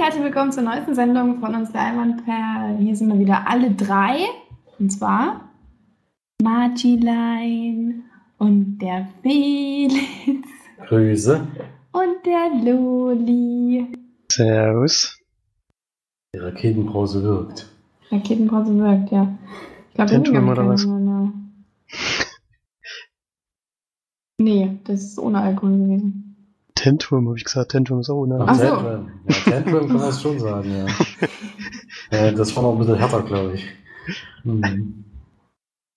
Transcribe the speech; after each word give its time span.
Und 0.00 0.06
herzlich 0.06 0.24
willkommen 0.24 0.50
zur 0.50 0.62
neuesten 0.62 0.94
Sendung 0.94 1.40
von 1.40 1.54
uns 1.54 1.74
Leinwandperl. 1.74 2.78
Hier 2.78 2.96
sind 2.96 3.12
wir 3.12 3.18
wieder 3.18 3.46
alle 3.46 3.70
drei. 3.70 4.20
Und 4.78 4.88
zwar 4.90 5.50
Margilein 6.42 8.04
und 8.38 8.78
der 8.78 9.10
Felix 9.20 10.48
Grüße. 10.88 11.46
und 11.92 12.16
der 12.24 12.64
Loli. 12.64 13.92
Servus. 14.32 15.20
Die 16.34 16.38
Raketenbrause 16.38 17.22
wirkt. 17.22 17.70
Raketenpause 18.10 18.78
wirkt, 18.78 19.12
ja. 19.12 19.36
Ich 19.90 19.94
glaube, 19.96 20.12
irgendwie 20.12 20.50
oder 20.50 20.66
was? 20.66 20.86
mehr. 20.86 21.32
Nee, 24.38 24.78
das 24.84 25.02
ist 25.02 25.18
ohne 25.18 25.42
Alkohol 25.42 25.76
gewesen. 25.76 26.29
Tenturm, 26.80 27.28
habe 27.28 27.36
ich 27.36 27.44
gesagt. 27.44 27.72
Tenturm 27.72 28.00
ist 28.00 28.08
auch 28.08 28.22
ohne. 28.22 28.38
Ach 28.40 28.54
so. 28.54 28.62
Tantrum. 28.62 29.10
Ja, 29.28 29.34
Tantrum 29.50 29.88
kann 29.88 29.96
man 29.98 30.08
es 30.08 30.22
schon 30.22 30.38
sagen, 30.38 30.70
ja. 30.74 30.86
äh, 32.18 32.32
das 32.32 32.56
war 32.56 32.62
noch 32.62 32.72
ein 32.72 32.78
bisschen 32.78 32.94
härter, 32.94 33.22
glaube 33.22 33.52
ich. 33.54 33.66
Mhm. 34.44 35.04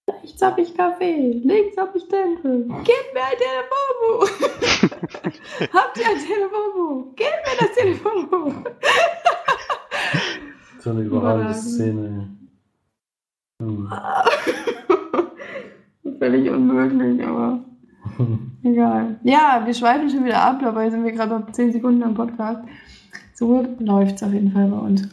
Rechts 0.10 0.42
hab 0.42 0.58
ich 0.58 0.76
Kaffee, 0.76 1.42
links 1.42 1.78
hab 1.78 1.96
ich 1.96 2.06
Tempel. 2.10 2.68
Gib 2.84 3.14
mir 3.14 3.24
ein 3.24 3.38
Telefonbuch. 3.40 4.30
Habt 5.74 5.98
ihr 5.98 6.06
ein 6.06 6.18
Telefonbuch? 6.18 7.16
Gib 7.16 7.28
mir 7.28 7.58
das 7.60 7.72
Telefonbuch. 7.78 8.54
So 10.80 10.90
eine 10.90 11.02
überragende 11.02 11.54
Überragend. 11.54 11.56
Szene. 11.56 12.38
Mhm. 13.60 13.90
Völlig 16.20 16.50
unmöglich, 16.50 17.26
aber 17.26 17.64
egal. 18.64 19.20
Ja, 19.24 19.62
wir 19.66 19.74
schweifen 19.74 20.10
schon 20.10 20.26
wieder 20.26 20.42
ab, 20.42 20.60
dabei 20.62 20.90
sind 20.90 21.04
wir 21.04 21.12
gerade 21.12 21.40
noch 21.40 21.52
10 21.52 21.74
Sekunden 21.74 22.04
am 22.04 22.14
Podcast. 22.14 22.62
So 23.34 23.66
läuft 23.80 24.16
es 24.16 24.24
auf 24.24 24.34
jeden 24.34 24.52
Fall 24.52 24.68
bei 24.68 24.78
uns. 24.78 25.10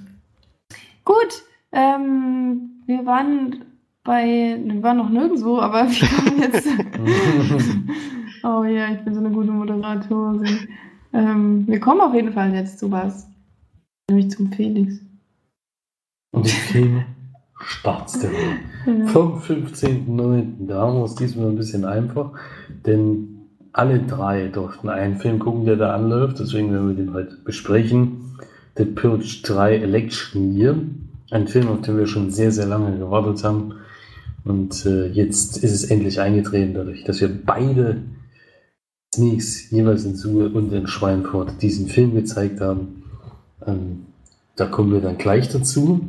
Gut, 1.05 1.43
ähm, 1.73 2.83
wir 2.87 3.07
waren 3.07 3.65
bei, 4.05 4.61
wir 4.63 4.83
waren 4.83 4.99
noch 4.99 5.11
nirgendwo, 5.11 5.59
aber 5.59 5.89
wir 5.89 6.09
kommen 6.17 6.41
jetzt. 6.41 6.67
oh 8.45 8.65
ja, 8.65 8.93
ich 8.93 9.01
bin 9.05 9.15
so 9.15 9.21
eine 9.21 9.31
gute 9.31 9.51
Moderatorin. 9.51 10.69
Ähm, 11.13 11.67
wir 11.67 11.81
kommen 11.81 12.01
auf 12.01 12.15
jeden 12.15 12.33
Fall 12.33 12.55
jetzt 12.55 12.79
zu 12.79 12.91
was. 12.91 13.29
Nämlich 14.09 14.31
zum 14.31 14.53
Felix. 14.53 15.01
Und 16.33 16.47
der 16.47 16.53
Film 16.53 17.05
startet. 17.61 18.31
Ja. 18.87 19.07
Vom 19.07 19.41
15.09. 19.41 20.67
Da 20.67 20.81
haben 20.81 20.99
wir 20.99 21.05
es 21.05 21.15
diesmal 21.15 21.49
ein 21.49 21.57
bisschen 21.57 21.85
einfach, 21.85 22.33
denn 22.87 23.41
alle 23.73 24.01
drei 24.01 24.49
durften 24.49 24.89
einen 24.89 25.17
Film 25.17 25.39
gucken, 25.39 25.65
der 25.65 25.77
da 25.77 25.95
anläuft. 25.95 26.41
Deswegen 26.41 26.73
werden 26.73 26.89
wir 26.89 26.97
den 26.97 27.15
heute 27.15 27.37
besprechen. 27.45 28.37
The 28.77 28.85
Purge 28.85 29.41
3 29.43 29.77
Election 29.77 30.57
Year. 30.57 30.77
Ein 31.31 31.47
Film, 31.47 31.69
auf 31.69 31.83
den 31.83 31.97
wir 31.97 32.07
schon 32.07 32.31
sehr, 32.31 32.51
sehr 32.51 32.67
lange 32.67 32.99
gewartet 32.99 33.45
haben. 33.45 33.75
Und 34.45 34.87
äh, 34.87 35.07
jetzt 35.07 35.59
ist 35.59 35.73
es 35.73 35.85
endlich 35.85 36.21
eingetreten, 36.21 36.75
dadurch, 36.75 37.05
dass 37.05 37.21
wir 37.21 37.29
beide 37.29 38.03
Sneaks 39.15 39.71
jeweils 39.71 40.05
in 40.05 40.17
Suhe 40.17 40.49
und 40.49 40.73
in 40.73 40.87
Schweinfurt 40.87 41.61
diesen 41.63 41.89
Film 41.89 42.15
gezeigt 42.15 42.61
haben. 42.61 43.03
Ähm, 43.67 44.07
da 44.57 44.67
kommen 44.67 44.93
wir 44.93 45.01
dann 45.01 45.19
gleich 45.19 45.49
dazu. 45.49 46.01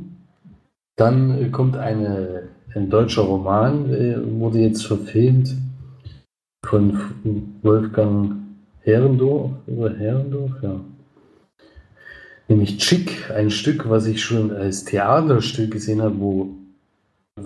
Dann 0.96 1.32
äh, 1.42 1.50
kommt 1.50 1.78
eine, 1.78 2.50
ein 2.76 2.90
deutscher 2.90 3.24
Roman, 3.24 3.94
äh, 3.94 4.18
wurde 4.40 4.60
jetzt 4.60 4.86
verfilmt 4.86 5.56
von 6.66 7.00
Wolfgang 7.62 8.36
Herrendorf, 8.82 9.52
oder 9.68 9.96
Herrendorf, 9.96 10.52
ja. 10.62 10.80
Nämlich 12.48 12.78
Chick, 12.78 13.32
ein 13.32 13.50
Stück, 13.50 13.90
was 13.90 14.06
ich 14.08 14.22
schon 14.22 14.52
als 14.52 14.84
Theaterstück 14.84 15.72
gesehen 15.72 16.02
habe, 16.02 16.20
wo, 16.20 16.50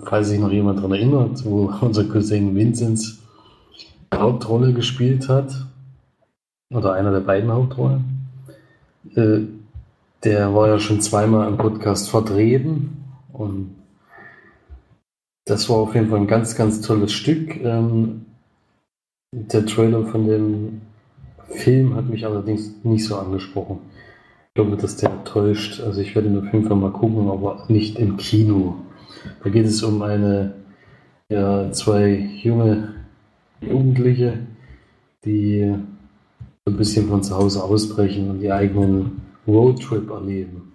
falls 0.04 0.28
sich 0.28 0.40
noch 0.40 0.50
jemand 0.50 0.78
daran 0.78 0.92
erinnert, 0.92 1.44
wo 1.44 1.72
unser 1.80 2.04
Cousin 2.04 2.54
Vinzenz 2.54 3.22
die 4.12 4.16
Hauptrolle 4.16 4.72
gespielt 4.72 5.28
hat, 5.28 5.66
oder 6.74 6.94
einer 6.94 7.12
der 7.12 7.20
beiden 7.20 7.50
Hauptrollen. 7.52 8.04
Äh, 9.14 9.40
der 10.24 10.54
war 10.54 10.68
ja 10.68 10.78
schon 10.80 11.00
zweimal 11.00 11.46
im 11.48 11.56
Podcast 11.56 12.10
vertreten 12.10 13.04
und 13.32 13.75
das 15.46 15.70
war 15.70 15.76
auf 15.76 15.94
jeden 15.94 16.10
Fall 16.10 16.18
ein 16.18 16.26
ganz, 16.26 16.56
ganz 16.56 16.80
tolles 16.82 17.12
Stück. 17.12 17.56
Ähm, 17.62 18.26
der 19.32 19.64
Trailer 19.64 20.04
von 20.04 20.26
dem 20.26 20.80
Film 21.48 21.94
hat 21.94 22.06
mich 22.06 22.26
allerdings 22.26 22.74
nicht 22.84 23.04
so 23.04 23.16
angesprochen. 23.16 23.78
Ich 24.48 24.54
glaube, 24.54 24.76
dass 24.76 24.96
der 24.96 25.24
täuscht. 25.24 25.80
Also 25.80 26.00
ich 26.00 26.14
werde 26.14 26.28
ihn 26.28 26.38
auf 26.38 26.52
jeden 26.52 26.66
Fall 26.66 26.76
mal 26.76 26.92
gucken, 26.92 27.30
aber 27.30 27.64
nicht 27.68 27.98
im 27.98 28.16
Kino. 28.16 28.76
Da 29.44 29.50
geht 29.50 29.66
es 29.66 29.82
um 29.82 30.02
eine, 30.02 30.54
ja, 31.28 31.70
zwei 31.70 32.28
junge 32.42 32.94
Jugendliche, 33.60 34.38
die 35.24 35.74
so 36.64 36.72
ein 36.72 36.76
bisschen 36.76 37.08
von 37.08 37.22
zu 37.22 37.36
Hause 37.36 37.62
ausbrechen 37.62 38.30
und 38.30 38.40
die 38.40 38.50
eigenen 38.50 39.22
Roadtrip 39.46 40.10
erleben. 40.10 40.72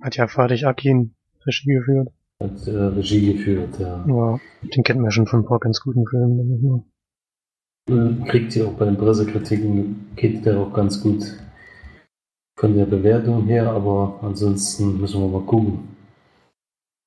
Hat 0.00 0.16
ja 0.16 0.26
Fatih 0.26 0.64
Akin 0.64 1.14
Regie 1.46 1.74
geführt. 1.74 2.08
Hat 2.42 2.66
äh, 2.66 2.76
Regie 2.76 3.32
geführt, 3.32 3.78
ja. 3.78 4.04
Ja, 4.06 4.40
den 4.62 4.82
kennt 4.82 5.00
man 5.00 5.10
schon 5.10 5.26
von 5.26 5.40
ein 5.40 5.46
paar 5.46 5.60
ganz 5.60 5.80
guten 5.80 6.06
Filmen, 6.06 6.38
denke 6.38 6.54
ich 6.56 6.62
mal. 6.62 8.24
Kriegt 8.26 8.52
sie 8.52 8.62
auch 8.62 8.72
bei 8.72 8.86
den 8.86 8.96
Pressekritiken, 8.96 10.06
geht 10.16 10.44
der 10.44 10.58
auch 10.58 10.72
ganz 10.72 11.00
gut 11.02 11.22
von 12.58 12.76
der 12.76 12.86
Bewertung 12.86 13.46
her, 13.46 13.70
aber 13.70 14.20
ansonsten 14.22 15.00
müssen 15.00 15.20
wir 15.20 15.28
mal 15.28 15.46
gucken. 15.46 15.80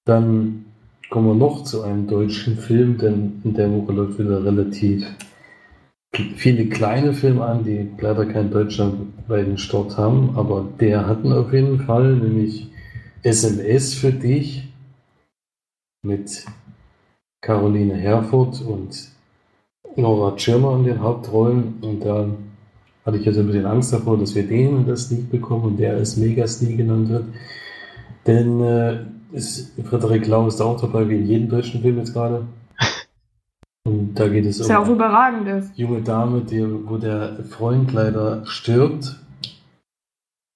Dann 0.06 0.66
kommen 1.10 1.28
wir 1.28 1.36
noch 1.36 1.64
zu 1.64 1.82
einem 1.82 2.08
deutschen 2.08 2.58
Film, 2.58 2.98
denn 2.98 3.42
in 3.44 3.54
der 3.54 3.72
Woche 3.72 3.92
läuft 3.92 4.20
wieder 4.20 4.44
relativ 4.44 5.06
viele 6.36 6.68
kleine 6.68 7.14
Filme 7.14 7.44
an, 7.46 7.64
die 7.64 7.90
leider 8.00 8.26
keinen 8.26 8.52
deutschlandweiten 8.52 9.58
Start 9.58 9.98
haben, 9.98 10.36
aber 10.36 10.68
der 10.80 11.08
hatten 11.08 11.32
auf 11.34 11.54
jeden 11.54 11.82
Fall, 11.82 12.16
nämlich 12.16 12.68
SMS 13.24 13.94
für 13.94 14.12
dich 14.12 14.67
mit 16.08 16.46
Caroline 17.42 17.96
Herfurth 17.96 18.62
und 18.62 19.10
Nora 19.96 20.36
Tschirner 20.36 20.78
in 20.78 20.86
den 20.86 21.02
Hauptrollen 21.02 21.76
und 21.82 22.04
da 22.04 22.28
hatte 23.06 23.18
ich 23.18 23.26
jetzt 23.26 23.38
ein 23.38 23.48
bisschen 23.48 23.66
Angst 23.66 23.94
davor, 23.94 24.18
dass 24.18 24.36
wir 24.36 24.48
den 24.48 24.80
in 24.80 24.88
das 24.88 25.08
Sneak 25.08 25.32
bekommen 25.32 25.64
und 25.64 25.78
der 25.78 25.94
als 25.94 26.18
Mega-Sneak 26.18 26.78
genannt 26.78 27.10
wird. 27.10 27.26
Denn 28.26 28.62
äh, 28.62 29.06
ist, 29.32 29.74
Frederik 29.86 30.28
Lau 30.28 30.48
ist 30.48 30.62
auch 30.62 30.80
dabei, 30.80 31.08
wie 31.08 31.16
in 31.16 31.26
jedem 31.26 31.50
deutschen 31.50 31.82
Film 31.82 31.98
jetzt 31.98 32.14
gerade. 32.14 32.46
Und 33.86 34.16
da 34.16 34.28
geht 34.28 34.46
es 34.46 34.60
Was 34.60 34.68
ja 34.68 34.80
auch 34.80 34.88
um 34.88 34.96
überragend 34.96 35.48
ist. 35.48 35.78
junge 35.78 36.02
Dame, 36.02 36.42
die, 36.42 36.62
wo 36.62 36.98
der 36.98 37.44
Freund 37.50 37.94
leider 37.94 38.46
stirbt 38.46 39.16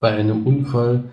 bei 0.01 0.12
einem 0.12 0.45
Unfall 0.45 1.06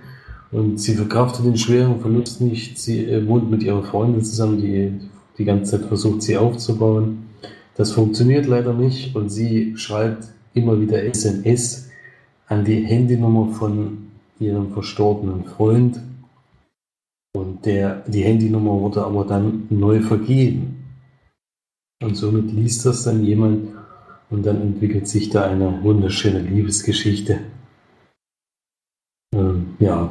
und 0.50 0.78
sie 0.78 0.94
verkraftet 0.94 1.44
den 1.44 1.58
schweren 1.58 2.00
Verlust 2.00 2.40
nicht. 2.40 2.78
Sie 2.78 3.04
äh, 3.04 3.26
wohnt 3.26 3.50
mit 3.50 3.62
ihrer 3.62 3.82
Freundin 3.82 4.24
zusammen, 4.24 4.60
die 4.60 4.92
die 5.36 5.44
ganze 5.44 5.72
Zeit 5.72 5.88
versucht, 5.88 6.22
sie 6.22 6.36
aufzubauen. 6.36 7.26
Das 7.76 7.92
funktioniert 7.92 8.46
leider 8.46 8.72
nicht 8.72 9.14
und 9.14 9.28
sie 9.30 9.76
schreibt 9.76 10.28
immer 10.54 10.80
wieder 10.80 11.04
SMS 11.04 11.90
an 12.46 12.64
die 12.64 12.84
Handynummer 12.84 13.52
von 13.52 14.08
ihrem 14.40 14.72
verstorbenen 14.72 15.44
Freund. 15.44 16.00
Und 17.36 17.66
der, 17.66 18.02
die 18.08 18.22
Handynummer 18.22 18.80
wurde 18.80 19.04
aber 19.04 19.24
dann 19.24 19.66
neu 19.70 20.00
vergeben. 20.00 20.84
Und 22.02 22.16
somit 22.16 22.50
liest 22.52 22.86
das 22.86 23.04
dann 23.04 23.22
jemand 23.22 23.68
und 24.30 24.44
dann 24.44 24.60
entwickelt 24.60 25.06
sich 25.06 25.30
da 25.30 25.44
eine 25.44 25.82
wunderschöne 25.82 26.40
Liebesgeschichte. 26.40 27.40
Ähm, 29.34 29.76
ja. 29.78 30.10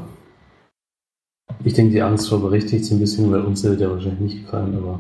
Ich 1.64 1.74
denke, 1.74 1.92
die 1.94 2.02
Angst 2.02 2.32
war 2.32 2.40
berechtigt 2.40 2.86
so 2.86 2.96
ein 2.96 3.00
bisschen, 3.00 3.32
weil 3.32 3.42
uns 3.42 3.64
hätte 3.64 3.78
der 3.78 3.92
wahrscheinlich 3.92 4.20
nicht 4.20 4.46
gefallen, 4.46 4.76
aber 4.76 5.00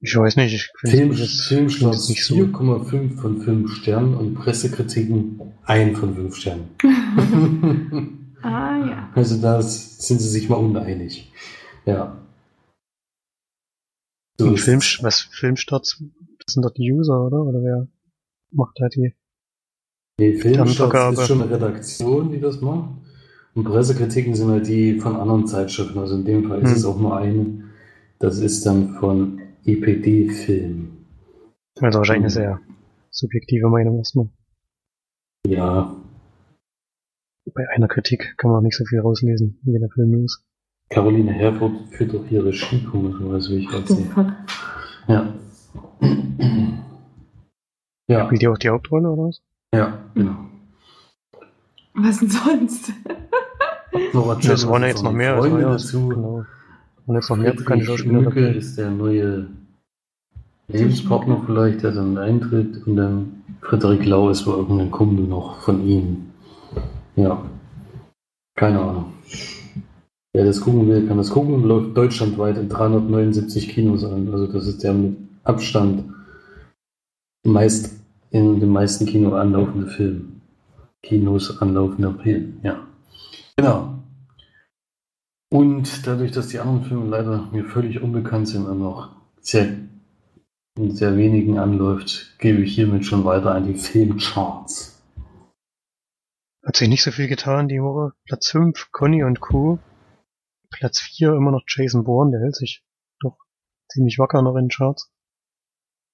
Ich 0.00 0.16
weiß 0.16 0.36
nicht, 0.36 0.54
ich 0.54 0.70
Film, 0.80 1.12
finde 1.12 1.16
das 1.16 1.40
Filmstart 1.42 1.94
das 1.94 2.08
nicht 2.08 2.24
so. 2.24 2.36
4,5 2.36 3.20
von 3.20 3.40
5 3.40 3.74
Sternen 3.74 4.14
und 4.14 4.34
Pressekritiken 4.34 5.40
1 5.64 5.98
von 5.98 6.14
5 6.14 6.36
Sternen. 6.36 6.68
Ah 8.42 8.76
ja. 8.78 9.10
also 9.14 9.40
da 9.40 9.60
sind 9.60 10.20
sie 10.20 10.28
sich 10.28 10.48
mal 10.48 10.56
uneinig. 10.56 11.32
Ja. 11.84 12.16
So 14.38 14.46
Und 14.48 14.60
Film, 14.60 14.80
was 15.00 15.20
Filmstarts, 15.32 16.00
das 16.44 16.54
sind 16.54 16.62
doch 16.64 16.70
die 16.70 16.92
User, 16.92 17.26
oder? 17.26 17.42
Oder 17.42 17.62
wer 17.62 17.88
macht 18.52 18.76
da 18.78 18.88
die? 18.88 19.14
Nee, 20.20 20.34
Filmstarts 20.34 21.18
ist 21.18 21.26
schon 21.26 21.42
eine 21.42 21.50
Redaktion, 21.50 22.30
die 22.30 22.40
das 22.40 22.60
macht. 22.60 22.90
Und 23.56 23.64
Pressekritiken 23.64 24.34
sind 24.34 24.50
halt 24.50 24.66
die 24.68 25.00
von 25.00 25.16
anderen 25.16 25.46
Zeitschriften. 25.46 25.98
Also 25.98 26.14
in 26.16 26.24
dem 26.26 26.44
Fall 26.48 26.60
ist 26.62 26.70
Hm. 26.70 26.76
es 26.76 26.84
auch 26.84 26.98
nur 27.00 27.16
eine. 27.16 27.64
Das 28.18 28.38
ist 28.38 28.64
dann 28.66 28.94
von 29.00 29.40
EPD 29.64 30.28
Film. 30.28 30.92
Also 31.80 31.98
wahrscheinlich 31.98 32.24
eine 32.24 32.30
sehr 32.30 32.60
subjektive 33.10 33.68
Meinung 33.68 33.96
erstmal. 33.98 34.28
Ja. 35.46 35.96
bei 37.54 37.68
einer 37.74 37.88
Kritik 37.88 38.34
kann 38.38 38.50
man 38.50 38.62
nicht 38.64 38.76
so 38.76 38.84
viel 38.84 39.00
rauslesen, 39.00 39.58
wie 39.62 39.78
der 39.78 39.88
Film 39.90 40.24
ist. 40.24 40.42
Caroline 40.90 41.32
Herford 41.32 41.72
führt 41.92 42.12
doch 42.12 42.30
ihre 42.30 42.52
Skikurse, 42.52 43.18
weiß 43.32 43.50
wie 43.50 43.56
ich 43.64 43.72
erzähle. 43.72 44.04
fuck. 44.10 44.32
Ja. 45.08 45.34
Ja, 48.08 48.26
Spielt 48.26 48.42
die 48.42 48.48
auch 48.48 48.58
die 48.58 48.68
Hauptrolle 48.68 49.10
oder 49.10 49.22
was? 49.28 49.40
ja, 49.74 50.04
genau. 50.14 50.36
Was 51.94 52.18
denn 52.18 52.28
sonst? 52.28 52.92
Es 54.12 54.38
Tschirner 54.40 54.70
waren 54.70 54.82
ja 54.82 54.88
ist 54.88 54.94
jetzt 54.94 55.02
noch 55.02 55.12
mehr. 55.12 55.34
Also, 55.34 55.48
Freunde 55.48 55.62
ja, 55.62 55.72
dazu. 55.72 56.08
Genau. 56.08 56.44
Und 57.06 57.14
jetzt 57.14 57.30
noch 57.30 57.36
mehr 57.36 57.54
bekannte 57.54 57.84
Schauspieler 57.84 58.20
Mücke 58.20 58.48
ist 58.48 58.78
der 58.78 58.90
neue 58.90 59.46
Lebenspartner 60.68 61.42
vielleicht, 61.46 61.82
der 61.82 61.92
dann 61.92 62.18
eintritt. 62.18 62.86
Und 62.86 62.96
dann 62.96 63.42
Frederik 63.60 64.04
Lau 64.04 64.30
ist 64.30 64.46
wohl 64.46 64.56
irgendein 64.56 64.90
Kumpel 64.90 65.26
noch 65.26 65.60
von 65.60 65.86
ihm. 65.86 66.26
Ja. 67.16 67.42
Keine 68.56 68.80
Ahnung. 68.80 69.12
Wer 70.32 70.44
das 70.44 70.60
gucken 70.60 70.88
will, 70.88 71.06
kann 71.06 71.16
das 71.16 71.30
gucken. 71.30 71.62
Läuft 71.64 71.96
deutschlandweit 71.96 72.58
in 72.58 72.68
379 72.68 73.68
Kinos 73.68 74.04
an. 74.04 74.28
Also 74.32 74.46
das 74.46 74.66
ist 74.66 74.82
der 74.82 74.92
mit 74.92 75.16
Abstand 75.44 76.04
meist 77.44 77.96
in 78.30 78.60
den 78.60 78.70
meisten 78.70 79.06
Kino 79.06 79.34
anlaufende 79.34 79.86
Film. 79.86 80.40
Kinos 81.02 81.62
anlaufender 81.62 82.14
Film, 82.22 82.58
ja. 82.62 82.76
Genau. 83.56 83.95
Und 85.48 86.06
dadurch, 86.06 86.32
dass 86.32 86.48
die 86.48 86.58
anderen 86.58 86.84
Filme 86.84 87.06
leider 87.06 87.48
mir 87.52 87.64
völlig 87.64 88.02
unbekannt 88.02 88.48
sind 88.48 88.66
und 88.66 88.80
noch 88.80 89.14
sehr, 89.40 89.76
in 90.76 90.90
sehr 90.90 91.16
wenigen 91.16 91.58
anläuft, 91.58 92.38
gebe 92.38 92.62
ich 92.62 92.74
hiermit 92.74 93.04
schon 93.06 93.24
weiter 93.24 93.54
an 93.54 93.64
die 93.64 93.78
Filmcharts. 93.78 95.02
Hat 96.64 96.76
sich 96.76 96.88
nicht 96.88 97.04
so 97.04 97.12
viel 97.12 97.28
getan 97.28 97.68
die 97.68 97.80
Woche. 97.80 98.12
Platz 98.24 98.50
5, 98.50 98.90
Conny 98.90 99.22
und 99.22 99.40
Co. 99.40 99.78
Platz 100.70 101.00
4 101.00 101.34
immer 101.34 101.52
noch 101.52 101.62
Jason 101.68 102.02
Bourne, 102.02 102.32
der 102.32 102.40
hält 102.40 102.56
sich 102.56 102.84
doch 103.20 103.38
ziemlich 103.88 104.18
wacker 104.18 104.42
noch 104.42 104.56
in 104.56 104.64
den 104.64 104.70
Charts. 104.70 105.12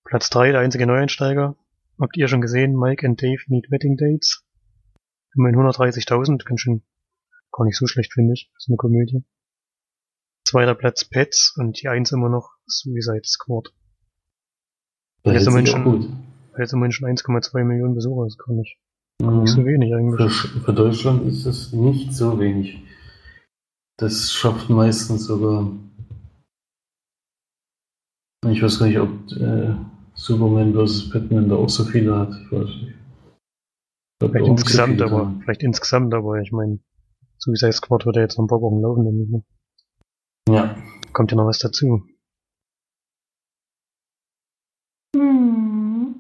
Platz 0.05 0.28
3, 0.28 0.52
der 0.52 0.61
einzige 0.61 0.87
Neueinsteiger. 0.87 1.56
Habt 1.99 2.17
ihr 2.19 2.28
schon 2.28 2.43
gesehen, 2.43 2.76
Mike 2.76 3.06
and 3.06 3.20
Dave 3.23 3.43
Need 3.46 3.70
Wedding 3.70 3.96
Dates. 3.96 4.44
Immerhin 5.35 5.58
130.000, 5.58 6.44
ganz 6.44 6.61
schön 6.61 6.82
gar 7.52 7.64
nicht 7.64 7.76
so 7.78 7.87
schlecht, 7.87 8.12
finde 8.12 8.32
ich. 8.34 8.50
Das 8.54 8.64
ist 8.64 8.69
eine 8.69 8.76
Komödie. 8.76 9.25
Zweiter 10.46 10.75
Platz 10.75 11.04
Pets 11.04 11.54
und 11.56 11.81
die 11.81 11.88
eins 11.88 12.12
immer 12.12 12.28
noch 12.28 12.50
Suicide 12.66 13.22
Squad. 13.25 13.72
Da 15.22 15.32
Jetzt 15.32 15.46
immerhin 15.46 15.66
schon- 15.66 15.84
gut. 15.84 16.08
Jetzt 16.58 16.72
immerhin 16.72 16.93
schon 16.93 17.08
1,2 17.08 17.64
Millionen 17.64 17.94
Besucher, 17.94 18.25
das 18.25 18.34
ist 18.34 18.38
gar 18.38 18.54
nicht, 18.54 18.76
Mhm. 19.22 19.40
nicht 19.43 19.52
so 19.52 19.64
wenig 19.64 19.94
eigentlich. 19.94 20.32
Für, 20.32 20.60
für 20.60 20.72
Deutschland 20.75 21.26
ist 21.28 21.46
es 21.46 21.72
nicht 21.72 22.12
so 22.12 22.38
wenig. 22.40 22.82
Das 23.99 24.32
schafft 24.32 24.69
meistens 24.69 25.26
sogar. 25.26 25.70
Ich 28.49 28.60
weiß 28.62 28.78
gar 28.81 28.87
nicht, 28.87 28.99
ob 28.99 29.10
äh, 29.32 29.75
Superman 30.14 30.75
vs. 30.75 31.10
Batman 31.10 31.49
da 31.49 31.56
auch 31.56 31.69
so 31.69 31.84
viele 31.84 32.19
hat. 32.19 32.31
Ich 32.44 32.50
weiß 32.52 32.69
nicht. 32.69 32.94
Vielleicht 34.20 34.46
insgesamt, 34.46 34.99
so 34.99 35.04
aber 35.06 35.40
vielleicht 35.43 35.62
insgesamt, 35.62 36.14
aber 36.14 36.40
ich 36.40 36.52
meine, 36.52 36.78
Suicide 37.43 37.73
Squad 37.73 38.06
wird 38.06 38.15
ja 38.15 38.23
jetzt 38.23 38.39
noch 38.39 38.44
ein 38.44 38.49
paar 38.49 38.62
Wochen 38.62 38.81
laufen, 38.81 39.05
denke 39.05 39.23
ich 39.25 39.29
mal. 39.29 39.43
Ja. 40.49 40.77
Kommt 41.12 41.33
ja 41.33 41.37
noch 41.37 41.47
was 41.47 41.59
dazu. 41.59 42.05
Hm. 45.17 46.15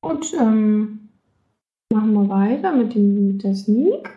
Gut, 0.00 0.32
ähm, 0.40 1.10
machen 1.92 2.14
wir 2.14 2.28
weiter 2.30 2.72
mit, 2.72 2.94
dem, 2.94 3.32
mit 3.32 3.42
der 3.42 3.54
Sneak. 3.54 4.16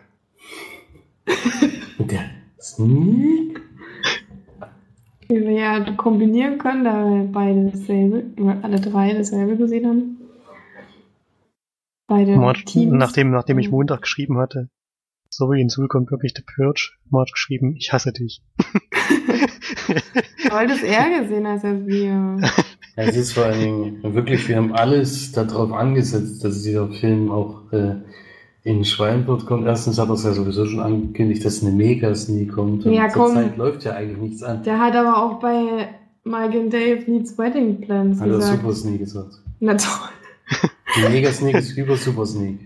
Und 1.98 2.12
der 2.12 2.30
Sneak. 2.62 3.62
Wie 5.28 5.42
wir 5.42 5.52
ja 5.52 5.92
kombinieren 5.96 6.58
können, 6.58 6.86
da 6.86 7.06
wir 7.06 7.30
beide 7.30 7.70
dasselbe, 7.70 8.24
alle 8.62 8.80
drei 8.80 9.14
dasselbe 9.14 9.58
gesehen 9.58 9.88
haben. 9.88 10.19
Beide 12.10 12.36
Marge, 12.36 12.66
Teams. 12.66 12.92
nachdem, 12.92 13.32
nachdem 13.32 13.60
ich. 13.60 13.70
Montag 13.72 14.02
geschrieben 14.02 14.38
hatte, 14.40 14.70
sorry, 15.30 15.62
in 15.62 15.70
Sul 15.70 15.88
kommt 15.88 16.12
wirklich 16.12 16.34
der 16.34 16.44
Purge, 16.44 16.92
Marge 17.10 17.32
geschrieben, 17.32 17.76
ich 17.78 17.94
hasse 17.94 18.12
dich. 18.12 18.42
Du 19.88 20.56
wolltest 20.56 20.84
er 20.84 21.22
gesehen 21.22 21.46
als 21.46 21.64
als 21.64 21.86
wir. 21.86 22.40
Ja, 22.98 23.04
es 23.06 23.16
ist 23.16 23.34
vor 23.34 23.46
allen 23.46 23.60
Dingen 23.62 24.14
wirklich, 24.16 24.48
wir 24.50 24.58
haben 24.58 24.74
alles 24.74 25.32
darauf 25.32 25.72
angesetzt, 25.72 26.44
dass 26.44 26.64
dieser 26.64 26.90
Film 26.90 27.32
auch 27.32 27.72
äh, 27.72 27.96
in 28.64 28.84
Schweinfurt 28.84 29.46
kommt. 29.46 29.66
Erstens 29.68 29.98
hat 30.00 30.10
er 30.10 30.16
es 30.16 30.24
ja 30.24 30.34
sowieso 30.34 30.66
schon 30.66 30.82
angekündigt, 30.82 31.46
dass 31.46 31.62
eine 31.64 31.72
Mega-Sneak 31.72 32.52
kommt. 32.52 32.86
Und 32.86 32.92
Ja, 32.94 33.08
komm. 33.08 33.28
Zurzeit 33.28 33.58
läuft 33.58 33.84
ja 33.86 33.94
eigentlich 33.94 34.18
nichts 34.18 34.44
an. 34.44 34.64
Der 34.64 34.80
hat 34.80 34.96
aber 34.96 35.18
auch 35.24 35.40
bei 35.40 35.88
Mike 36.26 36.60
and 36.60 36.74
Dave 36.74 37.10
Needs 37.10 37.38
Wedding 37.38 37.80
Plans 37.80 38.20
Hat 38.20 38.28
er 38.28 38.36
gesagt. 38.36 38.62
Super 38.62 38.74
Sneak 38.74 39.00
gesagt. 39.00 39.34
Na 39.62 39.76
toll. 39.76 40.10
Die 40.96 41.10
Mega-Sneak 41.10 41.56
ist 41.56 41.78
über 41.78 41.96
Super 41.98 42.26
Sneak. 42.26 42.60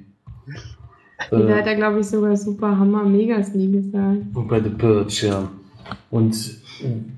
Da 1.29 1.37
hat 1.37 1.65
Äh, 1.65 1.69
er, 1.69 1.75
glaube 1.75 1.99
ich, 2.01 2.07
sogar 2.07 2.35
Super 2.35 2.77
Hammer 2.77 3.03
Mega 3.03 3.41
Sneak 3.43 3.71
gesagt. 3.71 4.17
und 4.33 4.47
bei 4.47 4.61
The 4.61 4.69
Purge, 4.69 5.27
ja. 5.27 5.49
Und 6.11 6.57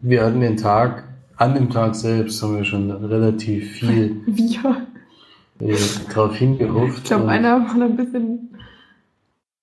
wir 0.01 0.23
hatten 0.25 0.39
den 0.41 0.57
Tag, 0.57 1.05
an 1.37 1.53
dem 1.55 1.69
Tag 1.69 1.95
selbst 1.95 2.41
haben 2.43 2.55
wir 2.57 2.63
schon 2.65 2.91
relativ 2.91 3.71
viel 3.73 4.21
Wir. 4.25 4.87
äh, 5.59 5.75
darauf 6.13 6.35
hingehofft. 6.35 6.97
Ich 6.99 7.03
glaube, 7.05 7.27
einer 7.29 7.59
war 7.67 7.75
da 7.77 7.85
ein 7.85 7.95
bisschen, 7.97 8.49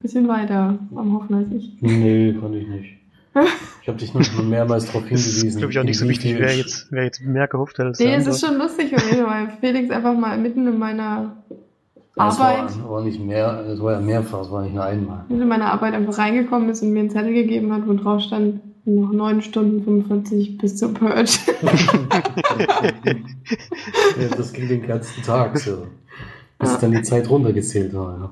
bisschen 0.01 0.29
weiter 0.29 0.79
am 0.95 1.13
Hoffen 1.15 1.35
als 1.35 1.53
ich. 1.53 1.73
Nee, 1.81 2.35
fand 2.41 2.55
ich 2.57 2.69
nicht. 2.69 2.91
Ich 3.83 3.89
habe 3.89 3.99
dich 3.99 4.15
nur 4.15 4.23
schon 4.23 4.49
mehrmals 4.49 4.87
darauf 4.87 5.03
Das 5.03 5.09
hingewiesen. 5.11 5.49
ist, 5.49 5.59
glaube 5.59 5.73
ich, 5.73 5.79
auch 5.79 5.85
nicht 5.85 5.99
so 5.99 6.09
wichtig, 6.09 6.37
wer 6.39 6.57
jetzt, 6.57 6.87
wer 6.91 7.05
jetzt 7.05 7.21
mehr 7.23 7.49
gehofft 7.49 7.79
hat 7.81 7.99
Nee, 7.99 8.15
es 8.15 8.27
ist 8.29 8.41
schon 8.47 8.57
lustig 8.57 8.91
gewesen, 8.91 9.27
weil 9.27 9.49
Felix 9.61 9.91
einfach 9.91 10.15
mal 10.17 10.39
mitten 10.39 10.67
in 10.69 10.79
meiner 10.79 11.37
Das 12.15 12.39
Arbeit, 12.39 12.79
war, 12.83 12.91
war 12.91 13.03
nicht 13.05 13.21
mehr, 13.21 13.65
es 13.67 13.81
war 13.81 13.93
ja 13.95 14.01
mehrfach, 14.01 14.43
es 14.43 14.51
war 14.53 14.63
nicht 14.63 14.75
nur 14.75 14.85
einmal. 14.85 15.25
mitten 15.29 15.43
in 15.43 15.49
meiner 15.49 15.73
Arbeit 15.73 15.95
einfach 15.95 16.17
reingekommen 16.17 16.69
ist 16.71 16.83
und 16.83 16.93
mir 16.93 17.01
einen 17.01 17.11
Zettel 17.11 17.33
gegeben 17.35 17.73
hat, 17.73 17.87
wo 17.89 17.95
drauf 17.95 18.21
stand, 18.21 18.61
noch 18.85 19.13
9 19.13 19.43
Stunden 19.43 19.83
45 19.85 20.59
bis 20.59 20.77
zur 20.77 20.93
Purge. 20.95 21.39
ja, 24.21 24.29
das 24.37 24.53
ging 24.53 24.69
den 24.69 24.87
ganzen 24.87 25.23
Tag 25.23 25.59
so. 25.59 25.87
Bis 26.59 26.73
Ja. 26.73 26.79
dann 26.79 26.93
die 26.93 27.03
Zeit 27.03 27.29
runtergezählt 27.29 27.95
war. 27.95 28.19
Ja. 28.19 28.31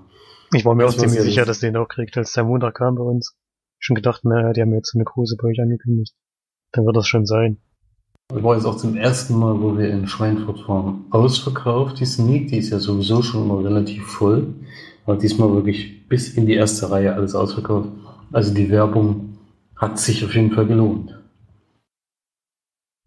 Ich 0.53 0.65
war 0.65 0.75
mir 0.75 0.85
auch 0.85 0.93
Das 0.93 0.99
ziemlich 0.99 1.21
sicher, 1.21 1.45
dass 1.45 1.61
der 1.61 1.71
ihn 1.71 1.77
auch 1.77 1.89
kriegt, 1.89 2.17
als 2.17 2.33
der 2.33 2.45
Montag 2.45 2.75
kam 2.77 2.97
bei 2.97 3.03
uns. 3.03 3.37
Schon 3.81 3.97
gedacht, 3.97 4.25
naja, 4.25 4.53
die 4.53 4.61
haben 4.61 4.75
jetzt 4.75 4.93
so 4.93 4.99
eine 4.99 5.05
große 5.05 5.37
bei 5.37 5.49
euch 5.49 5.61
angekündigt. 5.61 6.15
Dann 6.73 6.87
wird 6.87 6.97
das 6.97 7.09
schon 7.09 7.27
sein. 7.27 7.59
Das 8.29 8.43
war 8.43 8.55
jetzt 8.55 8.67
auch 8.67 8.77
zum 8.77 8.97
ersten 8.97 9.37
Mal, 9.37 9.61
wo 9.61 9.77
wir 9.77 9.91
in 9.91 10.07
Schweinfurt 10.07 10.69
waren. 10.69 11.07
Ausverkauft, 11.11 11.99
die 11.99 12.05
Sneak, 12.05 12.49
die 12.49 12.59
ist 12.59 12.71
ja 12.71 12.79
sowieso 12.79 13.23
schon 13.23 13.45
immer 13.45 13.65
relativ 13.65 14.07
voll. 14.07 14.55
Aber 15.05 15.17
diesmal 15.17 15.53
wirklich 15.53 16.07
bis 16.09 16.35
in 16.35 16.47
die 16.47 16.55
erste 16.55 16.91
Reihe 16.91 17.15
alles 17.15 17.35
ausverkauft. 17.35 17.89
Also 18.31 18.55
die 18.55 18.71
Werbung 18.71 19.39
hat 19.75 19.99
sich 19.99 20.25
auf 20.25 20.35
jeden 20.35 20.53
Fall 20.53 20.67
gelohnt. 20.67 21.19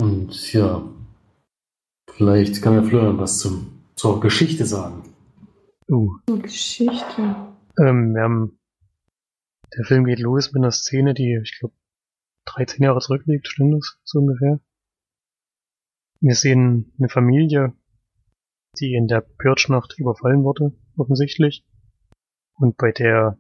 Und 0.01 0.51
ja, 0.51 0.81
vielleicht 2.11 2.61
kann 2.61 2.73
der 2.73 2.83
Florian 2.83 3.17
was 3.19 3.37
zum, 3.39 3.67
zur 3.95 4.19
Geschichte 4.19 4.65
sagen. 4.65 5.03
Uh, 5.89 6.17
Geschichte. 6.41 7.35
ähm, 7.79 8.15
wir 8.15 8.23
haben, 8.23 8.59
der 9.77 9.85
Film 9.85 10.05
geht 10.05 10.19
los 10.19 10.51
mit 10.51 10.61
einer 10.61 10.71
Szene, 10.71 11.13
die, 11.13 11.39
ich 11.43 11.59
glaube, 11.59 11.75
13 12.45 12.83
Jahre 12.83 12.99
zurückliegt, 12.99 13.47
stimmt 13.47 13.75
das? 13.75 13.99
So 14.03 14.19
ungefähr. 14.19 14.59
Wir 16.19 16.35
sehen 16.35 16.93
eine 16.97 17.09
Familie, 17.09 17.73
die 18.79 18.93
in 18.93 19.07
der 19.07 19.21
Purge-Nacht 19.21 19.95
überfallen 19.97 20.43
wurde, 20.43 20.73
offensichtlich. 20.97 21.65
Und 22.55 22.77
bei 22.77 22.91
der 22.91 23.39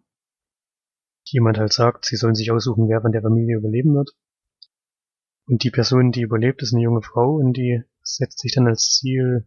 jemand 1.25 1.57
halt 1.57 1.73
sagt, 1.73 2.05
sie 2.05 2.15
sollen 2.15 2.35
sich 2.35 2.51
aussuchen, 2.51 2.89
wer 2.89 3.01
von 3.01 3.11
der 3.11 3.21
Familie 3.21 3.57
überleben 3.57 3.93
wird. 3.95 4.11
Und 5.47 5.63
die 5.63 5.71
Person, 5.71 6.11
die 6.11 6.21
überlebt, 6.21 6.61
ist 6.61 6.73
eine 6.73 6.83
junge 6.83 7.01
Frau 7.01 7.35
und 7.35 7.53
die 7.53 7.83
setzt 8.01 8.39
sich 8.39 8.53
dann 8.53 8.67
als 8.67 8.89
Ziel, 8.89 9.45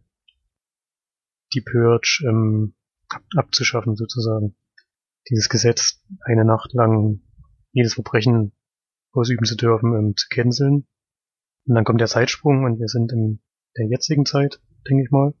die 1.53 1.61
Purge 1.61 2.23
ähm, 2.27 2.75
ab 3.09 3.23
abzuschaffen 3.35 3.95
sozusagen. 3.95 4.55
Dieses 5.29 5.49
Gesetz, 5.49 6.01
eine 6.21 6.45
Nacht 6.45 6.73
lang 6.73 7.21
jedes 7.71 7.93
Verbrechen 7.95 8.53
ausüben 9.11 9.45
zu 9.45 9.55
dürfen, 9.55 9.93
ähm, 9.93 10.15
zu 10.15 10.27
canceln. 10.29 10.87
Und 11.65 11.75
dann 11.75 11.83
kommt 11.83 12.01
der 12.01 12.07
Zeitsprung 12.07 12.63
und 12.63 12.79
wir 12.79 12.87
sind 12.87 13.11
in 13.11 13.41
der 13.77 13.87
jetzigen 13.87 14.25
Zeit, 14.25 14.61
denke 14.87 15.03
ich 15.03 15.11
mal. 15.11 15.33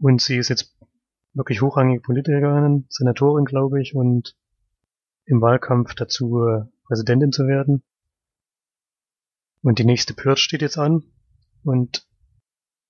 Und 0.00 0.20
sie 0.20 0.36
ist 0.36 0.48
jetzt 0.48 0.76
wirklich 1.34 1.62
hochrangige 1.62 2.00
Politikerin, 2.00 2.86
Senatorin, 2.88 3.44
glaube 3.44 3.80
ich, 3.80 3.94
und 3.94 4.36
im 5.24 5.40
Wahlkampf 5.40 5.94
dazu 5.94 6.44
äh, 6.46 6.64
Präsidentin 6.86 7.32
zu 7.32 7.46
werden. 7.46 7.82
Und 9.62 9.78
die 9.78 9.84
nächste 9.84 10.14
Purge 10.14 10.40
steht 10.40 10.62
jetzt 10.62 10.78
an. 10.78 11.04
Und 11.62 12.08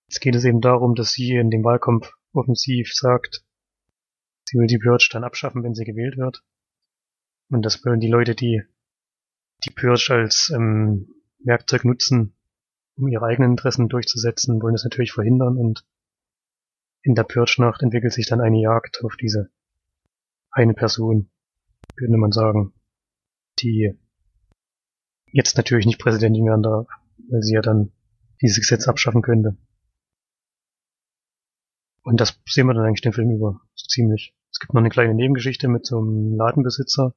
jetzt 0.08 0.20
geht 0.20 0.34
es 0.34 0.44
eben 0.44 0.62
darum, 0.62 0.94
dass 0.94 1.12
sie 1.12 1.32
in 1.32 1.50
dem 1.50 1.62
Wahlkampf 1.64 2.12
offensiv 2.32 2.92
sagt, 2.94 3.44
Sie 4.52 4.58
will 4.58 4.66
die 4.66 4.78
Purge 4.78 5.08
dann 5.10 5.24
abschaffen, 5.24 5.62
wenn 5.62 5.74
sie 5.74 5.84
gewählt 5.84 6.18
wird. 6.18 6.44
Und 7.48 7.62
das 7.62 7.82
wollen 7.86 8.00
die 8.00 8.10
Leute, 8.10 8.34
die 8.34 8.62
die 9.64 9.70
Purge 9.70 10.08
als 10.10 10.52
ähm, 10.54 11.08
Werkzeug 11.38 11.86
nutzen, 11.86 12.36
um 12.94 13.08
ihre 13.08 13.24
eigenen 13.24 13.52
Interessen 13.52 13.88
durchzusetzen, 13.88 14.60
wollen 14.60 14.74
das 14.74 14.84
natürlich 14.84 15.12
verhindern 15.12 15.56
und 15.56 15.86
in 17.00 17.14
der 17.14 17.24
Purge-Nacht 17.24 17.82
entwickelt 17.82 18.12
sich 18.12 18.26
dann 18.26 18.42
eine 18.42 18.60
Jagd 18.60 19.02
auf 19.02 19.16
diese 19.16 19.50
eine 20.50 20.74
Person, 20.74 21.30
würde 21.96 22.18
man 22.18 22.32
sagen, 22.32 22.74
die 23.58 23.98
jetzt 25.32 25.56
natürlich 25.56 25.86
nicht 25.86 25.98
Präsidentin 25.98 26.44
werden 26.44 26.62
darf, 26.62 26.88
weil 27.30 27.40
sie 27.40 27.54
ja 27.54 27.62
dann 27.62 27.90
dieses 28.42 28.60
Gesetz 28.60 28.86
abschaffen 28.86 29.22
könnte. 29.22 29.56
Und 32.02 32.20
das 32.20 32.38
sehen 32.46 32.66
wir 32.66 32.74
dann 32.74 32.84
eigentlich 32.84 33.00
den 33.00 33.14
Film 33.14 33.30
über, 33.30 33.62
so 33.74 33.86
ziemlich. 33.86 34.34
Es 34.52 34.60
gibt 34.60 34.74
noch 34.74 34.80
eine 34.80 34.90
kleine 34.90 35.14
Nebengeschichte 35.14 35.68
mit 35.68 35.86
so 35.86 35.98
einem 35.98 36.36
Ladenbesitzer. 36.36 37.14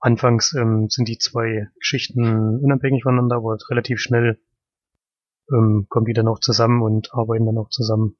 Anfangs 0.00 0.52
ähm, 0.52 0.90
sind 0.90 1.08
die 1.08 1.18
zwei 1.18 1.68
Geschichten 1.78 2.58
unabhängig 2.62 3.04
voneinander, 3.04 3.36
aber 3.36 3.56
relativ 3.70 4.00
schnell 4.00 4.38
ähm, 5.50 5.86
kommen 5.88 6.04
die 6.04 6.12
dann 6.12 6.28
auch 6.28 6.40
zusammen 6.40 6.82
und 6.82 7.14
arbeiten 7.14 7.46
dann 7.46 7.56
auch 7.58 7.70
zusammen, 7.70 8.16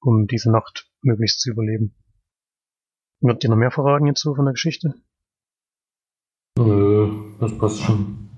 um 0.00 0.26
diese 0.26 0.50
Nacht 0.50 0.90
möglichst 1.02 1.40
zu 1.40 1.50
überleben. 1.50 1.94
Wird 3.20 3.42
dir 3.42 3.50
noch 3.50 3.56
mehr 3.56 3.70
verraten 3.70 4.06
jetzt 4.06 4.20
so 4.20 4.34
von 4.34 4.44
der 4.44 4.54
Geschichte? 4.54 4.94
Nö, 6.58 7.36
das 7.38 7.56
passt 7.56 7.82
schon. 7.82 8.30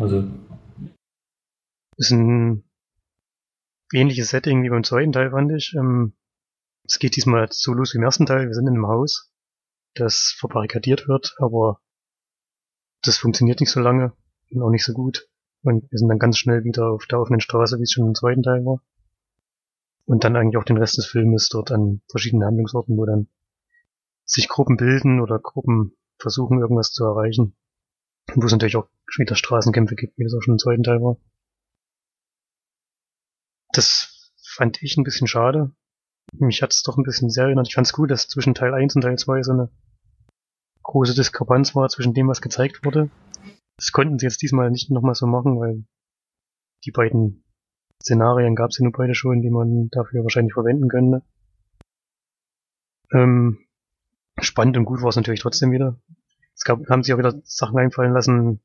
Also. 0.00 0.24
Ist 1.96 2.10
ein 2.10 2.64
ähnliches 3.92 4.30
Setting 4.30 4.64
wie 4.64 4.70
beim 4.70 4.82
zweiten 4.82 5.12
Teil, 5.12 5.30
fand 5.30 5.52
ich. 5.52 5.74
Ähm, 5.78 6.14
es 6.84 6.98
geht 6.98 7.16
diesmal 7.16 7.48
so 7.50 7.72
los 7.72 7.94
wie 7.94 7.98
im 7.98 8.04
ersten 8.04 8.26
Teil. 8.26 8.46
Wir 8.46 8.54
sind 8.54 8.66
in 8.66 8.74
einem 8.74 8.86
Haus, 8.86 9.32
das 9.94 10.34
verbarrikadiert 10.38 11.08
wird, 11.08 11.34
aber 11.38 11.80
das 13.02 13.16
funktioniert 13.16 13.60
nicht 13.60 13.70
so 13.70 13.80
lange 13.80 14.12
und 14.50 14.62
auch 14.62 14.70
nicht 14.70 14.84
so 14.84 14.92
gut. 14.92 15.28
Und 15.62 15.90
wir 15.90 15.98
sind 15.98 16.08
dann 16.08 16.18
ganz 16.18 16.38
schnell 16.38 16.64
wieder 16.64 16.90
auf 16.90 17.06
der 17.06 17.20
offenen 17.20 17.40
Straße, 17.40 17.78
wie 17.78 17.84
es 17.84 17.92
schon 17.92 18.06
im 18.06 18.14
zweiten 18.14 18.42
Teil 18.42 18.64
war. 18.64 18.82
Und 20.04 20.24
dann 20.24 20.36
eigentlich 20.36 20.58
auch 20.58 20.64
den 20.64 20.76
Rest 20.76 20.98
des 20.98 21.06
Filmes 21.06 21.48
dort 21.48 21.70
an 21.72 22.02
verschiedenen 22.10 22.46
Handlungsorten, 22.46 22.96
wo 22.98 23.06
dann 23.06 23.28
sich 24.26 24.48
Gruppen 24.48 24.76
bilden 24.76 25.20
oder 25.20 25.38
Gruppen 25.38 25.96
versuchen, 26.18 26.60
irgendwas 26.60 26.92
zu 26.92 27.04
erreichen. 27.04 27.56
Wo 28.34 28.44
es 28.44 28.52
natürlich 28.52 28.76
auch 28.76 28.88
wieder 29.16 29.36
Straßenkämpfe 29.36 29.94
gibt, 29.94 30.18
wie 30.18 30.24
das 30.24 30.34
auch 30.34 30.42
schon 30.42 30.54
im 30.54 30.58
zweiten 30.58 30.82
Teil 30.82 31.00
war. 31.00 31.16
Das 33.72 34.30
fand 34.42 34.82
ich 34.82 34.96
ein 34.96 35.04
bisschen 35.04 35.26
schade. 35.26 35.74
Mich 36.38 36.62
hat 36.62 36.72
es 36.72 36.82
doch 36.82 36.96
ein 36.96 37.04
bisschen 37.04 37.30
sehr 37.30 37.44
erinnert. 37.44 37.68
Ich 37.68 37.74
fand 37.74 37.86
es 37.86 37.92
gut, 37.92 38.10
dass 38.10 38.28
zwischen 38.28 38.54
Teil 38.54 38.74
1 38.74 38.96
und 38.96 39.02
Teil 39.02 39.16
2 39.16 39.42
so 39.42 39.52
eine 39.52 39.70
große 40.82 41.14
Diskrepanz 41.14 41.74
war 41.74 41.88
zwischen 41.88 42.14
dem, 42.14 42.28
was 42.28 42.40
gezeigt 42.40 42.84
wurde. 42.84 43.10
Das 43.76 43.92
konnten 43.92 44.18
sie 44.18 44.26
jetzt 44.26 44.42
diesmal 44.42 44.70
nicht 44.70 44.90
nochmal 44.90 45.14
so 45.14 45.26
machen, 45.26 45.58
weil 45.58 45.84
die 46.84 46.92
beiden 46.92 47.44
Szenarien 48.02 48.54
gab 48.54 48.70
es 48.70 48.78
ja 48.78 48.84
nur 48.84 48.92
beide 48.92 49.14
schon, 49.14 49.42
die 49.42 49.50
man 49.50 49.88
dafür 49.90 50.22
wahrscheinlich 50.22 50.52
verwenden 50.52 50.88
könnte. 50.88 51.22
Ähm, 53.12 53.58
spannend 54.40 54.76
und 54.76 54.84
gut 54.84 55.02
war 55.02 55.08
es 55.08 55.16
natürlich 55.16 55.40
trotzdem 55.40 55.72
wieder. 55.72 55.98
Es 56.54 56.64
gab, 56.64 56.86
haben 56.88 57.02
sich 57.02 57.14
auch 57.14 57.18
wieder 57.18 57.40
Sachen 57.44 57.78
einfallen 57.78 58.12
lassen, 58.12 58.60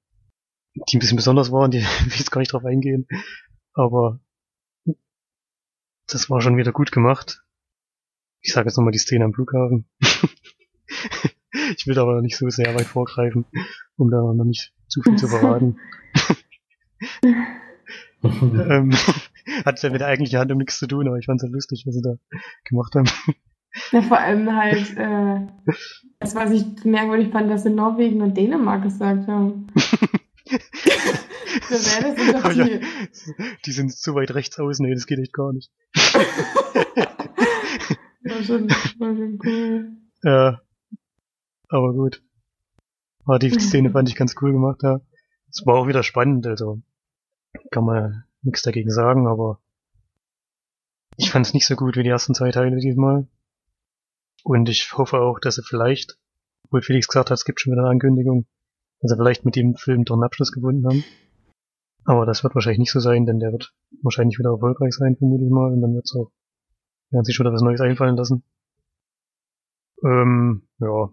die 0.75 0.97
ein 0.97 0.99
bisschen 0.99 1.17
besonders 1.17 1.51
waren, 1.51 1.71
die 1.71 1.79
will 2.01 2.07
ich 2.07 2.19
jetzt 2.19 2.31
gar 2.31 2.39
nicht 2.39 2.51
drauf 2.51 2.65
eingehen. 2.65 3.07
Aber 3.73 4.19
das 6.07 6.29
war 6.29 6.41
schon 6.41 6.57
wieder 6.57 6.71
gut 6.71 6.91
gemacht. 6.91 7.43
Ich 8.41 8.53
sage 8.53 8.67
jetzt 8.67 8.77
nochmal 8.77 8.91
die 8.91 8.99
Szene 8.99 9.25
am 9.25 9.33
Flughafen. 9.33 9.85
ich 11.77 11.87
will 11.87 11.99
aber 11.99 12.21
nicht 12.21 12.37
so 12.37 12.49
sehr 12.49 12.73
weit 12.75 12.87
vorgreifen, 12.87 13.45
um 13.97 14.09
da 14.09 14.17
noch 14.17 14.45
nicht 14.45 14.73
zu 14.87 15.01
viel 15.01 15.15
zu 15.17 15.27
verraten. 15.27 15.77
ähm, 18.23 18.91
hat 19.65 19.81
ja 19.81 19.89
mit 19.89 20.01
der 20.01 20.07
eigentlichen 20.07 20.39
Handlung 20.39 20.59
nichts 20.59 20.79
zu 20.79 20.87
tun, 20.87 21.07
aber 21.07 21.17
ich 21.17 21.25
fand 21.25 21.41
es 21.41 21.47
ja 21.47 21.53
lustig, 21.53 21.83
was 21.85 21.95
sie 21.95 22.01
da 22.01 22.15
gemacht 22.65 22.95
haben. 22.95 23.09
Ja, 23.91 24.01
vor 24.01 24.19
allem 24.19 24.55
halt, 24.55 24.97
äh, 24.97 25.47
das, 26.19 26.35
was 26.35 26.51
ich 26.51 26.65
merkwürdig 26.83 27.31
fand, 27.31 27.51
dass 27.51 27.63
sie 27.63 27.69
Norwegen 27.69 28.21
und 28.21 28.35
Dänemark 28.35 28.83
gesagt 28.83 29.27
haben. 29.27 29.67
das 31.69 31.99
doch 32.31 32.51
ja, 32.53 32.65
die, 32.65 32.81
die 33.65 33.71
sind 33.71 33.93
zu 33.93 34.15
weit 34.15 34.31
rechts 34.31 34.59
außen, 34.59 34.85
nee, 34.85 34.93
das 34.93 35.05
geht 35.05 35.19
echt 35.19 35.33
gar 35.33 35.53
nicht. 35.53 35.71
War, 38.23 38.43
schon, 38.43 38.69
war 38.69 39.15
schon 39.15 39.39
cool. 39.43 39.91
Ja. 40.23 40.61
Aber 41.69 41.93
gut. 41.93 42.21
Aber 43.25 43.39
die 43.39 43.49
Szene 43.59 43.91
fand 43.91 44.09
ich 44.09 44.15
ganz 44.15 44.35
cool 44.41 44.51
gemacht, 44.51 44.81
ja. 44.83 45.01
Es 45.49 45.65
war 45.65 45.75
auch 45.75 45.87
wieder 45.87 46.03
spannend, 46.03 46.45
also 46.47 46.81
kann 47.71 47.85
man 47.85 48.23
nichts 48.41 48.61
dagegen 48.61 48.91
sagen, 48.91 49.27
aber 49.27 49.59
ich 51.17 51.31
fand 51.31 51.45
es 51.45 51.53
nicht 51.53 51.65
so 51.65 51.75
gut 51.75 51.97
wie 51.97 52.03
die 52.03 52.09
ersten 52.09 52.33
zwei 52.33 52.51
Teile 52.51 52.77
diesmal. 52.77 53.27
Und 54.43 54.69
ich 54.69 54.93
hoffe 54.93 55.19
auch, 55.19 55.39
dass 55.39 55.57
er 55.57 55.63
vielleicht, 55.63 56.17
obwohl 56.65 56.81
Felix 56.81 57.07
gesagt 57.07 57.29
hat, 57.29 57.37
es 57.37 57.45
gibt 57.45 57.59
schon 57.59 57.73
wieder 57.73 57.81
eine 57.81 57.91
Ankündigung, 57.91 58.45
dass 59.01 59.11
er 59.11 59.17
vielleicht 59.17 59.43
mit 59.43 59.55
dem 59.55 59.75
Film 59.75 60.05
doch 60.05 60.15
einen 60.15 60.23
Abschluss 60.23 60.51
gefunden 60.51 60.85
haben. 60.87 61.03
Aber 62.05 62.25
das 62.25 62.43
wird 62.43 62.55
wahrscheinlich 62.55 62.79
nicht 62.79 62.91
so 62.91 62.99
sein, 62.99 63.25
denn 63.25 63.39
der 63.39 63.51
wird 63.51 63.73
wahrscheinlich 64.01 64.39
wieder 64.39 64.51
erfolgreich 64.51 64.93
sein, 64.93 65.17
vermute 65.17 65.43
ich 65.43 65.51
mal, 65.51 65.71
und 65.71 65.81
dann 65.81 65.93
wird's 65.93 66.15
auch, 66.15 66.31
werden 67.11 67.25
sich 67.25 67.35
schon 67.35 67.45
wieder 67.45 67.53
was 67.53 67.61
Neues 67.61 67.81
einfallen 67.81 68.17
lassen. 68.17 68.43
Ähm, 70.03 70.63
ja. 70.79 71.11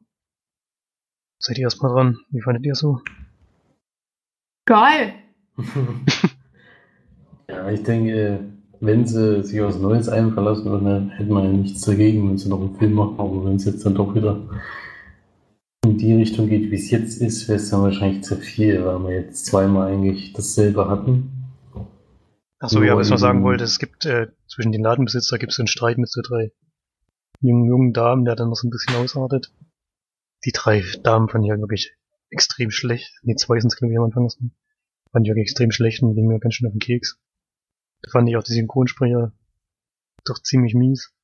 Seid 1.38 1.58
ihr 1.58 1.64
erstmal 1.64 1.92
dran? 1.92 2.18
Wie 2.30 2.40
fandet 2.40 2.64
ihr 2.64 2.74
so? 2.74 3.00
Geil! 4.66 5.14
ja, 7.48 7.70
ich 7.70 7.82
denke, 7.82 8.40
wenn 8.80 9.06
sie 9.06 9.42
sich 9.42 9.60
was 9.60 9.78
Neues 9.78 10.08
einfallen 10.08 10.46
lassen 10.46 10.64
würden, 10.66 10.84
dann 10.84 11.10
hätte 11.10 11.32
man 11.32 11.44
ja 11.44 11.52
nichts 11.52 11.82
dagegen, 11.82 12.28
wenn 12.28 12.38
sie 12.38 12.48
noch 12.48 12.60
einen 12.60 12.76
Film 12.76 12.94
machen. 12.94 13.18
Aber 13.18 13.44
wenn 13.44 13.56
es 13.56 13.64
jetzt 13.64 13.84
dann 13.84 13.94
doch 13.94 14.14
wieder 14.14 14.40
in 15.84 15.98
die 15.98 16.14
Richtung 16.14 16.48
geht, 16.48 16.70
wie 16.70 16.74
es 16.76 16.90
jetzt 16.90 17.20
ist, 17.20 17.48
wäre 17.48 17.58
es 17.58 17.70
dann 17.70 17.82
wahrscheinlich 17.82 18.24
zu 18.24 18.36
viel, 18.36 18.84
weil 18.84 19.02
wir 19.04 19.14
jetzt 19.14 19.46
zweimal 19.46 19.92
eigentlich 19.92 20.32
dasselbe 20.32 20.88
hatten. 20.88 21.35
Achso, 22.66 22.82
ja, 22.82 22.96
was 22.96 23.06
ich 23.06 23.12
noch 23.12 23.18
sagen 23.18 23.44
wollte, 23.44 23.62
es 23.62 23.78
gibt 23.78 24.06
äh, 24.06 24.26
zwischen 24.48 24.72
den 24.72 24.82
Ladenbesitzer 24.82 25.38
gibt 25.38 25.52
es 25.52 25.58
einen 25.60 25.68
Streit 25.68 25.98
mit 25.98 26.10
so 26.10 26.20
drei 26.20 26.50
jungen, 27.40 27.64
jungen 27.68 27.92
Damen, 27.92 28.24
der 28.24 28.34
dann 28.34 28.48
noch 28.48 28.56
so 28.56 28.66
ein 28.66 28.72
bisschen 28.72 28.96
ausartet. 28.96 29.52
Die 30.44 30.50
drei 30.50 30.82
Damen 31.04 31.28
fand 31.28 31.44
ich 31.44 31.50
ja 31.50 31.60
wirklich 31.60 31.94
extrem 32.28 32.72
schlecht. 32.72 33.14
Die 33.22 33.36
zwei 33.36 33.60
sind 33.60 33.72
es, 33.72 33.76
glaube 33.76 33.92
ich, 33.92 33.98
am 33.98 34.06
Anfang. 34.06 34.28
Fand 34.28 35.24
ich 35.24 35.30
wirklich 35.30 35.44
extrem 35.44 35.70
schlecht 35.70 36.02
und 36.02 36.16
ging 36.16 36.26
mir 36.26 36.40
ganz 36.40 36.54
schön 36.54 36.66
auf 36.66 36.72
den 36.72 36.80
Keks. 36.80 37.20
Da 38.02 38.10
fand 38.10 38.28
ich 38.28 38.36
auch 38.36 38.42
die 38.42 38.54
Synchronsprecher 38.54 39.32
doch 40.24 40.42
ziemlich 40.42 40.74
mies. 40.74 41.14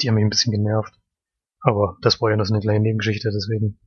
Die 0.00 0.08
haben 0.08 0.16
mich 0.16 0.24
ein 0.24 0.30
bisschen 0.30 0.50
genervt. 0.50 0.98
Aber 1.60 1.96
das 2.02 2.20
war 2.20 2.30
ja 2.30 2.36
noch 2.36 2.44
so 2.44 2.54
eine 2.54 2.60
kleine 2.60 2.80
Nebengeschichte, 2.80 3.30
deswegen 3.32 3.78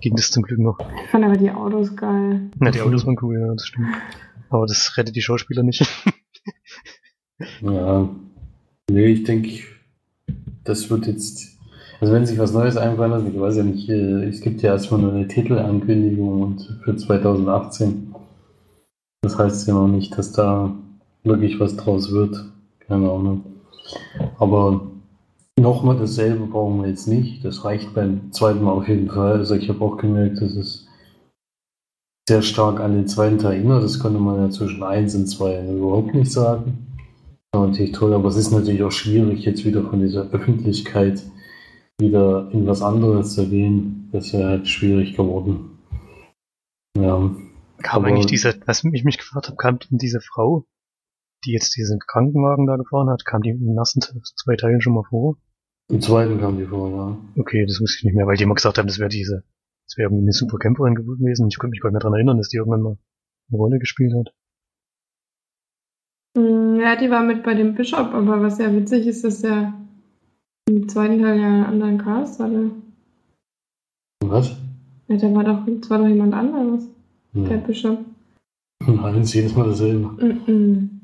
ging 0.00 0.16
das 0.16 0.30
zum 0.30 0.42
Glück 0.42 0.58
noch. 0.58 0.78
Ich 1.04 1.10
fand 1.10 1.24
aber 1.24 1.36
die 1.36 1.50
Autos 1.50 1.94
geil. 1.96 2.50
Na, 2.58 2.70
die 2.70 2.80
Autos 2.80 3.06
waren 3.06 3.18
cool, 3.22 3.38
ja, 3.38 3.52
das 3.52 3.66
stimmt. 3.66 3.88
Aber 4.48 4.66
das 4.66 4.96
rettet 4.96 5.16
die 5.16 5.22
Schauspieler 5.22 5.62
nicht. 5.62 5.86
Ja, 7.62 8.08
nee, 8.90 9.06
ich 9.06 9.24
denke, 9.24 9.60
das 10.64 10.90
wird 10.90 11.06
jetzt, 11.06 11.58
also 12.00 12.12
wenn 12.12 12.26
sich 12.26 12.38
was 12.38 12.52
Neues 12.52 12.76
einfallen 12.76 13.12
lässt, 13.12 13.34
ich 13.34 13.40
weiß 13.40 13.56
ja 13.56 13.62
nicht, 13.62 13.88
äh, 13.88 14.24
es 14.24 14.42
gibt 14.42 14.60
ja 14.62 14.72
erstmal 14.72 15.00
nur 15.00 15.12
eine 15.12 15.26
Titelankündigung 15.26 16.42
und 16.42 16.80
für 16.84 16.96
2018. 16.96 18.14
Das 19.22 19.38
heißt 19.38 19.68
ja 19.68 19.74
noch 19.74 19.88
nicht, 19.88 20.16
dass 20.16 20.32
da 20.32 20.74
wirklich 21.24 21.60
was 21.60 21.76
draus 21.76 22.12
wird. 22.12 22.44
Keine 22.80 23.10
Ahnung. 23.10 23.44
Aber 24.38 24.90
nochmal 25.60 25.96
dasselbe 25.98 26.46
brauchen 26.46 26.82
wir 26.82 26.88
jetzt 26.88 27.06
nicht. 27.06 27.44
Das 27.44 27.64
reicht 27.64 27.94
beim 27.94 28.32
zweiten 28.32 28.62
Mal 28.62 28.72
auf 28.72 28.88
jeden 28.88 29.08
Fall. 29.08 29.38
Also 29.38 29.54
ich 29.54 29.68
habe 29.68 29.84
auch 29.84 29.96
gemerkt, 29.96 30.40
dass 30.40 30.52
es 30.56 30.86
sehr 32.28 32.42
stark 32.42 32.80
an 32.80 32.94
den 32.94 33.08
zweiten 33.08 33.38
Teil 33.38 33.54
erinnert. 33.54 33.82
Das 33.82 33.98
konnte 33.98 34.20
man 34.20 34.40
ja 34.40 34.50
zwischen 34.50 34.82
1 34.82 35.14
und 35.16 35.26
2 35.26 35.72
überhaupt 35.72 36.14
nicht 36.14 36.30
sagen. 36.30 36.86
Das 37.52 37.60
war 37.60 37.66
natürlich 37.66 37.92
toll, 37.92 38.14
aber 38.14 38.28
es 38.28 38.36
ist 38.36 38.52
natürlich 38.52 38.82
auch 38.82 38.92
schwierig, 38.92 39.44
jetzt 39.44 39.64
wieder 39.64 39.82
von 39.82 40.00
dieser 40.00 40.30
Öffentlichkeit 40.30 41.22
wieder 41.98 42.48
in 42.52 42.66
was 42.66 42.82
anderes 42.82 43.34
zu 43.34 43.48
gehen. 43.48 44.08
Das 44.12 44.32
wäre 44.32 44.48
halt 44.48 44.68
schwierig 44.68 45.16
geworden. 45.16 45.78
Ja. 46.96 47.30
Kam 47.82 48.04
eigentlich 48.04 48.26
diese, 48.26 48.60
was 48.66 48.84
ich 48.84 49.04
mich 49.04 49.18
gefragt 49.18 49.48
habe, 49.48 49.56
kam 49.56 49.78
denn 49.78 49.98
diese 49.98 50.20
Frau, 50.20 50.66
die 51.44 51.52
jetzt 51.52 51.76
diesen 51.76 51.98
Krankenwagen 51.98 52.66
da 52.66 52.76
gefahren 52.76 53.08
hat, 53.08 53.24
kam 53.24 53.42
die 53.42 53.52
den 53.52 53.76
ersten 53.76 54.00
zwei 54.00 54.56
Teilen 54.56 54.80
schon 54.80 54.94
mal 54.94 55.04
vor? 55.08 55.36
Im 55.90 56.00
zweiten 56.00 56.38
kam 56.40 56.56
die 56.58 56.66
vor, 56.66 56.88
ja. 56.90 57.18
Okay, 57.40 57.66
das 57.66 57.80
wusste 57.80 57.98
ich 57.98 58.04
nicht 58.04 58.14
mehr, 58.14 58.26
weil 58.26 58.36
die 58.36 58.44
immer 58.44 58.54
gesagt 58.54 58.78
haben, 58.78 58.86
das 58.86 58.98
wäre 58.98 59.08
diese, 59.08 59.42
das 59.86 59.96
wäre 59.96 60.06
irgendwie 60.08 60.24
eine 60.24 60.32
super 60.32 60.58
Camperin 60.58 60.94
gewesen. 60.94 61.48
Ich 61.48 61.58
konnte 61.58 61.72
mich 61.72 61.80
gar 61.80 61.88
nicht 61.88 61.94
mehr 61.94 62.00
dran 62.00 62.14
erinnern, 62.14 62.38
dass 62.38 62.48
die 62.48 62.58
irgendwann 62.58 62.82
mal 62.82 62.96
eine 63.50 63.58
Rolle 63.58 63.78
gespielt 63.78 64.14
hat. 64.14 64.32
Mm, 66.36 66.78
Ja, 66.80 66.96
die 66.96 67.10
war 67.10 67.22
mit 67.24 67.42
bei 67.42 67.54
dem 67.54 67.74
Bishop, 67.74 68.14
aber 68.14 68.40
was 68.42 68.58
ja 68.58 68.72
witzig 68.72 69.06
ist, 69.06 69.24
dass 69.24 69.42
der 69.42 69.74
im 70.68 70.88
zweiten 70.88 71.20
Teil 71.20 71.38
ja 71.40 71.46
einen 71.48 71.64
anderen 71.64 71.98
Cast 71.98 72.38
hatte. 72.40 72.70
Was? 74.24 74.56
Ja, 75.08 75.16
da 75.16 75.34
war 75.34 75.44
doch, 75.44 75.66
das 75.66 75.90
war 75.90 75.98
doch 75.98 76.06
jemand 76.06 76.34
anderes, 76.34 76.84
der 77.34 77.56
Ja. 77.56 77.66
Bischof. 77.66 77.98
Nein, 78.86 79.20
ist 79.22 79.34
jedes 79.34 79.54
Mal 79.56 79.68
dasselbe. 79.68 80.08
Mhm. 80.46 81.00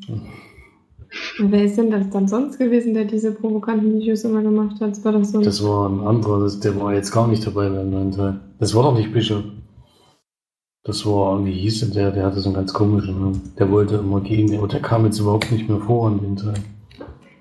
Wer 1.39 1.65
ist 1.65 1.77
denn 1.77 1.91
das 1.91 2.09
dann 2.11 2.29
sonst 2.29 2.59
gewesen, 2.59 2.95
der 2.95 3.05
diese 3.05 3.33
provokanten 3.33 3.95
Videos 3.95 4.25
immer 4.25 4.43
gemacht 4.43 4.81
hat? 4.81 4.91
Das 4.91 5.05
war 5.05 5.13
doch 5.13 5.25
so 5.25 5.39
ein 5.39 5.45
Das 5.45 5.63
war 5.63 5.89
ein 5.89 6.01
anderer, 6.01 6.41
das, 6.41 6.61
der 6.61 6.79
war 6.81 6.95
jetzt 6.95 7.13
gar 7.13 7.29
nicht 7.29 7.47
dabei 7.47 7.69
beim 7.69 7.91
neuen 7.91 8.13
Teil. 8.13 8.41
Das 8.59 8.75
war 8.75 8.83
doch 8.83 8.97
nicht 8.97 9.13
Bischof. 9.13 9.43
Das 10.85 11.05
war, 11.05 11.45
wie 11.45 11.53
hieß 11.53 11.81
denn 11.81 11.93
der? 11.93 12.13
Der 12.13 12.27
hatte 12.27 12.41
so 12.41 12.49
einen 12.49 12.57
ganz 12.57 12.73
komischen 12.73 13.21
Namen. 13.21 13.41
Der 13.59 13.71
wollte 13.71 13.97
immer 13.97 14.21
gegen, 14.21 14.57
aber 14.57 14.69
der 14.69 14.81
kam 14.81 15.05
jetzt 15.05 15.19
überhaupt 15.19 15.51
nicht 15.51 15.69
mehr 15.69 15.81
vor 15.81 16.09
an 16.09 16.21
dem 16.21 16.37
Teil. 16.37 16.55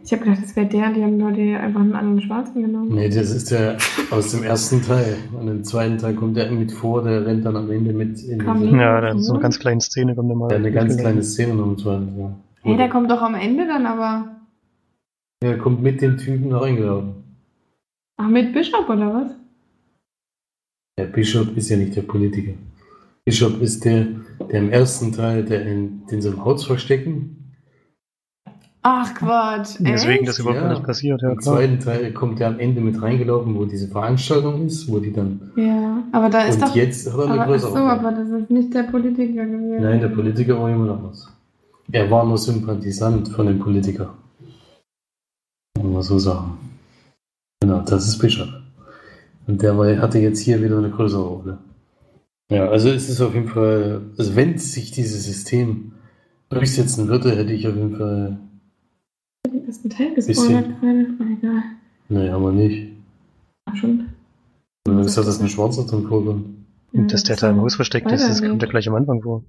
Ich 0.04 0.12
habe 0.12 0.24
gedacht, 0.24 0.44
das 0.44 0.56
wäre 0.56 0.68
der, 0.68 0.94
die 0.94 1.04
haben 1.04 1.20
Leute 1.20 1.60
einfach 1.60 1.82
einen 1.82 1.94
anderen 1.94 2.22
Schwarzen 2.22 2.62
genommen. 2.62 2.94
Nee, 2.94 3.10
das 3.10 3.32
ist 3.32 3.50
der 3.50 3.78
aus 4.12 4.32
dem 4.32 4.44
ersten 4.44 4.82
Teil. 4.84 5.18
Und 5.40 5.48
im 5.48 5.64
zweiten 5.64 5.98
Teil 5.98 6.14
kommt 6.14 6.38
der 6.38 6.52
mit 6.52 6.72
vor, 6.72 7.04
der 7.04 7.26
rennt 7.26 7.44
dann 7.44 7.56
am 7.56 7.72
Ende 7.72 7.92
mit 7.92 8.22
in 8.24 8.38
Kam 8.40 8.60
nie. 8.60 8.78
Ja, 8.78 9.02
da 9.02 9.10
ist 9.10 9.26
so 9.26 9.34
eine 9.34 9.42
ganz 9.42 9.58
kleine 9.58 9.82
Szene 9.82 10.14
kommt 10.16 10.30
da 10.30 10.36
mal. 10.36 10.52
ja, 10.52 10.58
eine 10.58 10.72
ganz 10.72 10.96
kleine 10.98 11.24
Szene 11.24 11.56
noch 11.56 11.66
im 11.66 11.78
zweiten 11.78 12.16
Teil. 12.16 12.36
Hey, 12.66 12.78
der 12.78 12.90
kommt 12.90 13.12
doch 13.12 13.22
am 13.22 13.36
Ende 13.36 13.68
dann 13.68 13.86
aber. 13.86 14.36
Der 15.44 15.58
kommt 15.58 15.82
mit 15.84 16.02
dem 16.02 16.18
Typen 16.18 16.50
da 16.50 16.60
reingelaufen. 16.60 17.14
Ach, 18.18 18.28
mit 18.28 18.54
Bischof 18.54 18.90
oder 18.90 19.14
was? 19.14 19.32
Der 20.98 21.06
Bischof 21.06 21.56
ist 21.56 21.70
ja 21.70 21.78
nicht 21.78 21.96
der 21.96 22.02
Politiker. 22.04 22.54
Bischof 23.26 23.62
ist 23.62 23.84
der, 23.86 24.08
der 24.52 24.60
im 24.60 24.72
ersten 24.72 25.12
Teil, 25.12 25.44
der 25.44 25.66
in, 25.66 26.04
in 26.10 26.22
so 26.22 26.30
einem 26.30 26.44
Haus 26.46 26.66
verstecken. 26.66 27.54
Ach 28.82 29.14
Quatsch. 29.16 29.78
Deswegen 29.80 30.20
echt? 30.20 30.28
das 30.30 30.40
überhaupt 30.40 30.62
Ja. 30.62 30.70
nicht 30.70 30.84
passiert, 30.84 31.22
ja 31.22 31.32
Im 31.32 31.38
klar. 31.38 31.56
zweiten 31.56 31.80
Teil 31.80 32.14
kommt 32.14 32.40
der 32.40 32.48
am 32.50 32.60
Ende 32.60 32.82
mit 32.82 33.02
reingelaufen, 33.02 33.56
wo 33.56 33.66
diese 33.66 33.88
Veranstaltung 33.88 34.66
ist, 34.68 34.88
wo 34.90 35.00
die 35.00 35.12
dann. 35.12 35.52
Ja, 35.56 36.04
aber 36.12 36.30
da 36.30 36.44
ist 36.44 36.56
und 36.62 36.70
doch. 36.70 36.76
jetzt 36.76 37.12
hat 37.12 37.18
er 37.20 37.24
eine 37.26 37.34
aber, 37.34 37.42
ach 37.42 37.48
größere. 37.48 37.72
so, 37.72 37.78
aber 37.78 38.12
das 38.12 38.30
ist 38.30 38.50
nicht 38.52 38.74
der 38.74 38.84
Politiker 38.84 39.46
gewesen. 39.46 39.82
Nein, 39.82 40.00
der 40.02 40.10
Politiker 40.10 40.60
war 40.62 40.70
jemand 40.70 40.92
anders. 40.92 41.35
Er 41.92 42.10
war 42.10 42.26
nur 42.26 42.38
Sympathisant 42.38 43.30
von 43.30 43.46
dem 43.46 43.60
Politiker. 43.60 44.16
Kann 45.76 45.94
man 45.94 46.02
so 46.02 46.18
sagen. 46.20 46.58
Genau, 47.62 47.82
das 47.82 48.08
ist 48.08 48.18
Bischof. 48.18 48.50
Und 49.48 49.62
der 49.62 49.78
war, 49.78 49.96
hatte 49.98 50.20
jetzt 50.20 50.40
hier 50.40 50.62
wieder 50.62 50.78
eine 50.78 50.90
größere 50.90 51.24
Rolle. 51.24 51.58
Ja, 52.52 52.68
also 52.70 52.90
es 52.90 53.10
ist 53.10 53.22
auf 53.22 53.34
jeden 53.34 53.48
Fall, 53.48 54.02
also 54.18 54.36
wenn 54.36 54.58
sich 54.58 54.92
dieses 54.92 55.26
System 55.26 55.94
durchsetzen 56.50 57.08
würde, 57.08 57.36
hätte 57.36 57.54
ich 57.54 57.68
auf 57.68 57.76
jeden 57.76 57.96
Fall, 57.98 58.38
Den 59.48 59.66
ersten 59.66 59.90
Teil 59.90 60.12
Bisschen. 60.14 60.34
gespoilert 60.36 60.80
gerade. 60.80 61.08
Aber 61.20 61.30
egal. 61.30 61.64
nee, 62.10 62.30
haben 62.30 62.44
wir 62.44 62.52
nicht. 62.52 62.92
Ach 63.66 63.76
schon. 63.76 64.00
Und 64.88 64.98
dann 64.98 65.00
ist 65.00 65.18
das 65.18 65.40
ein 65.42 65.50
Schwarzer 65.50 65.86
drin 65.86 66.08
vorkommt. 66.08 66.46
Und 66.94 67.12
dass 67.12 67.24
der 67.24 67.36
da 67.36 67.50
im 67.50 67.62
Haus 67.62 67.76
versteckt 67.76 68.12
ist, 68.12 68.28
das 68.28 68.42
kommt 68.42 68.62
ja 68.62 68.70
gleich 68.70 68.88
am 68.88 68.96
Anfang 68.96 69.22
vor. 69.22 69.44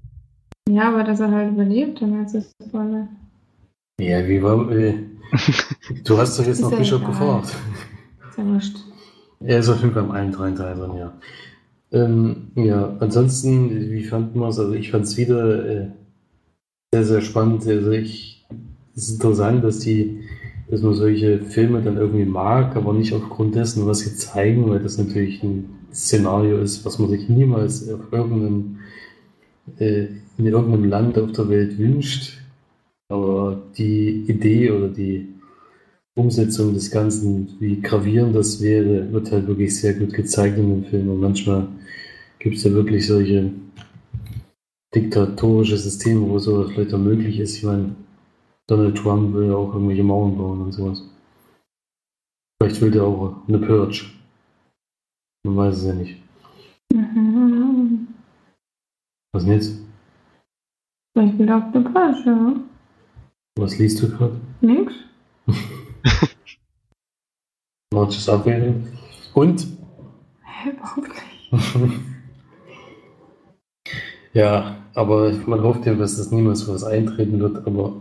Ja, 0.69 0.89
aber 0.89 1.05
dass 1.05 1.21
er 1.21 1.31
halt 1.31 1.53
überlebt, 1.53 2.03
dann 2.03 2.25
ist 2.25 2.35
es 2.35 2.53
Spoiler. 2.67 3.09
Ja, 4.01 4.27
wie 4.27 4.43
war, 4.43 4.71
äh, 4.71 4.95
du 6.05 6.19
hast 6.19 6.39
doch 6.39 6.47
jetzt 6.47 6.61
noch 6.61 6.73
egal. 6.73 7.01
gefragt. 7.01 7.55
Ist 8.29 8.39
ja 8.39 8.45
wurscht. 8.45 8.77
Er 9.41 9.59
ist 9.59 9.69
auf 9.69 9.81
jeden 9.81 9.93
Fall 9.93 10.05
im 10.05 10.11
allen 10.11 10.33
drei 10.33 10.51
Teil 10.51 10.77
drin, 10.77 10.97
ja. 10.97 11.13
Ähm, 11.93 12.49
ja, 12.57 12.97
ansonsten, 13.01 13.91
wie 13.93 14.05
fanden 14.05 14.41
wir 14.41 14.49
es? 14.49 14.59
Also 14.59 14.73
ich 14.73 14.91
fand 14.91 15.05
es 15.05 15.17
wieder 15.17 15.67
äh, 15.67 15.87
sehr, 16.93 17.05
sehr 17.05 17.21
spannend. 17.21 17.67
Also 17.67 17.91
ich, 17.93 18.45
es 18.95 19.09
ist 19.09 19.15
interessant, 19.15 19.63
dass 19.63 19.79
die, 19.79 20.21
dass 20.71 20.83
man 20.83 20.95
solche 20.95 21.41
Filme 21.41 21.83
dann 21.83 21.97
irgendwie 21.97 22.25
mag, 22.25 22.77
aber 22.77 22.93
nicht 22.93 23.13
aufgrund 23.13 23.55
dessen, 23.55 23.87
was 23.87 24.01
sie 24.01 24.17
zeigen, 24.17 24.69
weil 24.69 24.81
das 24.81 24.99
natürlich 24.99 25.43
ein 25.43 25.71
Szenario 25.93 26.59
ist, 26.59 26.85
was 26.85 26.99
man 26.99 27.09
sich 27.09 27.29
niemals 27.29 27.89
auf 27.89 28.13
irgendeinem, 28.13 28.76
äh, 29.79 30.07
in 30.39 30.47
irgendeinem 30.47 30.85
Land 30.85 31.19
auf 31.19 31.33
der 31.33 31.49
Welt 31.49 31.79
wünscht. 31.79 32.39
Aber 33.09 33.63
die 33.77 34.25
Idee 34.29 34.71
oder 34.71 34.89
die 34.89 35.29
Umsetzung 36.17 36.75
des 36.75 36.91
Ganzen, 36.91 37.57
wie 37.61 37.81
gravierend 37.81 38.35
das 38.35 38.61
wäre, 38.61 39.13
wird 39.13 39.31
halt 39.31 39.47
wirklich 39.47 39.77
sehr 39.77 39.95
gut 39.95 40.13
gezeigt 40.13 40.59
in 40.59 40.71
dem 40.71 40.85
Film. 40.85 41.09
Und 41.11 41.21
manchmal 41.21 41.69
gibt 42.39 42.57
es 42.57 42.65
ja 42.65 42.73
wirklich 42.73 43.07
solche 43.07 43.53
diktatorische 44.95 45.77
Systeme, 45.77 46.29
wo 46.29 46.39
sowas 46.39 46.73
vielleicht 46.73 46.95
auch 46.95 46.99
möglich 46.99 47.39
ist. 47.39 47.59
Ich 47.59 47.65
meine, 47.65 47.95
Donald 48.67 48.97
Trump 48.97 49.35
will 49.35 49.49
ja 49.49 49.55
auch 49.55 49.75
irgendwelche 49.75 50.03
Mauern 50.03 50.37
bauen 50.37 50.61
und 50.63 50.73
sowas. 50.73 51.03
Vielleicht 52.61 52.81
will 52.81 52.91
der 52.91 53.05
auch 53.05 53.37
eine 53.47 53.59
Purge. 53.59 54.07
Man 55.45 55.57
weiß 55.57 55.77
es 55.77 55.85
ja 55.85 55.93
nicht. 55.93 56.17
Mhm. 56.93 57.26
Was 59.37 59.45
denn 59.45 59.53
jetzt? 59.53 59.79
Will 61.15 61.47
er 61.47 61.59
auf 61.59 61.71
der 61.71 61.81
Page, 61.81 62.25
ja. 62.25 62.57
Was 63.59 63.79
liest 63.79 64.03
du 64.03 64.09
gerade? 64.09 64.41
Nix. 64.63 64.95
Manches 67.93 68.27
abwählen. 68.31 68.89
Und 69.35 69.67
Hä, 70.43 70.71
überhaupt 70.71 71.11
nicht. 71.53 71.91
Ja, 74.33 74.77
aber 74.93 75.33
man 75.47 75.63
hofft 75.63 75.87
ja, 75.87 75.95
dass 75.95 76.17
das 76.19 76.31
niemals 76.31 76.61
so 76.61 76.75
was 76.75 76.85
eintreten 76.85 77.41
wird, 77.41 77.67
aber 77.67 77.97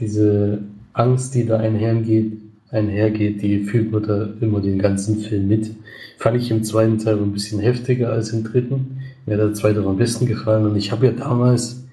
diese 0.00 0.64
Angst, 0.92 1.34
die 1.36 1.46
da 1.46 1.58
einhergeht, 1.58 2.38
einhergeht, 2.70 3.40
die 3.40 3.62
fühlt 3.62 3.92
man 3.92 4.02
da 4.02 4.28
immer 4.40 4.60
den 4.60 4.80
ganzen 4.80 5.20
Film 5.20 5.46
mit. 5.46 5.70
Fand 6.18 6.36
ich 6.38 6.50
im 6.50 6.64
zweiten 6.64 6.98
Teil 6.98 7.18
ein 7.18 7.32
bisschen 7.32 7.60
heftiger 7.60 8.10
als 8.10 8.32
im 8.32 8.42
dritten. 8.42 8.98
Mir 9.26 9.34
hat 9.34 9.40
der 9.40 9.54
zweite 9.54 9.84
am 9.84 9.96
besten 9.96 10.26
gefallen 10.26 10.66
und 10.66 10.76
ich 10.76 10.92
habe 10.92 11.06
ja 11.06 11.12
damals 11.12 11.84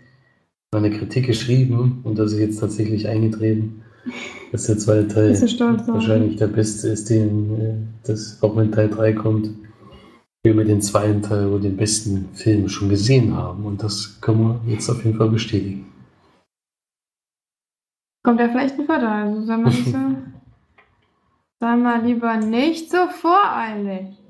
meine 0.71 0.91
Kritik 0.91 1.25
geschrieben 1.25 2.01
und 2.03 2.17
das 2.17 2.31
ist 2.33 2.39
jetzt 2.39 2.59
tatsächlich 2.59 3.07
eingetreten, 3.07 3.81
dass 4.51 4.67
der 4.67 4.77
zweite 4.77 5.07
Teil 5.07 5.41
wahrscheinlich 5.87 6.35
der 6.35 6.47
beste 6.47 6.89
ist, 6.89 7.09
den 7.09 7.59
äh, 7.59 7.73
das 8.03 8.41
auch 8.41 8.55
wenn 8.55 8.71
Teil 8.71 8.89
3 8.89 9.13
kommt, 9.13 9.49
wir 10.43 10.53
mit 10.53 10.67
dem 10.67 10.81
zweiten 10.81 11.21
Teil 11.21 11.47
oder 11.47 11.63
den 11.63 11.77
besten 11.77 12.29
Film 12.33 12.67
schon 12.69 12.89
gesehen 12.89 13.35
haben. 13.35 13.65
Und 13.65 13.81
das 13.81 14.19
können 14.21 14.61
wir 14.65 14.73
jetzt 14.73 14.89
auf 14.89 15.03
jeden 15.03 15.17
Fall 15.17 15.29
bestätigen. 15.29 15.85
Kommt 18.23 18.39
ja 18.39 18.49
vielleicht 18.49 18.77
ein 18.79 18.85
Vater, 18.85 19.09
also 19.09 19.41
sei 19.41 19.57
mal 19.57 19.69
nicht 19.69 19.85
so. 19.85 19.97
sei 21.59 21.75
mal 21.77 22.05
lieber 22.05 22.37
nicht 22.37 22.91
so 22.91 23.07
voreilig. 23.07 24.22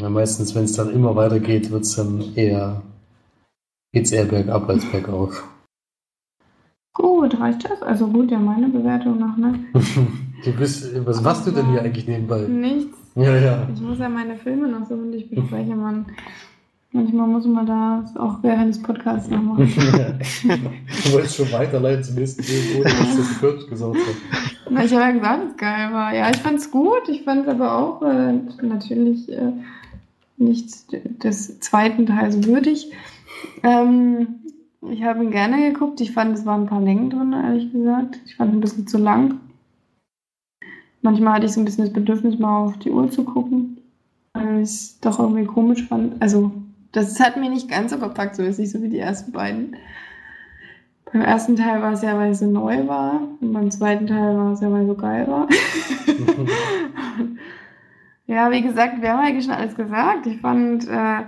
Ja, 0.00 0.08
meistens, 0.08 0.54
wenn 0.54 0.64
es 0.64 0.72
dann 0.72 0.90
immer 0.90 1.14
weitergeht, 1.14 1.70
wird 1.70 1.82
es 1.82 1.94
dann 1.96 2.24
eher, 2.34 2.80
geht's 3.92 4.12
eher 4.12 4.24
bergab 4.24 4.68
als 4.68 4.84
bergauf. 4.86 5.44
Gut, 6.94 7.38
reicht 7.38 7.68
das? 7.68 7.82
Also 7.82 8.06
gut, 8.08 8.30
ja, 8.30 8.38
meine 8.38 8.68
Bewertung 8.68 9.18
noch, 9.18 9.36
ne? 9.36 9.60
du 10.44 10.52
bist, 10.52 10.88
was 11.06 11.20
machst 11.20 11.46
du 11.46 11.50
denn 11.50 11.70
hier 11.70 11.82
eigentlich 11.82 12.08
nebenbei? 12.08 12.40
Nichts. 12.48 12.96
Ja, 13.14 13.36
ja. 13.36 13.68
Ich 13.72 13.80
muss 13.80 13.98
ja 13.98 14.08
meine 14.08 14.36
Filme 14.36 14.68
noch 14.68 14.88
so 14.88 14.94
und 14.94 15.12
ich 15.12 15.28
bespreche, 15.28 15.74
man. 15.74 16.06
Manchmal 16.92 17.28
muss 17.28 17.46
man 17.46 17.66
das 17.66 18.16
auch 18.16 18.42
während 18.42 18.74
des 18.74 18.82
Podcasts 18.82 19.30
noch 19.30 19.40
machen. 19.40 19.72
du 20.42 21.12
wolltest 21.12 21.36
schon 21.36 21.52
weiterleiten 21.52 22.02
zum 22.02 22.16
nächsten 22.16 22.42
Film, 22.42 22.80
ohne 22.80 22.84
dass 22.84 23.16
das 23.16 23.38
Kürz 23.38 23.66
gesagt 23.68 23.94
hat. 23.94 24.50
Na, 24.68 24.84
ich 24.84 24.92
habe 24.92 25.02
ja 25.02 25.10
gesagt, 25.12 25.42
dass 25.44 25.50
es 25.52 25.56
geil 25.56 25.92
war. 25.92 26.12
Ja, 26.12 26.30
ich 26.30 26.38
fand's 26.38 26.68
gut. 26.68 27.08
Ich 27.08 27.22
fand 27.22 27.46
aber 27.46 27.78
auch 27.78 28.02
äh, 28.02 28.32
natürlich 28.60 29.30
äh, 29.30 29.52
nicht 30.40 30.92
des 31.22 31.60
zweiten 31.60 32.06
Teils 32.06 32.44
würdig. 32.46 32.90
Ähm, 33.62 34.40
ich 34.90 35.04
habe 35.04 35.22
ihn 35.22 35.30
gerne 35.30 35.72
geguckt. 35.72 36.00
Ich 36.00 36.12
fand, 36.12 36.36
es 36.36 36.46
waren 36.46 36.62
ein 36.62 36.68
paar 36.68 36.80
Längen 36.80 37.10
drin, 37.10 37.32
ehrlich 37.32 37.72
gesagt. 37.72 38.18
Ich 38.26 38.36
fand 38.36 38.52
ihn 38.52 38.58
ein 38.58 38.60
bisschen 38.60 38.86
zu 38.86 38.98
lang. 38.98 39.40
Manchmal 41.02 41.34
hatte 41.34 41.46
ich 41.46 41.52
so 41.52 41.60
ein 41.60 41.64
bisschen 41.64 41.84
das 41.84 41.92
Bedürfnis, 41.92 42.38
mal 42.38 42.64
auf 42.64 42.78
die 42.78 42.90
Uhr 42.90 43.10
zu 43.10 43.24
gucken, 43.24 43.78
weil 44.32 44.58
ich 44.58 44.68
es 44.68 45.00
doch 45.00 45.18
irgendwie 45.18 45.44
komisch 45.44 45.86
fand. 45.86 46.20
Also, 46.20 46.52
das 46.92 47.20
hat 47.20 47.36
mir 47.36 47.48
nicht 47.48 47.70
ganz 47.70 47.92
so 47.92 47.98
gepackt, 47.98 48.36
so 48.36 48.42
ist 48.42 48.58
nicht 48.58 48.70
so 48.70 48.82
wie 48.82 48.88
die 48.88 48.98
ersten 48.98 49.32
beiden. 49.32 49.76
Beim 51.12 51.22
ersten 51.22 51.56
Teil 51.56 51.80
war 51.82 51.92
es 51.92 52.02
ja, 52.02 52.16
weil 52.18 52.32
es 52.32 52.40
so 52.40 52.46
neu 52.46 52.86
war. 52.86 53.22
Und 53.40 53.52
beim 53.52 53.70
zweiten 53.70 54.06
Teil 54.06 54.36
war 54.36 54.52
es 54.52 54.60
ja, 54.60 54.70
weil 54.70 54.82
es 54.82 54.88
so 54.88 54.94
geil 54.94 55.26
war. 55.26 55.48
ja, 58.30 58.48
wie 58.52 58.62
gesagt, 58.62 59.02
wir 59.02 59.12
haben 59.12 59.24
eigentlich 59.24 59.44
schon 59.44 59.54
alles 59.54 59.74
gesagt. 59.74 60.24
Ich 60.26 60.40
fand, 60.40 60.86
äh, 60.86 61.22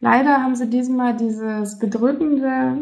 leider 0.00 0.42
haben 0.42 0.54
sie 0.54 0.68
diesmal 0.68 1.16
dieses 1.16 1.78
Bedrückende 1.78 2.76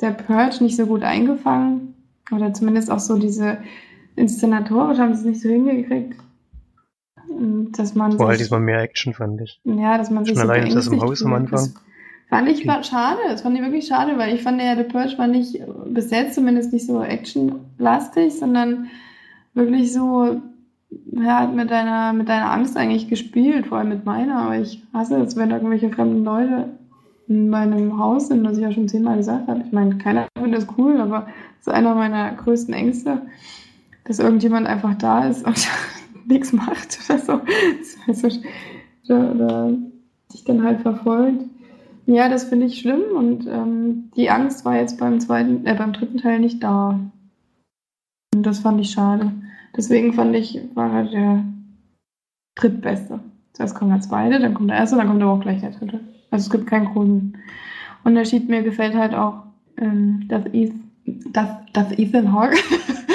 der 0.00 0.12
Purge 0.12 0.64
nicht 0.64 0.76
so 0.76 0.86
gut 0.86 1.02
eingefangen. 1.02 1.94
Oder 2.32 2.54
zumindest 2.54 2.90
auch 2.90 2.98
so 2.98 3.18
diese 3.18 3.58
inszenatorisch 4.16 4.98
haben 4.98 5.12
sie 5.14 5.20
es 5.20 5.26
nicht 5.26 5.42
so 5.42 5.50
hingekriegt. 5.50 6.16
Dass 7.76 7.94
man 7.94 8.18
War 8.18 8.28
halt 8.28 8.40
diesmal 8.40 8.60
mehr 8.60 8.80
Action, 8.80 9.12
fand 9.12 9.42
ich. 9.42 9.60
ja, 9.64 9.98
dass 9.98 10.10
man 10.10 10.24
sich 10.24 10.34
Schon 10.34 10.46
so 10.46 10.50
allein 10.50 10.74
das 10.74 10.86
im 10.86 11.02
Haus 11.02 11.22
am. 11.22 11.34
Anfang. 11.34 11.50
Das 11.50 11.74
fand 12.30 12.48
ich 12.48 12.66
war 12.66 12.82
schade. 12.82 13.20
Das 13.28 13.42
fand 13.42 13.56
ich 13.56 13.62
wirklich 13.62 13.86
schade, 13.86 14.16
weil 14.16 14.34
ich 14.34 14.42
fand 14.42 14.62
ja, 14.62 14.74
The 14.74 14.84
Purge 14.84 15.18
war 15.18 15.26
nicht, 15.26 15.60
bis 15.88 16.10
jetzt 16.10 16.34
zumindest 16.34 16.72
nicht 16.72 16.86
so 16.86 17.02
actionlastig, 17.02 18.38
sondern 18.38 18.86
wirklich 19.52 19.92
so 19.92 20.40
ja, 21.12 21.40
hat 21.40 21.54
mit 21.54 21.70
deiner, 21.70 22.12
mit 22.12 22.28
deiner 22.28 22.50
Angst 22.50 22.76
eigentlich 22.76 23.08
gespielt, 23.08 23.66
vor 23.66 23.78
allem 23.78 23.88
mit 23.88 24.04
meiner, 24.04 24.36
aber 24.42 24.58
ich 24.58 24.82
hasse 24.92 25.16
es, 25.16 25.36
wenn 25.36 25.50
irgendwelche 25.50 25.90
fremden 25.90 26.24
Leute 26.24 26.68
in 27.28 27.48
meinem 27.48 27.98
Haus 27.98 28.28
sind, 28.28 28.44
was 28.44 28.56
ich 28.56 28.62
ja 28.62 28.72
schon 28.72 28.88
zehnmal 28.88 29.16
gesagt 29.16 29.48
habe. 29.48 29.62
Ich 29.66 29.72
meine, 29.72 29.98
keiner 29.98 30.28
findet 30.38 30.62
das 30.62 30.68
cool, 30.78 31.00
aber 31.00 31.26
das 31.58 31.66
ist 31.66 31.72
einer 31.72 31.94
meiner 31.94 32.32
größten 32.32 32.74
Ängste, 32.74 33.22
dass 34.04 34.18
irgendjemand 34.18 34.66
einfach 34.66 34.94
da 34.94 35.26
ist 35.26 35.44
und 35.44 35.68
nichts 36.26 36.52
macht 36.52 36.98
oder 37.08 37.18
so. 37.18 37.40
Heißt, 38.06 38.40
oder, 39.08 39.30
oder 39.34 39.72
dich 40.32 40.44
dann 40.44 40.62
halt 40.62 40.82
verfolgt. 40.82 41.44
Ja, 42.06 42.28
das 42.28 42.44
finde 42.44 42.66
ich 42.66 42.78
schlimm 42.78 43.16
und 43.16 43.48
ähm, 43.48 44.10
die 44.16 44.30
Angst 44.30 44.64
war 44.64 44.76
jetzt 44.76 44.98
beim 44.98 45.18
zweiten, 45.18 45.66
äh, 45.66 45.74
beim 45.74 45.92
dritten 45.92 46.18
Teil 46.18 46.38
nicht 46.38 46.62
da. 46.62 47.00
Und 48.32 48.42
das 48.44 48.60
fand 48.60 48.80
ich 48.80 48.90
schade. 48.90 49.32
Deswegen 49.76 50.12
fand 50.12 50.34
ich, 50.34 50.60
war 50.74 50.92
er 50.92 51.04
der 51.04 51.44
drittbeste. 52.54 53.20
Zuerst 53.52 53.74
kommt 53.74 53.92
der 53.92 54.00
zweite, 54.00 54.38
dann 54.38 54.54
kommt 54.54 54.70
der 54.70 54.78
erste, 54.78 54.96
dann 54.96 55.08
kommt 55.08 55.22
aber 55.22 55.32
auch 55.32 55.40
gleich 55.40 55.60
der 55.60 55.70
dritte. 55.70 56.00
Also 56.30 56.46
es 56.46 56.50
gibt 56.50 56.66
keinen 56.66 56.86
großen 56.86 57.38
Unterschied. 58.04 58.48
Mir 58.48 58.62
gefällt 58.62 58.94
halt 58.94 59.14
auch, 59.14 59.44
ähm, 59.78 60.26
dass, 60.28 60.44
Ethan, 60.52 60.92
dass, 61.32 61.48
dass 61.72 61.92
Ethan 61.98 62.32
Hawke, 62.32 62.56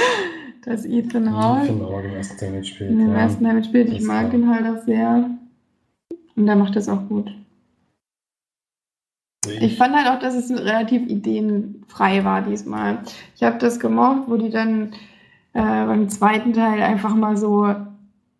dass 0.65 0.85
Ethan 0.85 1.35
Hawke 1.35 1.65
Ethan 1.65 1.81
Hawke 1.81 2.07
im 2.07 2.15
ersten 2.15 2.37
Teil 2.37 2.51
mitspielt. 2.51 2.89
in 2.91 2.99
dem 2.99 3.11
ja. 3.11 3.17
ersten 3.17 3.43
Teil 3.43 3.53
mitspielt. 3.55 3.89
Ich 3.89 3.97
Das 3.99 4.07
mag 4.07 4.33
ihn 4.33 4.49
halt 4.49 4.65
auch 4.65 4.83
sehr. 4.83 5.29
Und 6.35 6.45
der 6.45 6.55
macht 6.55 6.75
das 6.75 6.87
auch 6.89 7.07
gut. 7.07 7.31
Ich 9.59 9.77
fand 9.77 9.95
halt 9.95 10.07
auch, 10.07 10.19
dass 10.19 10.35
es 10.35 10.51
relativ 10.51 11.07
ideenfrei 11.09 12.23
war 12.23 12.43
diesmal. 12.43 12.99
Ich 13.35 13.43
habe 13.43 13.57
das 13.57 13.79
gemocht, 13.79 14.23
wo 14.27 14.37
die 14.37 14.51
dann 14.51 14.93
äh, 15.53 15.85
beim 15.85 16.09
zweiten 16.09 16.53
Teil 16.53 16.81
einfach 16.81 17.15
mal 17.15 17.35
so, 17.37 17.73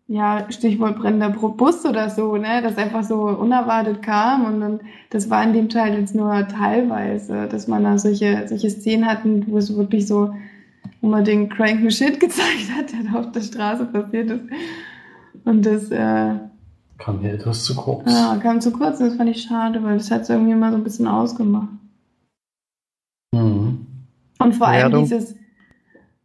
ja, 0.08 0.46
Stichwort 0.50 0.98
brennender 0.98 1.30
Bus 1.30 1.84
oder 1.84 2.10
so, 2.10 2.36
ne, 2.36 2.60
das 2.62 2.76
einfach 2.76 3.04
so 3.04 3.22
unerwartet 3.28 4.02
kam 4.02 4.44
und 4.44 4.60
dann, 4.60 4.80
das 5.10 5.30
war 5.30 5.42
in 5.42 5.52
dem 5.52 5.68
Teil 5.68 5.98
jetzt 5.98 6.14
nur 6.14 6.46
teilweise, 6.48 7.48
dass 7.48 7.68
man 7.68 7.84
da 7.84 7.98
solche, 7.98 8.46
solche 8.48 8.70
Szenen 8.70 9.06
hatten, 9.06 9.44
wo 9.48 9.58
es 9.58 9.74
wirklich 9.74 10.06
so, 10.06 10.34
wo 11.00 11.08
man 11.08 11.24
den 11.24 11.48
cranken 11.48 11.90
Shit 11.90 12.20
gezeigt 12.20 12.70
hat, 12.76 12.92
der 12.92 13.10
da 13.10 13.20
auf 13.20 13.32
der 13.32 13.40
Straße 13.40 13.86
passiert 13.86 14.30
ist. 14.30 14.44
Und 15.44 15.64
das, 15.66 15.90
äh, 15.90 16.34
Kam 16.98 17.20
mir 17.20 17.32
etwas 17.32 17.64
zu 17.64 17.74
kurz. 17.74 18.10
ja, 18.10 18.36
kam 18.36 18.60
zu 18.60 18.70
kurz 18.70 19.00
und 19.00 19.06
das 19.08 19.16
fand 19.16 19.30
ich 19.30 19.42
schade, 19.42 19.82
weil 19.82 19.98
das 19.98 20.10
hat 20.10 20.22
es 20.22 20.28
irgendwie 20.30 20.54
mal 20.54 20.70
so 20.70 20.76
ein 20.76 20.84
bisschen 20.84 21.08
ausgemacht. 21.08 21.68
Mhm. 23.34 23.86
Und 24.38 24.54
vor 24.54 24.68
allem 24.68 24.92
Bewertung? 24.92 25.04
dieses, 25.04 25.34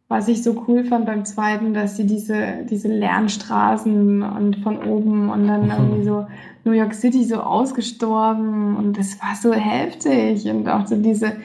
was 0.08 0.26
ich 0.26 0.42
so 0.42 0.64
cool 0.66 0.84
fand 0.84 1.04
beim 1.04 1.26
zweiten, 1.26 1.74
dass 1.74 1.96
sie 1.96 2.06
diese, 2.06 2.64
diese 2.68 2.88
Lernstraßen 2.88 4.22
und 4.22 4.56
von 4.56 4.82
oben 4.82 5.28
und 5.28 5.46
dann 5.46 5.70
irgendwie 5.70 6.02
so 6.02 6.26
New 6.64 6.72
York 6.72 6.94
City 6.94 7.24
so 7.24 7.36
ausgestorben 7.36 8.76
und 8.76 8.98
das 8.98 9.20
war 9.20 9.36
so 9.36 9.52
heftig 9.52 10.46
und 10.46 10.66
auch 10.66 10.86
so 10.86 10.96
diese, 10.96 11.36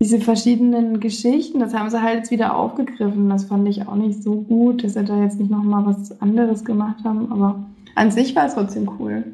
diese 0.00 0.20
verschiedenen 0.20 0.98
Geschichten, 0.98 1.60
das 1.60 1.72
haben 1.72 1.88
sie 1.88 2.02
halt 2.02 2.18
jetzt 2.18 2.30
wieder 2.32 2.56
aufgegriffen. 2.56 3.30
Das 3.30 3.44
fand 3.44 3.68
ich 3.68 3.86
auch 3.86 3.94
nicht 3.94 4.22
so 4.22 4.40
gut, 4.42 4.82
dass 4.82 4.94
sie 4.94 5.04
da 5.04 5.22
jetzt 5.22 5.38
nicht 5.38 5.50
nochmal 5.50 5.86
was 5.86 6.20
anderes 6.20 6.64
gemacht 6.64 7.04
haben, 7.04 7.30
aber 7.30 7.64
an 7.94 8.10
sich 8.10 8.34
war 8.34 8.46
es 8.46 8.54
trotzdem 8.54 8.90
cool. 8.98 9.24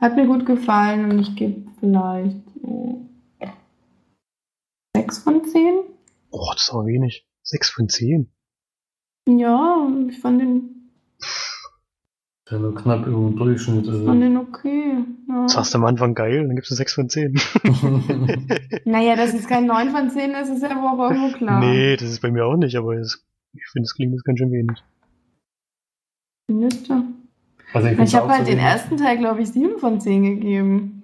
Hat 0.00 0.16
mir 0.16 0.26
gut 0.26 0.46
gefallen 0.46 1.10
und 1.10 1.20
ich 1.20 1.36
gebe 1.36 1.62
vielleicht 1.78 2.36
so 2.60 3.02
sechs 4.96 5.18
von 5.18 5.44
zehn. 5.44 5.74
Oh, 6.30 6.50
das 6.54 6.70
aber 6.72 6.86
wenig. 6.86 7.24
Sechs 7.52 7.68
von 7.68 7.86
zehn. 7.90 8.30
Ja, 9.28 9.86
ich 10.08 10.18
fand 10.18 10.40
den, 10.40 10.90
Der 12.50 12.58
nur 12.58 12.74
knapp 12.74 13.04
dem 13.04 13.36
Durchschnitt. 13.36 13.84
fand 13.84 13.98
Also. 14.06 14.20
den 14.20 14.36
okay. 14.38 14.94
Ja. 15.28 15.42
Das 15.42 15.58
hast 15.58 15.74
du 15.74 15.78
am 15.78 15.84
Anfang 15.84 16.14
geil, 16.14 16.46
dann 16.46 16.56
gibst 16.56 16.70
du 16.70 16.74
sechs 16.74 16.94
von 16.94 17.10
zehn. 17.10 17.34
Naja, 18.86 19.16
dass 19.16 19.34
es 19.34 19.46
kein 19.46 19.66
9 19.66 19.90
von 19.90 20.08
10 20.10 20.30
ist, 20.32 20.48
ist 20.48 20.62
ja 20.62 20.70
aber 20.70 20.92
auch 21.06 21.10
irgendwo 21.10 21.36
klar. 21.36 21.60
Nee, 21.60 21.96
das 21.96 22.08
ist 22.08 22.20
bei 22.22 22.30
mir 22.30 22.46
auch 22.46 22.56
nicht, 22.56 22.74
aber 22.76 22.94
es, 22.96 23.22
ich 23.52 23.66
finde, 23.70 23.84
es 23.84 23.94
klingt 23.94 24.12
jetzt 24.12 24.24
ganz 24.24 24.38
schön 24.38 24.50
wenig. 24.50 24.82
Findest 26.46 26.88
du? 26.88 27.04
also 27.74 27.88
ich 27.88 27.98
Ich 27.98 28.14
habe 28.14 28.28
halt 28.28 28.46
so 28.46 28.50
den 28.50 28.58
ersten 28.58 28.96
Teil, 28.96 29.18
glaube 29.18 29.42
ich, 29.42 29.50
7 29.50 29.78
von 29.78 30.00
10 30.00 30.22
gegeben. 30.22 31.01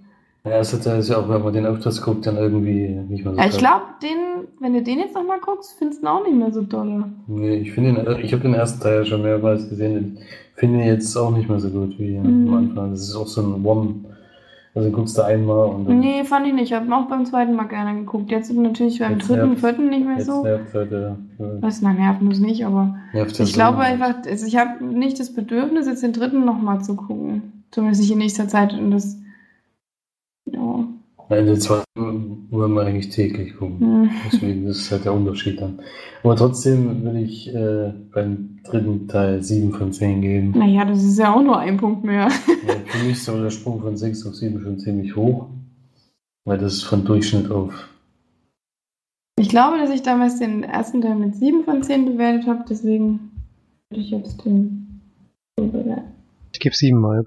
Der 0.49 0.57
erste 0.59 0.81
Teil 0.81 0.99
ist 1.01 1.09
ja 1.11 1.19
auch, 1.19 1.29
wenn 1.29 1.43
man 1.43 1.53
den 1.53 1.67
öfters 1.67 2.01
guckt, 2.03 2.27
dann 2.27 2.37
irgendwie 2.37 2.89
nicht 3.09 3.25
mehr 3.25 3.35
so 3.35 3.39
Ja, 3.41 3.47
ich 3.47 3.51
toll. 3.53 3.61
glaube, 3.61 3.83
den, 4.03 4.47
wenn 4.61 4.73
du 4.75 4.83
den 4.83 4.99
jetzt 4.99 5.15
nochmal 5.15 5.39
guckst, 5.41 5.75
findest 5.79 6.03
du 6.03 6.07
ihn 6.07 6.09
auch 6.09 6.25
nicht 6.25 6.37
mehr 6.37 6.53
so 6.53 6.63
doll. 6.63 7.05
Nee, 7.27 7.57
ich 7.57 7.73
finde 7.73 7.91
ihn, 7.91 8.21
ich 8.25 8.33
habe 8.33 8.43
den 8.43 8.55
ersten 8.55 8.81
Teil 8.81 8.99
ja 9.01 9.05
schon 9.05 9.23
mehrmals 9.23 9.69
gesehen. 9.69 10.19
Ich 10.55 10.61
finde 10.61 10.81
ihn 10.81 10.87
jetzt 10.87 11.17
auch 11.17 11.31
nicht 11.37 11.49
mehr 11.49 11.61
so 11.61 11.69
gut 11.71 11.99
wie 11.99 12.19
Mhm. 12.19 12.49
am 12.49 12.55
Anfang. 12.55 12.91
Das 12.93 13.01
ist 13.03 13.15
auch 13.15 13.27
so 13.27 13.43
ein 13.43 13.65
One. 13.65 13.95
Also 14.75 14.91
guckst 14.91 15.19
du 15.19 15.23
einmal 15.23 15.71
und 15.71 15.89
dann. 15.89 15.99
Nee, 15.99 16.23
fand 16.25 16.47
ich 16.47 16.53
nicht. 16.53 16.71
Ich 16.71 16.73
habe 16.73 16.95
auch 16.95 17.09
beim 17.09 17.25
zweiten 17.27 17.55
Mal 17.57 17.65
gerne 17.65 17.99
geguckt. 17.99 18.31
Jetzt 18.31 18.53
natürlich 18.53 19.01
beim 19.01 19.15
Jetzt 19.15 19.29
dritten, 19.29 19.47
nervt's. 19.49 19.61
vierten 19.61 19.89
nicht 19.89 20.07
mehr 20.07 20.17
Jetzt 20.19 20.27
so. 20.27 20.43
nervt 20.45 20.73
halt 20.75 20.93
äh, 20.93 21.11
Was, 21.61 21.83
na, 21.83 21.93
nerven 21.93 22.29
muss 22.29 22.39
nicht, 22.39 22.65
aber 22.65 22.95
nervt 23.13 23.41
ich 23.41 23.53
glaube 23.55 23.79
einfach, 23.79 24.15
also 24.25 24.47
ich 24.47 24.57
habe 24.57 24.85
nicht 24.85 25.19
das 25.19 25.35
Bedürfnis, 25.35 25.87
jetzt 25.87 26.03
den 26.05 26.13
dritten 26.13 26.45
nochmal 26.45 26.81
zu 26.83 26.95
gucken. 26.95 27.65
Zumindest 27.73 28.03
nicht 28.03 28.13
in 28.13 28.19
nächster 28.19 28.47
Zeit. 28.47 28.73
Und 28.73 28.93
das, 28.93 29.15
ja, 29.15 29.19
Nein, 31.31 31.47
den 31.47 31.61
zweiten 31.61 32.47
wollen 32.51 32.73
wir 32.73 32.83
eigentlich 32.83 33.11
täglich 33.11 33.57
gucken. 33.57 33.81
hm. 33.81 34.11
Deswegen 34.33 34.67
das 34.67 34.79
ist 34.79 34.91
halt 34.91 35.05
der 35.05 35.13
Unterschied 35.13 35.61
dann. 35.61 35.81
Aber 36.23 36.37
trotzdem 36.37 37.05
will 37.05 37.17
ich 37.17 37.55
äh, 37.55 37.93
beim 38.13 38.61
dritten 38.65 39.09
Teil 39.09 39.43
7 39.43 39.73
von 39.73 39.93
10 39.93 40.23
geben. 40.23 40.55
naja, 40.57 40.85
das 40.85 41.03
ist 41.03 41.19
ja 41.19 41.35
auch 41.35 41.43
nur 41.43 41.59
ein 41.59 41.77
Punkt 41.77 42.05
mehr. 42.05 42.29
Ja, 42.67 42.75
für 42.87 43.05
mich 43.05 43.19
ist 43.19 43.29
aber 43.29 43.43
der 43.43 43.51
Sprung 43.51 43.81
von 43.81 43.97
6 43.97 44.27
auf 44.27 44.35
7 44.35 44.61
schon 44.63 44.79
ziemlich 44.79 45.17
hoch. 45.17 45.49
Weil 46.45 46.59
das 46.59 46.75
ist 46.75 46.85
von 46.85 47.05
Durchschnitt 47.05 47.51
auf. 47.51 47.89
Ich 49.39 49.51
glaube, 49.51 49.79
dass 49.79 49.91
ich 49.91 50.03
damals 50.03 50.39
den 50.39 50.65
ersten 50.65 51.03
Teil 51.03 51.15
mit 51.15 51.37
7 51.37 51.65
von 51.65 51.83
10 51.83 52.07
bewertet 52.07 52.47
habe, 52.49 52.65
deswegen 52.69 53.31
würde 53.91 54.03
ich 54.03 54.11
jetzt 54.11 54.45
den 54.45 55.03
so 55.59 55.67
bewerten. 55.67 56.13
Ich 56.53 56.61
gebe 56.61 56.75
siebenhalb. 56.75 57.27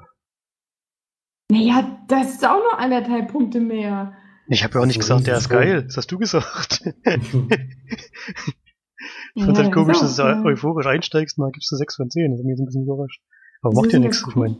Naja, 1.51 1.97
das 2.07 2.35
ist 2.35 2.45
auch 2.45 2.57
nur 2.59 2.79
anderthalb 2.79 3.29
Punkte 3.31 3.59
mehr. 3.59 4.13
Ich 4.47 4.63
habe 4.63 4.75
ja 4.75 4.81
auch 4.81 4.85
nicht 4.85 4.95
So 4.95 4.99
gesagt, 5.01 5.27
der 5.27 5.37
ist 5.37 5.47
hoch. 5.47 5.49
geil. 5.49 5.83
Das 5.83 5.97
hast 5.97 6.11
du 6.11 6.17
gesagt. 6.17 6.83
Ich 9.33 9.41
Ja, 9.41 9.45
find's 9.45 9.59
halt 9.59 9.73
komisch, 9.73 9.97
ist 9.97 10.03
dass 10.03 10.15
du 10.17 10.21
ja. 10.23 10.43
euphorisch 10.43 10.85
einsteigst 10.85 11.37
und 11.37 11.43
dann 11.45 11.51
gibst 11.53 11.71
du 11.71 11.75
sechs 11.75 11.95
von 11.95 12.09
zehn. 12.09 12.31
Das 12.31 12.39
hat 12.39 12.45
mich 12.45 12.51
jetzt 12.51 12.59
ein 12.61 12.65
bisschen 12.65 12.83
überrascht. 12.83 13.21
Aber 13.61 13.73
macht 13.73 13.87
ist 13.87 13.93
ja 13.93 13.99
ja 13.99 14.05
nichts. 14.05 14.25
Ich 14.27 14.35
meine, 14.35 14.57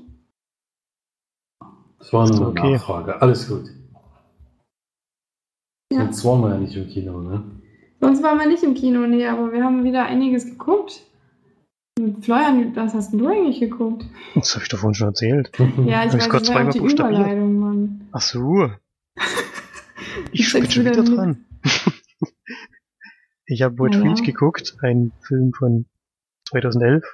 Das 2.00 2.12
war 2.14 2.24
Ist 2.24 2.32
nur 2.32 2.40
eine 2.40 2.50
okay. 2.50 2.72
Nachfrage. 2.74 3.22
Alles 3.22 3.48
gut. 3.48 3.66
Ja. 5.94 6.00
Sonst 6.06 6.26
waren 6.26 6.42
wir 6.42 6.50
ja 6.52 6.58
nicht 6.58 6.76
im 6.76 6.88
Kino, 6.88 7.20
ne? 7.22 7.44
Sonst 8.00 8.24
waren 8.24 8.40
wir 8.40 8.48
nicht 8.48 8.64
im 8.64 8.74
Kino, 8.74 9.06
nee, 9.06 9.28
aber 9.28 9.52
wir 9.52 9.64
haben 9.64 9.84
wieder 9.84 10.06
einiges 10.06 10.46
geguckt. 10.46 11.04
Florian, 11.98 12.74
was 12.76 12.94
hast 12.94 13.14
du 13.14 13.28
eigentlich 13.28 13.60
geguckt? 13.60 14.06
das 14.34 14.56
habe 14.56 14.64
ich 14.64 14.70
doch 14.70 14.80
vorhin 14.80 14.96
schon 14.96 15.08
erzählt. 15.08 15.52
Ja, 15.86 16.06
ich 16.06 16.14
ich 16.14 16.22
weiß, 16.22 16.32
auch 16.32 16.42
zweimal 16.42 16.72
die. 16.72 16.80
Überleitung, 16.80 17.60
Mann. 17.60 18.10
Ach 18.12 18.22
so. 18.22 18.72
Ich 20.34 20.52
bin 20.52 20.70
schon 20.70 20.84
wieder 20.84 21.04
dran. 21.04 21.46
ich 23.46 23.62
habe 23.62 23.78
What 23.80 23.96
ja. 23.96 24.02
Reach 24.02 24.24
geguckt, 24.24 24.76
ein 24.82 25.14
Film 25.22 25.54
von 25.54 25.86
2011. 26.50 27.06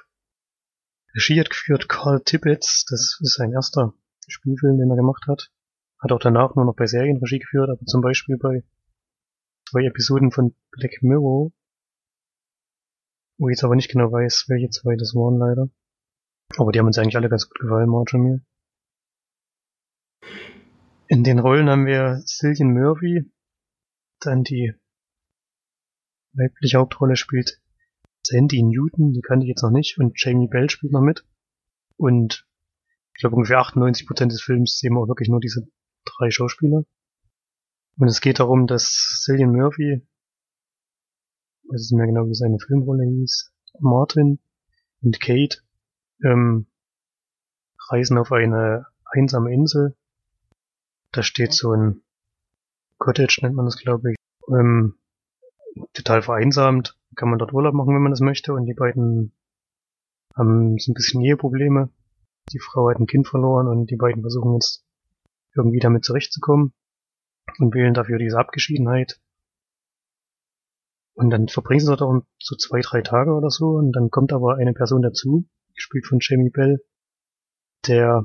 Regie 1.14 1.38
hat 1.38 1.50
geführt 1.50 1.88
Carl 1.88 2.20
Tippett. 2.20 2.64
Das 2.88 3.18
ist 3.20 3.34
sein 3.34 3.52
erster 3.52 3.94
Spielfilm, 4.26 4.78
den 4.78 4.90
er 4.90 4.96
gemacht 4.96 5.26
hat. 5.28 5.50
Hat 6.00 6.10
auch 6.10 6.18
danach 6.18 6.56
nur 6.56 6.64
noch 6.64 6.74
bei 6.74 6.86
Serien 6.86 7.18
Regie 7.18 7.38
geführt, 7.38 7.70
aber 7.70 7.84
zum 7.86 8.00
Beispiel 8.00 8.36
bei 8.36 8.64
zwei 9.68 9.84
Episoden 9.84 10.32
von 10.32 10.54
Black 10.72 11.02
Mirror. 11.02 11.52
Wo 13.38 13.48
ich 13.48 13.54
jetzt 13.54 13.64
aber 13.64 13.76
nicht 13.76 13.90
genau 13.90 14.10
weiß, 14.10 14.46
welche 14.48 14.70
zwei 14.70 14.96
das 14.96 15.14
waren 15.14 15.38
leider. 15.38 15.70
Aber 16.56 16.72
die 16.72 16.78
haben 16.78 16.86
uns 16.86 16.98
eigentlich 16.98 17.16
alle 17.16 17.28
ganz 17.28 17.48
gut 17.48 17.60
gefallen, 17.60 17.88
Marge 17.88 18.16
und 18.16 18.22
mir. 18.22 18.40
In 21.06 21.24
den 21.24 21.38
Rollen 21.38 21.70
haben 21.70 21.86
wir 21.86 22.22
Cillian 22.26 22.72
Murphy, 22.74 23.30
dann 24.20 24.42
die 24.42 24.74
weibliche 26.32 26.78
Hauptrolle 26.78 27.16
spielt 27.16 27.60
Sandy 28.26 28.62
Newton, 28.62 29.12
die 29.12 29.22
kannte 29.22 29.44
ich 29.44 29.48
jetzt 29.48 29.62
noch 29.62 29.70
nicht, 29.70 29.98
und 29.98 30.20
Jamie 30.20 30.48
Bell 30.48 30.68
spielt 30.68 30.92
noch 30.92 31.00
mit. 31.00 31.24
Und 31.96 32.46
ich 33.14 33.20
glaube 33.20 33.36
ungefähr 33.36 33.60
98% 33.60 34.28
des 34.28 34.42
Films 34.42 34.78
sehen 34.78 34.94
wir 34.94 35.00
auch 35.00 35.08
wirklich 35.08 35.28
nur 35.28 35.40
diese 35.40 35.66
drei 36.04 36.30
Schauspieler. 36.30 36.84
Und 37.98 38.08
es 38.08 38.20
geht 38.20 38.38
darum, 38.38 38.66
dass 38.66 39.22
Cillian 39.24 39.52
Murphy, 39.52 40.06
weiß 41.68 41.90
nicht 41.90 41.98
mehr 41.98 42.06
genau, 42.06 42.26
wie 42.28 42.34
seine 42.34 42.58
Filmrolle 42.58 43.04
hieß, 43.04 43.52
Martin 43.80 44.38
und 45.02 45.20
Kate, 45.20 45.58
ähm, 46.24 46.66
reisen 47.88 48.18
auf 48.18 48.32
eine 48.32 48.86
einsame 49.04 49.52
Insel. 49.52 49.96
Da 51.12 51.22
steht 51.22 51.52
so 51.52 51.72
ein 51.72 52.02
Cottage, 52.98 53.40
nennt 53.42 53.54
man 53.54 53.64
das, 53.64 53.76
glaube 53.76 54.12
ich. 54.12 54.16
Ähm, 54.48 54.94
total 55.94 56.22
vereinsamt. 56.22 56.96
Kann 57.16 57.30
man 57.30 57.38
dort 57.38 57.52
Urlaub 57.52 57.74
machen, 57.74 57.94
wenn 57.94 58.02
man 58.02 58.12
das 58.12 58.20
möchte. 58.20 58.52
Und 58.52 58.66
die 58.66 58.74
beiden 58.74 59.32
haben 60.36 60.78
so 60.78 60.92
ein 60.92 60.94
bisschen 60.94 61.22
Eheprobleme. 61.22 61.90
Die 62.52 62.58
Frau 62.58 62.88
hat 62.90 62.98
ein 62.98 63.06
Kind 63.06 63.26
verloren 63.26 63.66
und 63.66 63.90
die 63.90 63.96
beiden 63.96 64.22
versuchen 64.22 64.54
jetzt 64.54 64.84
irgendwie 65.54 65.80
damit 65.80 66.04
zurechtzukommen 66.04 66.72
und 67.58 67.74
wählen 67.74 67.94
dafür 67.94 68.18
diese 68.18 68.38
Abgeschiedenheit. 68.38 69.20
Und 71.18 71.30
dann 71.30 71.48
verbringen 71.48 71.80
sie 71.80 71.86
dort 71.88 72.02
auch 72.02 72.22
so 72.38 72.54
zwei, 72.54 72.80
drei 72.80 73.02
Tage 73.02 73.32
oder 73.32 73.50
so. 73.50 73.70
Und 73.70 73.90
dann 73.90 74.08
kommt 74.08 74.32
aber 74.32 74.54
eine 74.54 74.72
Person 74.72 75.02
dazu, 75.02 75.48
gespielt 75.74 76.06
von 76.06 76.20
Jamie 76.20 76.50
Bell, 76.50 76.78
der 77.88 78.24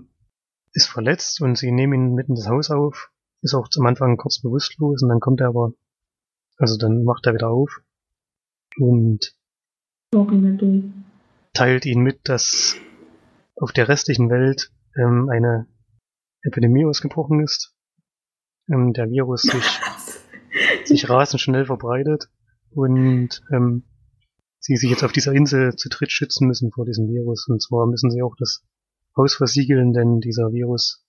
ist 0.74 0.90
verletzt 0.90 1.42
und 1.42 1.58
sie 1.58 1.72
nehmen 1.72 1.94
ihn 1.94 2.14
mitten 2.14 2.34
ins 2.34 2.48
Haus 2.48 2.70
auf, 2.70 3.12
ist 3.42 3.56
auch 3.56 3.68
zum 3.68 3.88
Anfang 3.88 4.16
kurz 4.18 4.42
bewusstlos. 4.42 5.02
Und 5.02 5.10
dann 5.10 5.20
kommt 5.20 5.42
er 5.42 5.48
aber, 5.48 5.74
also 6.58 6.78
dann 6.78 7.04
macht 7.04 7.26
er 7.26 7.34
wieder 7.34 7.50
auf. 7.50 7.82
Und 8.78 9.36
teilt 11.54 11.88
ihn 11.88 12.02
mit, 12.02 12.30
dass 12.30 12.76
auf 13.56 13.72
der 13.72 13.88
restlichen 13.88 14.30
Welt 14.30 14.72
ähm, 14.96 15.30
eine 15.32 15.66
Epidemie 16.44 16.86
ausgebrochen 16.86 17.40
ist, 17.40 17.76
ähm, 18.72 18.94
der 18.94 19.10
Virus 19.10 19.42
sich, 19.42 19.80
sich 20.86 21.10
rasend 21.10 21.42
schnell 21.42 21.66
verbreitet 21.66 22.30
und 22.76 23.42
ähm, 23.52 23.84
sie 24.60 24.76
sich 24.78 24.90
jetzt 24.90 25.04
auf 25.04 25.12
dieser 25.12 25.34
Insel 25.34 25.76
zu 25.76 25.90
dritt 25.90 26.12
schützen 26.12 26.48
müssen 26.48 26.72
vor 26.72 26.86
diesem 26.86 27.08
Virus. 27.08 27.48
Und 27.48 27.62
zwar 27.62 27.86
müssen 27.88 28.12
sie 28.12 28.22
auch 28.22 28.36
das 28.38 28.64
Haus 29.18 29.36
versiegeln, 29.36 29.94
denn 29.94 30.20
dieser 30.22 30.52
Virus 30.52 31.06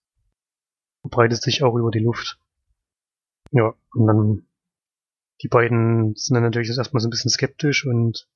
verbreitet 1.03 1.43
sich 1.43 1.63
auch 1.63 1.75
über 1.77 1.91
die 1.91 2.01
Luft. 2.01 2.39
Ja, 3.53 3.75
und 3.95 4.07
dann 4.07 4.47
die 5.43 5.49
beiden 5.49 6.15
sind 6.17 6.35
dann 6.35 6.43
natürlich 6.45 6.77
erstmal 6.77 7.01
so 7.01 7.09
ein 7.09 7.11
bisschen 7.11 7.31
skeptisch 7.31 7.87
und 7.87 8.27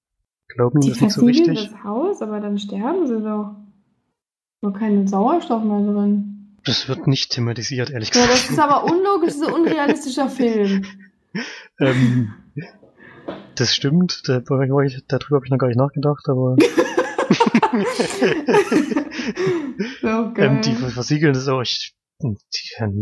glauben 0.48 0.80
Die 0.80 0.90
das 0.90 1.00
nicht 1.00 1.12
so 1.12 1.24
richtig. 1.24 1.70
das 1.70 1.84
Haus, 1.84 2.22
aber 2.22 2.40
dann 2.40 2.58
sterben 2.58 3.06
sie 3.06 3.20
doch. 3.22 3.56
Nur 4.60 4.72
keinen 4.72 5.06
Sauerstoff 5.06 5.62
mehr 5.62 5.80
drin. 5.80 6.56
Das 6.64 6.88
wird 6.88 7.06
nicht 7.06 7.30
thematisiert, 7.30 7.90
ehrlich 7.90 8.08
Ja, 8.14 8.22
gesagt. 8.22 8.32
das 8.44 8.50
ist 8.50 8.58
aber 8.58 8.84
unlogisch, 8.84 9.28
das 9.28 9.36
ist 9.36 9.46
ein 9.46 9.54
unrealistischer 9.62 10.28
Film. 10.28 10.84
ähm, 11.78 12.34
das 13.60 13.74
stimmt, 13.74 14.22
ich, 14.22 15.02
darüber 15.08 15.36
habe 15.36 15.44
ich 15.44 15.50
noch 15.50 15.58
gar 15.58 15.68
nicht 15.68 15.78
nachgedacht, 15.78 16.24
aber 16.28 16.56
so 20.00 20.32
geil. 20.32 20.46
ähm, 20.46 20.62
die 20.62 20.74
versiegeln 20.74 21.34
das 21.34 21.48
auch. 21.48 21.62
Ich, 21.62 21.94
die 22.22 22.36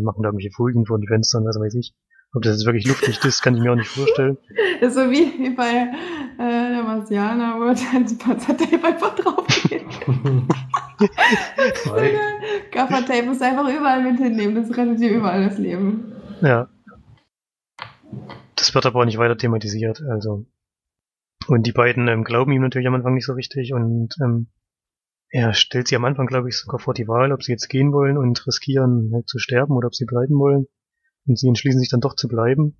machen 0.03 0.23
da 0.23 0.29
irgendwelche 0.29 0.51
Folien 0.51 0.87
vor 0.87 0.99
die 0.99 1.07
Fenster 1.07 1.38
und 1.38 1.47
was 1.47 1.59
weiß 1.59 1.75
ich. 1.75 1.95
Ob 2.35 2.42
das 2.42 2.57
jetzt 2.57 2.66
wirklich 2.66 2.87
luftdicht 2.87 3.25
ist, 3.25 3.40
kann 3.40 3.57
ich 3.57 3.62
mir 3.62 3.73
auch 3.73 3.77
nicht 3.77 3.88
vorstellen. 3.88 4.37
Das 4.81 4.90
ist 4.90 4.97
so 4.97 5.11
wie, 5.11 5.33
wie 5.38 5.49
bei 5.51 5.92
äh, 6.38 6.38
der 6.38 6.83
Marsianer, 6.83 7.55
wo 7.57 7.64
dann 7.64 8.03
das 8.03 8.19
Panzertape 8.19 8.85
einfach 8.85 9.14
drauf 9.14 9.47
geht. 9.69 9.87
Gaffertape 12.73 13.23
muss 13.23 13.40
einfach 13.40 13.66
überall 13.69 14.03
mit 14.03 14.19
hinnehmen, 14.19 14.55
das 14.55 14.71
rettet 14.77 15.01
dir 15.01 15.12
überall 15.12 15.49
das 15.49 15.57
Leben. 15.59 16.12
Ja. 16.42 16.69
Das 18.57 18.75
wird 18.75 18.87
aber 18.87 19.01
auch 19.01 19.05
nicht 19.05 19.19
weiter 19.19 19.37
thematisiert, 19.37 20.03
also. 20.03 20.47
Und 21.47 21.66
die 21.66 21.73
beiden 21.73 22.09
ähm, 22.09 22.25
glauben 22.25 22.53
ihm 22.53 22.62
natürlich 22.62 22.88
am 22.88 22.95
Anfang 22.95 23.14
nicht 23.14 23.27
so 23.27 23.35
richtig 23.35 23.73
und 23.73 24.16
ähm, 24.23 24.49
er 25.29 25.55
stellt 25.55 25.88
sie 25.88 25.97
am 25.97 26.05
Anfang, 26.05 26.27
glaube 26.27 26.49
ich, 26.49 26.57
sogar 26.57 26.81
vor 26.81 26.95
die 26.95 27.09
Wahl, 27.09 27.33
ob 27.33 27.42
sie 27.42 27.53
jetzt 27.53 27.69
gehen 27.69 27.92
wollen 27.92 28.16
und 28.16 28.47
riskieren 28.47 29.11
halt 29.12 29.29
zu 29.29 29.38
sterben 29.38 29.77
oder 29.77 29.88
ob 29.88 29.95
sie 29.95 30.05
bleiben 30.05 30.38
wollen. 30.38 30.66
Und 31.27 31.38
sie 31.38 31.49
entschließen 31.49 31.81
sich 31.81 31.88
dann 31.88 32.01
doch 32.01 32.14
zu 32.14 32.29
bleiben. 32.29 32.77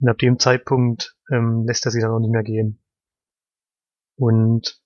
Und 0.00 0.08
ab 0.08 0.18
dem 0.18 0.38
Zeitpunkt 0.38 1.16
ähm, 1.30 1.64
lässt 1.66 1.84
er 1.84 1.90
sie 1.90 2.00
dann 2.00 2.12
auch 2.12 2.20
nicht 2.20 2.30
mehr 2.30 2.44
gehen. 2.44 2.80
Und 4.16 4.80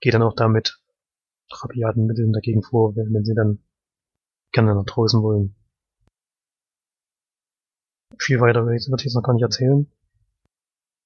geht 0.00 0.14
dann 0.14 0.22
auch 0.22 0.34
damit 0.34 0.80
rabiaten 1.50 2.06
Mitteln 2.06 2.32
dagegen 2.32 2.62
vor, 2.62 2.94
wenn 2.96 3.24
sie 3.24 3.34
dann 3.34 3.62
gerne 4.52 4.74
nach 4.74 4.84
draußen 4.84 5.22
wollen. 5.22 5.56
Viel 8.18 8.40
weiter 8.40 8.64
würde 8.64 8.76
ich 8.76 8.86
jetzt 8.86 9.14
noch 9.14 9.22
gar 9.22 9.34
nicht 9.34 9.42
erzählen. 9.42 9.90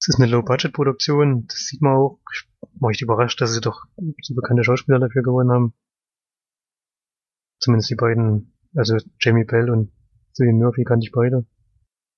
Es 0.00 0.08
ist 0.08 0.20
eine 0.20 0.30
Low-Budget-Produktion, 0.30 1.46
das 1.46 1.66
sieht 1.66 1.82
man 1.82 1.96
auch. 1.96 2.20
Ich 2.32 2.48
war 2.80 2.90
echt 2.90 3.02
überrascht, 3.02 3.40
dass 3.40 3.52
sie 3.52 3.60
doch 3.60 3.84
so 4.22 4.34
bekannte 4.34 4.64
Schauspieler 4.64 4.98
dafür 4.98 5.22
gewonnen 5.22 5.50
haben. 5.50 5.74
Zumindest 7.58 7.90
die 7.90 7.96
beiden, 7.96 8.56
also 8.74 8.96
Jamie 9.20 9.44
Bell 9.44 9.68
und 9.68 9.92
Cillian 10.34 10.58
Murphy 10.58 10.84
kannte 10.84 11.04
ich 11.04 11.12
beide. 11.12 11.44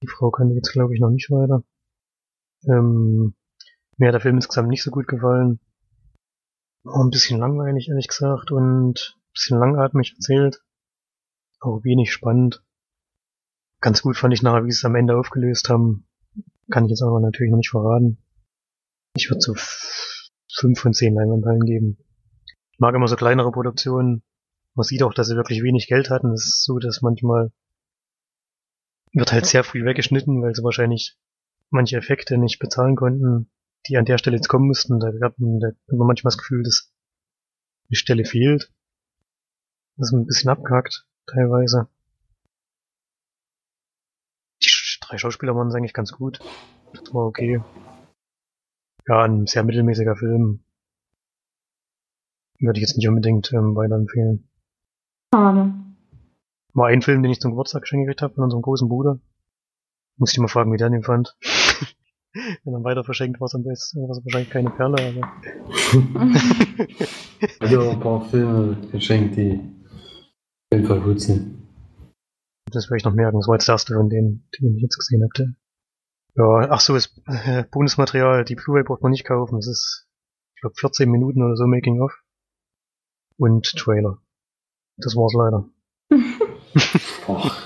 Die 0.02 0.06
Frau 0.06 0.30
kannte 0.30 0.52
ich 0.52 0.56
jetzt, 0.56 0.72
glaube 0.72 0.94
ich, 0.94 1.00
noch 1.00 1.10
nicht 1.10 1.30
weiter. 1.30 1.64
Ähm, 2.68 3.34
mir 3.96 4.08
hat 4.08 4.14
der 4.14 4.20
Film 4.20 4.36
insgesamt 4.36 4.68
nicht 4.68 4.84
so 4.84 4.90
gut 4.90 5.08
gefallen. 5.08 5.58
War 6.84 7.04
ein 7.04 7.10
bisschen 7.10 7.40
langweilig, 7.40 7.88
ehrlich 7.88 8.08
gesagt, 8.08 8.52
und 8.52 9.16
ein 9.16 9.32
bisschen 9.32 9.58
langatmig 9.58 10.14
erzählt. 10.14 10.62
Auch 11.60 11.82
wenig 11.82 12.12
spannend. 12.12 12.64
Ganz 13.82 14.00
gut 14.00 14.16
fand 14.16 14.32
ich 14.32 14.42
nachher, 14.42 14.64
wie 14.64 14.70
sie 14.70 14.78
es 14.78 14.84
am 14.86 14.94
Ende 14.94 15.16
aufgelöst 15.16 15.68
haben. 15.68 16.06
Kann 16.70 16.84
ich 16.86 16.90
jetzt 16.90 17.02
aber 17.02 17.20
natürlich 17.20 17.50
noch 17.50 17.58
nicht 17.58 17.70
verraten. 17.70 18.16
Ich 19.14 19.28
würde 19.28 19.40
so 19.40 19.54
fünf 20.54 20.80
von 20.80 20.94
zehn 20.94 21.14
Leinwandhallen 21.14 21.66
geben. 21.66 21.98
Ich 22.70 22.78
mag 22.78 22.94
immer 22.94 23.08
so 23.08 23.16
kleinere 23.16 23.52
Produktionen. 23.52 24.22
Man 24.74 24.84
sieht 24.84 25.02
auch, 25.02 25.12
dass 25.12 25.26
sie 25.28 25.36
wirklich 25.36 25.62
wenig 25.62 25.86
Geld 25.88 26.08
hatten. 26.08 26.32
Es 26.32 26.46
ist 26.46 26.64
so, 26.64 26.78
dass 26.78 27.02
manchmal 27.02 27.52
wird 29.12 29.32
halt 29.32 29.44
sehr 29.44 29.64
früh 29.64 29.84
weggeschnitten, 29.84 30.40
weil 30.40 30.54
sie 30.54 30.62
wahrscheinlich 30.64 31.18
manche 31.68 31.96
Effekte 31.98 32.38
nicht 32.38 32.58
bezahlen 32.58 32.96
konnten, 32.96 33.50
die 33.86 33.98
an 33.98 34.06
der 34.06 34.16
Stelle 34.16 34.36
jetzt 34.36 34.48
kommen 34.48 34.68
müssten. 34.68 35.00
Da 35.00 35.08
hat 35.08 35.38
man, 35.38 35.58
da 35.60 35.68
hat 35.68 35.76
man 35.88 36.06
manchmal 36.06 36.30
das 36.30 36.38
Gefühl, 36.38 36.62
dass 36.62 36.90
die 37.90 37.96
Stelle 37.96 38.24
fehlt. 38.24 38.72
Das 39.96 40.08
ist 40.08 40.12
ein 40.14 40.24
bisschen 40.26 40.50
abgehackt, 40.50 41.04
teilweise. 41.26 41.88
Die 44.62 44.68
Sch- 44.68 45.00
drei 45.12 45.18
Schauspieler 45.18 45.54
waren 45.54 45.68
es 45.68 45.74
eigentlich 45.74 45.92
ganz 45.92 46.12
gut. 46.12 46.40
Das 46.92 47.14
war 47.14 47.26
okay. 47.26 47.60
Ja, 49.06 49.22
ein 49.24 49.46
sehr 49.46 49.62
mittelmäßiger 49.62 50.16
Film. 50.16 50.64
Würde 52.60 52.78
ich 52.78 52.86
jetzt 52.86 52.96
nicht 52.96 53.08
unbedingt 53.08 53.52
ähm, 53.52 53.76
weiterempfehlen. 53.76 54.48
Schade. 55.34 55.74
War 56.74 56.86
ein 56.86 57.02
Film, 57.02 57.22
den 57.22 57.32
ich 57.32 57.40
zum 57.40 57.50
Geburtstag 57.50 57.82
geschenkt 57.82 58.06
gekriegt 58.06 58.22
habe 58.22 58.34
von 58.34 58.44
unserem 58.44 58.62
großen 58.62 58.88
Bruder. 58.88 59.18
Muss 60.16 60.32
ich 60.32 60.38
mal 60.38 60.48
fragen, 60.48 60.72
wie 60.72 60.78
der 60.78 60.88
den 60.88 61.02
fand. 61.02 61.36
Wenn 62.64 62.72
er 62.72 62.84
weiter 62.84 63.04
verschenkt, 63.04 63.40
war 63.40 63.48
besten, 63.62 64.02
war 64.02 64.10
es 64.10 64.24
wahrscheinlich 64.24 64.48
keine 64.48 64.70
Perle, 64.70 64.96
aber 64.96 65.32
Also 67.60 67.90
ein 67.90 68.00
paar 68.00 68.24
Filme 68.24 68.78
geschenkt, 68.90 69.36
die 69.36 69.60
auf 69.60 70.72
jeden 70.72 70.86
Fall 70.86 71.00
gut 71.00 71.20
sind. 71.20 71.61
Das 72.72 72.88
werde 72.88 72.98
ich 72.98 73.04
noch 73.04 73.14
merken. 73.14 73.38
Das 73.38 73.48
war 73.48 73.54
jetzt 73.54 73.68
der 73.68 73.74
erste 73.74 73.94
von 73.94 74.08
denen, 74.08 74.48
den 74.60 74.76
ich 74.76 74.82
jetzt 74.82 74.98
gesehen 74.98 75.22
hatte. 75.24 75.54
Ja, 76.34 76.70
ach 76.70 76.80
so, 76.80 76.94
das 76.94 77.14
äh, 77.26 77.64
Bonusmaterial, 77.70 78.44
die 78.44 78.54
Blu-ray 78.54 78.84
braucht 78.84 79.02
man 79.02 79.12
nicht 79.12 79.26
kaufen. 79.26 79.56
Das 79.56 79.66
ist, 79.66 80.08
ich 80.54 80.60
glaube, 80.62 80.74
14 80.78 81.10
Minuten 81.10 81.42
oder 81.42 81.56
so 81.56 81.66
Making 81.66 82.00
of. 82.00 82.12
Und 83.36 83.76
Trailer. 83.76 84.18
Das 84.96 85.14
war's 85.16 85.34
leider. 85.34 85.68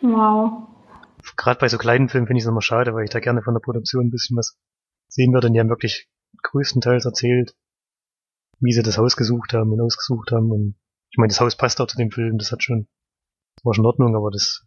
Wow. 0.00 0.68
Gerade 1.36 1.58
bei 1.58 1.68
so 1.68 1.78
kleinen 1.78 2.08
Filmen 2.08 2.26
finde 2.26 2.38
ich 2.38 2.44
es 2.44 2.48
immer 2.48 2.62
schade, 2.62 2.94
weil 2.94 3.04
ich 3.04 3.10
da 3.10 3.20
gerne 3.20 3.42
von 3.42 3.54
der 3.54 3.60
Produktion 3.60 4.06
ein 4.06 4.10
bisschen 4.10 4.36
was 4.36 4.56
sehen 5.08 5.32
würde. 5.32 5.48
Und 5.48 5.54
die 5.54 5.60
haben 5.60 5.68
wirklich 5.68 6.08
größtenteils 6.42 7.04
erzählt, 7.04 7.56
wie 8.60 8.72
sie 8.72 8.82
das 8.82 8.98
Haus 8.98 9.16
gesucht 9.16 9.52
haben 9.52 9.72
und 9.72 9.80
ausgesucht 9.80 10.30
haben. 10.32 10.50
Und 10.50 10.76
ich 11.10 11.18
meine, 11.18 11.28
das 11.28 11.40
Haus 11.40 11.56
passt 11.56 11.80
auch 11.80 11.86
zu 11.86 11.96
dem 11.96 12.10
Film, 12.10 12.38
das 12.38 12.52
hat 12.52 12.62
schon, 12.62 12.88
war 13.64 13.74
schon 13.74 13.84
in 13.84 13.86
Ordnung, 13.86 14.16
aber 14.16 14.30
das 14.30 14.66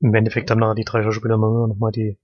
im 0.00 0.14
Endeffekt 0.14 0.50
haben 0.50 0.60
nachher 0.60 0.74
die 0.74 0.84
drei 0.84 1.02
Schauspieler 1.02 1.36
mal 1.36 1.92
die 1.92 2.18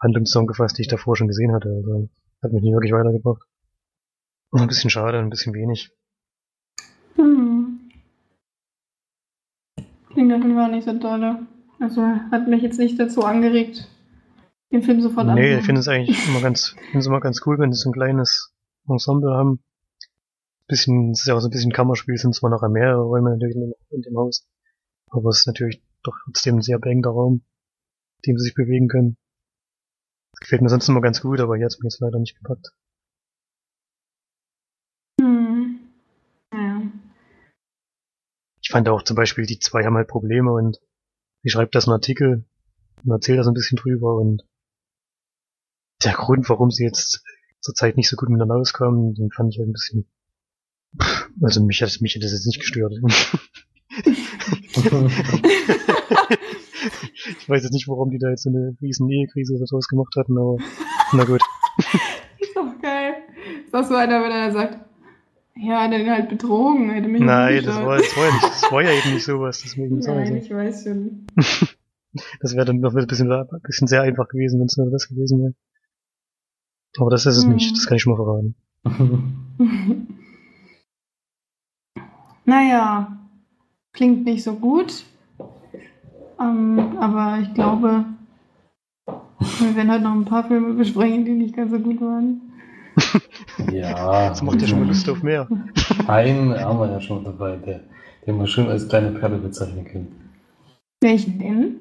Handlung 0.00 0.24
zusammengefasst, 0.24 0.78
die 0.78 0.82
ich 0.82 0.88
davor 0.88 1.16
schon 1.16 1.28
gesehen 1.28 1.52
hatte. 1.52 1.68
Also 1.68 2.08
hat 2.42 2.52
mich 2.52 2.62
nie 2.62 2.72
wirklich 2.72 2.92
weitergebracht. 2.92 3.42
Ein 4.52 4.66
bisschen 4.66 4.90
schade, 4.90 5.18
ein 5.18 5.30
bisschen 5.30 5.54
wenig. 5.54 5.90
Hm. 7.16 7.90
Klingt 10.10 10.32
auf 10.32 10.42
jeden 10.42 10.54
Fall 10.54 10.70
nicht 10.70 10.84
so 10.84 10.98
dolle. 10.98 11.46
Also 11.80 12.02
hat 12.02 12.48
mich 12.48 12.62
jetzt 12.62 12.78
nicht 12.78 12.98
dazu 12.98 13.22
angeregt, 13.22 13.88
den 14.72 14.82
Film 14.82 15.00
sofort 15.00 15.26
nee, 15.26 15.32
anzugucken. 15.32 15.58
ich 15.58 15.66
finde 15.66 15.80
es 15.80 15.88
eigentlich 15.88 16.28
immer 16.28 16.40
ganz, 16.40 16.68
finde 16.86 16.98
es 16.98 17.06
immer 17.06 17.20
ganz 17.20 17.40
cool, 17.46 17.58
wenn 17.58 17.72
sie 17.72 17.80
so 17.80 17.90
ein 17.90 17.92
kleines 17.92 18.52
Ensemble 18.88 19.34
haben. 19.34 19.62
Bisschen, 20.66 21.12
es 21.12 21.20
ist 21.20 21.26
ja 21.26 21.34
auch 21.34 21.40
so 21.40 21.48
ein 21.48 21.50
bisschen 21.50 21.72
Kammerspiel, 21.72 22.16
sind 22.16 22.34
zwar 22.34 22.50
noch 22.50 22.66
mehrere 22.68 23.02
Räume 23.02 23.30
natürlich 23.30 23.56
in 23.56 24.02
dem 24.02 24.18
Haus, 24.18 24.46
aber 25.10 25.30
es 25.30 25.40
ist 25.40 25.46
natürlich 25.46 25.82
doch 26.02 26.14
trotzdem 26.24 26.56
ein 26.56 26.62
sehr 26.62 26.78
beengter 26.78 27.10
Raum, 27.10 27.44
in 28.22 28.32
dem 28.32 28.38
sie 28.38 28.44
sich 28.44 28.54
bewegen 28.54 28.88
können. 28.88 29.16
Das 30.32 30.40
gefällt 30.40 30.62
mir 30.62 30.68
sonst 30.68 30.88
immer 30.88 31.00
ganz 31.00 31.20
gut, 31.20 31.40
aber 31.40 31.56
hier 31.56 31.64
hat 31.66 31.72
es 31.72 31.78
mir 31.80 31.88
jetzt 31.88 32.00
leider 32.00 32.18
nicht 32.18 32.36
gepackt. 32.36 32.72
Hm. 35.20 35.80
Ja. 36.52 36.82
Ich 38.62 38.70
fand 38.70 38.88
auch 38.88 39.02
zum 39.02 39.16
Beispiel, 39.16 39.46
die 39.46 39.58
zwei 39.58 39.84
haben 39.84 39.96
halt 39.96 40.08
Probleme 40.08 40.52
und 40.52 40.78
sie 41.42 41.50
schreibt 41.50 41.74
das 41.74 41.86
in 41.86 41.92
einen 41.92 42.00
Artikel 42.00 42.44
und 43.04 43.10
erzählt 43.10 43.38
das 43.38 43.48
ein 43.48 43.54
bisschen 43.54 43.76
drüber 43.76 44.16
und 44.16 44.44
der 46.04 46.12
Grund, 46.12 46.48
warum 46.48 46.70
sie 46.70 46.84
jetzt 46.84 47.24
zur 47.60 47.74
Zeit 47.74 47.96
nicht 47.96 48.08
so 48.08 48.16
gut 48.16 48.28
miteinander 48.28 48.56
auskamen, 48.56 49.14
den 49.14 49.30
fand 49.32 49.52
ich 49.52 49.58
halt 49.58 49.68
ein 49.68 49.72
bisschen. 49.72 50.08
Also 51.42 51.64
mich 51.64 51.82
hat 51.82 52.00
mich 52.00 52.14
hat 52.14 52.22
das 52.22 52.32
jetzt 52.32 52.46
nicht 52.46 52.60
gestört. 52.60 52.94
ich 57.38 57.48
weiß 57.48 57.62
jetzt 57.62 57.72
nicht, 57.72 57.88
warum 57.88 58.10
die 58.10 58.18
da 58.18 58.28
jetzt 58.30 58.42
so 58.44 58.50
eine 58.50 58.76
riesen 58.80 59.08
Ehekrise 59.10 59.54
oder 59.54 59.66
sowas 59.66 59.88
gemacht 59.88 60.14
hatten, 60.16 60.38
aber 60.38 60.58
na 61.12 61.24
gut. 61.24 61.40
Ist 62.40 62.54
doch 62.56 62.78
geil. 62.80 63.14
Ist 63.64 63.74
auch 63.74 63.84
so 63.84 63.94
einer, 63.96 64.22
wenn 64.22 64.30
er 64.30 64.52
sagt, 64.52 64.78
ja, 65.56 65.82
hat 65.82 65.92
er 65.92 65.98
den 65.98 66.10
halt 66.10 66.28
betrogen, 66.28 66.90
hätte 66.90 67.08
mich 67.08 67.20
Nein, 67.20 67.64
das 67.64 67.76
war, 67.76 67.96
das 67.98 68.16
war 68.16 68.26
ja 68.26 68.32
nicht, 68.32 68.44
das 68.44 68.72
war 68.72 68.82
ja 68.82 68.92
eben 68.92 69.14
nicht 69.14 69.24
sowas, 69.24 69.60
deswegen 69.62 69.98
Nein, 69.98 70.36
ich 70.36 70.44
ich 70.44 70.50
weiß 70.54 70.84
schon. 70.84 71.26
Das 72.40 72.54
wäre 72.56 72.64
dann 72.64 72.80
noch 72.80 72.94
ein 72.96 73.06
bisschen, 73.06 73.30
ein 73.30 73.46
bisschen 73.62 73.86
sehr 73.86 74.00
einfach 74.02 74.28
gewesen, 74.28 74.58
wenn 74.58 74.66
es 74.66 74.76
nur 74.78 74.90
das 74.90 75.08
gewesen 75.08 75.40
wäre. 75.40 75.54
Aber 76.98 77.10
das 77.10 77.26
ist 77.26 77.36
es 77.36 77.44
Hm. 77.44 77.52
nicht, 77.54 77.76
das 77.76 77.86
kann 77.86 77.96
ich 77.96 78.02
schon 78.02 78.16
mal 78.16 78.24
verraten. 78.24 78.54
naja, 82.44 83.17
klingt 83.98 84.24
nicht 84.24 84.44
so 84.44 84.52
gut. 84.54 85.02
Ähm, 86.40 86.96
aber 87.00 87.38
ich 87.42 87.52
glaube, 87.52 88.04
wir 89.06 89.76
werden 89.76 89.90
heute 89.90 90.04
noch 90.04 90.14
ein 90.14 90.24
paar 90.24 90.44
Filme 90.44 90.72
besprechen, 90.74 91.24
die 91.24 91.32
nicht 91.32 91.56
ganz 91.56 91.72
so 91.72 91.80
gut 91.80 92.00
waren. 92.00 92.40
ja. 93.72 94.28
Das 94.28 94.40
macht 94.40 94.60
ja 94.62 94.68
schon 94.68 94.78
mal 94.80 94.86
Lust 94.86 95.08
auf 95.10 95.22
mehr. 95.24 95.48
Einen 96.06 96.54
haben 96.58 96.78
wir 96.78 96.92
ja 96.92 97.00
schon 97.00 97.24
dabei, 97.24 97.56
der, 97.56 97.80
den 98.24 98.38
wir 98.38 98.46
schön 98.46 98.68
als 98.68 98.88
kleine 98.88 99.10
Perle 99.10 99.38
bezeichnen 99.38 99.84
können. 99.84 100.30
Welchen 101.00 101.38
denn? 101.40 101.76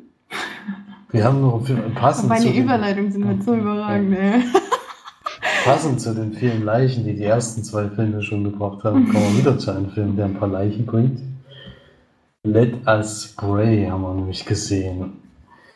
Wir 1.12 1.24
haben 1.24 1.40
noch 1.42 1.64
einen 1.70 1.94
passend 1.94 2.30
Meine 2.30 2.42
zu 2.46 2.52
den- 2.52 2.64
Überleitungen 2.64 3.12
sind 3.12 3.26
halt 3.28 3.44
so 3.44 3.54
überragend, 3.56 4.18
ey. 4.18 4.42
Passend 5.66 6.02
zu 6.02 6.16
den 6.16 6.34
vielen 6.34 6.64
Leichen, 6.66 7.04
die 7.06 7.14
die 7.16 7.24
ersten 7.24 7.64
zwei 7.64 7.90
Filme 7.90 8.24
schon 8.24 8.44
gebracht 8.44 8.84
haben, 8.84 9.08
kommen 9.10 9.24
wir 9.34 9.40
wieder 9.40 9.58
zu 9.60 9.70
einem 9.72 9.90
Film, 9.92 10.16
der 10.16 10.26
ein 10.26 10.34
paar 10.36 10.48
Leichen 10.48 10.86
bringt. 10.86 11.20
Let 12.48 12.88
Us 12.88 13.34
Pray 13.36 13.88
haben 13.88 14.04
wir 14.04 14.14
nämlich 14.14 14.46
gesehen. 14.46 15.12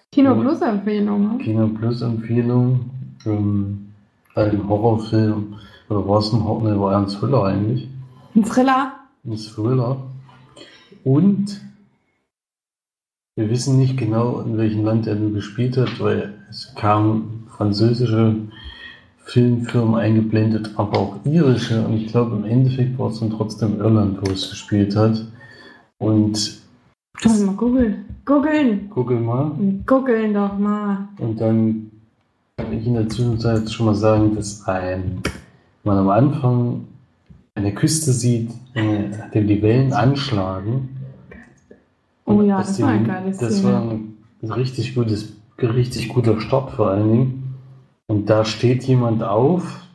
Kino 0.09 0.33
Plus 0.35 0.61
Empfehlung. 0.61 1.37
Kino 1.39 1.67
Plus 1.67 2.01
Empfehlung. 2.01 2.89
Ähm, 3.25 3.91
ein 4.35 4.69
Horrorfilm. 4.69 5.55
Oder 5.89 6.07
war 6.07 6.19
es 6.19 6.31
ein 6.31 6.41
Horror? 6.41 6.63
Ne, 6.63 6.79
war 6.79 6.93
eher 6.93 6.99
ein 6.99 7.07
Thriller 7.07 7.43
eigentlich. 7.43 7.89
Ein 8.35 8.45
Thriller. 8.45 8.93
Ein 9.25 9.35
Thriller. 9.35 9.97
Und 11.03 11.59
wir 13.35 13.49
wissen 13.49 13.77
nicht 13.77 13.97
genau, 13.97 14.39
in 14.39 14.57
welchem 14.57 14.85
Land 14.85 15.07
er 15.07 15.15
nur 15.15 15.33
gespielt 15.33 15.75
hat, 15.75 15.99
weil 15.99 16.33
es 16.49 16.73
kamen 16.75 17.47
französische 17.49 18.33
Filmfirmen 19.25 19.95
eingeblendet, 19.95 20.71
aber 20.77 20.99
auch 20.99 21.25
irische. 21.25 21.85
Und 21.85 21.97
ich 21.97 22.07
glaube, 22.07 22.37
im 22.37 22.45
Endeffekt 22.45 22.97
war 22.97 23.09
es 23.09 23.19
dann 23.19 23.31
trotzdem 23.31 23.77
Irland, 23.81 24.19
wo 24.21 24.31
es 24.31 24.49
gespielt 24.49 24.95
hat. 24.95 25.21
Und 25.97 26.60
Kann 27.21 27.31
man 27.37 27.45
mal 27.45 27.55
googeln. 27.55 28.05
Googeln. 28.25 28.89
gucke 28.89 29.13
mal. 29.15 29.51
Googeln 29.85 30.33
doch 30.33 30.57
mal. 30.57 31.07
Und 31.19 31.39
dann 31.39 31.91
kann 32.57 32.73
ich 32.73 32.85
in 32.85 32.93
der 32.95 33.09
Zwischenzeit 33.09 33.69
schon 33.69 33.87
mal 33.87 33.95
sagen, 33.95 34.35
dass 34.35 34.65
ein, 34.67 35.21
man 35.83 35.97
am 35.97 36.09
Anfang 36.09 36.85
eine 37.55 37.73
Küste 37.73 38.11
sieht, 38.11 38.51
äh, 38.73 39.09
dem 39.33 39.47
die 39.47 39.61
Wellen 39.61 39.93
anschlagen. 39.93 40.89
Oh 42.25 42.41
ja, 42.41 42.59
das 42.59 42.77
die- 42.77 42.83
war 42.83 42.89
ein 42.89 43.05
geiles 43.05 43.37
Das 43.37 43.57
Szene. 43.57 43.73
war 43.73 43.81
ein 43.91 44.51
richtig 44.51 44.95
gutes, 44.95 45.33
richtig 45.59 46.09
guter 46.09 46.39
Start 46.39 46.71
vor 46.71 46.89
allen 46.91 47.11
Dingen. 47.11 47.43
Und 48.07 48.29
da 48.29 48.45
steht 48.45 48.83
jemand 48.83 49.23
auf 49.23 49.85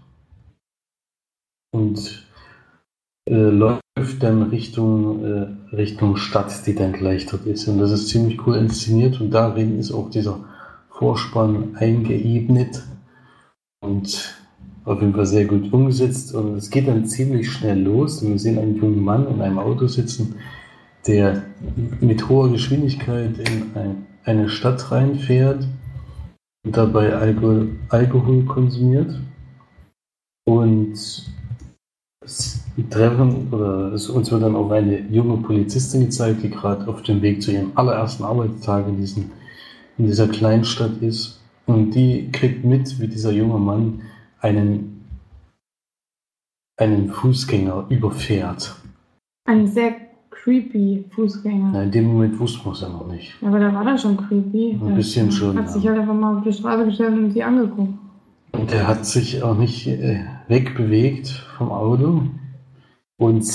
und 1.72 2.25
äh, 3.28 3.34
läuft 3.34 3.82
dann 4.20 4.44
Richtung, 4.44 5.24
äh, 5.24 5.74
Richtung 5.74 6.16
Stadt, 6.16 6.66
die 6.66 6.74
dann 6.74 6.92
gleich 6.92 7.26
dort 7.26 7.46
ist. 7.46 7.66
Und 7.68 7.78
das 7.78 7.90
ist 7.90 8.08
ziemlich 8.08 8.46
cool 8.46 8.56
inszeniert 8.56 9.20
und 9.20 9.30
darin 9.30 9.78
ist 9.78 9.92
auch 9.92 10.10
dieser 10.10 10.44
Vorspann 10.90 11.76
eingeebnet 11.76 12.82
und 13.80 14.36
auf 14.84 15.00
jeden 15.00 15.14
Fall 15.14 15.26
sehr 15.26 15.44
gut 15.44 15.72
umgesetzt. 15.72 16.34
Und 16.34 16.56
es 16.56 16.70
geht 16.70 16.88
dann 16.88 17.06
ziemlich 17.06 17.50
schnell 17.50 17.82
los. 17.82 18.22
Und 18.22 18.30
wir 18.30 18.38
sehen 18.38 18.58
einen 18.58 18.76
jungen 18.76 19.02
Mann 19.02 19.26
in 19.26 19.42
einem 19.42 19.58
Auto 19.58 19.88
sitzen, 19.88 20.36
der 21.06 21.42
mit 22.00 22.28
hoher 22.28 22.50
Geschwindigkeit 22.50 23.36
in 23.38 23.74
ein, 23.74 24.06
eine 24.24 24.48
Stadt 24.48 24.90
reinfährt 24.92 25.66
und 26.64 26.76
dabei 26.76 27.14
Alkohol, 27.14 27.76
Alkohol 27.88 28.44
konsumiert. 28.44 29.20
Und 30.44 30.94
es 32.26 32.60
treffen, 32.90 33.48
oder 33.50 33.92
es, 33.92 34.08
uns 34.08 34.30
wird 34.30 34.42
dann 34.42 34.56
auch 34.56 34.70
eine 34.70 35.00
junge 35.10 35.38
Polizistin 35.38 36.02
gezeigt, 36.02 36.42
die 36.42 36.50
gerade 36.50 36.86
auf 36.88 37.02
dem 37.02 37.22
Weg 37.22 37.42
zu 37.42 37.52
ihrem 37.52 37.72
allerersten 37.74 38.24
Arbeitstag 38.24 38.86
in, 38.88 38.98
diesen, 38.98 39.30
in 39.96 40.06
dieser 40.06 40.28
Kleinstadt 40.28 41.00
ist. 41.00 41.40
Und 41.66 41.92
die 41.92 42.30
kriegt 42.30 42.64
mit, 42.64 43.00
wie 43.00 43.08
dieser 43.08 43.32
junge 43.32 43.58
Mann 43.58 44.02
einen, 44.40 45.04
einen 46.76 47.08
Fußgänger 47.08 47.86
überfährt. 47.88 48.76
Ein 49.46 49.66
sehr 49.66 49.94
creepy 50.30 51.04
Fußgänger. 51.10 51.70
Na, 51.72 51.82
in 51.84 51.90
dem 51.90 52.06
Moment 52.06 52.38
wusste 52.38 52.60
man 52.64 52.74
es 52.74 52.80
ja 52.82 52.88
noch 52.88 53.06
nicht. 53.08 53.34
Ja, 53.40 53.48
aber 53.48 53.58
da 53.58 53.74
war 53.74 53.84
das 53.84 54.02
schon 54.02 54.16
creepy. 54.16 54.78
Ein 54.80 54.94
bisschen 54.94 55.32
schon, 55.32 55.56
Hat 55.56 55.66
ja. 55.66 55.72
sich 55.72 55.88
halt 55.88 55.98
einfach 55.98 56.14
mal 56.14 56.36
auf 56.36 56.44
die 56.44 56.52
Straße 56.52 56.84
gestellt 56.84 57.18
und 57.18 57.32
sie 57.32 57.42
angeguckt. 57.42 57.94
Und 58.52 58.72
er 58.72 58.86
hat 58.86 59.04
sich 59.04 59.42
auch 59.42 59.56
nicht 59.56 59.86
äh, 59.86 60.20
wegbewegt 60.48 61.28
vom 61.56 61.70
Auto. 61.70 62.22
Und 63.18 63.46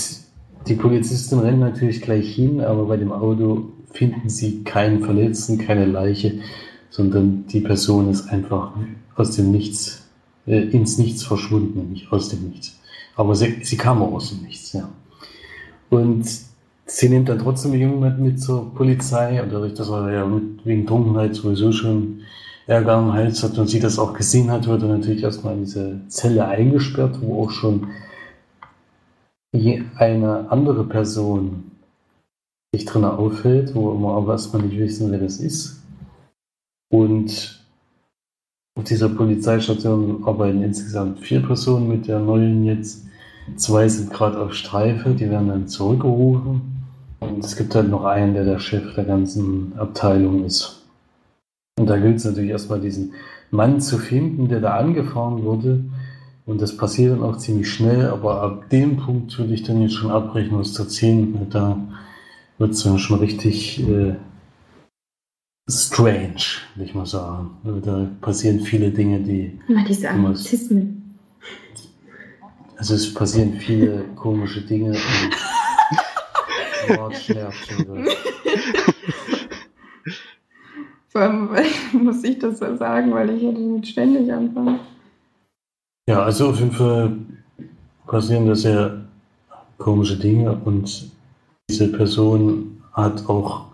die 0.67 0.75
Polizisten 0.75 1.39
rennen 1.39 1.59
natürlich 1.59 2.01
gleich 2.01 2.33
hin, 2.33 2.61
aber 2.61 2.85
bei 2.85 2.97
dem 2.97 3.11
Auto 3.11 3.69
finden 3.91 4.29
sie 4.29 4.63
keinen 4.63 5.03
Verletzten, 5.03 5.57
keine 5.57 5.85
Leiche, 5.85 6.39
sondern 6.89 7.45
die 7.47 7.61
Person 7.61 8.09
ist 8.09 8.29
einfach 8.29 8.73
aus 9.15 9.35
dem 9.35 9.51
Nichts, 9.51 10.09
äh, 10.45 10.61
ins 10.69 10.97
Nichts 10.97 11.23
verschwunden, 11.23 11.91
nicht 11.91 12.11
aus 12.11 12.29
dem 12.29 12.49
Nichts. 12.49 12.79
Aber 13.15 13.35
sie, 13.35 13.59
sie 13.63 13.77
kam 13.77 14.01
auch 14.01 14.13
aus 14.13 14.29
dem 14.29 14.43
Nichts, 14.43 14.73
ja. 14.73 14.89
Und 15.89 16.25
sie 16.85 17.09
nimmt 17.09 17.29
dann 17.29 17.39
trotzdem 17.39 17.71
den 17.71 17.81
Jungen 17.81 18.23
mit, 18.23 18.41
zur 18.41 18.73
Polizei 18.73 19.41
und 19.41 19.51
dadurch, 19.51 19.73
dass 19.73 19.89
er 19.89 20.11
ja 20.11 20.41
wegen 20.63 20.85
Trunkenheit 20.85 21.35
sowieso 21.35 21.71
schon 21.71 22.21
Ärger 22.71 22.93
am 22.93 23.11
Hals 23.11 23.43
hat 23.43 23.57
und 23.57 23.67
sie 23.67 23.81
das 23.81 23.99
auch 23.99 24.13
gesehen 24.13 24.49
hat, 24.49 24.65
wird 24.65 24.81
er 24.81 24.87
natürlich 24.87 25.23
erstmal 25.23 25.55
in 25.55 25.65
diese 25.65 25.99
Zelle 26.07 26.47
eingesperrt, 26.47 27.19
wo 27.21 27.43
auch 27.43 27.51
schon 27.51 27.87
eine 29.53 30.49
andere 30.49 30.85
Person 30.85 31.71
sich 32.73 32.85
drin 32.85 33.03
aufhält, 33.03 33.75
wo 33.75 33.93
wir 33.93 34.13
aber 34.13 34.31
erstmal 34.31 34.61
nicht 34.61 34.77
wissen, 34.79 35.11
wer 35.11 35.19
das 35.19 35.41
ist. 35.41 35.83
Und 36.89 37.61
auf 38.77 38.85
dieser 38.85 39.09
Polizeistation 39.09 40.23
arbeiten 40.23 40.63
insgesamt 40.63 41.19
vier 41.19 41.41
Personen 41.41 41.89
mit 41.89 42.07
der 42.07 42.19
neuen 42.19 42.63
jetzt. 42.63 43.05
Zwei 43.57 43.89
sind 43.89 44.11
gerade 44.11 44.39
auf 44.39 44.53
Streife, 44.53 45.09
die 45.09 45.29
werden 45.29 45.49
dann 45.49 45.67
zurückgerufen. 45.67 46.61
Und 47.19 47.43
es 47.43 47.57
gibt 47.57 47.75
halt 47.75 47.89
noch 47.89 48.05
einen, 48.05 48.33
der 48.33 48.45
der 48.45 48.59
Chef 48.59 48.95
der 48.95 49.03
ganzen 49.03 49.73
Abteilung 49.77 50.45
ist. 50.45 50.80
Und 51.79 51.87
da 51.87 51.97
gilt 51.97 52.17
es 52.17 52.25
natürlich 52.25 52.51
erstmal 52.51 52.79
diesen 52.79 53.13
Mann 53.49 53.81
zu 53.81 53.97
finden, 53.97 54.47
der 54.47 54.61
da 54.61 54.77
angefahren 54.77 55.43
wurde. 55.43 55.83
Und 56.45 56.61
das 56.61 56.75
passiert 56.75 57.13
dann 57.13 57.23
auch 57.23 57.37
ziemlich 57.37 57.71
schnell, 57.71 58.07
aber 58.07 58.41
ab 58.41 58.69
dem 58.69 58.97
Punkt 58.97 59.37
würde 59.37 59.53
ich 59.53 59.63
dann 59.63 59.81
jetzt 59.81 59.93
schon 59.93 60.11
abbrechen, 60.11 60.57
was 60.57 60.73
zu 60.73 60.83
erzählen. 60.83 61.33
weil 61.33 61.47
Da 61.49 61.77
wird 62.57 62.71
es 62.71 62.83
dann 62.83 62.99
schon 62.99 63.19
richtig 63.19 63.87
äh, 63.87 64.15
strange, 65.69 66.41
würde 66.75 66.89
ich 66.89 66.95
mal 66.95 67.05
sagen. 67.05 67.51
Also 67.63 67.79
Da 67.79 68.07
passieren 68.21 68.61
viele 68.61 68.91
Dinge, 68.91 69.21
die. 69.21 69.59
Immer 69.67 69.85
diese 69.85 70.09
Anglizismen. 70.09 70.97
Also 72.77 72.95
es 72.95 73.13
passieren 73.13 73.53
viele 73.59 74.03
komische 74.15 74.61
Dinge 74.61 74.97
und 76.89 77.27
wieder. 77.29 77.53
Vor 81.11 81.21
allem 81.21 81.49
muss 82.03 82.23
ich 82.23 82.39
das 82.39 82.59
so 82.59 82.75
sagen, 82.77 83.13
weil 83.13 83.29
ich 83.31 83.43
hätte 83.43 83.61
damit 83.61 83.85
ständig 83.85 84.31
anfangen. 84.31 84.79
Ja, 86.09 86.23
also 86.23 86.49
auf 86.49 86.59
jeden 86.59 86.71
Fall 86.71 87.17
passieren 88.07 88.47
da 88.47 88.55
sehr 88.55 89.05
komische 89.77 90.17
Dinge 90.17 90.53
und 90.63 91.11
diese 91.69 91.91
Person 91.91 92.81
hat 92.93 93.27
auch 93.27 93.65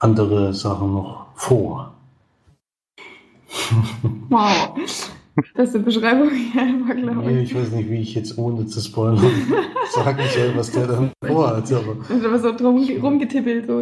andere 0.00 0.52
Sachen 0.52 0.92
noch 0.92 1.26
vor. 1.34 1.94
Wow. 4.28 4.74
Beste 5.54 5.78
Beschreibung 5.78 6.28
hier 6.30 6.60
einfach, 6.62 6.94
glaube 6.96 7.22
Nee, 7.30 7.42
ich. 7.42 7.52
ich 7.52 7.56
weiß 7.56 7.70
nicht, 7.72 7.88
wie 7.90 8.00
ich 8.00 8.14
jetzt 8.14 8.36
ohne 8.38 8.66
zu 8.66 8.80
spoilern 8.80 9.18
sagen 9.94 10.18
soll, 10.34 10.52
was 10.56 10.70
der 10.72 10.86
dann 10.86 11.10
vorhat. 11.24 11.72
Aber 11.72 11.96
Und 12.12 12.24
aber 12.24 12.38
so 12.38 12.52
drum 12.56 12.84
rumgetippelt. 13.02 13.66
So. 13.66 13.78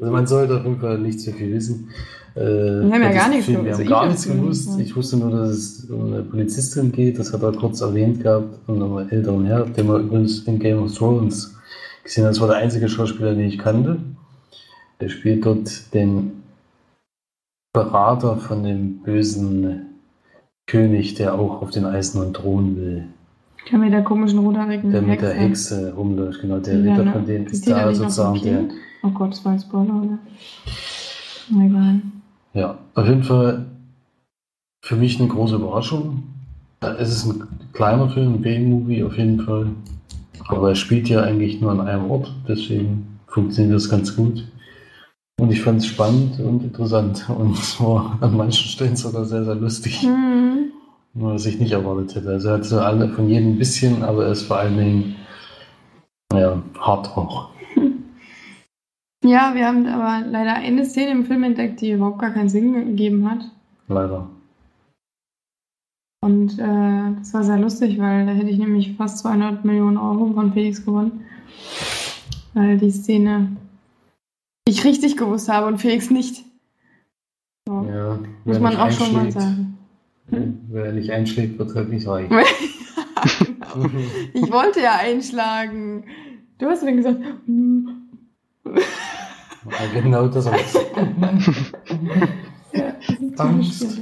Also 0.00 0.12
man 0.12 0.26
jeden 0.64 0.78
Fall 0.80 0.98
nicht 0.98 1.20
so 1.20 1.32
viel 1.32 1.52
wissen. 1.54 1.88
Äh, 2.36 2.40
Wir 2.40 2.92
haben 2.92 3.02
ja 3.02 3.12
gar 3.12 3.28
nichts 3.28 3.46
gewusst. 3.46 3.64
Wir 3.64 3.72
haben 3.74 3.82
Ich 3.82 3.88
gar 3.88 4.06
nichts 4.06 4.28
gewusst. 4.28 4.80
Ich 4.80 4.94
wusste 4.96 5.16
nur, 5.16 5.30
dass 5.30 5.50
es 5.50 5.90
um 5.90 6.06
eine 6.12 6.22
Polizistin 6.22 6.92
geht. 6.92 7.18
Das 7.18 7.32
hat 7.32 7.42
er 7.42 7.52
kurz 7.52 7.80
erwähnt 7.80 8.22
gehabt. 8.22 8.58
Und 8.68 8.80
um 8.82 8.96
einen 8.96 9.08
älteren 9.10 9.44
Herr, 9.46 9.64
den 9.64 9.86
man 9.86 10.02
übrigens 10.02 10.40
in 10.46 10.58
Game 10.58 10.82
of 10.82 10.94
Thrones 10.96 11.56
gesehen 12.04 12.24
hat. 12.24 12.30
Das 12.32 12.40
war 12.40 12.48
der 12.48 12.58
einzige 12.58 12.88
Schauspieler, 12.88 13.34
den 13.34 13.46
ich 13.48 13.58
kannte. 13.58 13.96
Der 15.00 15.08
spielt 15.08 15.44
dort 15.44 15.92
den 15.94 16.42
Berater 17.72 18.36
von 18.36 18.62
dem 18.64 18.98
bösen 19.02 19.86
König, 20.70 21.14
der 21.14 21.34
auch 21.34 21.62
auf 21.62 21.70
den 21.70 21.84
eisernen 21.84 22.32
Thron 22.32 22.76
will. 22.76 23.04
Kann 23.68 23.80
mit 23.80 23.92
der 23.92 24.02
komischen 24.02 24.38
rothaarigen 24.38 24.92
Der 24.92 25.02
mit 25.02 25.20
der 25.20 25.34
Hexe. 25.34 25.92
Rumläuft. 25.94 26.40
Genau, 26.40 26.58
der 26.58 26.82
Ritter 26.82 27.12
von 27.12 27.26
denen 27.26 27.46
Ist 27.46 27.68
da 27.68 27.92
sozusagen 27.92 28.40
der. 28.42 28.64
Oh 29.02 29.10
Gott, 29.10 29.32
das 29.32 29.44
war 29.44 29.52
ein 29.52 29.58
Spoiler, 29.58 29.94
oder? 29.94 30.18
Egal. 31.50 32.00
Ja, 32.54 32.78
auf 32.94 33.06
jeden 33.06 33.24
Fall 33.24 33.66
für 34.82 34.96
mich 34.96 35.18
eine 35.18 35.28
große 35.28 35.56
Überraschung. 35.56 36.22
Es 36.80 37.10
ist 37.10 37.26
ein 37.26 37.48
kleiner 37.72 38.08
Film, 38.08 38.34
ein 38.34 38.40
B-Movie 38.40 39.02
auf 39.02 39.16
jeden 39.18 39.40
Fall. 39.40 39.66
Aber 40.46 40.70
er 40.70 40.74
spielt 40.74 41.08
ja 41.08 41.22
eigentlich 41.22 41.60
nur 41.60 41.72
an 41.72 41.80
einem 41.80 42.10
Ort, 42.10 42.32
deswegen 42.48 43.18
funktioniert 43.26 43.74
das 43.74 43.88
ganz 43.88 44.16
gut. 44.16 44.46
Und 45.40 45.50
ich 45.50 45.62
fand 45.62 45.78
es 45.78 45.86
spannend 45.86 46.38
und 46.38 46.62
interessant 46.62 47.24
und 47.30 47.56
es 47.56 47.80
war 47.80 48.18
an 48.20 48.36
manchen 48.36 48.68
Stellen 48.68 48.94
sogar 48.94 49.24
sehr, 49.24 49.42
sehr 49.42 49.54
lustig, 49.54 50.02
Hm. 50.02 50.70
was 51.14 51.46
ich 51.46 51.58
nicht 51.58 51.72
erwartet 51.72 52.14
hätte. 52.14 52.28
Also 52.28 52.48
er 52.48 52.54
hat 52.56 52.66
so 52.66 52.78
alle 52.78 53.08
von 53.08 53.26
jedem 53.26 53.52
ein 53.52 53.58
bisschen, 53.58 54.02
aber 54.02 54.26
er 54.26 54.32
ist 54.32 54.42
vor 54.42 54.58
allen 54.58 54.76
Dingen 54.76 55.16
ja, 56.34 56.62
hart 56.78 57.16
auch. 57.16 57.48
Ja, 59.22 59.52
wir 59.54 59.66
haben 59.66 59.86
aber 59.86 60.26
leider 60.26 60.54
eine 60.54 60.86
Szene 60.86 61.10
im 61.10 61.26
Film 61.26 61.42
entdeckt, 61.42 61.82
die 61.82 61.92
überhaupt 61.92 62.20
gar 62.20 62.30
keinen 62.30 62.48
Sinn 62.48 62.72
gegeben 62.72 63.30
hat. 63.30 63.40
Leider. 63.86 64.26
Und 66.22 66.58
äh, 66.58 67.18
das 67.18 67.34
war 67.34 67.44
sehr 67.44 67.58
lustig, 67.58 67.98
weil 67.98 68.24
da 68.24 68.32
hätte 68.32 68.48
ich 68.48 68.56
nämlich 68.56 68.96
fast 68.96 69.18
200 69.18 69.62
Millionen 69.66 69.98
Euro 69.98 70.32
von 70.32 70.54
Felix 70.54 70.84
gewonnen. 70.84 71.20
Weil 72.54 72.78
die 72.78 72.90
Szene 72.90 73.56
ich 74.70 74.84
richtig 74.84 75.16
gewusst 75.16 75.48
habe 75.48 75.66
und 75.66 75.78
Felix 75.78 76.10
nicht. 76.10 76.44
So, 77.66 77.86
Ja, 77.90 78.18
muss 78.44 78.58
man 78.58 78.76
auch 78.76 78.90
schon 78.90 79.12
mal 79.12 79.30
sagen. 79.30 79.78
Wer 80.28 80.92
nicht 80.92 81.10
einschlägt, 81.10 81.58
wird 81.58 81.74
halt 81.74 81.88
nicht 81.90 82.06
reich. 82.06 82.28
Genau. 82.28 82.42
Ich 84.34 84.50
wollte 84.50 84.80
ja 84.80 84.96
einschlagen. 84.96 86.04
Du 86.58 86.66
hast 86.66 86.82
dann 86.82 86.96
gesagt, 86.96 87.18
hm. 87.46 87.88
Ja, 88.64 90.00
genau 90.00 90.26
das 90.26 90.46
war's. 90.46 90.74
ja, 92.72 92.94
Angst. 93.36 94.00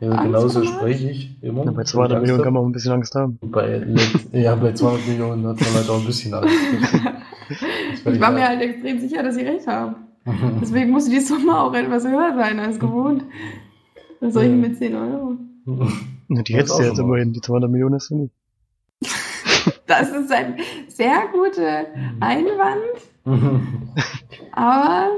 Ja, 0.00 0.10
Angst 0.12 0.22
genauso 0.24 0.64
spreche 0.64 1.10
ich 1.10 1.36
immer. 1.42 1.64
Ja, 1.64 1.72
bei 1.72 1.84
200 1.84 2.20
Millionen 2.22 2.42
kann 2.42 2.52
man 2.54 2.62
auch 2.62 2.66
ein 2.66 2.72
bisschen 2.72 2.92
Angst 2.92 3.14
haben. 3.14 3.38
Bei, 3.42 3.84
ja, 4.32 4.54
bei 4.54 4.72
200 4.72 5.06
Millionen 5.08 5.46
hat 5.46 5.60
man 5.60 5.74
halt 5.74 5.90
auch 5.90 5.98
ein 6.00 6.06
bisschen 6.06 6.32
Angst. 6.32 6.54
Ich 7.50 8.20
war 8.20 8.30
mir 8.32 8.46
halt 8.46 8.60
extrem 8.62 9.00
sicher, 9.00 9.22
dass 9.22 9.36
ich 9.36 9.46
recht 9.46 9.66
habe. 9.66 9.96
Deswegen 10.60 10.90
musste 10.90 11.10
die 11.10 11.20
Summe 11.20 11.58
auch 11.58 11.72
etwas 11.74 12.06
höher 12.06 12.34
sein 12.36 12.58
als 12.60 12.78
gewohnt. 12.78 13.24
Was 14.20 14.34
soll 14.34 14.44
ich 14.44 14.52
mit 14.52 14.76
10 14.76 14.94
Euro? 14.94 15.36
Na, 16.28 16.42
Die 16.42 16.54
hättest 16.54 16.74
ist 16.74 16.78
du 16.78 16.84
jetzt 16.84 16.98
immerhin, 16.98 17.32
die 17.32 17.40
200 17.40 17.70
Millionen 17.70 17.94
hast 17.94 18.10
du 18.10 18.16
nicht. 18.16 18.34
Das 19.86 20.08
ist 20.10 20.30
ein 20.30 20.54
sehr 20.86 21.24
guter 21.32 21.84
Einwand, 22.20 22.94
aber 24.52 25.08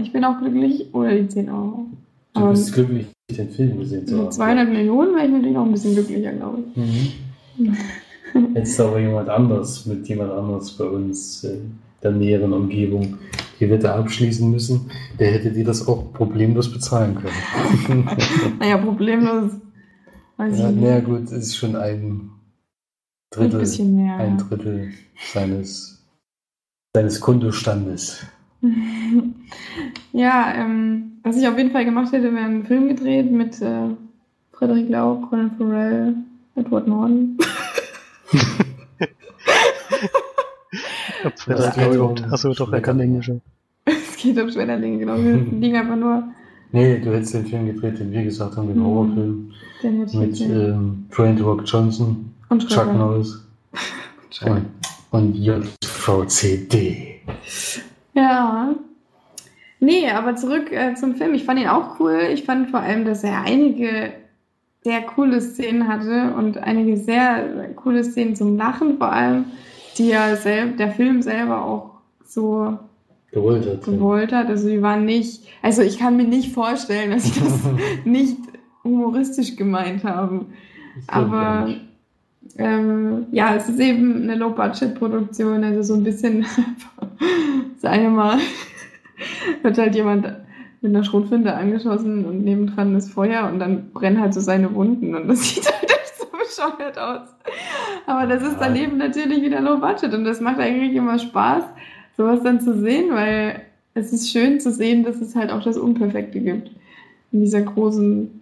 ich 0.00 0.12
bin 0.12 0.22
auch 0.24 0.38
glücklich 0.38 0.86
ohne 0.92 1.22
die 1.22 1.28
10 1.28 1.48
Euro. 1.48 1.86
Du 2.34 2.40
Aber 2.40 2.50
bist 2.50 2.74
glücklich, 2.74 3.06
den 3.30 3.50
Film 3.50 3.78
gesehen 3.78 4.06
zu 4.06 4.14
mit 4.14 4.24
haben. 4.24 4.32
200 4.32 4.68
Millionen 4.68 5.14
wäre 5.14 5.26
ich 5.26 5.32
natürlich 5.32 5.56
auch 5.56 5.64
ein 5.64 5.72
bisschen 5.72 5.94
glücklicher, 5.94 6.32
glaube 6.32 6.58
ich. 6.74 6.76
Mhm. 7.58 7.76
Jetzt 8.54 8.80
aber 8.80 8.98
jemand 9.00 9.28
anders, 9.28 9.86
mit 9.86 10.06
jemand 10.08 10.32
anders 10.32 10.70
bei 10.72 10.84
uns 10.84 11.44
äh, 11.44 11.58
der 12.02 12.12
näheren 12.12 12.52
Umgebung 12.52 13.18
die 13.60 13.70
Wette 13.70 13.92
abschließen 13.92 14.50
müssen, 14.50 14.90
der 15.18 15.32
hätte 15.32 15.52
dir 15.52 15.64
das 15.64 15.86
auch 15.86 16.12
problemlos 16.12 16.72
bezahlen 16.72 17.14
können. 17.16 18.08
Naja, 18.58 18.76
problemlos. 18.78 19.52
Weiß 20.36 20.58
ja, 20.58 20.72
naja, 20.72 21.00
gut, 21.00 21.24
es 21.24 21.32
ist 21.32 21.56
schon 21.56 21.76
ein 21.76 22.02
Ein 22.02 22.30
Drittel, 23.30 23.60
bisschen 23.60 23.96
mehr. 23.96 24.16
ein. 24.16 24.38
Drittel 24.38 24.90
seines, 25.32 26.04
seines 26.94 27.20
Kontostandes. 27.20 28.26
ja, 30.12 30.54
ähm, 30.56 31.12
was 31.22 31.36
ich 31.36 31.46
auf 31.46 31.56
jeden 31.56 31.70
Fall 31.70 31.84
gemacht 31.84 32.12
hätte, 32.12 32.32
wäre 32.34 32.44
einen 32.44 32.64
Film 32.64 32.88
gedreht 32.88 33.30
mit 33.30 33.60
äh, 33.62 33.88
Frederik 34.52 34.88
Lau, 34.88 35.16
Colin 35.28 35.50
Farrell, 35.56 36.14
Edward 36.56 36.88
Norton. 36.88 37.38
Ob 41.24 41.38
Frederik 41.38 41.74
Das 41.74 41.76
geht 41.76 41.98
um. 41.98 42.14
Achso, 42.32 42.52
doch, 42.54 42.72
er 42.72 42.80
kann 42.80 42.98
Englisch. 43.00 43.28
ja. 43.28 43.34
es 43.86 44.16
geht 44.16 44.40
um 44.40 44.50
Schmetterlinge, 44.50 44.98
genau. 44.98 45.16
Wir 45.16 45.36
liegen 45.36 45.76
einfach 45.76 45.96
nur 45.96 46.24
Nee, 46.74 46.98
du 47.00 47.12
hättest 47.12 47.34
den 47.34 47.46
Film 47.46 47.66
gedreht, 47.66 47.98
den 47.98 48.10
wir 48.12 48.24
gesagt 48.24 48.56
haben, 48.56 48.68
den 48.68 48.78
Mhm. 48.78 48.84
Horrorfilm 48.86 49.52
den 49.82 49.98
hätte 49.98 50.10
ich 50.12 50.18
mit 50.18 50.40
ähm, 50.40 51.06
Dwayne 51.14 51.36
The 51.36 51.42
Rock 51.42 51.62
Johnson, 51.66 52.32
Und 52.48 52.66
Chuck. 52.68 52.86
Norris 52.94 53.46
und, 54.46 54.66
und 55.10 55.34
JVCD. 55.36 57.20
Ja. 58.14 58.74
Nee, 59.80 60.08
aber 60.10 60.36
zurück 60.36 60.70
äh, 60.72 60.94
zum 60.94 61.16
Film. 61.16 61.34
Ich 61.34 61.44
fand 61.44 61.60
ihn 61.60 61.66
auch 61.68 61.98
cool. 62.00 62.20
Ich 62.32 62.44
fand 62.44 62.70
vor 62.70 62.80
allem, 62.80 63.04
dass 63.04 63.22
er 63.24 63.42
einige 63.42 64.12
sehr 64.82 65.02
coole 65.02 65.40
Szenen 65.40 65.88
hatte 65.88 66.34
und 66.36 66.58
einige 66.58 66.96
sehr 66.96 67.70
coole 67.76 68.02
Szenen 68.04 68.34
zum 68.34 68.56
Lachen 68.56 68.98
vor 68.98 69.12
allem, 69.12 69.44
die 69.96 70.08
ja 70.08 70.34
selb, 70.36 70.76
der 70.76 70.90
Film 70.90 71.22
selber 71.22 71.64
auch 71.64 71.90
so 72.24 72.78
Gewollt 73.30 73.66
hat. 73.66 73.84
gewollt 73.84 74.32
hat. 74.32 74.48
Also 74.48 74.68
die 74.68 74.82
waren 74.82 75.04
nicht, 75.04 75.44
also 75.62 75.82
ich 75.82 75.98
kann 75.98 76.16
mir 76.16 76.24
nicht 76.26 76.52
vorstellen, 76.52 77.12
dass 77.12 77.26
ich 77.26 77.38
das 77.38 77.60
nicht 78.04 78.38
humoristisch 78.82 79.56
gemeint 79.56 80.04
habe. 80.04 80.46
Ich 81.00 81.06
glaub 81.06 81.30
gar 81.30 81.62
Aber 81.62 81.74
ähm, 82.58 83.26
ja, 83.30 83.54
es 83.54 83.68
ist 83.68 83.80
eben 83.80 84.22
eine 84.22 84.34
Low-Budget-Produktion, 84.34 85.64
also 85.64 85.82
so 85.82 85.94
ein 85.94 86.04
bisschen, 86.04 86.44
sagen 87.78 88.02
wir 88.02 88.10
mal, 88.10 88.38
wird 89.62 89.78
halt 89.78 89.94
jemand 89.94 90.26
mit 90.82 90.94
einer 90.94 91.04
Schrotflinte 91.04 91.54
angeschossen 91.54 92.24
und 92.24 92.44
nebendran 92.44 92.94
ist 92.96 93.12
Feuer 93.12 93.48
und 93.50 93.60
dann 93.60 93.92
brennen 93.92 94.20
halt 94.20 94.34
so 94.34 94.40
seine 94.40 94.74
Wunden 94.74 95.14
und 95.14 95.28
das 95.28 95.48
sieht 95.54 95.72
halt 95.72 95.84
echt 95.84 96.18
so 96.18 96.26
bescheuert 96.26 96.98
aus. 96.98 97.28
Aber 98.06 98.26
das 98.26 98.42
ist 98.42 98.56
daneben 98.58 98.98
natürlich 98.98 99.42
wieder 99.42 99.60
Low-Budget 99.60 100.12
und 100.12 100.24
das 100.24 100.40
macht 100.40 100.58
eigentlich 100.58 100.94
immer 100.94 101.18
Spaß, 101.18 101.64
sowas 102.16 102.42
dann 102.42 102.60
zu 102.60 102.78
sehen, 102.80 103.14
weil 103.14 103.62
es 103.94 104.12
ist 104.12 104.30
schön 104.30 104.58
zu 104.58 104.72
sehen, 104.72 105.04
dass 105.04 105.20
es 105.20 105.36
halt 105.36 105.50
auch 105.50 105.62
das 105.62 105.76
Unperfekte 105.78 106.40
gibt 106.40 106.70
in 107.30 107.40
dieser 107.40 107.62
großen, 107.62 108.40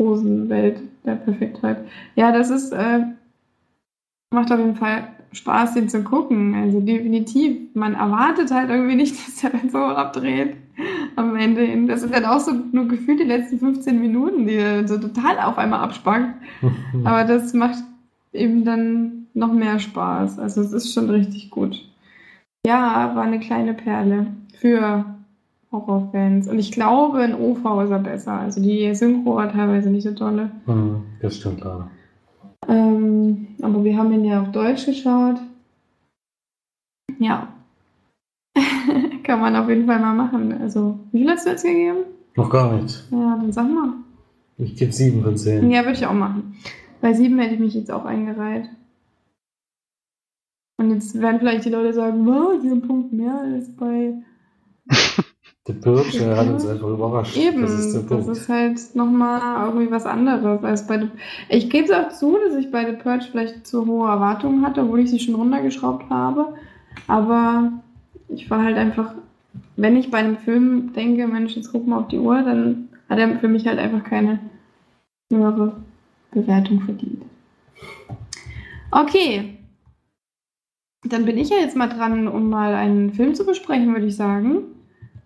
großen 0.00 0.48
Welt 0.48 0.80
der 1.04 1.16
Perfektheit. 1.16 1.78
Ja, 2.14 2.32
das 2.32 2.50
ist, 2.50 2.72
äh, 2.72 3.00
macht 4.30 4.52
auf 4.52 4.58
jeden 4.58 4.76
Fall 4.76 5.08
Spaß, 5.34 5.74
den 5.74 5.88
zu 5.88 6.02
gucken. 6.02 6.54
Also 6.54 6.80
definitiv. 6.80 7.74
Man 7.74 7.94
erwartet 7.94 8.50
halt 8.50 8.70
irgendwie 8.70 8.96
nicht, 8.96 9.14
dass 9.26 9.44
er 9.44 9.50
dann 9.50 9.70
so 9.70 9.78
abdreht 9.78 10.56
am 11.16 11.36
Ende 11.36 11.62
hin. 11.62 11.86
Das 11.86 12.02
ist 12.02 12.14
dann 12.14 12.24
auch 12.24 12.40
so 12.40 12.52
nur 12.72 12.88
gefühlt 12.88 13.20
die 13.20 13.24
letzten 13.24 13.58
15 13.58 14.00
Minuten, 14.00 14.46
die 14.46 14.54
er 14.54 14.86
so 14.88 14.98
total 14.98 15.38
auf 15.38 15.58
einmal 15.58 15.80
abspannt. 15.80 16.34
Aber 17.04 17.24
das 17.24 17.54
macht 17.54 17.78
eben 18.32 18.64
dann 18.64 19.26
noch 19.34 19.52
mehr 19.52 19.78
Spaß. 19.78 20.38
Also 20.38 20.60
es 20.60 20.72
ist 20.72 20.94
schon 20.94 21.10
richtig 21.10 21.50
gut. 21.50 21.84
Ja, 22.66 23.14
war 23.14 23.24
eine 23.24 23.40
kleine 23.40 23.74
Perle 23.74 24.28
für 24.58 25.04
Horrorfans. 25.70 26.48
Und 26.48 26.58
ich 26.58 26.72
glaube, 26.72 27.22
in 27.22 27.34
OV 27.34 27.84
ist 27.84 27.90
er 27.90 27.98
besser. 27.98 28.32
Also 28.32 28.62
die 28.62 28.94
Synchro 28.94 29.36
war 29.36 29.52
teilweise 29.52 29.90
nicht 29.90 30.04
so 30.04 30.12
tolle. 30.12 30.50
Hm, 30.66 31.02
das 31.20 31.36
stimmt 31.36 31.60
leider. 31.60 31.90
Ähm, 32.68 33.48
aber 33.62 33.84
wir 33.84 33.96
haben 33.96 34.12
ihn 34.12 34.24
ja 34.24 34.42
auf 34.42 34.52
Deutsch 34.52 34.86
geschaut. 34.86 35.36
Ja. 37.18 37.48
Kann 39.22 39.40
man 39.40 39.56
auf 39.56 39.68
jeden 39.68 39.86
Fall 39.86 40.00
mal 40.00 40.14
machen. 40.14 40.52
Also, 40.60 40.98
wie 41.12 41.18
viel 41.18 41.30
hast 41.30 41.46
du 41.46 41.50
jetzt 41.50 41.64
gegeben? 41.64 42.04
Noch 42.36 42.50
gar 42.50 42.72
nicht. 42.72 43.04
Ja, 43.10 43.36
dann 43.36 43.52
sag 43.52 43.70
mal. 43.70 43.94
Ich 44.58 44.76
gebe 44.76 44.92
sieben 44.92 45.22
von 45.22 45.36
zehn. 45.36 45.70
Ja, 45.70 45.82
würde 45.82 45.98
ich 45.98 46.06
auch 46.06 46.12
machen. 46.12 46.56
Bei 47.00 47.12
sieben 47.12 47.38
hätte 47.38 47.54
ich 47.54 47.60
mich 47.60 47.74
jetzt 47.74 47.90
auch 47.90 48.04
eingereiht. 48.04 48.68
Und 50.76 50.90
jetzt 50.90 51.20
werden 51.20 51.38
vielleicht 51.38 51.64
die 51.64 51.70
Leute 51.70 51.92
sagen, 51.92 52.26
wow, 52.26 52.52
einen 52.52 52.82
Punkt 52.82 53.12
mehr 53.12 53.38
als 53.38 53.74
bei 53.76 54.14
The 55.66 55.72
äh, 55.72 56.36
hat 56.36 56.46
uns 56.46 56.66
einfach 56.66 56.88
überrascht. 56.88 57.38
Eben, 57.38 57.62
das 57.62 57.72
ist 57.72 57.94
der 57.94 58.18
das 58.18 58.28
ist 58.28 58.48
halt 58.50 58.94
nochmal 58.94 59.66
irgendwie 59.66 59.90
was 59.90 60.04
anderes 60.04 60.62
als 60.62 60.86
bei 60.86 61.08
Ich 61.48 61.70
gebe 61.70 61.86
es 61.86 61.90
auch 61.90 62.10
zu, 62.10 62.36
dass 62.36 62.54
ich 62.56 62.70
bei 62.70 62.84
The 62.84 62.96
Purge 62.98 63.28
vielleicht 63.30 63.66
zu 63.66 63.86
hohe 63.86 64.08
Erwartungen 64.08 64.64
hatte, 64.66 64.82
obwohl 64.82 65.00
ich 65.00 65.10
sie 65.10 65.18
schon 65.18 65.36
runtergeschraubt 65.36 66.10
habe. 66.10 66.54
Aber 67.06 67.72
ich 68.28 68.50
war 68.50 68.62
halt 68.62 68.76
einfach, 68.76 69.14
wenn 69.76 69.96
ich 69.96 70.10
bei 70.10 70.18
einem 70.18 70.36
Film 70.36 70.92
denke, 70.92 71.26
Mensch, 71.26 71.56
jetzt 71.56 71.72
guck 71.72 71.86
mal 71.86 72.00
auf 72.00 72.08
die 72.08 72.18
Uhr, 72.18 72.42
dann 72.42 72.90
hat 73.08 73.18
er 73.18 73.38
für 73.38 73.48
mich 73.48 73.66
halt 73.66 73.78
einfach 73.78 74.04
keine 74.04 74.40
höhere 75.32 75.76
Bewertung 76.30 76.82
verdient. 76.82 77.22
Okay. 78.90 79.56
Dann 81.04 81.24
bin 81.24 81.38
ich 81.38 81.48
ja 81.48 81.56
jetzt 81.56 81.76
mal 81.76 81.88
dran, 81.88 82.28
um 82.28 82.50
mal 82.50 82.74
einen 82.74 83.14
Film 83.14 83.34
zu 83.34 83.46
besprechen, 83.46 83.94
würde 83.94 84.06
ich 84.06 84.16
sagen. 84.16 84.73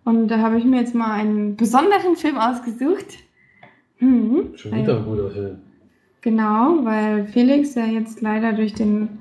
Und 0.09 0.29
da 0.29 0.39
habe 0.39 0.57
ich 0.57 0.65
mir 0.65 0.81
jetzt 0.81 0.95
mal 0.95 1.13
einen 1.13 1.57
besonderen 1.57 2.17
Film 2.17 2.39
ausgesucht. 2.39 3.19
Hm. 3.99 4.53
Schon 4.55 4.73
wieder 4.75 4.97
ein 4.97 5.05
guter 5.05 5.31
Film. 5.31 5.59
Genau, 6.23 6.79
weil 6.83 7.27
Felix 7.27 7.75
ja 7.75 7.85
jetzt 7.85 8.23
leider 8.23 8.55
durch 8.55 8.73
den 8.73 9.21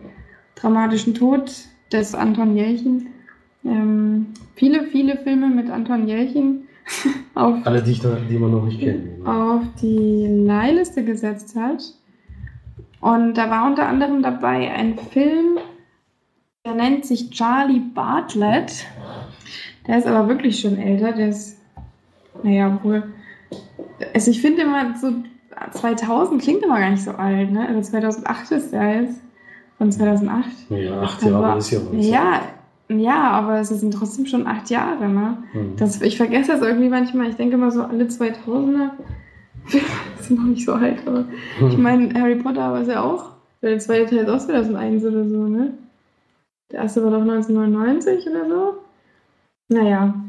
dramatischen 0.55 1.13
Tod 1.13 1.51
des 1.91 2.15
Anton 2.15 2.55
Jelchin 2.55 3.07
ähm, 3.65 4.27
viele, 4.55 4.85
viele 4.85 5.17
Filme 5.17 5.49
mit 5.49 5.69
Anton 5.69 6.07
Jelchin 6.07 6.61
auf, 7.35 7.55
Alle, 7.65 7.83
die, 7.83 7.91
ich 7.91 8.01
noch, 8.01 8.15
die 8.29 8.37
man 8.37 8.51
noch 8.51 8.63
nicht 8.63 8.79
kennt. 8.79 9.27
auf 9.27 9.63
die 9.81 10.25
Leihliste 10.45 11.03
gesetzt 11.03 11.57
hat. 11.57 11.83
Und 13.01 13.33
da 13.33 13.49
war 13.49 13.67
unter 13.67 13.89
anderem 13.89 14.23
dabei 14.23 14.71
ein 14.71 14.97
Film, 14.97 15.57
der 16.65 16.75
nennt 16.75 17.05
sich 17.05 17.29
Charlie 17.31 17.81
Bartlett. 17.93 18.85
Der 19.87 19.97
ist 19.99 20.07
aber 20.07 20.27
wirklich 20.27 20.59
schon 20.59 20.77
älter. 20.77 21.13
Der 21.13 21.29
ist, 21.29 21.57
naja, 22.43 22.79
wohl. 22.83 23.03
Also 24.13 24.31
ich 24.31 24.41
finde 24.41 24.61
immer 24.63 24.95
so 24.97 25.11
2000 25.71 26.41
klingt 26.41 26.63
immer 26.63 26.79
gar 26.79 26.91
nicht 26.91 27.03
so 27.03 27.11
alt, 27.11 27.51
ne? 27.51 27.67
Also 27.67 27.81
2008 27.81 28.51
ist 28.51 28.71
der 28.73 29.01
jetzt. 29.01 29.21
Von 29.77 29.91
2008. 29.91 30.45
Ja, 30.69 31.01
acht 31.01 31.21
Jahre 31.21 31.41
war- 31.43 31.57
ist 31.57 31.71
ja 31.71 31.79
was. 31.91 32.05
Ja, 32.07 32.41
ja, 32.89 33.29
aber 33.31 33.59
es 33.59 33.69
sind 33.69 33.93
trotzdem 33.93 34.25
schon 34.25 34.47
acht 34.47 34.69
Jahre, 34.69 35.07
ne? 35.07 35.37
Hm. 35.51 35.75
Das, 35.77 36.01
ich 36.01 36.17
vergesse 36.17 36.51
das 36.53 36.61
irgendwie 36.61 36.89
manchmal. 36.89 37.29
Ich 37.29 37.35
denke 37.35 37.55
immer 37.55 37.69
so, 37.69 37.83
alle 37.83 38.05
2000er 38.05 38.89
sind 40.19 40.37
noch 40.39 40.45
nicht 40.45 40.65
so 40.65 40.73
alt, 40.73 41.05
aber 41.07 41.25
ich 41.69 41.77
meine, 41.77 42.11
Harry 42.19 42.35
Potter 42.35 42.71
war 42.71 42.81
es 42.81 42.87
ja 42.87 43.03
auch. 43.03 43.31
Der 43.61 43.77
zweite 43.79 44.15
Teil 44.15 44.25
ist 44.25 44.29
auch 44.29 44.39
2001 44.39 45.03
oder 45.05 45.27
so, 45.27 45.47
ne? 45.47 45.73
Der 46.71 46.79
erste 46.81 47.03
war 47.03 47.11
doch 47.11 47.21
1999 47.21 48.27
oder 48.29 48.47
so. 48.47 48.73
Naja. 49.69 50.23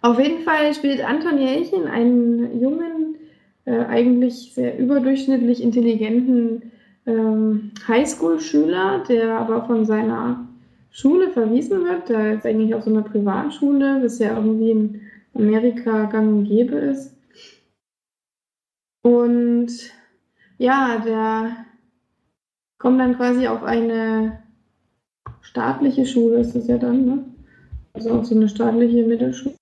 Auf 0.00 0.18
jeden 0.18 0.42
Fall 0.42 0.74
spielt 0.74 1.02
Anton 1.02 1.38
Jelchin 1.38 1.86
einen 1.86 2.60
jungen, 2.60 3.16
äh, 3.64 3.84
eigentlich 3.86 4.52
sehr 4.54 4.78
überdurchschnittlich 4.78 5.62
intelligenten 5.62 6.72
ähm, 7.06 7.72
Highschool-Schüler, 7.86 9.04
der 9.08 9.38
aber 9.38 9.64
von 9.66 9.84
seiner 9.86 10.46
Schule 10.90 11.30
verwiesen 11.30 11.84
wird. 11.84 12.10
Da 12.10 12.32
ist 12.32 12.46
eigentlich 12.46 12.74
auch 12.74 12.82
so 12.82 12.90
eine 12.90 13.02
Privatschule, 13.02 14.02
was 14.02 14.18
ja 14.18 14.36
irgendwie 14.36 14.70
in 14.70 15.00
Amerika 15.34 16.04
gang 16.04 16.28
und 16.28 16.44
gäbe 16.44 16.76
ist. 16.76 17.16
Und 19.02 19.68
ja, 20.58 21.02
der 21.04 21.56
kommt 22.78 23.00
dann 23.00 23.16
quasi 23.16 23.46
auf 23.48 23.62
eine 23.62 24.42
staatliche 25.40 26.06
Schule, 26.06 26.40
ist 26.40 26.54
das 26.54 26.68
ja 26.68 26.78
dann, 26.78 27.04
ne? 27.04 27.33
Also 27.94 28.10
auf 28.10 28.26
so 28.26 28.34
eine 28.34 28.48
staatliche 28.48 29.04
Mittelschule. 29.04 29.54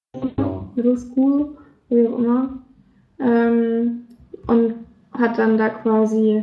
Middle 0.75 0.99
School, 0.99 1.57
wie 1.89 2.07
auch 2.07 2.19
immer. 2.19 2.63
Ähm, 3.21 4.07
und 4.47 4.75
hat 5.13 5.39
dann 5.39 5.59
da 5.59 5.69
quasi 5.69 6.43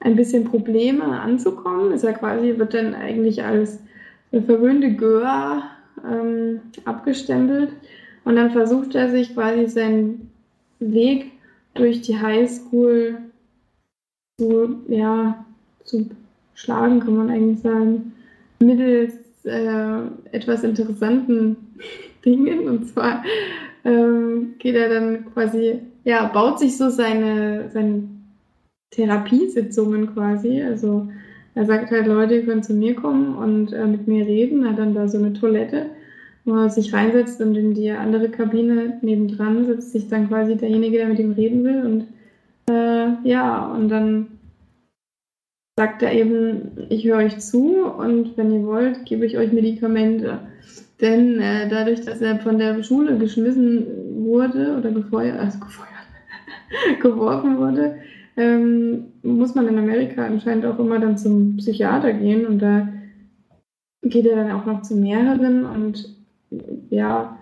ein 0.00 0.16
bisschen 0.16 0.44
Probleme 0.44 1.04
anzukommen. 1.04 1.92
Ist 1.92 2.04
ja 2.04 2.12
quasi, 2.12 2.56
wird 2.56 2.74
dann 2.74 2.94
eigentlich 2.94 3.42
als 3.42 3.80
eine 4.30 4.42
verwöhnte 4.42 4.94
Göa 4.94 5.64
ähm, 6.08 6.60
abgestempelt. 6.84 7.70
Und 8.24 8.36
dann 8.36 8.50
versucht 8.50 8.94
er 8.94 9.10
sich 9.10 9.34
quasi 9.34 9.66
seinen 9.66 10.30
Weg 10.78 11.32
durch 11.74 12.02
die 12.02 12.18
Highschool 12.18 13.18
zu, 14.38 14.76
ja, 14.88 15.44
zu 15.84 16.06
schlagen, 16.54 17.00
kann 17.00 17.16
man 17.16 17.30
eigentlich 17.30 17.60
sagen, 17.60 18.12
mittels 18.60 19.14
äh, 19.46 20.00
etwas 20.32 20.64
interessanten 20.64 21.56
Dingen. 22.24 22.68
Und 22.68 22.88
zwar 22.88 23.24
ähm, 23.84 24.54
geht 24.58 24.74
er 24.74 24.88
dann 24.88 25.32
quasi, 25.32 25.80
ja, 26.04 26.26
baut 26.26 26.58
sich 26.58 26.76
so 26.76 26.90
seine, 26.90 27.70
seine 27.72 28.02
Therapiesitzungen 28.90 30.12
quasi. 30.12 30.62
Also 30.62 31.08
er 31.54 31.64
sagt 31.64 31.90
halt, 31.90 32.06
Leute, 32.06 32.34
ihr 32.34 32.44
könnt 32.44 32.64
zu 32.64 32.74
mir 32.74 32.94
kommen 32.94 33.34
und 33.36 33.72
äh, 33.72 33.86
mit 33.86 34.06
mir 34.06 34.26
reden. 34.26 34.68
Hat 34.68 34.78
dann 34.78 34.94
da 34.94 35.08
so 35.08 35.18
eine 35.18 35.32
Toilette, 35.32 35.86
wo 36.44 36.54
er 36.54 36.70
sich 36.70 36.92
reinsetzt 36.92 37.40
und 37.40 37.56
in 37.56 37.74
die 37.74 37.90
andere 37.90 38.28
Kabine 38.28 38.98
nebendran 39.02 39.64
sitzt 39.66 39.92
sich 39.92 40.08
dann 40.08 40.28
quasi 40.28 40.56
derjenige, 40.56 40.98
der 40.98 41.08
mit 41.08 41.18
ihm 41.18 41.32
reden 41.32 41.64
will. 41.64 41.84
Und 41.84 42.06
äh, 42.68 43.28
ja, 43.28 43.66
und 43.72 43.88
dann 43.88 44.26
sagt 45.78 46.02
er 46.02 46.12
eben, 46.12 46.86
ich 46.88 47.04
höre 47.04 47.18
euch 47.18 47.38
zu 47.38 47.84
und 47.84 48.36
wenn 48.36 48.52
ihr 48.52 48.66
wollt, 48.66 49.04
gebe 49.04 49.26
ich 49.26 49.36
euch 49.36 49.52
Medikamente. 49.52 50.40
Denn 51.00 51.38
äh, 51.38 51.68
dadurch, 51.68 52.00
dass 52.02 52.22
er 52.22 52.38
von 52.38 52.58
der 52.58 52.82
Schule 52.82 53.18
geschmissen 53.18 54.24
wurde 54.24 54.76
oder 54.78 54.90
gefeuert, 54.90 55.38
also 55.38 55.58
gefeuert, 55.58 55.90
geworfen 57.02 57.58
wurde, 57.58 57.96
ähm, 58.38 59.12
muss 59.22 59.54
man 59.54 59.68
in 59.68 59.78
Amerika 59.78 60.24
anscheinend 60.24 60.64
auch 60.64 60.78
immer 60.78 60.98
dann 60.98 61.18
zum 61.18 61.56
Psychiater 61.58 62.14
gehen 62.14 62.46
und 62.46 62.60
da 62.60 62.88
geht 64.02 64.26
er 64.26 64.36
dann 64.36 64.52
auch 64.52 64.64
noch 64.64 64.82
zu 64.82 64.94
mehreren 64.94 65.64
und 65.64 66.16
ja, 66.90 67.38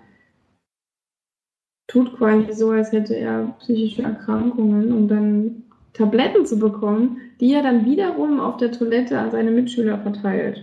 tut 1.87 2.17
quasi 2.17 2.53
so, 2.53 2.71
als 2.71 2.91
hätte 2.91 3.15
er 3.15 3.55
psychische 3.59 4.03
Erkrankungen, 4.03 4.93
um 4.93 5.07
dann 5.07 5.63
Tabletten 5.95 6.45
zu 6.45 6.59
bekommen, 6.59 7.19
die 7.41 7.53
er 7.55 7.63
dann 7.63 7.87
wiederum 7.87 8.41
auf 8.41 8.57
der 8.59 8.73
Toilette 8.73 9.19
an 9.19 9.31
seine 9.31 9.51
Mitschüler 9.51 9.99
verteilt. 9.99 10.63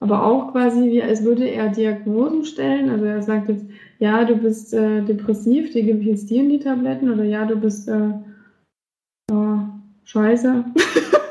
Aber 0.00 0.26
auch 0.26 0.52
quasi, 0.52 0.90
wie 0.90 1.02
als 1.02 1.24
würde 1.24 1.48
er 1.48 1.70
Diagnosen 1.70 2.44
stellen. 2.44 2.90
Also 2.90 3.06
er 3.06 3.22
sagt 3.22 3.48
jetzt, 3.48 3.64
ja, 4.00 4.24
du 4.24 4.36
bist 4.36 4.74
äh, 4.74 5.00
depressiv, 5.02 5.72
dir 5.72 5.82
gebe 5.82 6.00
ich 6.00 6.06
jetzt 6.06 6.28
dir 6.28 6.46
die 6.46 6.58
Tabletten. 6.58 7.10
Oder 7.10 7.24
ja, 7.24 7.46
du 7.46 7.56
bist 7.56 7.88
äh, 7.88 8.10
ja, 9.30 9.80
scheiße. 10.04 10.64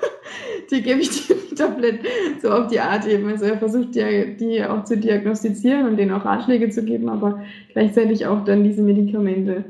die 0.71 0.81
gebe 0.81 1.01
ich 1.01 1.27
dir 1.27 1.35
die 1.35 1.55
Tabletten. 1.55 2.07
So 2.41 2.49
auf 2.49 2.67
die 2.67 2.79
Art 2.79 3.05
eben. 3.05 3.27
Also 3.27 3.45
er 3.45 3.57
versucht 3.57 3.95
die, 3.95 4.37
die 4.37 4.63
auch 4.63 4.85
zu 4.85 4.97
diagnostizieren 4.97 5.85
und 5.85 5.97
denen 5.97 6.11
auch 6.11 6.25
Ratschläge 6.25 6.69
zu 6.69 6.83
geben, 6.83 7.09
aber 7.09 7.43
gleichzeitig 7.73 8.25
auch 8.25 8.43
dann 8.45 8.63
diese 8.63 8.81
Medikamente. 8.81 9.65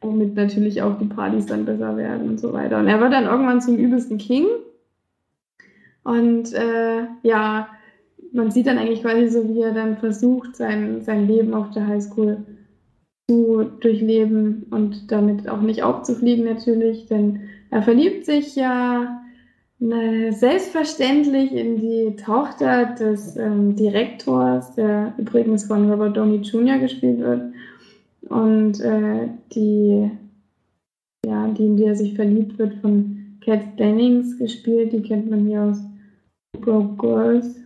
Womit 0.00 0.34
natürlich 0.34 0.82
auch 0.82 0.98
die 0.98 1.06
Partys 1.06 1.46
dann 1.46 1.66
besser 1.66 1.96
werden 1.96 2.28
und 2.28 2.40
so 2.40 2.52
weiter. 2.52 2.78
Und 2.78 2.88
er 2.88 3.00
wird 3.00 3.12
dann 3.12 3.24
irgendwann 3.24 3.60
zum 3.60 3.76
übelsten 3.76 4.18
King. 4.18 4.46
Und 6.04 6.54
äh, 6.54 7.02
ja, 7.22 7.68
man 8.32 8.50
sieht 8.50 8.66
dann 8.66 8.78
eigentlich 8.78 9.02
quasi 9.02 9.28
so, 9.28 9.48
wie 9.48 9.60
er 9.60 9.72
dann 9.72 9.98
versucht, 9.98 10.56
sein, 10.56 11.02
sein 11.02 11.26
Leben 11.26 11.54
auf 11.54 11.70
der 11.70 11.86
Highschool 11.86 12.38
zu 13.28 13.64
durchleben 13.80 14.66
und 14.70 15.12
damit 15.12 15.48
auch 15.48 15.60
nicht 15.60 15.82
aufzufliegen 15.82 16.44
natürlich, 16.44 17.06
denn 17.06 17.42
er 17.70 17.82
verliebt 17.82 18.24
sich 18.26 18.56
ja 18.56 19.20
ne, 19.78 20.32
selbstverständlich 20.32 21.52
in 21.52 21.76
die 21.76 22.16
Tochter 22.16 22.94
des 22.98 23.36
ähm, 23.36 23.76
Direktors, 23.76 24.74
der 24.74 25.14
übrigens 25.18 25.64
von 25.64 25.90
Robert 25.90 26.16
Downey 26.16 26.38
Jr. 26.38 26.78
gespielt 26.78 27.20
wird 27.20 27.52
und 28.28 28.80
äh, 28.80 29.28
die, 29.52 30.10
ja, 31.26 31.48
die, 31.48 31.66
in 31.66 31.76
die 31.76 31.84
er 31.84 31.96
sich 31.96 32.14
verliebt 32.14 32.58
wird, 32.58 32.74
von 32.76 33.36
Kat 33.44 33.78
Dennings 33.78 34.38
gespielt, 34.38 34.92
die 34.92 35.02
kennt 35.02 35.30
man 35.30 35.46
hier 35.46 35.62
aus 35.62 35.78
Broke 36.60 36.96
Girls 36.96 37.60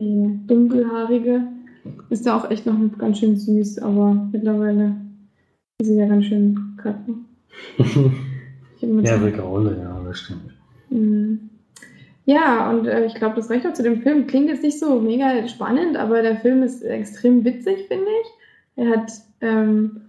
die 0.00 0.40
dunkelhaarige 0.46 1.42
ist 2.08 2.26
ja 2.26 2.36
auch 2.36 2.50
echt 2.50 2.66
noch 2.66 2.76
ganz 2.98 3.18
schön 3.18 3.36
süß, 3.36 3.80
aber 3.80 4.28
mittlerweile 4.32 4.96
ist 5.80 5.88
sie 5.88 5.96
ja 5.96 6.06
ganz 6.06 6.26
schön 6.26 6.76
kacke. 6.76 7.14
Ja, 8.82 9.16
Rick 9.16 9.38
Rolle, 9.38 9.76
ja, 9.78 10.02
das 10.06 10.20
stimmt. 10.20 10.54
Mhm. 10.88 11.50
Ja, 12.24 12.70
und 12.70 12.86
äh, 12.86 13.04
ich 13.04 13.14
glaube, 13.14 13.36
das 13.36 13.50
reicht 13.50 13.66
auch 13.66 13.74
zu 13.74 13.82
dem 13.82 14.00
Film. 14.00 14.26
Klingt 14.26 14.48
jetzt 14.48 14.62
nicht 14.62 14.78
so 14.78 14.98
mega 14.98 15.46
spannend, 15.48 15.98
aber 15.98 16.22
der 16.22 16.36
Film 16.36 16.62
ist 16.62 16.80
extrem 16.80 17.44
witzig, 17.44 17.88
finde 17.88 18.06
ich. 18.06 18.28
Er 18.76 18.88
hat 18.96 19.12
ähm, 19.40 20.02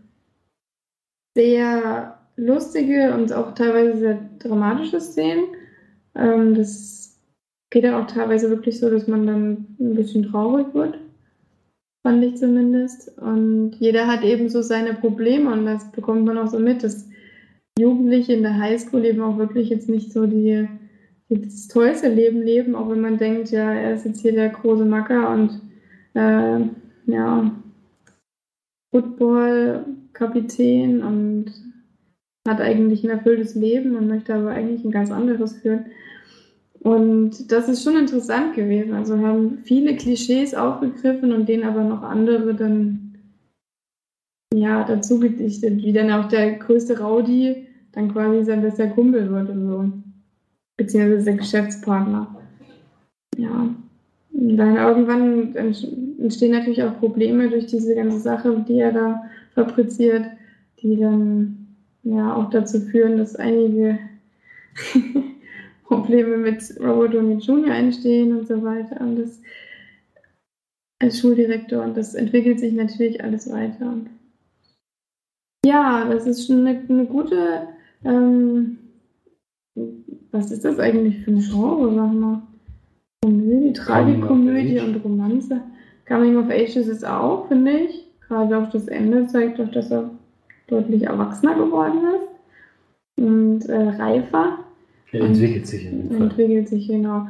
sehr 1.36 2.20
lustige 2.36 3.14
und 3.14 3.32
auch 3.34 3.54
teilweise 3.54 3.98
sehr 3.98 4.30
dramatische 4.40 5.00
Szenen. 5.00 5.46
Ähm, 6.16 6.56
das 6.56 7.20
geht 7.70 7.84
dann 7.84 7.96
auch 7.96 8.08
teilweise 8.08 8.50
wirklich 8.50 8.80
so, 8.80 8.90
dass 8.90 9.08
man 9.08 9.26
dann 9.26 9.78
ein 9.80 9.96
bisschen 9.96 10.24
traurig 10.24 10.74
wird. 10.74 10.98
fand 12.04 12.24
ich 12.24 12.38
zumindest. 12.38 13.18
Und 13.18 13.76
jeder 13.80 14.08
hat 14.08 14.24
eben 14.24 14.50
so 14.50 14.62
seine 14.62 14.94
Probleme 14.94 15.52
und 15.52 15.66
das 15.66 15.92
bekommt 15.92 16.26
man 16.26 16.38
auch 16.38 16.48
so 16.48 16.60
mit, 16.60 16.84
dass 16.84 17.08
Jugendliche 17.80 18.34
in 18.34 18.44
der 18.44 18.58
Highschool 18.58 19.06
eben 19.06 19.22
auch 19.22 19.38
wirklich 19.38 19.70
jetzt 19.70 19.88
nicht 19.88 20.12
so 20.12 20.26
die, 20.26 20.68
das 21.30 21.68
tollste 21.68 22.10
Leben 22.10 22.42
leben, 22.42 22.76
auch 22.76 22.90
wenn 22.90 23.02
man 23.02 23.18
denkt, 23.18 23.52
ja, 23.52 23.72
er 23.72 23.94
ist 23.96 24.06
jetzt 24.06 24.22
hier 24.22 24.34
der 24.34 24.50
große 24.50 24.84
Macker 24.84 25.30
und 25.30 25.62
äh, 26.14 26.60
ja, 27.06 27.52
Football-Kapitän 28.92 31.04
und 31.04 31.52
hat 32.48 32.62
eigentlich 32.62 33.04
ein 33.04 33.10
erfülltes 33.10 33.56
Leben 33.56 33.96
und 33.96 34.08
möchte 34.08 34.36
aber 34.36 34.52
eigentlich 34.52 34.84
ein 34.84 34.92
ganz 34.92 35.10
anderes 35.12 35.58
führen. 35.58 35.86
Und 36.80 37.52
das 37.52 37.70
ist 37.70 37.84
schon 37.84 37.98
interessant 37.98 38.56
gewesen. 38.56 38.94
Also 38.94 39.20
haben 39.20 39.60
viele 39.60 39.96
Klischees 39.96 40.56
aufgegriffen 40.56 41.32
und 41.32 41.48
denen 41.48 41.64
aber 41.64 41.84
noch 41.84 42.02
andere 42.02 42.56
dann 42.56 43.12
ja 44.54 44.84
dazu 44.84 45.20
gedichtet, 45.20 45.78
wie 45.78 45.94
dann 45.94 46.12
auch 46.12 46.28
der 46.28 46.54
größte 46.54 47.00
Rowdy 47.00 47.68
dann 47.92 48.12
quasi 48.12 48.44
sein 48.44 48.62
bester 48.62 48.88
Kumpel 48.88 49.30
wird 49.30 49.50
und 49.50 49.68
so. 49.68 49.92
Beziehungsweise 50.78 51.26
der 51.26 51.36
Geschäftspartner. 51.36 52.36
Ja. 53.38 53.70
Dann 54.44 54.76
irgendwann 54.76 55.56
entstehen 55.56 56.52
natürlich 56.52 56.82
auch 56.82 56.98
Probleme 57.00 57.48
durch 57.48 57.68
diese 57.68 57.94
ganze 57.94 58.20
Sache, 58.20 58.66
die 58.68 58.80
er 58.80 58.92
da 58.92 59.24
fabriziert, 59.54 60.26
die 60.82 60.98
dann 60.98 61.68
ja 62.02 62.36
auch 62.36 62.50
dazu 62.50 62.80
führen, 62.80 63.18
dass 63.18 63.36
einige 63.36 64.00
Probleme 65.84 66.38
mit 66.38 66.64
Robert 66.80 67.14
Downey 67.14 67.36
Jr. 67.36 67.76
entstehen 67.76 68.36
und 68.36 68.48
so 68.48 68.64
weiter. 68.64 69.00
Und 69.02 69.18
das 69.18 69.40
als 70.98 71.20
Schuldirektor 71.20 71.84
und 71.84 71.96
das 71.96 72.16
entwickelt 72.16 72.60
sich 72.60 72.74
natürlich 72.74 73.24
alles 73.24 73.48
weiter. 73.52 73.96
Ja, 75.64 76.10
das 76.10 76.26
ist 76.26 76.48
schon 76.48 76.66
eine, 76.66 76.82
eine 76.90 77.06
gute. 77.06 77.68
Ähm, 78.04 78.80
was 80.32 80.50
ist 80.50 80.66
das 80.66 80.80
eigentlich 80.80 81.24
für 81.24 81.32
ein 81.32 81.42
Genre, 81.42 81.94
sag 81.94 82.14
mal? 82.14 82.42
Komödie, 83.24 83.74
Tragikomödie 83.74 84.80
und 84.80 84.96
Romanze. 85.04 85.62
Coming 86.08 86.38
of 86.38 86.50
Age 86.50 86.76
ist 86.76 86.88
es 86.88 87.04
auch, 87.04 87.48
finde 87.48 87.72
ich. 87.72 88.08
Gerade 88.28 88.58
auch 88.58 88.70
das 88.72 88.88
Ende 88.88 89.28
zeigt 89.28 89.60
doch, 89.60 89.70
dass 89.72 89.92
er 89.92 90.10
deutlich 90.68 91.04
erwachsener 91.04 91.54
geworden 91.54 92.00
ist 92.16 93.24
und 93.24 93.66
äh, 93.70 93.90
reifer. 93.90 94.58
Er 95.12 95.22
entwickelt 95.22 95.68
sich 95.68 95.86
in 95.86 96.10
dem 96.10 96.10
Fall. 96.10 96.28
Entwickelt 96.28 96.70
sich, 96.70 96.88
genau. 96.88 97.28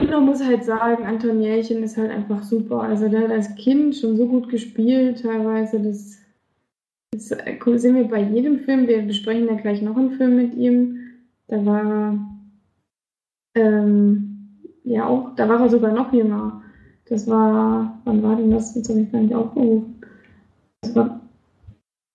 Und 0.00 0.10
man 0.10 0.26
muss 0.26 0.44
halt 0.44 0.64
sagen, 0.64 1.04
Anton 1.04 1.40
Jährchen 1.40 1.82
ist 1.82 1.96
halt 1.96 2.10
einfach 2.10 2.42
super. 2.42 2.82
Also 2.82 3.08
der 3.08 3.22
hat 3.22 3.30
als 3.30 3.54
Kind 3.54 3.96
schon 3.96 4.16
so 4.16 4.26
gut 4.26 4.48
gespielt, 4.48 5.22
teilweise. 5.22 5.80
Das, 5.80 6.18
das 7.12 7.30
äh, 7.30 7.78
sehen 7.78 7.96
wir 7.96 8.04
bei 8.04 8.22
jedem 8.22 8.58
Film. 8.60 8.86
Wir 8.86 9.02
besprechen 9.02 9.46
ja 9.46 9.54
gleich 9.54 9.80
noch 9.80 9.96
einen 9.96 10.12
Film 10.12 10.36
mit 10.36 10.54
ihm. 10.54 10.98
Da 11.48 11.64
war 11.64 12.18
ähm, 13.54 14.39
ja 14.84 15.06
auch, 15.06 15.34
da 15.36 15.48
war 15.48 15.60
er 15.60 15.68
sogar 15.68 15.92
noch 15.92 16.12
jünger. 16.12 16.62
Das 17.06 17.26
war, 17.26 18.00
wann 18.04 18.22
war 18.22 18.36
denn 18.36 18.50
das? 18.50 18.74
Jetzt 18.74 18.88
habe 18.88 19.00
ich 19.00 19.10
gar 19.10 19.20
nicht 19.20 19.34
aufgerufen. 19.34 20.00
Das 20.82 20.94
war 20.94 21.20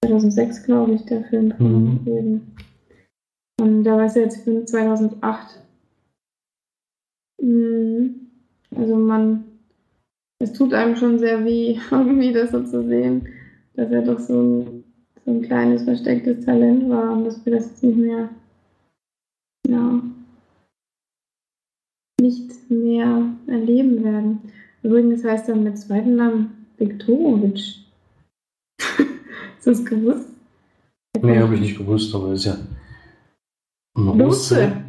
2006, 0.06 0.64
glaube 0.64 0.94
ich, 0.94 1.06
der 1.06 1.24
Film. 1.26 1.54
Mhm. 1.60 2.42
Und 3.60 3.84
da 3.84 3.98
war 3.98 4.06
es 4.06 4.16
jetzt 4.16 4.44
für 4.44 4.66
2008. 4.66 5.62
Mhm. 7.42 8.28
Also 8.76 8.96
man, 8.96 9.44
es 10.40 10.54
tut 10.54 10.74
einem 10.74 10.96
schon 10.96 11.20
sehr 11.20 11.44
weh, 11.44 11.78
irgendwie 11.92 12.34
das 12.34 12.52
so 12.52 12.64
zu 12.64 12.88
sehen, 12.88 13.28
dass 13.74 13.92
er 13.92 14.02
doch 14.02 14.20
so 14.20 14.42
ein, 14.42 14.84
so 15.26 15.32
ein 15.32 15.42
kleines 15.42 15.84
verstecktes 15.84 16.46
Talent 16.46 16.90
war 16.90 17.14
und 17.14 17.26
dass 17.26 17.46
wir 17.46 17.54
das 17.54 17.68
jetzt 17.68 17.84
nicht 17.84 17.98
mehr, 17.98 18.30
ja, 19.68 20.02
nicht 22.22 22.70
mehr 22.70 23.34
erleben 23.48 24.04
werden. 24.04 24.42
Übrigens 24.84 25.24
heißt 25.24 25.50
er 25.50 25.56
mit 25.56 25.78
zweiten 25.78 26.16
Namen 26.16 26.68
Viktorowitsch. 26.78 27.80
Hast 28.80 29.00
du 29.66 29.72
das 29.72 29.86
gewusst? 29.86 30.30
Nee, 31.22 31.40
habe 31.40 31.56
ich 31.56 31.62
nicht 31.62 31.78
gewusst, 31.78 32.14
aber 32.14 32.34
ist 32.34 32.46
ja 32.46 32.58
ein 33.98 34.08
Russe. 34.08 34.24
Russe. 34.26 34.84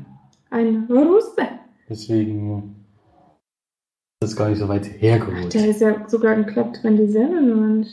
Ein 0.50 0.86
Russe. 0.90 1.48
Deswegen 1.88 2.74
ist 4.20 4.32
das 4.32 4.36
gar 4.36 4.48
nicht 4.48 4.58
so 4.58 4.68
weit 4.68 4.86
hergeholt. 5.00 5.54
Der 5.54 5.68
ist 5.68 5.80
ja 5.80 6.08
sogar 6.08 6.34
ein 6.34 6.46
Club 6.46 6.76
27, 6.76 7.54
Mensch. 7.54 7.88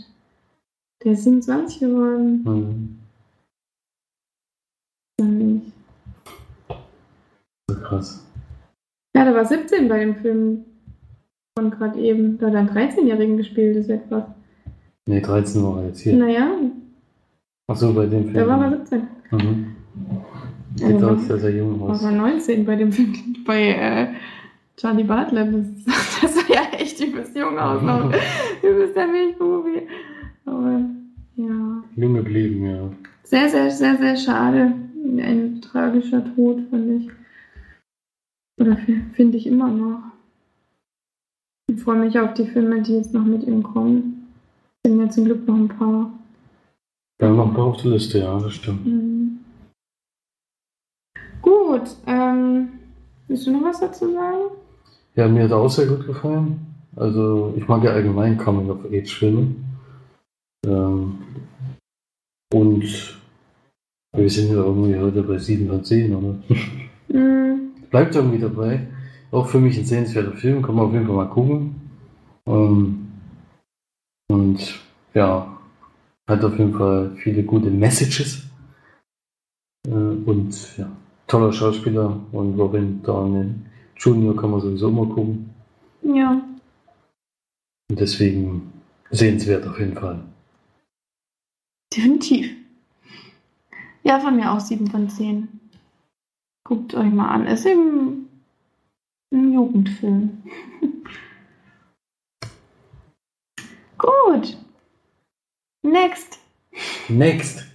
Der 1.03 1.11
ist 1.13 1.23
27 1.23 1.79
geworden. 1.79 2.99
Mhm. 5.19 5.73
So 7.69 7.75
krass. 7.79 8.25
Ja, 9.15 9.25
der 9.25 9.35
war 9.35 9.45
17 9.45 9.87
bei 9.87 9.99
dem 9.99 10.15
Film 10.15 10.65
von 11.57 11.69
gerade 11.71 11.99
eben. 11.99 12.37
Da 12.39 12.47
hat 12.47 12.53
er 12.53 12.59
einen 12.59 12.69
13-Jährigen 12.69 13.37
gespielt, 13.37 13.75
ist 13.75 13.89
etwas. 13.89 14.23
Nee, 15.05 15.21
13 15.21 15.63
war 15.63 15.81
er 15.81 15.87
jetzt 15.87 16.01
hier. 16.01 16.15
Naja. 16.15 16.51
Achso, 17.67 17.93
bei 17.93 18.05
dem 18.05 18.23
Film. 18.23 18.33
Da 18.33 18.47
war 18.47 18.63
er 18.63 18.77
17. 18.77 19.07
Mhm. 19.31 19.75
Sieht 20.75 20.93
also, 20.93 21.09
aus, 21.09 21.27
dass 21.27 21.43
er 21.43 21.49
jung 21.51 21.81
aus. 21.81 22.03
war 22.03 22.11
19 22.11 22.65
bei 22.65 22.75
dem 22.75 22.91
Film, 22.91 23.13
bei 23.45 23.69
äh, 23.69 24.07
Charlie 24.77 25.03
Bartlett. 25.03 25.53
Das, 25.53 25.95
das 26.21 26.35
sah 26.35 26.53
ja 26.53 26.77
echt 26.79 26.99
übelst 26.99 27.35
jung 27.35 27.57
aus. 27.59 27.81
Noch. 27.81 28.11
übelst 28.63 28.95
der 28.95 29.07
Milchbubi. 29.07 29.87
Aber, 30.45 30.81
ja. 31.35 31.83
Jung 31.95 32.13
geblieben, 32.15 32.65
ja. 32.65 32.89
Sehr, 33.23 33.49
sehr, 33.49 33.69
sehr, 33.69 33.97
sehr 33.97 34.17
schade. 34.17 34.73
Ein 35.05 35.61
tragischer 35.61 36.23
Tod, 36.35 36.61
fand 36.69 37.01
ich. 37.01 37.09
Oder 38.59 38.77
finde 39.13 39.37
ich 39.37 39.47
immer 39.47 39.69
noch. 39.69 40.03
Ich 41.67 41.81
freue 41.81 41.99
mich 41.99 42.19
auf 42.19 42.33
die 42.33 42.45
Filme, 42.45 42.81
die 42.81 42.93
jetzt 42.93 43.13
noch 43.13 43.23
mit 43.23 43.43
ihm 43.43 43.63
kommen. 43.63 44.27
Es 44.83 44.91
sind 44.91 44.99
ja 44.99 45.09
zum 45.09 45.25
Glück 45.25 45.47
noch 45.47 45.55
ein 45.55 45.67
paar. 45.69 46.11
Wir 47.19 47.29
haben 47.29 47.37
noch 47.37 47.47
ein 47.47 47.53
paar 47.53 47.65
auf 47.65 47.81
der 47.81 47.91
Liste, 47.91 48.19
ja, 48.19 48.37
das 48.39 48.53
stimmt. 48.53 48.85
Mhm. 48.85 49.39
Gut, 51.41 51.97
ähm, 52.05 52.69
willst 53.27 53.47
du 53.47 53.51
noch 53.51 53.63
was 53.63 53.79
dazu 53.79 54.11
sagen? 54.13 54.51
Ja, 55.15 55.27
mir 55.27 55.43
hat 55.43 55.51
auch 55.51 55.69
sehr 55.69 55.87
gut 55.87 56.05
gefallen. 56.05 56.59
Also, 56.95 57.53
ich 57.57 57.67
mag 57.67 57.83
ja 57.83 57.91
allgemein 57.91 58.37
Coming-of-Age-Filme. 58.37 59.55
Ähm, 60.65 61.17
und 62.53 63.19
wir 64.15 64.29
sind 64.29 64.49
ja 64.49 64.63
irgendwie 64.63 64.97
heute 64.97 65.23
bei 65.23 65.37
7 65.37 65.67
von 65.67 65.83
10, 65.83 66.15
oder? 66.15 66.35
Mm. 67.09 67.52
Bleibt 67.93 68.15
irgendwie 68.15 68.39
dabei. 68.39 68.87
Auch 69.29 69.45
für 69.45 69.59
mich 69.59 69.77
ein 69.77 69.85
sehenswerter 69.85 70.31
Film, 70.31 70.63
kann 70.63 70.73
man 70.73 70.87
auf 70.87 70.93
jeden 70.93 71.05
Fall 71.05 71.15
mal 71.15 71.29
gucken. 71.29 71.75
Ähm, 72.47 73.07
und 74.31 74.79
ja, 75.13 75.59
hat 76.27 76.43
auf 76.43 76.57
jeden 76.57 76.73
Fall 76.73 77.15
viele 77.17 77.43
gute 77.43 77.69
Messages. 77.69 78.47
Äh, 79.87 79.91
und 79.91 80.75
ja, 80.75 80.91
toller 81.27 81.53
Schauspieler 81.53 82.19
und 82.31 82.59
Robin 82.59 83.03
Downey 83.03 83.53
Junior 83.95 84.35
kann 84.35 84.49
man 84.49 84.61
sowieso 84.61 84.89
immer 84.89 85.05
gucken. 85.05 85.51
Ja. 86.01 86.41
Und 87.91 87.99
deswegen 87.99 88.73
sehenswert 89.11 89.67
auf 89.67 89.77
jeden 89.77 89.93
Fall. 89.93 90.19
Definitiv. 91.95 92.55
Ja, 94.01 94.19
von 94.19 94.35
mir 94.35 94.51
auch 94.51 94.59
7 94.59 94.87
von 94.87 95.07
10. 95.07 95.59
Guckt 96.65 96.93
euch 96.93 97.11
mal 97.11 97.29
an. 97.29 97.47
Ist 97.47 97.65
eben 97.65 98.29
ein 99.31 99.53
Jugendfilm. 99.53 100.43
Gut. 103.97 104.57
Next. 105.83 106.39
Next. 107.09 107.65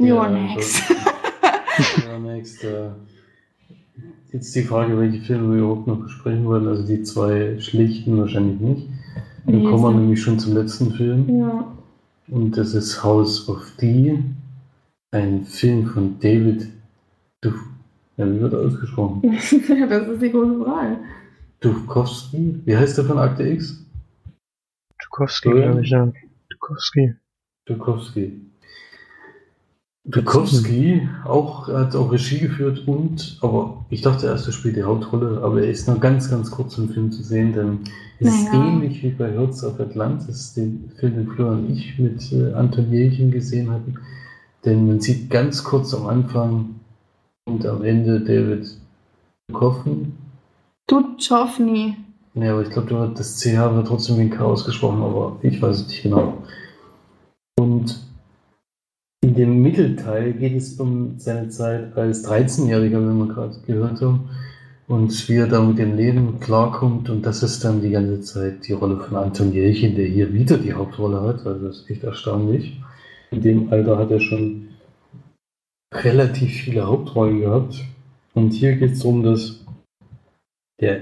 Your 0.00 0.08
ja, 0.08 0.30
next. 0.30 0.82
ja, 2.06 2.18
next. 2.18 2.64
Äh, 2.64 2.90
jetzt 4.32 4.54
die 4.56 4.62
Frage, 4.62 4.98
welche 4.98 5.20
Filme 5.20 5.54
wir 5.54 5.62
überhaupt 5.62 5.86
noch 5.86 6.00
besprechen 6.00 6.44
wollen. 6.46 6.66
Also 6.66 6.86
die 6.86 7.02
zwei 7.02 7.58
schlichten 7.60 8.18
wahrscheinlich 8.18 8.60
nicht. 8.60 8.88
Dann 9.46 9.64
kommen 9.64 9.82
wir 9.82 9.92
nämlich 9.92 10.22
schon 10.22 10.38
zum 10.38 10.54
letzten 10.54 10.92
Film. 10.92 11.40
Ja. 11.40 11.76
Und 12.28 12.56
das 12.56 12.74
ist 12.74 13.02
House 13.02 13.48
of 13.48 13.70
D. 13.80 14.18
Ein 15.12 15.44
Film 15.44 15.86
von 15.86 16.18
David 16.20 16.68
Duff 17.42 17.54
ja, 18.20 18.30
wie 18.30 18.38
wird 18.38 18.52
er 18.52 18.60
ausgesprochen? 18.60 19.22
das 19.88 20.08
ist 20.08 20.22
die 20.22 20.30
große 20.30 20.62
Frage. 20.62 20.98
Dukowski? 21.60 22.60
Wie 22.66 22.76
heißt 22.76 22.98
der 22.98 23.06
von 23.06 23.18
Akte 23.18 23.44
X? 23.44 23.82
Dukowski, 25.02 25.50
glaube 25.50 25.80
ich, 25.82 25.88
ja. 25.88 26.12
Dukowski. 26.50 27.14
Dukowski. 27.64 28.40
Bukowski 30.04 31.08
auch, 31.24 31.68
hat 31.68 31.96
auch 31.96 32.12
Regie 32.12 32.40
geführt 32.40 32.86
und, 32.86 33.38
aber 33.40 33.86
ich 33.88 34.02
dachte 34.02 34.26
erst, 34.26 34.46
er 34.46 34.52
spielt 34.52 34.76
die 34.76 34.82
Hauptrolle, 34.82 35.40
aber 35.42 35.62
er 35.62 35.70
ist 35.70 35.88
nur 35.88 35.98
ganz, 35.98 36.30
ganz 36.30 36.50
kurz 36.50 36.76
im 36.76 36.90
Film 36.90 37.12
zu 37.12 37.22
sehen, 37.22 37.54
denn 37.54 37.78
es 38.18 38.28
ist 38.28 38.52
Naja. 38.52 38.66
ähnlich 38.66 39.02
wie 39.02 39.10
bei 39.10 39.32
Herz 39.32 39.64
auf 39.64 39.80
Atlantis, 39.80 40.52
den 40.54 40.90
Film, 40.96 41.14
den 41.14 41.28
Florian 41.28 41.66
und 41.66 41.70
ich 41.70 41.98
mit 41.98 42.32
äh, 42.32 42.52
Anton 42.52 42.92
Jelchin 42.92 43.30
gesehen 43.30 43.70
hatten. 43.70 43.94
Denn 44.64 44.86
man 44.86 45.00
sieht 45.00 45.30
ganz 45.30 45.64
kurz 45.64 45.94
am 45.94 46.06
Anfang 46.06 46.79
und 47.50 47.66
am 47.66 47.82
Ende 47.82 48.20
David 48.20 48.66
Duchovny. 49.48 50.06
Duchovny. 50.86 51.96
Ja, 52.34 52.52
aber 52.52 52.62
ich 52.62 52.70
glaube, 52.70 53.12
das 53.16 53.40
CH 53.40 53.74
wird 53.74 53.88
trotzdem 53.88 54.18
wie 54.18 54.22
ein 54.22 54.30
K 54.30 54.44
ausgesprochen, 54.44 55.02
aber 55.02 55.36
ich 55.42 55.60
weiß 55.60 55.80
es 55.80 55.88
nicht 55.88 56.02
genau. 56.04 56.38
Und 57.58 58.00
in 59.22 59.34
dem 59.34 59.60
Mittelteil 59.62 60.32
geht 60.32 60.56
es 60.56 60.78
um 60.80 61.18
seine 61.18 61.48
Zeit 61.48 61.96
als 61.96 62.26
13-Jähriger, 62.26 63.00
wie 63.00 63.18
wir 63.18 63.34
gerade 63.34 63.56
gehört 63.66 64.00
haben, 64.00 64.30
und 64.86 65.28
wie 65.28 65.36
er 65.36 65.48
da 65.48 65.60
mit 65.60 65.78
dem 65.78 65.96
Leben 65.96 66.40
klarkommt. 66.40 67.10
Und 67.10 67.26
das 67.26 67.42
ist 67.42 67.64
dann 67.64 67.82
die 67.82 67.90
ganze 67.90 68.20
Zeit 68.20 68.66
die 68.66 68.72
Rolle 68.72 68.96
von 68.98 69.16
Anton 69.16 69.52
Jelchin, 69.52 69.96
der 69.96 70.06
hier 70.06 70.32
wieder 70.32 70.56
die 70.56 70.72
Hauptrolle 70.72 71.20
hat. 71.20 71.46
Also 71.46 71.66
das 71.66 71.80
ist 71.80 71.90
echt 71.90 72.04
erstaunlich. 72.04 72.80
In 73.30 73.42
dem 73.42 73.72
Alter 73.72 73.98
hat 73.98 74.10
er 74.10 74.20
schon 74.20 74.69
relativ 75.92 76.50
viele 76.50 76.86
Hauptrollen 76.86 77.40
gehabt. 77.40 77.84
Und 78.34 78.52
hier 78.52 78.76
geht 78.76 78.92
es 78.92 79.00
darum, 79.00 79.22
dass 79.22 79.64
der 80.80 81.00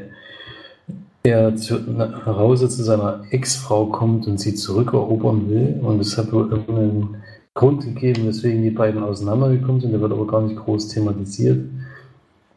er 1.23 1.57
zu, 1.57 1.79
nach 1.79 2.27
Hause 2.27 2.69
zu 2.69 2.83
seiner 2.83 3.25
Ex-Frau 3.31 3.87
kommt 3.87 4.27
und 4.27 4.39
sie 4.39 4.55
zurückerobern 4.55 5.49
will. 5.51 5.79
Und 5.83 6.01
es 6.01 6.17
hat 6.17 6.33
wohl 6.33 6.51
irgendeinen 6.51 7.17
Grund 7.55 7.85
gegeben, 7.85 8.27
weswegen 8.27 8.63
die 8.63 8.71
beiden 8.71 9.03
auseinandergekommen 9.03 9.81
sind. 9.81 9.93
Der 9.93 10.01
wird 10.01 10.13
aber 10.13 10.27
gar 10.27 10.43
nicht 10.43 10.57
groß 10.57 10.89
thematisiert. 10.89 11.61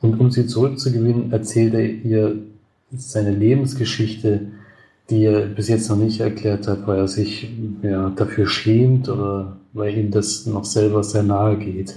Und 0.01 0.19
um 0.19 0.31
sie 0.31 0.47
zurückzugewinnen, 0.47 1.31
erzählt 1.31 1.73
er 1.73 1.85
ihr 1.85 2.35
seine 2.91 3.31
Lebensgeschichte, 3.31 4.47
die 5.09 5.25
er 5.25 5.41
bis 5.47 5.67
jetzt 5.67 5.89
noch 5.89 5.97
nicht 5.97 6.19
erklärt 6.19 6.67
hat, 6.67 6.87
weil 6.87 6.99
er 6.99 7.07
sich 7.07 7.51
ja, 7.83 8.09
dafür 8.09 8.47
schämt 8.47 9.09
oder 9.09 9.57
weil 9.73 9.97
ihm 9.97 10.11
das 10.11 10.45
noch 10.45 10.65
selber 10.65 11.03
sehr 11.03 11.23
nahe 11.23 11.57
geht. 11.57 11.95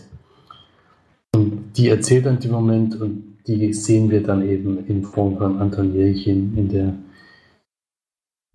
Die 1.77 1.89
erzählt 1.89 2.27
dann 2.27 2.39
im 2.39 2.51
Moment 2.51 3.01
und 3.01 3.35
die 3.47 3.72
sehen 3.72 4.11
wir 4.11 4.22
dann 4.22 4.49
eben 4.49 4.87
in 4.87 5.03
Form 5.03 5.37
von 5.37 5.61
Anton 5.61 5.95
Jelchin 5.95 6.57
in 6.57 6.68
der 6.68 6.95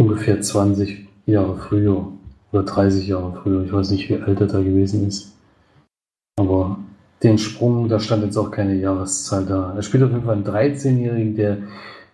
ungefähr 0.02 0.42
20 0.42 1.08
Jahre 1.26 1.58
früher 1.58 2.12
oder 2.52 2.64
30 2.64 3.08
Jahre 3.08 3.40
früher. 3.42 3.64
Ich 3.64 3.72
weiß 3.72 3.92
nicht, 3.92 4.10
wie 4.10 4.16
alt 4.16 4.40
er 4.42 4.48
da 4.48 4.62
gewesen 4.62 5.08
ist. 5.08 5.36
Aber 6.40 6.80
den 7.22 7.38
Sprung, 7.38 7.90
da 7.90 8.00
stand 8.00 8.24
jetzt 8.24 8.38
auch 8.38 8.50
keine 8.50 8.76
Jahreszahl 8.76 9.46
da. 9.46 9.74
Er 9.76 9.82
spielt 9.84 10.04
auf 10.04 10.12
jeden 10.12 10.24
Fall 10.24 10.36
einen 10.36 10.46
13-Jährigen, 10.46 11.36
der 11.36 11.58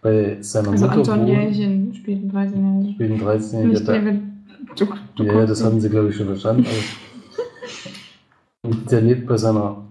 bei 0.02 0.38
seiner 0.42 0.72
Also 0.72 0.88
Mutter 0.88 0.98
Anton 0.98 1.20
wohnt. 1.20 1.30
Jelchin 1.30 1.94
spielt 1.94 2.22
einen 2.22 2.32
13-Jährigen. 2.32 2.94
Spielt 2.94 3.12
einen 3.12 3.22
13-Jährigen, 3.22 3.70
Nicht 3.70 3.88
der 3.88 3.96
da, 3.96 4.02
David 4.02 4.22
Duc 4.76 4.98
ja, 5.20 5.26
ja, 5.26 5.46
das 5.46 5.64
hatten 5.64 5.80
sie, 5.80 5.90
glaube 5.90 6.10
ich, 6.10 6.16
schon 6.16 6.28
verstanden. 6.28 6.66
Und 8.64 8.92
der 8.92 9.02
lebt 9.02 9.28
bei 9.28 9.38
seiner 9.38 9.85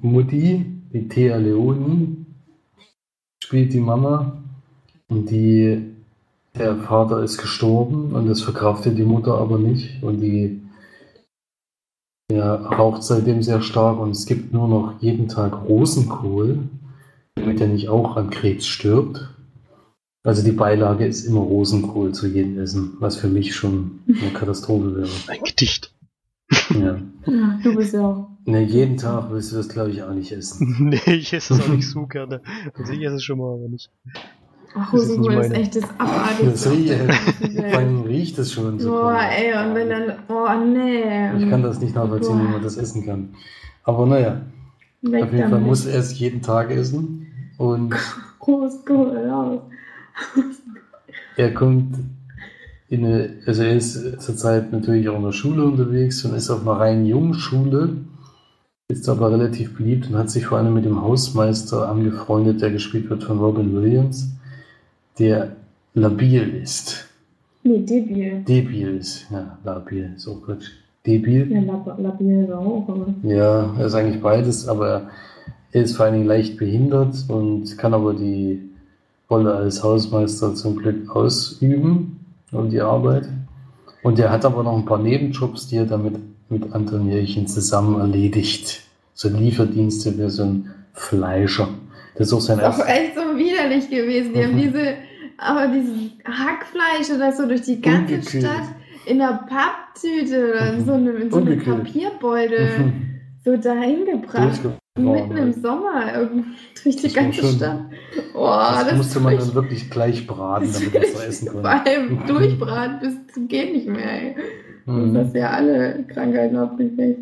Mutti, 0.00 0.64
die 0.92 1.08
Thea 1.08 1.36
Leoni, 1.36 2.16
spielt 3.42 3.72
die 3.72 3.80
Mama. 3.80 4.42
Und 5.08 5.30
die, 5.30 5.94
der 6.54 6.76
Vater 6.76 7.22
ist 7.22 7.38
gestorben 7.38 8.12
und 8.12 8.26
das 8.26 8.42
verkraftet 8.42 8.98
die 8.98 9.04
Mutter 9.04 9.38
aber 9.38 9.58
nicht. 9.58 10.02
Und 10.02 10.20
die 10.20 10.60
ja, 12.30 12.56
raucht 12.56 13.04
seitdem 13.04 13.42
sehr 13.42 13.62
stark 13.62 14.00
und 14.00 14.10
es 14.10 14.26
gibt 14.26 14.52
nur 14.52 14.66
noch 14.66 15.00
jeden 15.00 15.28
Tag 15.28 15.68
Rosenkohl, 15.68 16.58
damit 17.36 17.60
er 17.60 17.68
nicht 17.68 17.88
auch 17.88 18.16
an 18.16 18.30
Krebs 18.30 18.66
stirbt. 18.66 19.32
Also 20.24 20.42
die 20.42 20.52
Beilage 20.52 21.06
ist 21.06 21.24
immer 21.24 21.40
Rosenkohl 21.40 22.12
zu 22.12 22.26
jedem 22.26 22.58
Essen, 22.58 22.96
was 22.98 23.16
für 23.16 23.28
mich 23.28 23.54
schon 23.54 24.00
eine 24.08 24.32
Katastrophe 24.32 24.96
wäre. 24.96 25.08
Ein 25.28 25.44
Gedicht. 25.44 25.94
Ja. 26.70 27.00
Ja, 27.26 27.60
du 27.62 27.76
bist 27.76 27.94
ja 27.94 28.06
auch. 28.06 28.35
Ne, 28.46 28.62
jeden 28.62 28.96
Tag 28.96 29.30
willst 29.30 29.50
du 29.50 29.56
das, 29.56 29.68
glaube 29.68 29.90
ich, 29.90 30.02
auch 30.04 30.14
nicht 30.14 30.30
essen. 30.30 30.76
nee, 30.90 31.00
ich 31.06 31.32
esse 31.32 31.54
es 31.54 31.60
auch 31.60 31.68
nicht 31.68 31.88
so 31.90 32.06
gerne. 32.06 32.40
Also 32.74 32.92
ich 32.92 33.02
esse 33.02 33.16
es 33.16 33.24
schon 33.24 33.38
mal, 33.38 33.54
aber 33.54 33.68
nicht. 33.68 33.90
Ach, 34.78 34.92
Das 34.92 35.02
ist 35.04 35.18
ist 35.18 35.52
echt 35.52 35.76
das 35.76 35.84
abartigste. 35.98 37.08
Das 37.56 38.06
riecht, 38.06 38.38
es 38.38 38.52
schon 38.52 38.78
so. 38.78 38.90
Boah, 38.90 39.18
ey, 39.20 39.52
und 39.52 39.74
wenn 39.74 39.88
dann, 39.88 40.12
oh 40.28 40.48
nee. 40.64 41.42
Ich 41.42 41.50
kann 41.50 41.62
das 41.62 41.80
nicht 41.80 41.94
nachvollziehen, 41.94 42.38
wie 42.38 42.52
man 42.52 42.62
das 42.62 42.76
essen 42.76 43.04
kann. 43.04 43.30
Aber 43.84 44.06
naja, 44.06 44.42
Weg 45.02 45.24
auf 45.24 45.32
jeden 45.32 45.42
Fall 45.42 45.50
damit. 45.50 45.66
muss 45.66 45.86
er 45.86 45.98
es 45.98 46.18
jeden 46.18 46.42
Tag 46.42 46.70
essen. 46.70 47.26
Und 47.58 47.94
Rosenkohl 48.46 49.16
raus. 49.28 49.60
er 51.36 51.54
kommt 51.54 51.96
in 52.88 53.04
eine, 53.04 53.30
also 53.46 53.62
er 53.62 53.76
ist 53.76 54.20
zurzeit 54.20 54.72
natürlich 54.72 55.08
auch 55.08 55.16
in 55.16 55.24
der 55.24 55.32
Schule 55.32 55.64
unterwegs 55.64 56.24
und 56.24 56.34
ist 56.34 56.50
auf 56.50 56.62
einer 56.62 56.78
rein 56.78 57.06
jungen 57.06 57.34
Schule, 57.34 57.96
ist 58.88 59.08
aber 59.08 59.32
relativ 59.32 59.76
beliebt 59.76 60.08
und 60.08 60.16
hat 60.16 60.30
sich 60.30 60.46
vor 60.46 60.58
allem 60.58 60.74
mit 60.74 60.84
dem 60.84 61.02
Hausmeister 61.02 61.88
angefreundet, 61.88 62.62
der 62.62 62.70
gespielt 62.70 63.10
wird 63.10 63.24
von 63.24 63.38
Robin 63.38 63.74
Williams, 63.74 64.30
der 65.18 65.56
labil 65.94 66.60
ist. 66.62 67.08
Nee, 67.64 67.80
debil. 67.80 68.44
Debil 68.44 68.96
ist, 68.98 69.26
ja, 69.30 69.58
labil 69.64 70.12
ist 70.16 70.28
auch 70.28 70.40
Quatsch. 70.42 70.70
Debil. 71.04 71.50
Ja, 71.50 71.60
lab 71.60 71.98
labil 71.98 72.44
ist 72.44 72.52
auch, 72.52 72.84
aber. 72.88 73.06
Ja, 73.22 73.74
er 73.76 73.86
ist 73.86 73.94
eigentlich 73.94 74.22
beides, 74.22 74.68
aber 74.68 75.10
er 75.72 75.82
ist 75.82 75.96
vor 75.96 76.06
allen 76.06 76.14
Dingen 76.14 76.26
leicht 76.26 76.56
behindert 76.56 77.24
und 77.28 77.76
kann 77.78 77.94
aber 77.94 78.14
die 78.14 78.70
Rolle 79.28 79.54
als 79.54 79.82
Hausmeister 79.82 80.54
zum 80.54 80.76
Glück 80.76 81.14
ausüben 81.14 82.20
und 82.52 82.70
die 82.70 82.80
Arbeit. 82.80 83.28
Und 84.02 84.18
er 84.20 84.30
hat 84.30 84.44
aber 84.44 84.62
noch 84.62 84.76
ein 84.76 84.84
paar 84.84 84.98
Nebenjobs, 84.98 85.66
die 85.68 85.76
er 85.76 85.86
damit 85.86 86.16
mit 86.48 86.72
Anton 86.72 87.08
Jelchin 87.10 87.46
zusammen 87.46 88.00
erledigt. 88.00 88.82
So 89.14 89.28
Lieferdienste 89.28 90.12
für 90.12 90.30
so 90.30 90.44
ein 90.44 90.74
Fleischer. 90.92 91.68
Das 92.16 92.28
ist 92.28 92.32
auch 92.32 92.40
sein 92.40 92.58
Das 92.58 92.76
ist 92.78 92.84
auch 92.84 92.88
echt 92.88 93.14
so 93.14 93.36
widerlich 93.38 93.88
gewesen. 93.90 94.32
Die 94.34 94.42
haben 94.44 94.54
Mhm. 94.54 94.58
diese, 94.62 94.94
aber 95.38 95.66
dieses 95.68 95.96
Hackfleisch 96.24 97.10
oder 97.14 97.32
so 97.32 97.46
durch 97.46 97.62
die 97.62 97.80
ganze 97.80 98.14
Ungekühlt. 98.14 98.44
Stadt 98.44 98.62
in 99.06 99.20
einer 99.20 99.46
Papptüte 99.48 100.50
oder 100.50 100.74
in 100.74 100.84
so 100.84 100.92
einem, 100.94 101.16
in 101.22 101.30
so 101.30 101.36
Ungekühlt. 101.38 101.84
Papierbeutel 101.84 102.78
Mhm. 102.78 102.92
so 103.44 103.56
dahin 103.56 104.04
gebracht. 104.04 104.60
Mitten 104.98 105.36
im 105.36 105.52
Sommer 105.52 106.14
irgendwie 106.14 106.48
durch 106.82 106.96
die 106.96 107.02
Das 107.02 107.12
ganze 107.14 107.44
Stadt. 107.46 107.80
Oh, 108.34 108.46
Das, 108.46 108.88
das, 108.88 108.96
musste 108.96 109.20
man 109.20 109.36
dann 109.36 109.54
wirklich 109.54 109.90
gleich 109.90 110.26
braten, 110.26 110.70
damit 110.72 110.92
man 110.94 111.02
es 111.02 111.20
essen 111.28 111.48
Vor 111.50 111.62
konnte. 111.62 111.90
allem 111.90 112.26
durchbraten 112.26 113.00
bis 113.00 113.34
zum 113.34 113.46
geht 113.48 113.72
nicht 113.74 113.86
mehr. 113.88 114.10
Ey. 114.10 114.36
Mhm. 114.86 115.14
Das 115.14 115.34
ja 115.34 115.50
alle 115.50 116.04
Krankheiten 116.04 116.56
aufgekriegt. 116.56 117.20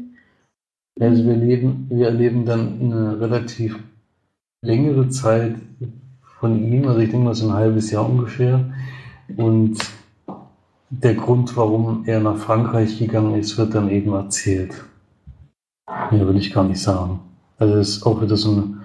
Also 1.01 1.25
wir, 1.25 1.35
leben, 1.35 1.87
wir 1.89 2.07
erleben 2.07 2.45
dann 2.45 2.81
eine 2.81 3.21
relativ 3.21 3.79
längere 4.63 5.09
Zeit 5.09 5.57
von 6.39 6.63
ihm, 6.63 6.87
also 6.87 7.01
ich 7.01 7.11
denke 7.11 7.25
mal 7.25 7.35
so 7.35 7.49
ein 7.49 7.55
halbes 7.55 7.91
Jahr 7.91 8.09
ungefähr. 8.09 8.73
Und 9.37 9.79
der 10.91 11.15
Grund, 11.15 11.57
warum 11.57 12.05
er 12.07 12.21
nach 12.21 12.37
Frankreich 12.37 12.99
gegangen 12.99 13.35
ist, 13.35 13.59
wird 13.59 13.75
dann 13.75 13.91
eben 13.91 14.13
erzählt. 14.13 14.85
Mehr 16.11 16.27
würde 16.27 16.39
ich 16.39 16.53
gar 16.53 16.65
nicht 16.65 16.81
sagen. 16.81 17.21
Also 17.59 17.75
es 17.75 17.97
ist 17.97 18.07
auch 18.07 18.23
wieder 18.23 18.37
so 18.37 18.53
eine 18.53 18.85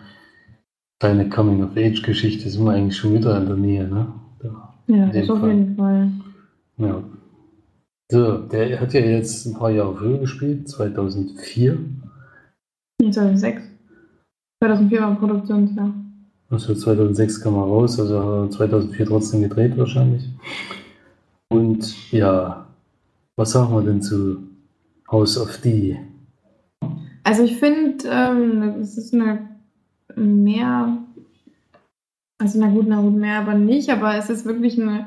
kleine 0.99 1.29
Coming-of-Age-Geschichte, 1.29 2.49
sind 2.49 2.65
wir 2.65 2.71
eigentlich 2.71 2.97
schon 2.97 3.13
wieder 3.13 3.37
in 3.37 3.45
der 3.45 3.55
Nähe, 3.55 3.87
ne? 3.87 4.07
Da. 4.41 4.73
Ja, 4.87 5.07
auf 5.07 5.43
jeden 5.43 5.75
Fall. 5.75 6.11
Ja. 6.77 7.03
So, 8.11 8.39
der 8.39 8.81
hat 8.81 8.93
ja 8.93 9.01
jetzt 9.01 9.45
ein 9.45 9.53
paar 9.53 9.69
Jahre 9.69 9.95
früher 9.95 10.17
gespielt, 10.17 10.67
2004. 10.67 11.77
2006. 13.01 13.61
2004 14.63 15.01
war 15.01 15.15
Produktionsjahr. 15.15 15.93
Also 16.49 16.73
2006 16.73 17.41
kam 17.41 17.55
er 17.55 17.61
raus, 17.61 17.99
also 17.99 18.19
hat 18.19 18.45
er 18.45 18.49
2004 18.49 19.05
trotzdem 19.05 19.41
gedreht 19.43 19.77
wahrscheinlich. 19.77 20.27
Und 21.49 22.11
ja, 22.11 22.67
was 23.37 23.51
sagen 23.51 23.73
wir 23.73 23.83
denn 23.83 24.01
zu 24.01 24.39
House 25.11 25.37
of 25.37 25.61
D? 25.61 25.99
Also 27.23 27.43
ich 27.43 27.57
finde, 27.57 28.07
ähm, 28.09 28.81
es 28.81 28.97
ist 28.97 29.13
eine 29.13 29.47
mehr, 30.15 30.97
also 32.39 32.59
na 32.59 32.69
gut, 32.69 32.85
na 32.87 33.01
gut, 33.01 33.15
mehr 33.15 33.41
aber 33.41 33.53
nicht, 33.53 33.91
aber 33.91 34.15
es 34.15 34.31
ist 34.31 34.45
wirklich 34.45 34.81
eine, 34.81 35.05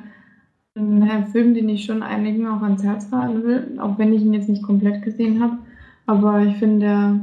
ein 0.75 1.27
Film, 1.29 1.55
den 1.55 1.69
ich 1.69 1.85
schon 1.85 2.03
einigen 2.03 2.47
auch 2.47 2.63
ans 2.63 2.83
Herz 2.83 3.07
fahren 3.07 3.45
will, 3.45 3.79
auch 3.79 3.99
wenn 3.99 4.13
ich 4.13 4.23
ihn 4.23 4.35
jetzt 4.35 4.49
nicht 4.49 4.63
komplett 4.63 5.03
gesehen 5.03 5.43
habe. 5.43 5.59
Aber 6.07 6.41
ich 6.43 6.57
finde, 6.57 6.87
er 6.87 7.21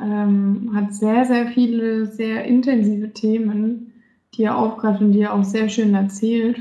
ähm, 0.00 0.70
hat 0.74 0.94
sehr, 0.94 1.24
sehr 1.24 1.48
viele, 1.48 2.06
sehr 2.06 2.44
intensive 2.44 3.12
Themen, 3.12 3.92
die 4.34 4.44
er 4.44 4.58
aufgreift 4.58 5.00
und 5.00 5.12
die 5.12 5.20
er 5.20 5.34
auch 5.34 5.44
sehr 5.44 5.68
schön 5.68 5.94
erzählt. 5.94 6.60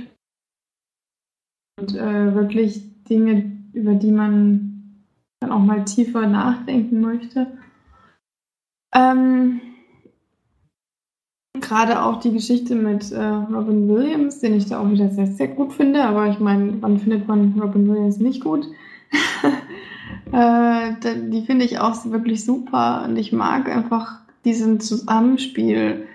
Und 1.79 1.95
äh, 1.95 2.33
wirklich 2.35 3.03
Dinge, 3.05 3.51
über 3.73 3.95
die 3.95 4.11
man 4.11 5.05
dann 5.39 5.51
auch 5.51 5.59
mal 5.59 5.85
tiefer 5.85 6.27
nachdenken 6.27 7.01
möchte. 7.01 7.47
Ähm, 8.93 9.61
Gerade 11.69 12.01
auch 12.01 12.19
die 12.19 12.31
Geschichte 12.31 12.73
mit 12.73 13.11
äh, 13.11 13.21
Robin 13.21 13.87
Williams, 13.87 14.39
den 14.39 14.55
ich 14.55 14.65
da 14.65 14.79
auch 14.81 14.89
wieder 14.89 15.11
sehr, 15.11 15.27
sehr 15.27 15.49
gut 15.49 15.71
finde. 15.71 16.03
Aber 16.03 16.27
ich 16.27 16.39
meine, 16.39 16.81
wann 16.81 16.97
findet 16.97 17.27
man 17.27 17.53
Robin 17.61 17.87
Williams 17.87 18.17
nicht 18.17 18.43
gut? 18.43 18.65
äh, 20.31 20.93
die 21.29 21.43
finde 21.45 21.65
ich 21.65 21.77
auch 21.77 22.03
wirklich 22.05 22.43
super. 22.43 23.05
Und 23.07 23.17
ich 23.17 23.31
mag 23.33 23.69
einfach 23.69 24.17
diesen 24.45 24.79
Zusammenspiel. 24.79 26.07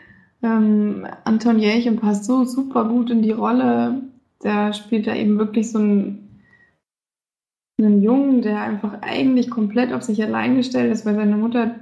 Ähm, 0.42 1.06
Anton 1.22 1.60
Jährchen 1.60 2.00
passt 2.00 2.24
so 2.24 2.44
super 2.44 2.86
gut 2.86 3.10
in 3.10 3.22
die 3.22 3.30
Rolle. 3.30 4.02
Der 4.42 4.72
spielt 4.72 5.06
da 5.06 5.14
eben 5.14 5.38
wirklich 5.38 5.70
so 5.70 5.78
einen, 5.78 6.40
einen 7.78 8.02
Jungen, 8.02 8.42
der 8.42 8.60
einfach 8.60 9.02
eigentlich 9.02 9.50
komplett 9.50 9.92
auf 9.92 10.02
sich 10.02 10.20
allein 10.20 10.56
gestellt 10.56 10.92
ist, 10.92 11.06
weil 11.06 11.14
seine 11.14 11.36
Mutter 11.36 11.76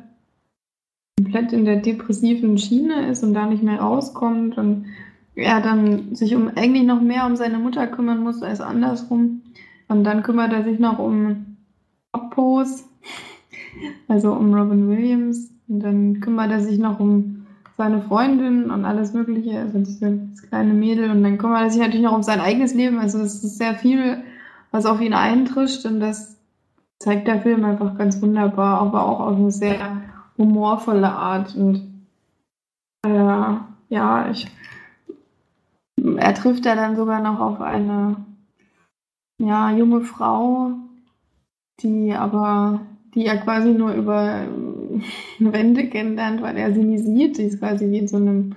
komplett 1.19 1.53
in 1.53 1.65
der 1.65 1.77
depressiven 1.77 2.59
Schiene 2.59 3.09
ist 3.09 3.23
und 3.23 3.35
da 3.35 3.47
nicht 3.47 3.63
mehr 3.63 3.81
rauskommt 3.81 4.59
und 4.59 4.87
er 5.35 5.61
dann 5.61 6.15
sich 6.15 6.35
um 6.35 6.51
eigentlich 6.57 6.85
noch 6.85 7.01
mehr 7.01 7.27
um 7.27 7.37
seine 7.37 7.59
Mutter 7.59 7.87
kümmern 7.87 8.23
muss 8.23 8.43
als 8.43 8.61
andersrum. 8.61 9.43
Und 9.89 10.05
dann 10.05 10.23
kümmert 10.23 10.53
er 10.53 10.65
sich 10.65 10.79
noch 10.79 10.99
um 10.99 11.57
Oppos, 12.13 12.85
also 14.09 14.33
um 14.33 14.55
Robin 14.55 14.89
Williams. 14.89 15.51
Und 15.69 15.81
dann 15.81 16.21
kümmert 16.21 16.51
er 16.51 16.61
sich 16.61 16.79
noch 16.79 17.01
um 17.01 17.47
seine 17.77 18.03
Freundin 18.03 18.71
und 18.71 18.85
alles 18.85 19.15
Mögliche, 19.15 19.59
also 19.59 19.79
dieses 19.79 20.43
kleine 20.49 20.75
Mädel. 20.75 21.11
Und 21.11 21.23
dann 21.23 21.39
kümmert 21.39 21.63
er 21.63 21.71
sich 21.71 21.81
natürlich 21.81 22.05
noch 22.05 22.17
um 22.17 22.23
sein 22.23 22.41
eigenes 22.41 22.75
Leben. 22.75 22.99
Also 22.99 23.19
es 23.21 23.43
ist 23.43 23.59
sehr 23.59 23.75
viel, 23.75 24.23
was 24.71 24.85
auf 24.87 25.01
ihn 25.01 25.15
eintrischt. 25.15 25.87
Und 25.87 26.01
das 26.01 26.39
zeigt 26.99 27.27
der 27.27 27.41
Film 27.41 27.65
einfach 27.65 27.97
ganz 27.97 28.21
wunderbar, 28.21 28.81
aber 28.81 29.07
auch 29.07 29.21
auf 29.21 29.37
eine 29.37 29.51
sehr 29.51 30.03
humorvolle 30.43 31.11
Art. 31.11 31.55
Und 31.55 32.07
äh, 33.07 33.55
ja, 33.89 34.31
ich, 34.31 34.47
er 35.97 36.35
trifft 36.35 36.67
ja 36.67 36.75
dann 36.75 36.97
sogar 36.97 37.21
noch 37.21 37.41
auf 37.41 37.61
eine 37.61 38.17
ja, 39.39 39.73
junge 39.73 40.03
Frau, 40.03 40.73
die 41.81 42.13
aber, 42.13 42.81
die 43.15 43.27
er 43.27 43.39
quasi 43.39 43.71
nur 43.71 43.93
über 43.93 44.47
Wände 45.39 45.89
kennenlernt, 45.89 46.43
weil 46.43 46.57
er 46.57 46.73
sie 46.73 46.85
nie 46.85 46.99
sieht. 46.99 47.37
Sie 47.37 47.45
ist 47.45 47.59
quasi 47.59 47.91
wie 47.91 47.99
in 47.99 48.09
so 48.09 48.17
einem, 48.17 48.57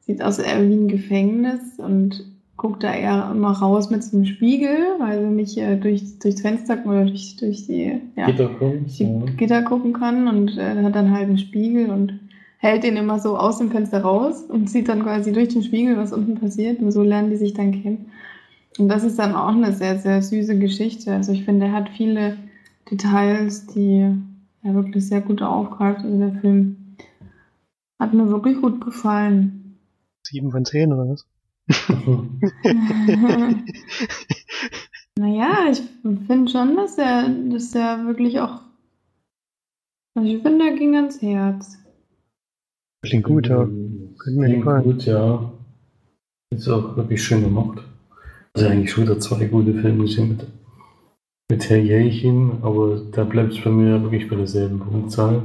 sieht 0.00 0.22
aus 0.22 0.38
wie 0.38 0.44
ein 0.44 0.88
Gefängnis 0.88 1.78
und 1.78 2.35
guckt 2.66 2.82
da 2.82 2.92
eher 2.92 3.30
immer 3.30 3.52
raus 3.52 3.90
mit 3.90 4.02
so 4.02 4.16
einem 4.16 4.26
Spiegel, 4.26 4.76
weil 4.98 5.20
sie 5.20 5.28
nicht 5.28 5.56
äh, 5.56 5.76
durch, 5.76 6.18
durchs 6.18 6.40
Fenster 6.40 6.84
oder 6.84 7.04
durch, 7.04 7.36
durch 7.36 7.64
die, 7.66 8.00
ja, 8.16 8.26
Gitter, 8.26 8.48
gucken, 8.48 8.86
die 8.86 9.04
ja. 9.04 9.24
Gitter 9.36 9.62
gucken 9.62 9.92
kann 9.92 10.26
und 10.26 10.58
äh, 10.58 10.82
hat 10.82 10.96
dann 10.96 11.12
halt 11.12 11.28
einen 11.28 11.38
Spiegel 11.38 11.90
und 11.90 12.18
hält 12.58 12.82
den 12.82 12.96
immer 12.96 13.20
so 13.20 13.38
aus 13.38 13.58
dem 13.58 13.70
Fenster 13.70 14.00
raus 14.00 14.42
und 14.42 14.68
sieht 14.68 14.88
dann 14.88 15.04
quasi 15.04 15.30
durch 15.32 15.48
den 15.48 15.62
Spiegel, 15.62 15.96
was 15.96 16.12
unten 16.12 16.34
passiert 16.34 16.80
und 16.80 16.90
so 16.90 17.04
lernen 17.04 17.30
die 17.30 17.36
sich 17.36 17.54
dann 17.54 17.70
kennen. 17.70 18.06
Und 18.78 18.88
das 18.88 19.04
ist 19.04 19.18
dann 19.20 19.36
auch 19.36 19.54
eine 19.54 19.72
sehr, 19.72 20.00
sehr 20.00 20.20
süße 20.20 20.58
Geschichte. 20.58 21.12
Also 21.12 21.30
ich 21.30 21.44
finde, 21.44 21.66
er 21.66 21.72
hat 21.72 21.88
viele 21.90 22.36
Details, 22.90 23.68
die 23.68 24.12
er 24.64 24.74
wirklich 24.74 25.06
sehr 25.06 25.20
gut 25.20 25.40
aufgreift. 25.40 26.00
Also 26.00 26.18
der 26.18 26.32
Film 26.40 26.96
hat 28.00 28.12
mir 28.12 28.28
wirklich 28.28 28.60
gut 28.60 28.84
gefallen. 28.84 29.78
Sieben 30.24 30.50
von 30.50 30.64
zehn 30.64 30.92
oder 30.92 31.08
was? 31.08 31.26
naja, 35.18 35.70
ich 35.70 35.82
finde 36.26 36.50
schon, 36.50 36.76
dass 36.76 36.98
er, 36.98 37.28
dass 37.28 37.74
er 37.74 38.06
wirklich 38.06 38.38
auch. 38.40 38.60
Also 40.14 40.28
ich 40.28 40.42
finde, 40.42 40.66
er 40.68 40.76
ging 40.76 40.94
ans 40.96 41.20
Herz. 41.20 41.78
Klingt 43.02 43.24
gut, 43.24 43.48
ja. 43.48 43.68
Klingt 44.18 44.46
gefallen. 44.46 44.84
gut, 44.84 45.04
ja. 45.04 45.52
Ist 46.50 46.68
auch 46.68 46.96
wirklich 46.96 47.22
schön 47.22 47.42
gemacht. 47.42 47.82
Also 48.54 48.68
eigentlich 48.68 48.90
schon 48.90 49.04
wieder 49.04 49.18
zwei 49.18 49.44
gute 49.46 49.74
Filme 49.74 50.04
gesehen 50.04 50.28
mit, 50.28 50.46
mit 51.50 51.68
Herr 51.68 51.78
Jährchen, 51.78 52.62
aber 52.62 53.00
da 53.12 53.24
bleibt 53.24 53.52
es 53.52 53.60
bei 53.62 53.70
mir 53.70 54.02
wirklich 54.02 54.28
bei 54.28 54.36
derselben 54.36 54.78
Punktzahl. 54.80 55.42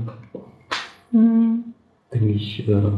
Hm, 1.11 1.73
Denke 2.13 2.27
ich, 2.29 2.67
äh, 2.67 2.91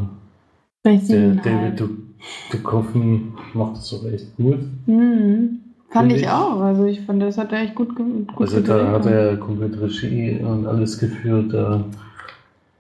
der. 0.86 1.36
David 1.36 1.80
Du- 1.80 2.03
Duchovny 2.52 3.22
macht 3.54 3.78
das 3.78 3.94
auch 3.94 4.06
echt 4.06 4.36
gut. 4.38 4.60
Hm, 4.86 5.60
fand 5.90 6.12
ich 6.12 6.22
ich. 6.24 6.30
auch. 6.30 6.60
Also 6.62 6.86
ich 6.86 7.02
fand, 7.02 7.22
das 7.22 7.38
hat 7.38 7.52
er 7.52 7.62
echt 7.62 7.76
gut, 7.76 7.96
ge- 7.96 8.06
gut 8.28 8.42
Also 8.42 8.60
da 8.62 8.78
gedreht. 8.78 8.88
hat 8.88 9.06
er 9.06 9.38
komplett 9.38 9.80
Regie 9.82 10.40
und 10.42 10.66
alles 10.66 10.98
geführt. 11.00 11.54
Da 11.54 11.84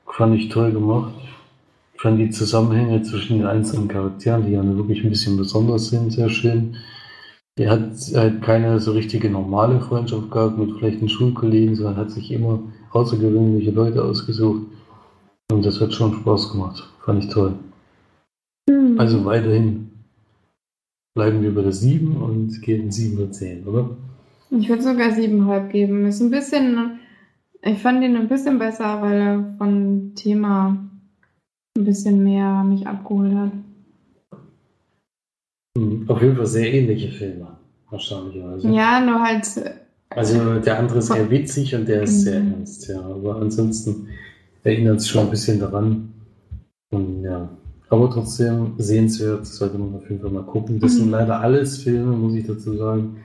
fand 0.07 0.35
ich 0.35 0.49
toll 0.49 0.71
gemacht. 0.71 1.13
Ich 1.95 2.01
fand 2.01 2.19
die 2.19 2.29
Zusammenhänge 2.29 3.01
zwischen 3.03 3.37
den 3.37 3.47
einzelnen 3.47 3.87
Charakteren, 3.87 4.45
die 4.45 4.51
ja 4.53 4.63
wirklich 4.63 5.03
ein 5.03 5.09
bisschen 5.09 5.37
besonders 5.37 5.87
sind, 5.89 6.11
sehr 6.11 6.29
schön. 6.29 6.75
Er 7.55 7.69
hat 7.71 7.91
halt 8.15 8.41
keine 8.41 8.79
so 8.79 8.91
richtige 8.93 9.29
normale 9.29 9.79
Freundschaft 9.79 10.31
gehabt 10.31 10.57
mit 10.57 10.71
vielleicht 10.77 10.97
einem 10.99 11.07
Schulkollegen, 11.09 11.75
sondern 11.75 11.97
hat 11.97 12.11
sich 12.11 12.31
immer 12.31 12.59
außergewöhnliche 12.91 13.71
Leute 13.71 14.03
ausgesucht. 14.03 14.63
Und 15.51 15.65
das 15.65 15.79
hat 15.79 15.93
schon 15.93 16.13
Spaß 16.15 16.51
gemacht. 16.51 16.83
Fand 17.05 17.23
ich 17.23 17.29
toll. 17.29 17.53
Hm. 18.93 18.99
Also 18.99 19.25
weiterhin 19.25 19.89
bleiben 21.15 21.41
wir 21.41 21.53
bei 21.53 21.61
der 21.61 21.71
7 21.71 22.17
und 22.17 22.61
gehen 22.61 22.91
7 22.91 23.17
oder 23.17 23.31
10, 23.31 23.65
oder? 23.65 23.89
Ich 24.51 24.69
würde 24.69 24.83
sogar 24.83 25.11
siebeneinhalb 25.11 25.71
geben. 25.71 26.05
Ist 26.05 26.21
ein 26.21 26.29
bisschen, 26.29 26.99
ich 27.63 27.79
fand 27.79 28.03
ihn 28.03 28.15
ein 28.15 28.27
bisschen 28.27 28.59
besser, 28.59 29.01
weil 29.01 29.19
er 29.19 29.55
von 29.57 30.13
Thema 30.15 30.77
ein 31.75 31.83
bisschen 31.85 32.23
mehr 32.23 32.63
mich 32.63 32.85
abgeholt 32.85 33.33
hat. 33.33 33.51
Mhm. 35.77 36.07
Auf 36.07 36.21
jeden 36.21 36.35
Fall 36.35 36.45
sehr 36.45 36.71
ähnliche 36.71 37.09
Filme, 37.11 37.47
erstaunlicherweise. 37.91 38.69
Ja, 38.69 39.03
nur 39.03 39.21
halt, 39.23 39.47
Also 40.09 40.59
der 40.59 40.77
andere 40.77 40.99
ist 40.99 41.09
eher 41.09 41.31
witzig 41.31 41.73
und 41.73 41.87
der 41.87 42.03
ist 42.03 42.21
sehr 42.21 42.39
Mhm. 42.39 42.53
ernst, 42.53 42.87
ja. 42.87 43.01
Aber 43.01 43.37
ansonsten 43.37 44.07
erinnert 44.63 44.97
es 44.97 45.09
schon 45.09 45.23
ein 45.23 45.31
bisschen 45.31 45.59
daran. 45.59 46.13
Und 46.91 47.23
ja. 47.23 47.49
Aber 47.93 48.09
trotzdem 48.09 48.73
sehenswert, 48.79 49.45
sollte 49.45 49.77
man 49.77 49.93
auf 49.93 50.09
jeden 50.09 50.19
Fall 50.21 50.31
mal 50.31 50.43
gucken. 50.43 50.79
Das 50.79 50.95
sind 50.95 51.05
Mhm. 51.05 51.11
leider 51.11 51.39
alles 51.41 51.77
Filme, 51.77 52.15
muss 52.17 52.33
ich 52.33 52.47
dazu 52.47 52.75
sagen, 52.75 53.17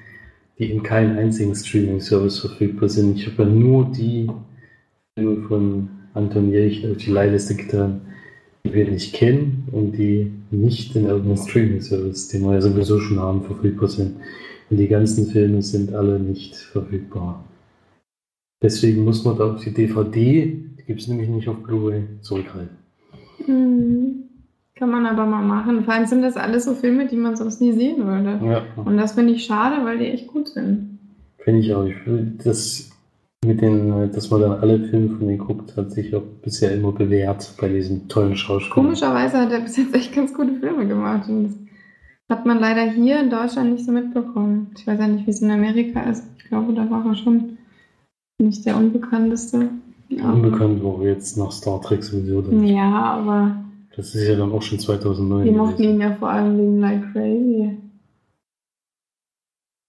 die 0.59 0.71
in 0.71 0.83
keinem 0.83 1.17
einzigen 1.17 1.55
Streaming-Service 1.55 2.39
verfügbar 2.41 2.91
sind. 2.91 3.17
Ich 3.17 3.27
habe 3.27 3.45
ja 3.45 3.49
nur 3.49 3.87
die 3.93 4.31
Filme 5.19 5.49
von 5.49 5.89
Anton 6.13 6.51
Jelch 6.53 6.87
auf 6.87 6.99
die 6.99 7.11
Leihliste 7.11 7.55
getan, 7.55 8.03
die 8.67 8.75
wir 8.75 8.91
nicht 8.91 9.15
kennen 9.15 9.69
und 9.73 9.93
die 9.93 10.31
nicht 10.51 10.95
in 10.97 11.07
irgendeinem 11.07 11.39
Streaming-Service, 11.39 12.29
den 12.29 12.43
wir 12.43 12.55
ja 12.55 12.61
sowieso 12.61 12.99
schon 13.01 13.21
haben, 13.21 13.43
verfügbar 13.45 13.89
sind. 13.89 14.17
Und 14.69 14.77
die 14.77 14.89
ganzen 14.89 15.29
Filme 15.29 15.63
sind 15.63 15.95
alle 15.95 16.19
nicht 16.21 16.57
verfügbar. 16.57 17.43
Deswegen 18.63 19.05
muss 19.05 19.25
man 19.25 19.39
da 19.39 19.55
auf 19.55 19.65
die 19.65 19.73
DVD, 19.73 20.45
die 20.79 20.85
gibt 20.85 21.01
es 21.01 21.09
nämlich 21.09 21.31
nicht 21.31 21.49
auf 21.49 21.63
Blu-ray, 21.63 22.03
zurückgreifen. 22.21 22.77
hm, 23.47 24.25
kann 24.79 24.91
man 24.91 25.07
aber 25.07 25.27
mal 25.27 25.43
machen. 25.43 25.85
Vor 25.85 25.95
allem 25.95 26.07
sind 26.07 26.23
das 26.23 26.37
alles 26.37 26.65
so 26.65 26.75
Filme, 26.75 27.07
die 27.07 27.17
man 27.17 27.37
sonst 27.37 27.61
nie 27.61 27.73
sehen 27.73 28.07
würde. 28.07 28.41
Ja, 28.45 28.63
Und 28.85 28.97
das 28.97 29.13
finde 29.13 29.33
ich 29.33 29.45
schade, 29.45 29.85
weil 29.85 29.99
die 29.99 30.07
echt 30.07 30.27
gut 30.29 30.49
sind. 30.49 30.99
finde 31.39 31.61
ich 31.61 31.75
auch. 31.75 31.85
Ich 31.85 31.97
das 32.45 32.91
mit 33.45 33.61
den, 33.61 34.11
dass 34.13 34.31
man 34.31 34.41
dann 34.41 34.53
alle 34.61 34.81
Filme 34.89 35.17
von 35.17 35.27
denen 35.27 35.39
guckt, 35.39 35.77
hat 35.77 35.93
sich 35.93 36.15
auch 36.15 36.23
bisher 36.43 36.73
immer 36.75 36.93
bewährt 36.93 37.55
bei 37.61 37.69
diesen 37.69 38.09
tollen 38.09 38.37
Schauspielern. 38.37 38.87
Komischerweise 38.87 39.39
hat 39.39 39.53
er 39.53 39.61
bis 39.61 39.77
jetzt 39.77 39.95
echt 39.95 40.15
ganz 40.15 40.35
gute 40.35 40.55
Filme 40.55 40.87
gemacht. 40.87 41.29
Und 41.29 41.45
das 42.29 42.39
hat 42.39 42.47
man 42.47 42.59
leider 42.59 42.83
hier 42.91 43.21
in 43.21 43.31
Deutschland 43.31 43.73
nicht 43.73 43.87
so 43.87 43.93
mitbekommen. 43.93 44.73
Ich 44.77 44.87
weiß 44.87 44.99
ja 44.99 45.07
nicht, 45.07 45.27
wie 45.27 45.31
es 45.31 45.41
in 45.41 45.51
Amerika 45.51 46.01
ist. 46.03 46.25
Ich 46.39 46.45
glaube, 46.49 46.73
da 46.73 46.91
war 46.91 47.05
er 47.07 47.15
schon 47.15 47.59
nicht 48.41 48.67
der 48.67 48.77
unbekannteste. 48.77 49.69
Unbekannt 50.11 50.83
war 50.83 51.03
jetzt 51.05 51.37
nach 51.37 51.53
Star 51.53 51.81
Trek 51.83 52.03
sowieso. 52.03 52.41
Ja 52.65 52.91
aber 53.21 53.57
Das 53.99 54.15
ist 54.15 54.29
ja 54.29 54.37
dann 54.37 54.53
auch 54.53 54.63
schon 54.63 54.79
2009. 54.79 55.45
die 55.45 55.51
mochten 55.51 55.83
ihn 55.83 56.01
ja 56.01 56.15
vor 56.15 56.31
allem 56.31 56.57
wegen 56.57 56.79
Like 56.79 57.13
Crazy. 57.13 57.77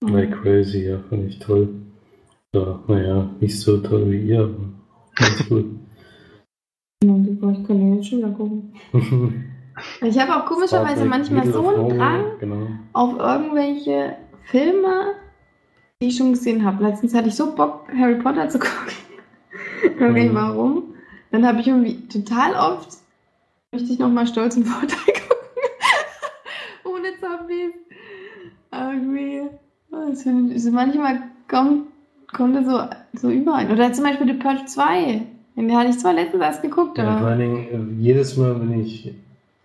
Like 0.02 0.42
Crazy, 0.42 0.88
ja, 0.90 1.00
fand 1.10 1.28
ich 1.30 1.38
toll. 1.40 1.70
Ja, 2.56 2.80
naja, 2.88 3.30
nicht 3.40 3.60
so 3.60 3.78
toll 3.78 4.10
wie 4.12 4.22
ihr, 4.30 4.42
aber 4.46 4.58
ganz 5.16 5.48
gut. 5.48 5.66
Ich 7.02 7.68
kann 7.68 7.96
jetzt 7.96 8.08
schon 8.08 8.18
wieder 8.20 8.32
gucken. 8.32 8.74
Ich 10.02 10.20
habe 10.20 10.36
auch 10.36 10.46
komischerweise 10.46 11.06
manchmal 11.06 11.48
so 11.54 11.66
einen 11.70 11.98
Drang 11.98 12.26
Genau. 12.42 12.68
auf 12.92 13.18
irgendwelche 13.18 14.18
Filme, 14.44 15.14
die 16.02 16.08
ich 16.08 16.18
schon 16.18 16.32
gesehen 16.34 16.66
habe. 16.66 16.84
Letztens 16.84 17.14
hatte 17.14 17.30
ich 17.30 17.36
so 17.36 17.56
Bock, 17.56 17.88
Harry 17.98 18.16
Potter 18.16 18.50
zu 18.50 18.60
gucken. 18.60 18.92
ich 19.86 20.02
weiß 20.02 20.12
nicht 20.14 20.32
Mhm. 20.32 20.36
warum. 20.36 20.84
Dann 21.32 21.48
habe 21.48 21.62
ich 21.62 21.68
irgendwie 21.70 22.08
total 22.10 22.56
oft, 22.56 22.90
möchte 23.72 23.94
ich 23.94 24.00
nochmal 24.00 24.28
Stolz 24.28 24.56
und 24.58 24.66
Vorteil 24.66 24.98
gucken. 24.98 25.38
Ohne 26.86 27.10
Zombies. 27.20 27.74
Irgendwie. 28.72 29.50
Finde 30.16 30.50
ich, 30.50 30.56
also 30.56 30.72
manchmal 30.72 31.24
kommt 31.48 31.88
konnte 32.32 32.64
so, 32.64 33.20
so 33.20 33.30
überall. 33.32 33.72
Oder 33.72 33.92
zum 33.92 34.04
Beispiel 34.06 34.28
The 34.28 34.34
Purge 34.34 34.66
2. 34.66 35.22
Den 35.56 35.76
hatte 35.76 35.90
ich 35.90 35.98
zwar 35.98 36.14
letztens 36.14 36.44
erst 36.44 36.62
geguckt, 36.62 36.98
Ja, 36.98 37.06
vor 37.06 37.14
aber. 37.14 37.28
allen 37.28 37.40
Dingen, 37.40 37.98
äh, 38.00 38.02
jedes 38.04 38.38
Mal, 38.38 38.60
wenn 38.62 38.80
ich 38.80 39.14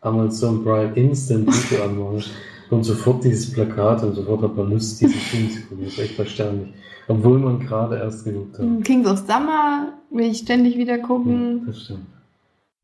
Amazon 0.00 0.64
Prime 0.64 0.92
Instant 0.94 1.46
Video 1.48 1.84
anmache, 2.10 2.24
kommt 2.68 2.84
sofort 2.86 3.22
dieses 3.22 3.52
Plakat 3.52 4.02
und 4.02 4.14
sofort 4.14 4.42
hat 4.42 4.56
man 4.56 4.70
Lust, 4.70 5.00
diesen 5.00 5.14
Film 5.14 5.50
zu 5.50 5.60
gucken. 5.62 5.84
Das 5.84 5.92
ist 5.94 5.98
echt 6.00 6.18
erstaunlich. 6.18 6.68
Obwohl 7.06 7.38
man 7.38 7.60
gerade 7.60 7.96
erst 7.98 8.24
geguckt 8.24 8.58
hat. 8.58 8.66
Kings 8.84 9.06
of 9.06 9.18
Summer 9.18 9.92
will 10.10 10.30
ich 10.30 10.38
ständig 10.38 10.78
wieder 10.78 10.98
gucken. 10.98 11.58
Ja, 11.60 11.66
das 11.66 11.82
stimmt. 11.82 12.06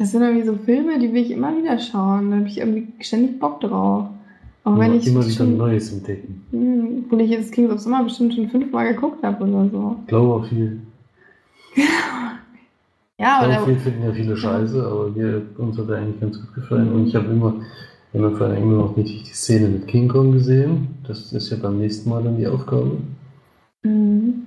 Das 0.01 0.13
sind 0.13 0.23
irgendwie 0.23 0.47
so 0.47 0.57
Filme, 0.57 0.99
die 0.99 1.13
will 1.13 1.25
ich 1.25 1.31
immer 1.31 1.55
wieder 1.55 1.79
schauen. 1.79 2.31
Da 2.31 2.39
habe 2.39 2.49
ich 2.49 2.57
irgendwie 2.57 2.89
ständig 3.01 3.39
Bock 3.39 3.61
drauf. 3.61 4.09
Auch 4.65 4.79
wenn 4.79 4.93
immer, 4.93 4.95
ich 4.95 5.07
immer 5.07 5.27
wieder 5.27 5.45
Neues 5.45 5.93
entdecken. 5.93 6.43
Hm, 6.53 7.05
obwohl 7.05 7.21
ich 7.21 7.31
jetzt 7.31 7.53
Kings 7.53 7.71
of 7.71 7.81
Summer 7.81 8.03
bestimmt 8.03 8.33
schon 8.33 8.49
fünfmal 8.49 8.95
geguckt 8.95 9.23
habe 9.23 9.45
oder 9.45 9.69
so. 9.69 9.97
Cloverfield. 10.07 10.81
Ja, 13.19 13.41
oder 13.41 13.57
Cloverfield 13.57 13.81
finden 13.83 14.05
ja 14.05 14.13
viele 14.15 14.35
scheiße, 14.35 14.83
aber 14.83 15.15
wir, 15.15 15.43
uns 15.59 15.77
hat 15.77 15.91
er 15.91 15.99
eigentlich 15.99 16.21
ganz 16.21 16.41
gut 16.41 16.55
gefallen. 16.55 16.91
Und 16.95 17.07
ich 17.07 17.15
habe 17.15 17.27
immer, 17.27 17.57
wir 18.13 18.23
haben 18.23 18.37
vor 18.39 18.47
allem 18.47 18.63
immer 18.63 18.77
noch 18.79 18.97
nicht 18.97 19.29
die 19.29 19.35
Szene 19.35 19.69
mit 19.69 19.87
King 19.87 20.09
Kong 20.09 20.33
gesehen. 20.33 20.97
Das 21.07 21.31
ist 21.31 21.51
ja 21.51 21.59
beim 21.59 21.79
nächsten 21.79 22.09
Mal 22.09 22.23
dann 22.23 22.39
die 22.39 22.47
Aufgabe. 22.47 22.97
Mhm. 23.83 24.47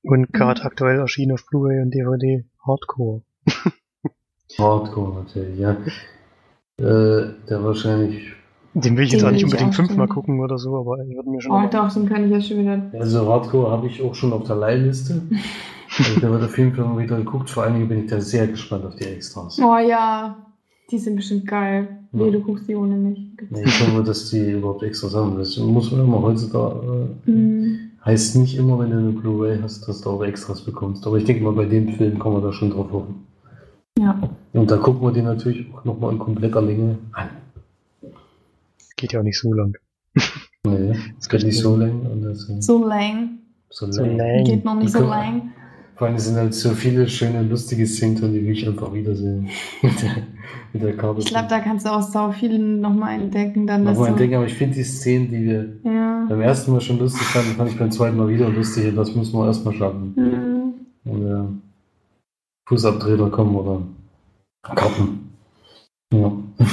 Und 0.00 0.32
gerade 0.32 0.62
aktuell 0.62 1.00
erschienen 1.00 1.32
auf 1.32 1.44
Blu-ray 1.44 1.82
und 1.82 1.92
DVD 1.92 2.46
Hardcore. 2.66 3.20
Hardcore 4.58 5.22
natürlich, 5.24 5.58
ja. 5.58 5.72
Äh, 6.78 7.34
der 7.48 7.64
wahrscheinlich, 7.64 8.32
Den 8.74 8.96
will 8.96 9.04
ich 9.04 9.12
jetzt 9.12 9.24
auch 9.24 9.30
nicht 9.30 9.44
unbedingt 9.44 9.74
fünfmal 9.74 10.08
gucken 10.08 10.40
oder 10.40 10.58
so, 10.58 10.76
aber 10.76 10.98
ich 11.04 11.14
würde 11.16 11.28
mir 11.30 11.40
schon. 11.40 11.52
Oh, 11.52 11.68
doch, 11.70 11.92
den 11.92 12.08
kann 12.08 12.24
ich 12.24 12.30
jetzt 12.30 12.48
schon 12.48 12.58
wieder. 12.60 12.80
also 12.98 13.28
Hardcore 13.28 13.70
habe 13.70 13.86
ich 13.88 14.02
auch 14.02 14.14
schon 14.14 14.32
auf 14.32 14.44
der 14.44 14.56
Leihliste. 14.56 15.22
Also 15.98 16.20
der 16.20 16.30
wird 16.30 16.44
auf 16.44 16.56
jeden 16.58 16.74
Fall 16.74 16.84
mal 16.84 17.02
wieder 17.02 17.16
geguckt. 17.16 17.50
Vor 17.50 17.64
allen 17.64 17.74
Dingen 17.74 17.88
bin 17.88 18.04
ich 18.04 18.10
da 18.10 18.20
sehr 18.20 18.46
gespannt 18.46 18.84
auf 18.84 18.94
die 18.96 19.04
Extras. 19.04 19.58
Oh 19.58 19.78
ja, 19.78 20.36
die 20.90 20.98
sind 20.98 21.16
bestimmt 21.16 21.46
geil. 21.46 21.88
Ja. 22.12 22.24
Nee, 22.24 22.30
du 22.30 22.40
guckst 22.40 22.68
die 22.68 22.74
ohne 22.76 22.94
mich. 22.96 23.18
Nee, 23.50 23.64
ich 23.64 23.80
hoffe, 23.86 24.02
dass 24.02 24.30
die 24.30 24.52
überhaupt 24.52 24.82
Extras 24.82 25.14
haben. 25.14 25.36
Das 25.38 25.56
muss 25.58 25.90
man 25.90 26.00
immer 26.02 26.22
heutzutage. 26.22 27.08
Äh, 27.26 27.30
Mhm. 27.30 27.78
Heißt 28.04 28.36
nicht 28.36 28.56
immer, 28.56 28.78
wenn 28.78 28.90
du 28.90 28.96
eine 28.96 29.10
Blu-ray 29.10 29.58
hast, 29.60 29.86
dass 29.88 30.00
du 30.02 30.10
auch 30.10 30.22
Extras 30.22 30.62
bekommst. 30.62 31.06
Aber 31.06 31.16
ich 31.18 31.24
denke 31.24 31.42
mal, 31.42 31.52
bei 31.52 31.64
dem 31.66 31.88
Film 31.88 32.18
kann 32.18 32.32
man 32.32 32.42
da 32.42 32.52
schon 32.52 32.70
drauf 32.70 32.90
hoffen. 32.92 33.26
Ja. 33.98 34.18
Und 34.52 34.70
da 34.70 34.76
gucken 34.76 35.02
wir 35.02 35.12
den 35.12 35.24
natürlich 35.24 35.66
auch 35.74 35.84
nochmal 35.84 36.12
in 36.12 36.18
kompletter 36.18 36.62
Länge 36.62 36.98
an. 37.12 37.28
Geht 38.96 39.12
ja 39.12 39.20
auch 39.20 39.24
nicht 39.24 39.38
so 39.38 39.52
lang. 39.52 39.74
Nee, 40.66 40.94
es 41.18 41.28
geht 41.28 41.44
nicht 41.44 41.58
so 41.58 41.76
lang. 41.76 42.00
Und 42.06 42.22
das 42.22 42.40
So 42.60 42.84
lang. 42.84 43.38
so 43.70 43.90
So 43.90 44.04
lang. 44.04 44.44
Geht 44.44 44.64
noch 44.64 44.76
nicht 44.76 44.92
so 44.92 45.00
lang. 45.00 45.52
Vor 45.96 46.06
allem 46.06 46.18
sind 46.18 46.36
halt 46.36 46.54
so 46.54 46.70
viele 46.70 47.08
schöne, 47.08 47.42
lustige 47.42 47.84
Szenen 47.84 48.14
drin, 48.14 48.32
die 48.32 48.44
will 48.44 48.52
ich 48.52 48.68
einfach 48.68 48.92
wiedersehen. 48.94 49.48
mit, 49.82 50.00
der, 50.00 50.10
mit 50.72 50.82
der. 50.82 51.16
Ich 51.18 51.26
glaube, 51.26 51.48
da 51.48 51.58
kannst 51.58 51.86
du 51.86 51.90
auch 51.90 52.02
sau 52.02 52.30
viel 52.30 52.56
nochmal 52.56 53.20
entdecken. 53.20 53.66
Dann, 53.66 53.82
Nochmal 53.82 54.10
entdecken, 54.10 54.34
aber 54.36 54.46
ich 54.46 54.54
finde 54.54 54.76
die 54.76 54.84
Szenen, 54.84 55.28
die 55.28 55.42
wir 55.44 55.68
Ja. 55.82 56.24
beim 56.28 56.40
ersten 56.40 56.70
Mal 56.70 56.80
schon 56.80 57.00
lustig 57.00 57.22
fanden, 57.22 57.50
fand 57.56 57.70
ich 57.72 57.78
beim 57.78 57.90
zweiten 57.90 58.16
Mal 58.16 58.28
wieder 58.28 58.48
lustig 58.48 58.86
und 58.90 58.94
das 58.96 59.12
müssen 59.12 59.36
wir 59.36 59.46
erstmal 59.46 59.74
schaffen. 59.74 60.14
Mhm. 60.16 60.47
Fußabtreter 62.68 63.30
kommen 63.30 63.56
oder 63.56 63.82
Karten. 64.62 65.30
Ja. 66.12 66.32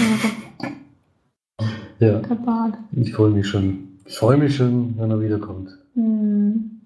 ja, 2.00 2.20
Der 2.20 2.36
Bart. 2.36 2.74
ich 2.92 3.14
freue 3.14 3.32
mich 3.32 3.48
schon. 3.48 4.00
Ich 4.06 4.18
freue 4.18 4.38
mich 4.38 4.58
schon, 4.58 4.98
wenn 4.98 5.10
er 5.10 5.22
wiederkommt. 5.22 5.70
Mhm. 5.94 6.82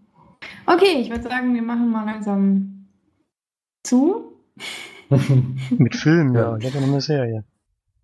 Okay, 0.68 1.02
ich 1.02 1.10
würde 1.10 1.24
sagen, 1.24 1.56
wir 1.56 1.64
machen 1.64 1.90
mal 1.90 2.06
langsam 2.06 2.86
zu. 3.84 4.34
Mit 5.78 5.96
Filmen, 5.96 6.36
ja. 6.36 6.56
Ich 6.58 6.68
hatte 6.68 6.80
noch 6.80 6.88
eine 6.88 7.02
Serie. 7.02 7.44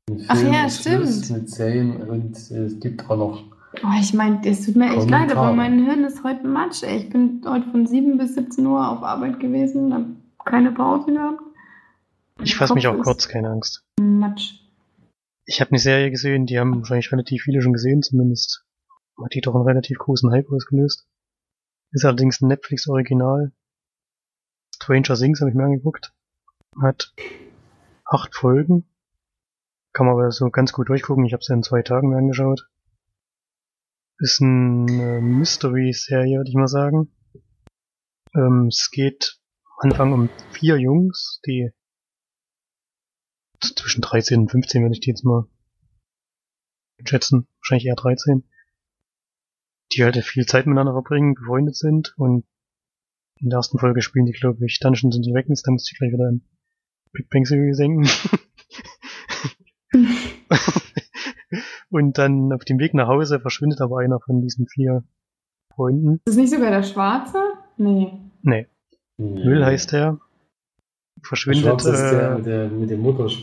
Mit 0.10 0.26
Ach 0.28 0.38
Filmen 0.38 0.54
ja, 0.54 0.66
ist 0.66 0.82
Schluss, 0.82 1.26
stimmt. 1.26 1.42
Mit 1.42 1.50
Serien 1.52 2.02
und 2.02 2.52
äh, 2.52 2.66
es 2.66 2.80
gibt 2.80 3.08
auch 3.08 3.18
noch. 3.18 3.44
Oh, 3.84 4.00
ich 4.00 4.14
meine, 4.16 4.42
es 4.44 4.66
tut 4.66 4.76
mir 4.76 4.96
echt 4.96 5.10
leid, 5.10 5.36
aber 5.36 5.54
mein 5.54 5.86
Hirn 5.86 6.04
ist 6.04 6.24
heute 6.24 6.48
Matsch. 6.48 6.82
Ey. 6.82 6.98
Ich 6.98 7.10
bin 7.10 7.42
heute 7.46 7.70
von 7.70 7.86
7 7.86 8.18
bis 8.18 8.34
17 8.34 8.66
Uhr 8.66 8.90
auf 8.90 9.04
Arbeit 9.04 9.40
gewesen, 9.40 9.94
habe 9.94 10.06
keine 10.46 10.72
Pause 10.72 11.12
gehabt. 11.12 11.42
Ich 12.42 12.56
fasse 12.56 12.74
mich 12.74 12.88
auch 12.88 13.02
kurz, 13.02 13.28
keine 13.28 13.50
Angst. 13.50 13.84
Matsch. 14.00 14.60
Ich 15.46 15.62
habe 15.62 15.72
eine 15.72 15.80
Serie 15.80 16.12
gesehen, 16.12 16.46
die 16.46 16.60
haben 16.60 16.80
wahrscheinlich 16.80 17.12
relativ 17.12 17.44
viele 17.44 17.62
schon 17.62 17.74
gesehen, 17.74 18.02
zumindest 18.02 18.66
hat 19.24 19.34
die 19.34 19.42
doch 19.42 19.56
einen 19.56 19.66
relativ 19.66 19.98
großen 19.98 20.32
Hype 20.32 20.52
ausgelöst. 20.52 21.08
Ist 21.92 22.04
allerdings 22.04 22.42
ein 22.42 22.48
Netflix-Original. 22.48 23.54
Stranger 24.76 25.16
Things 25.16 25.40
habe 25.40 25.50
ich 25.50 25.56
mir 25.56 25.64
angeguckt. 25.64 26.14
Hat 26.82 27.14
acht 28.06 28.36
Folgen. 28.36 28.86
Kann 29.94 30.08
man 30.08 30.16
aber 30.16 30.32
so 30.32 30.50
ganz 30.50 30.74
gut 30.74 30.90
durchgucken. 30.90 31.26
Ich 31.26 31.32
habe 31.32 31.40
es 31.40 31.48
ja 31.48 31.56
in 31.56 31.64
zwei 31.64 31.82
Tagen 31.84 32.10
mir 32.10 32.18
angeschaut. 32.18 32.68
Ist 34.18 34.42
eine 34.42 35.22
Mystery-Serie, 35.22 36.38
würde 36.38 36.50
ich 36.50 36.56
mal 36.56 36.68
sagen. 36.68 37.14
Ähm, 38.34 38.68
es 38.68 38.90
geht 38.92 39.40
Anfang 39.78 40.14
um 40.14 40.30
vier 40.52 40.78
Jungs, 40.78 41.42
die 41.46 41.72
zwischen 43.60 44.02
13 44.02 44.42
und 44.42 44.52
15, 44.52 44.82
würde 44.82 44.94
ich 44.94 45.02
die 45.02 45.10
jetzt 45.10 45.26
mal 45.26 45.48
schätzen. 47.04 47.48
Wahrscheinlich 47.60 47.88
eher 47.88 47.96
13. 47.96 48.44
Die 49.94 50.04
halt 50.04 50.18
viel 50.18 50.46
Zeit 50.46 50.66
miteinander 50.66 50.94
verbringen, 50.94 51.36
befreundet 51.36 51.76
sind 51.76 52.14
und 52.18 52.46
in 53.42 53.50
der 53.50 53.58
ersten 53.58 53.78
Folge 53.78 54.02
spielen 54.02 54.26
die, 54.26 54.32
glaube 54.32 54.66
ich, 54.66 54.80
Dungeons 54.80 55.16
and 55.16 55.28
Dragons, 55.28 55.62
da 55.62 55.72
musste 55.72 55.92
ich 55.92 56.00
gleich 56.00 56.14
wieder 56.14 56.28
an 56.30 56.42
Big 57.12 57.30
Bang 57.30 57.44
Theory 57.44 57.74
senken. 57.74 58.08
und 61.90 62.18
dann 62.18 62.54
auf 62.54 62.64
dem 62.64 62.80
Weg 62.80 62.94
nach 62.94 63.08
Hause 63.08 63.42
verschwindet 63.42 63.82
aber 63.82 64.00
einer 64.00 64.20
von 64.22 64.42
diesen 64.42 64.68
vier 64.68 65.04
Freunden. 65.74 66.22
Ist 66.26 66.28
das 66.28 66.36
nicht 66.38 66.52
sogar 66.52 66.72
der 66.72 66.84
Schwarze? 66.84 67.42
Nee. 67.78 68.14
Nee, 68.42 68.68
Will 69.18 69.66
heißt 69.66 69.94
er. 69.94 70.20
Verschwindet, 71.24 71.64
Schwarz 71.64 71.86
ist 71.86 72.12
der, 72.12 72.32
äh, 72.32 72.36
mit, 72.36 72.46
der 72.46 72.68
mit 72.68 72.90
dem 72.90 73.02
Mutter. 73.02 73.28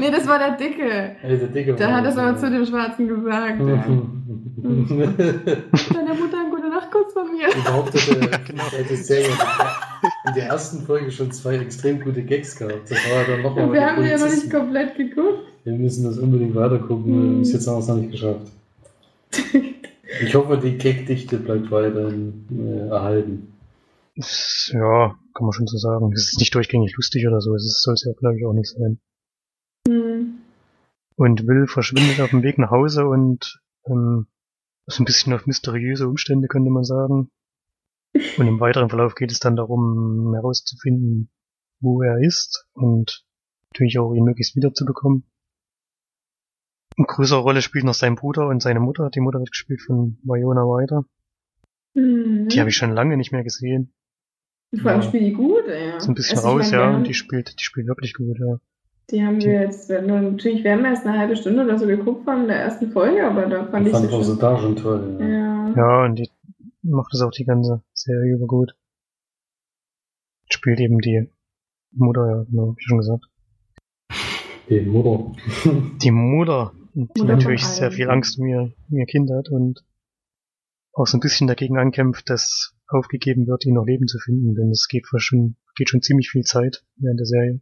Nee, 0.00 0.10
das 0.10 0.26
war 0.26 0.38
der 0.38 0.56
Dicke. 0.56 1.14
Ey, 1.22 1.38
der 1.38 1.48
Dicke 1.48 1.74
Der 1.74 1.88
war 1.88 1.96
hat 1.98 2.04
das, 2.06 2.14
es 2.14 2.18
aber 2.18 2.30
ja. 2.30 2.36
zu 2.36 2.50
dem 2.50 2.66
Schwarzen 2.66 3.08
gesagt. 3.08 3.60
Ja. 4.64 4.72
Deine 4.72 6.14
Mutter 6.14 6.40
einen 6.40 6.50
gute 6.50 6.68
Nachtkuss 6.70 7.12
von 7.12 7.30
mir. 7.32 7.48
Überhaupt 7.54 7.92
hat 7.92 8.08
er, 8.08 8.38
genau. 8.38 8.62
die 8.88 8.96
Serie 8.96 9.28
in 10.26 10.34
der 10.34 10.46
ersten 10.46 10.86
Folge 10.86 11.10
schon 11.10 11.30
zwei 11.32 11.56
extrem 11.56 12.00
gute 12.00 12.22
Gags 12.22 12.56
gehabt. 12.56 12.90
Das 12.90 12.98
war 13.10 13.24
dann 13.28 13.42
nochmal 13.42 13.72
wir 13.72 13.86
haben 13.86 14.02
die 14.02 14.08
ja 14.08 14.16
noch 14.16 14.30
nicht 14.30 14.50
komplett 14.50 14.96
geguckt. 14.96 15.40
Wir 15.64 15.74
müssen 15.74 16.04
das 16.04 16.18
unbedingt 16.18 16.54
weitergucken. 16.54 17.40
Bis 17.40 17.52
jetzt 17.52 17.66
haben 17.66 17.74
wir 17.74 17.80
es 17.80 17.88
noch 17.88 17.96
nicht 17.96 18.12
geschafft. 18.12 18.50
Ich 20.22 20.32
hoffe, 20.34 20.56
die 20.58 20.78
Gagdichte 20.78 21.38
bleibt 21.38 21.72
weiterhin 21.72 22.46
äh, 22.52 22.88
erhalten. 22.88 23.53
Ist, 24.14 24.70
ja, 24.72 25.18
kann 25.34 25.46
man 25.46 25.52
schon 25.52 25.66
so 25.66 25.78
sagen. 25.78 26.12
Es 26.12 26.32
ist 26.32 26.38
nicht 26.38 26.54
durchgängig 26.54 26.94
lustig 26.96 27.26
oder 27.26 27.40
so. 27.40 27.54
Es 27.54 27.82
soll 27.82 27.94
es 27.94 28.04
ja, 28.04 28.12
glaube 28.12 28.38
ich, 28.38 28.46
auch 28.46 28.52
nicht 28.52 28.70
sein. 28.70 29.00
Hm. 29.88 30.38
Und 31.16 31.46
Will 31.46 31.66
verschwindet 31.66 32.20
auf 32.20 32.30
dem 32.30 32.42
Weg 32.42 32.58
nach 32.58 32.70
Hause 32.70 33.06
und 33.06 33.60
ähm, 33.86 34.26
so 34.86 35.02
ein 35.02 35.06
bisschen 35.06 35.32
auf 35.32 35.46
mysteriöse 35.46 36.08
Umstände, 36.08 36.48
könnte 36.48 36.70
man 36.70 36.84
sagen. 36.84 37.30
Und 38.38 38.46
im 38.46 38.60
weiteren 38.60 38.88
Verlauf 38.88 39.14
geht 39.14 39.32
es 39.32 39.40
dann 39.40 39.56
darum, 39.56 40.32
herauszufinden, 40.34 41.30
wo 41.80 42.02
er 42.02 42.18
ist 42.20 42.66
und 42.72 43.24
natürlich 43.72 43.98
auch 43.98 44.14
ihn 44.14 44.24
möglichst 44.24 44.56
wiederzubekommen. 44.56 45.24
Eine 46.96 47.06
größere 47.06 47.40
Rolle 47.40 47.60
spielt 47.60 47.84
noch 47.84 47.94
sein 47.94 48.14
Bruder 48.14 48.46
und 48.46 48.62
seine 48.62 48.78
Mutter. 48.78 49.10
Die 49.10 49.20
Mutter 49.20 49.40
wird 49.40 49.50
gespielt 49.50 49.82
von 49.82 50.18
Viola 50.22 50.62
Ryder. 50.62 51.04
Mhm. 51.94 52.48
Die 52.48 52.60
habe 52.60 52.70
ich 52.70 52.76
schon 52.76 52.92
lange 52.92 53.16
nicht 53.16 53.32
mehr 53.32 53.42
gesehen. 53.42 53.92
Vor 54.80 54.90
allem 54.90 55.00
Ja. 55.00 55.06
spielt 55.06 55.24
die 55.24 55.32
gut, 55.32 55.66
ey. 55.68 55.96
Ist 55.96 56.08
ein 56.08 56.14
bisschen 56.14 56.38
Also 56.38 56.48
ich 56.48 56.54
raus, 56.54 56.70
meine, 56.72 56.82
ja, 56.82 56.88
haben- 56.88 56.96
und 56.96 57.06
die 57.06 57.14
spielt, 57.14 57.58
die 57.58 57.64
spielt 57.64 57.86
wirklich 57.86 58.14
gut, 58.14 58.38
ja. 58.38 58.58
Die 59.10 59.22
haben 59.22 59.38
wir 59.40 59.60
jetzt, 59.60 59.90
nur 59.90 60.20
natürlich, 60.20 60.64
wir 60.64 60.72
haben 60.72 60.84
erst 60.84 61.06
eine 61.06 61.18
halbe 61.18 61.36
Stunde 61.36 61.64
oder 61.64 61.78
so 61.78 61.86
geguckt 61.86 62.24
von 62.24 62.46
der 62.48 62.56
ersten 62.56 62.90
Folge, 62.90 63.26
aber 63.26 63.46
da 63.46 63.64
fand 63.66 63.86
Ich 63.86 63.92
ich 63.92 63.98
fand 63.98 64.08
sie 64.10 64.16
auch 64.16 64.22
so 64.22 64.34
da 64.36 64.58
schon 64.58 64.76
toll. 64.76 65.18
Ja. 65.20 65.26
Ja. 65.28 65.74
Ja, 65.76 66.04
und 66.04 66.14
die 66.18 66.30
macht 66.82 67.12
das 67.12 67.20
auch 67.22 67.30
die 67.30 67.44
ganze 67.44 67.82
Serie 67.92 68.34
über 68.34 68.46
gut. 68.46 68.74
Spielt 70.50 70.80
eben 70.80 70.98
die 71.00 71.28
Mutter, 71.92 72.26
ja, 72.28 72.44
genau, 72.50 72.74
wie 72.76 72.82
schon 72.82 72.98
gesagt. 72.98 73.24
Die 74.68 74.80
Mutter. 74.80 75.32
Die 76.02 76.10
Mutter, 76.10 76.72
die 76.94 77.00
Mutter 77.00 77.24
natürlich 77.24 77.64
sehr 77.66 77.90
viel 77.92 78.08
Angst 78.08 78.38
um 78.38 78.46
ihr, 78.46 78.72
um 78.90 78.98
ihr 78.98 79.06
Kind 79.06 79.30
hat 79.30 79.48
und 79.50 79.84
auch 80.94 81.06
so 81.06 81.16
ein 81.18 81.20
bisschen 81.20 81.46
dagegen 81.48 81.76
ankämpft, 81.76 82.30
dass 82.30 82.73
aufgegeben 82.88 83.46
wird, 83.46 83.64
ihn 83.66 83.74
noch 83.74 83.86
leben 83.86 84.06
zu 84.06 84.18
finden, 84.18 84.54
denn 84.54 84.70
es 84.70 84.88
geht 84.88 85.06
schon, 85.16 85.56
geht 85.76 85.88
schon 85.88 86.02
ziemlich 86.02 86.30
viel 86.30 86.42
Zeit 86.42 86.84
während 86.96 87.18
der 87.18 87.26
Serie. 87.26 87.60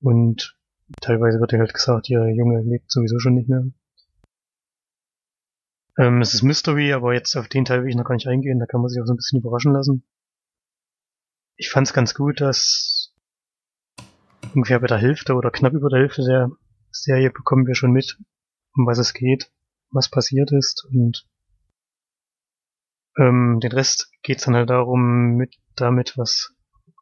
Und 0.00 0.56
teilweise 1.00 1.40
wird 1.40 1.52
ihr 1.52 1.58
halt 1.58 1.74
gesagt, 1.74 2.08
ihr 2.08 2.26
Junge 2.28 2.62
lebt 2.62 2.90
sowieso 2.90 3.18
schon 3.18 3.34
nicht 3.34 3.48
mehr. 3.48 3.66
Ähm, 5.98 6.20
es 6.20 6.34
ist 6.34 6.42
Mystery, 6.42 6.92
aber 6.92 7.14
jetzt 7.14 7.36
auf 7.36 7.48
den 7.48 7.64
Teil 7.64 7.82
will 7.82 7.90
ich 7.90 7.96
noch 7.96 8.04
gar 8.04 8.14
nicht 8.14 8.28
eingehen, 8.28 8.60
da 8.60 8.66
kann 8.66 8.80
man 8.80 8.88
sich 8.88 9.02
auch 9.02 9.06
so 9.06 9.12
ein 9.12 9.16
bisschen 9.16 9.40
überraschen 9.40 9.72
lassen. 9.72 10.04
Ich 11.56 11.70
fand 11.70 11.88
es 11.88 11.92
ganz 11.92 12.14
gut, 12.14 12.40
dass 12.40 13.12
ungefähr 14.54 14.78
bei 14.78 14.86
der 14.86 14.98
Hälfte 14.98 15.34
oder 15.34 15.50
knapp 15.50 15.72
über 15.72 15.88
der 15.88 16.00
Hälfte 16.00 16.22
der 16.22 16.50
Serie 16.92 17.30
bekommen 17.30 17.66
wir 17.66 17.74
schon 17.74 17.90
mit, 17.90 18.16
um 18.74 18.86
was 18.86 18.98
es 18.98 19.12
geht, 19.12 19.50
was 19.90 20.08
passiert 20.08 20.52
ist 20.52 20.86
und 20.92 21.26
ähm, 23.18 23.60
den 23.60 23.72
Rest 23.72 24.10
geht's 24.22 24.44
dann 24.44 24.54
halt 24.54 24.70
darum, 24.70 25.36
mit 25.36 25.56
damit, 25.76 26.16
was 26.16 26.54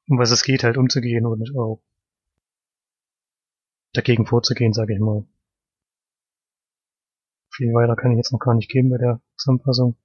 um 0.09 0.19
was 0.19 0.31
es 0.31 0.43
geht, 0.43 0.65
halt 0.65 0.77
umzugehen 0.77 1.27
und 1.27 1.57
auch 1.57 1.83
dagegen 3.93 4.27
vorzugehen, 4.27 4.73
sage 4.73 4.95
ich 4.95 5.01
mal. 5.01 5.27
Viel 7.53 7.73
weiter 7.73 7.97
kann 7.97 8.13
ich 8.13 8.19
jetzt 8.19 8.33
noch 8.33 8.39
gar 8.39 8.55
nicht 8.55 8.71
geben 8.71 8.91
bei 8.91 8.99
der 8.99 9.21
Zusammenfassung. 9.37 9.97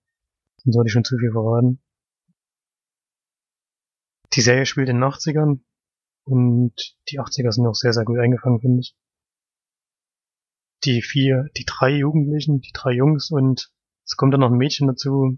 Dann 0.64 0.72
sollte 0.72 0.88
ich 0.88 0.94
schon 0.94 1.04
zu 1.04 1.18
viel 1.18 1.32
verraten. 1.32 1.82
Die 4.34 4.42
Serie 4.42 4.66
spielt 4.66 4.88
in 4.88 4.98
den 4.98 5.04
80ern 5.04 5.60
und 6.24 6.96
die 7.10 7.20
80er 7.20 7.52
sind 7.52 7.68
auch 7.68 7.76
sehr, 7.76 7.92
sehr 7.92 8.06
gut 8.06 8.20
eingefangen, 8.20 8.62
finde 8.62 8.80
ich. 8.80 8.96
Die 10.86 11.02
vier, 11.02 11.50
die 11.58 11.66
drei 11.66 11.92
Jugendlichen, 11.92 12.62
die 12.62 12.72
drei 12.74 12.92
Jungs 12.92 13.30
und 13.30 13.72
es 14.06 14.16
kommt 14.16 14.34
dann 14.34 14.40
noch 14.40 14.50
ein 14.50 14.58
Mädchen 14.58 14.88
dazu, 14.88 15.38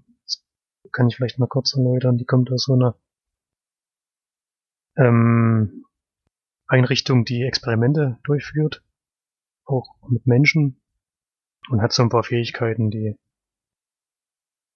kann 0.91 1.07
ich 1.07 1.15
vielleicht 1.15 1.39
mal 1.39 1.47
kurz 1.47 1.75
erläutern, 1.75 2.17
die 2.17 2.25
kommt 2.25 2.51
aus 2.51 2.65
so 2.65 2.73
einer 2.73 2.95
ähm, 4.97 5.85
Einrichtung, 6.67 7.25
die 7.25 7.43
Experimente 7.43 8.19
durchführt, 8.23 8.83
auch 9.65 9.95
mit 10.09 10.27
Menschen 10.27 10.81
und 11.69 11.81
hat 11.81 11.93
so 11.93 12.03
ein 12.03 12.09
paar 12.09 12.23
Fähigkeiten, 12.23 12.89
die, 12.89 13.15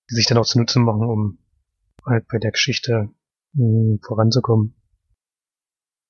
die 0.09 0.15
sich 0.15 0.25
dann 0.25 0.37
auch 0.37 0.45
zunutze 0.45 0.79
machen, 0.79 1.07
um 1.07 1.39
halt 2.05 2.27
bei 2.27 2.37
der 2.37 2.51
Geschichte 2.51 3.09
mh, 3.53 3.63
hm, 3.63 3.99
voranzukommen. 4.05 4.75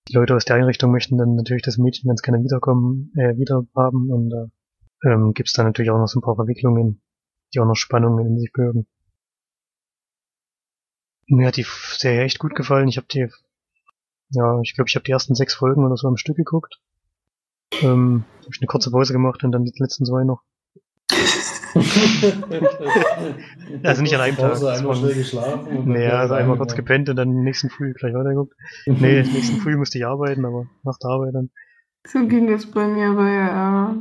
Die 0.09 0.13
Leute 0.13 0.35
aus 0.35 0.45
der 0.45 0.55
Einrichtung 0.55 0.91
möchten 0.91 1.17
dann 1.17 1.35
natürlich 1.35 1.63
das 1.63 1.77
Mädchen 1.77 2.07
ganz 2.07 2.21
gerne 2.21 2.41
wiederkommen, 2.41 3.11
äh, 3.15 3.35
wieder 3.37 3.65
haben 3.75 4.09
und 4.09 4.31
äh, 4.31 5.09
ähm, 5.09 5.33
gibt 5.33 5.49
es 5.49 5.53
dann 5.53 5.65
natürlich 5.65 5.91
auch 5.91 5.97
noch 5.97 6.07
so 6.07 6.19
ein 6.19 6.23
paar 6.23 6.35
Verwicklungen, 6.35 7.01
die 7.53 7.59
auch 7.59 7.65
noch 7.65 7.75
Spannungen 7.75 8.25
in 8.25 8.39
sich 8.39 8.51
bürgen. 8.53 8.87
Mir 11.27 11.47
hat 11.47 11.57
die 11.57 11.65
Serie 11.97 12.23
echt 12.23 12.39
gut 12.39 12.55
gefallen. 12.55 12.87
Ich 12.87 12.97
habe 12.97 13.07
die 13.07 13.29
ja, 14.29 14.59
ich 14.61 14.75
glaube, 14.75 14.89
ich 14.89 14.95
habe 14.95 15.03
die 15.03 15.11
ersten 15.11 15.35
sechs 15.35 15.53
Folgen 15.53 15.85
oder 15.85 15.95
so 15.95 16.07
am 16.07 16.17
Stück 16.17 16.35
geguckt. 16.35 16.79
Ähm, 17.81 18.25
habe 18.39 18.49
ich 18.51 18.61
eine 18.61 18.67
kurze 18.67 18.91
Pause 18.91 19.13
gemacht 19.13 19.43
und 19.43 19.51
dann 19.51 19.65
die 19.65 19.73
letzten 19.77 20.05
zwei 20.05 20.23
noch. 20.23 20.41
also 23.83 24.01
nicht 24.01 24.15
an 24.15 24.21
einem 24.21 24.37
Tag. 24.37 24.53
Pause, 24.53 24.71
einmal 24.71 24.95
schnell 24.95 25.13
geschlafen. 25.13 25.83
Nee, 25.85 26.07
also 26.07 26.33
einmal 26.33 26.57
kurz 26.57 26.75
gepennt 26.75 27.09
und 27.09 27.15
dann 27.15 27.43
nächsten 27.43 27.69
Früh 27.69 27.93
gleich 27.93 28.13
weitergeguckt. 28.13 28.53
nee, 28.85 29.21
nächsten 29.23 29.57
Früh 29.57 29.77
musste 29.77 29.97
ich 29.97 30.05
arbeiten, 30.05 30.45
aber 30.45 30.67
nach 30.83 30.97
der 30.97 31.11
Arbeit 31.11 31.35
dann. 31.35 31.49
So 32.05 32.27
ging 32.27 32.51
es 32.51 32.69
bei 32.69 32.87
mir 32.87 33.13
bei 33.13 33.29
äh, 33.29 33.93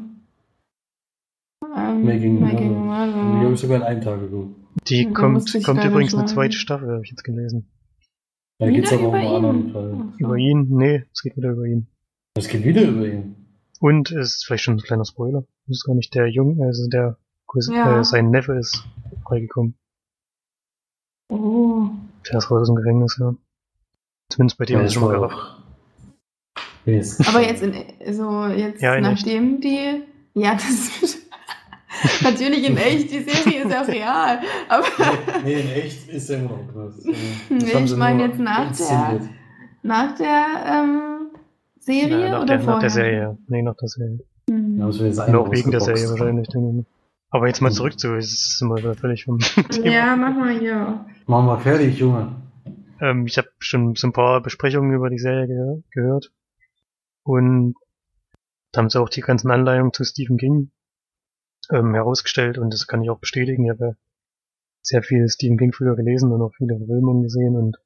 ähm, 1.77 2.05
mir 2.05 2.18
ging, 2.18 2.41
mir 2.41 2.55
ging 2.55 2.91
also, 2.91 3.16
mir 3.16 3.45
habe 3.45 3.55
ich 3.55 3.61
sogar 3.61 3.77
in 3.79 3.83
einem 3.83 4.01
Tag 4.01 4.20
geguckt. 4.20 4.66
Die 4.89 5.12
kommt, 5.12 5.64
kommt 5.64 5.85
übrigens 5.85 6.14
eine 6.14 6.27
zweite 6.27 6.57
Staffel, 6.57 6.91
habe 6.91 7.03
ich 7.05 7.11
jetzt 7.11 7.24
gelesen. 7.24 7.70
Da 8.59 8.70
geht's 8.70 8.93
aber 8.93 9.09
um 9.09 9.14
einen 9.14 9.35
anderen 9.35 9.72
Fall. 9.72 10.12
Über 10.18 10.37
ihn? 10.37 10.68
Nee, 10.70 11.05
es 11.12 11.22
geht 11.22 11.37
wieder 11.37 11.51
über 11.51 11.64
ihn. 11.64 11.89
Es 12.37 12.49
geht 12.49 12.64
wieder 12.64 12.83
über 12.83 13.07
ihn. 13.07 13.47
Und 13.81 14.11
es 14.11 14.37
ist 14.37 14.47
vielleicht 14.47 14.64
schon 14.64 14.77
ein 14.77 14.83
kleiner 14.83 15.05
Spoiler. 15.05 15.45
Das 15.66 15.79
ist 15.79 15.85
gar 15.85 15.95
nicht 15.95 16.14
der 16.14 16.29
Junge, 16.29 16.64
also 16.64 16.89
der 16.89 17.18
ja. 17.68 18.01
äh, 18.01 18.05
sein 18.05 18.31
Neffe 18.31 18.55
ist 18.55 18.85
freigekommen. 19.27 19.74
Oh. 21.29 21.89
Der 22.29 22.39
ist 22.39 22.51
raus 22.51 22.62
aus 22.62 22.68
dem 22.68 22.77
Gefängnis, 22.77 23.16
ja. 23.20 23.35
Zumindest 24.31 24.59
bei 24.59 24.64
dem 24.64 24.79
ja, 24.79 24.85
ist 24.85 24.95
schon 24.95 25.05
mal 25.05 25.12
gerafft. 25.12 25.62
Aber 26.87 27.43
jetzt 27.43 27.62
in, 27.62 27.74
so 28.14 28.47
jetzt 28.47 28.81
ja, 28.81 29.01
nachdem 29.01 29.55
echt. 29.55 29.64
die 29.64 30.03
ja 30.35 30.55
das 31.03 31.18
Natürlich 32.22 32.68
in 32.68 32.76
echt, 32.76 33.11
die 33.11 33.20
Serie 33.20 33.64
ist 33.64 33.70
ja 33.70 33.82
auch 33.82 33.88
real. 33.88 34.40
Aber 34.68 34.84
nee, 35.44 35.55
nee, 35.55 35.61
in 35.61 35.70
echt 35.70 36.09
ist 36.09 36.28
ja 36.30 36.36
immer 36.36 36.51
noch 36.51 36.72
krass. 36.72 37.05
nee, 37.49 37.84
ich 37.84 37.97
meine 37.97 38.26
jetzt 38.26 38.38
nach 38.38 38.76
der, 38.76 39.20
nach 39.82 40.16
der 40.16 40.47
ähm, 40.66 41.30
Serie 41.78 42.20
ja, 42.20 42.30
nach 42.30 42.42
oder 42.42 42.57
der, 42.57 42.61
vorher? 42.61 42.74
Nach 42.74 42.80
der 42.80 42.90
Serie, 42.90 43.38
nee, 43.49 43.62
nach 43.62 43.76
der 43.76 43.88
Serie. 43.88 44.18
Mhm. 44.49 44.78
Ja, 44.78 45.28
Nur 45.28 45.53
wegen 45.53 45.70
der 45.70 45.80
Serie 45.80 46.09
wahrscheinlich. 46.09 46.49
Aber 47.30 47.49
jetzt 47.49 47.61
mal 47.61 47.72
zurück 47.72 47.99
zu, 47.99 48.14
es 48.14 48.32
ist 48.32 48.62
immer 48.62 48.78
völlig 48.94 49.24
vom 49.24 49.38
Thema. 49.70 49.86
Ja, 49.86 50.16
mach 50.16 50.34
mal 50.34 50.59
hier. 50.59 51.07
Mach 51.26 51.44
mal 51.44 51.59
fertig, 51.59 51.99
Junge. 51.99 52.36
Ähm, 53.01 53.26
ich 53.26 53.36
habe 53.36 53.49
schon 53.59 53.94
so 53.94 54.07
ein 54.07 54.12
paar 54.12 54.40
Besprechungen 54.40 54.92
über 54.92 55.11
die 55.11 55.18
Serie 55.18 55.47
ge 55.47 55.82
gehört. 55.90 56.32
Und 57.24 57.74
da 58.72 58.80
haben 58.80 58.90
sie 58.90 59.01
auch 59.01 59.09
die 59.09 59.20
ganzen 59.20 59.51
Anleihungen 59.51 59.92
zu 59.92 60.05
Stephen 60.05 60.38
King 60.38 60.70
ähm, 61.71 61.95
herausgestellt 61.95 62.59
und 62.59 62.73
das 62.73 62.87
kann 62.87 63.03
ich 63.03 63.11
auch 63.11 63.19
bestätigen. 63.19 63.64
Ich 63.64 63.71
habe 63.71 63.97
sehr 64.83 65.03
viel 65.03 65.29
Stephen 65.29 65.59
King 65.59 65.73
früher 65.73 65.97
gelesen 65.97 66.33
und 66.33 66.43
auch 66.43 66.55
viele 66.55 66.77
Verfilmungen 66.77 67.23
gesehen 67.23 67.57
und 67.57 67.77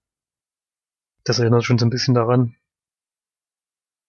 das 1.24 1.38
erinnert 1.38 1.64
schon 1.64 1.78
so 1.78 1.86
ein 1.86 1.90
bisschen 1.90 2.14
daran. 2.14 2.54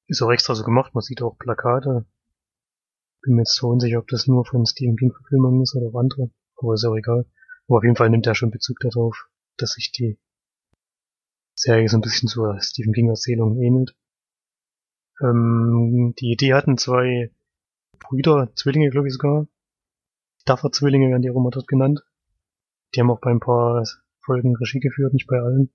Ist 0.07 0.21
auch 0.21 0.31
extra 0.31 0.55
so 0.55 0.63
gemacht, 0.63 0.93
man 0.93 1.01
sieht 1.01 1.21
auch 1.21 1.37
Plakate. 1.37 2.05
Bin 3.21 3.35
mir 3.35 3.41
jetzt 3.41 3.55
so 3.55 3.69
unsicher, 3.69 3.99
ob 3.99 4.07
das 4.07 4.27
nur 4.27 4.45
von 4.45 4.65
Stephen 4.65 4.97
King 4.97 5.13
Verfilmungen 5.13 5.61
ist 5.61 5.75
oder 5.75 5.87
auch 5.87 5.99
andere, 5.99 6.31
aber 6.57 6.73
ist 6.73 6.85
auch 6.85 6.95
egal. 6.95 7.25
Aber 7.67 7.77
auf 7.77 7.83
jeden 7.83 7.95
Fall 7.95 8.09
nimmt 8.09 8.27
er 8.27 8.35
schon 8.35 8.51
Bezug 8.51 8.79
darauf, 8.79 9.29
dass 9.57 9.73
sich 9.73 9.91
die 9.91 10.17
Serie 11.55 11.87
so 11.87 11.97
ein 11.97 12.01
bisschen 12.01 12.27
zur 12.27 12.59
Stephen 12.59 12.93
King 12.93 13.09
Erzählung 13.09 13.61
ähnelt. 13.61 13.95
Ähm, 15.21 16.13
die 16.19 16.31
Idee 16.31 16.53
hatten 16.53 16.77
zwei 16.77 17.31
Brüder, 17.99 18.51
Zwillinge 18.55 18.89
glaube 18.89 19.07
ich 19.07 19.13
sogar, 19.13 19.47
Duffer-Zwillinge 20.45 21.09
werden 21.09 21.21
die 21.21 21.29
auch 21.29 21.35
immer 21.35 21.51
dort 21.51 21.67
genannt. 21.67 22.01
Die 22.93 22.99
haben 22.99 23.11
auch 23.11 23.21
bei 23.21 23.31
ein 23.31 23.39
paar 23.39 23.85
Folgen 24.19 24.55
Regie 24.55 24.79
geführt, 24.79 25.13
nicht 25.13 25.27
bei 25.27 25.39
allen. 25.39 25.71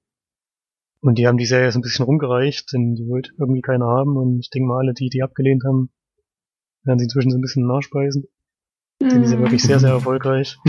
Und 1.01 1.19
die 1.19 1.27
haben 1.27 1.39
die 1.39 1.47
Serie 1.47 1.71
so 1.71 1.79
ein 1.79 1.83
bisschen 1.83 2.05
rumgereicht, 2.05 2.73
denn 2.73 2.95
die 2.95 3.07
wollte 3.09 3.33
irgendwie 3.39 3.61
keiner 3.61 3.87
haben. 3.87 4.17
Und 4.17 4.41
ich 4.41 4.51
denke 4.51 4.69
mal, 4.69 4.79
alle, 4.79 4.95
die 4.95 5.09
die 5.09 5.23
abgelehnt 5.23 5.64
haben, 5.64 5.91
werden 6.85 6.99
sie 6.99 7.05
inzwischen 7.05 7.31
so 7.31 7.39
ein 7.39 7.43
bisschen 7.43 7.67
nachspeisen. 7.67 8.25
Mhm. 9.01 9.09
Denn 9.09 9.23
die 9.23 9.29
sind 9.29 9.41
wirklich 9.41 9.62
sehr, 9.62 9.79
sehr 9.79 9.91
erfolgreich. 9.91 10.59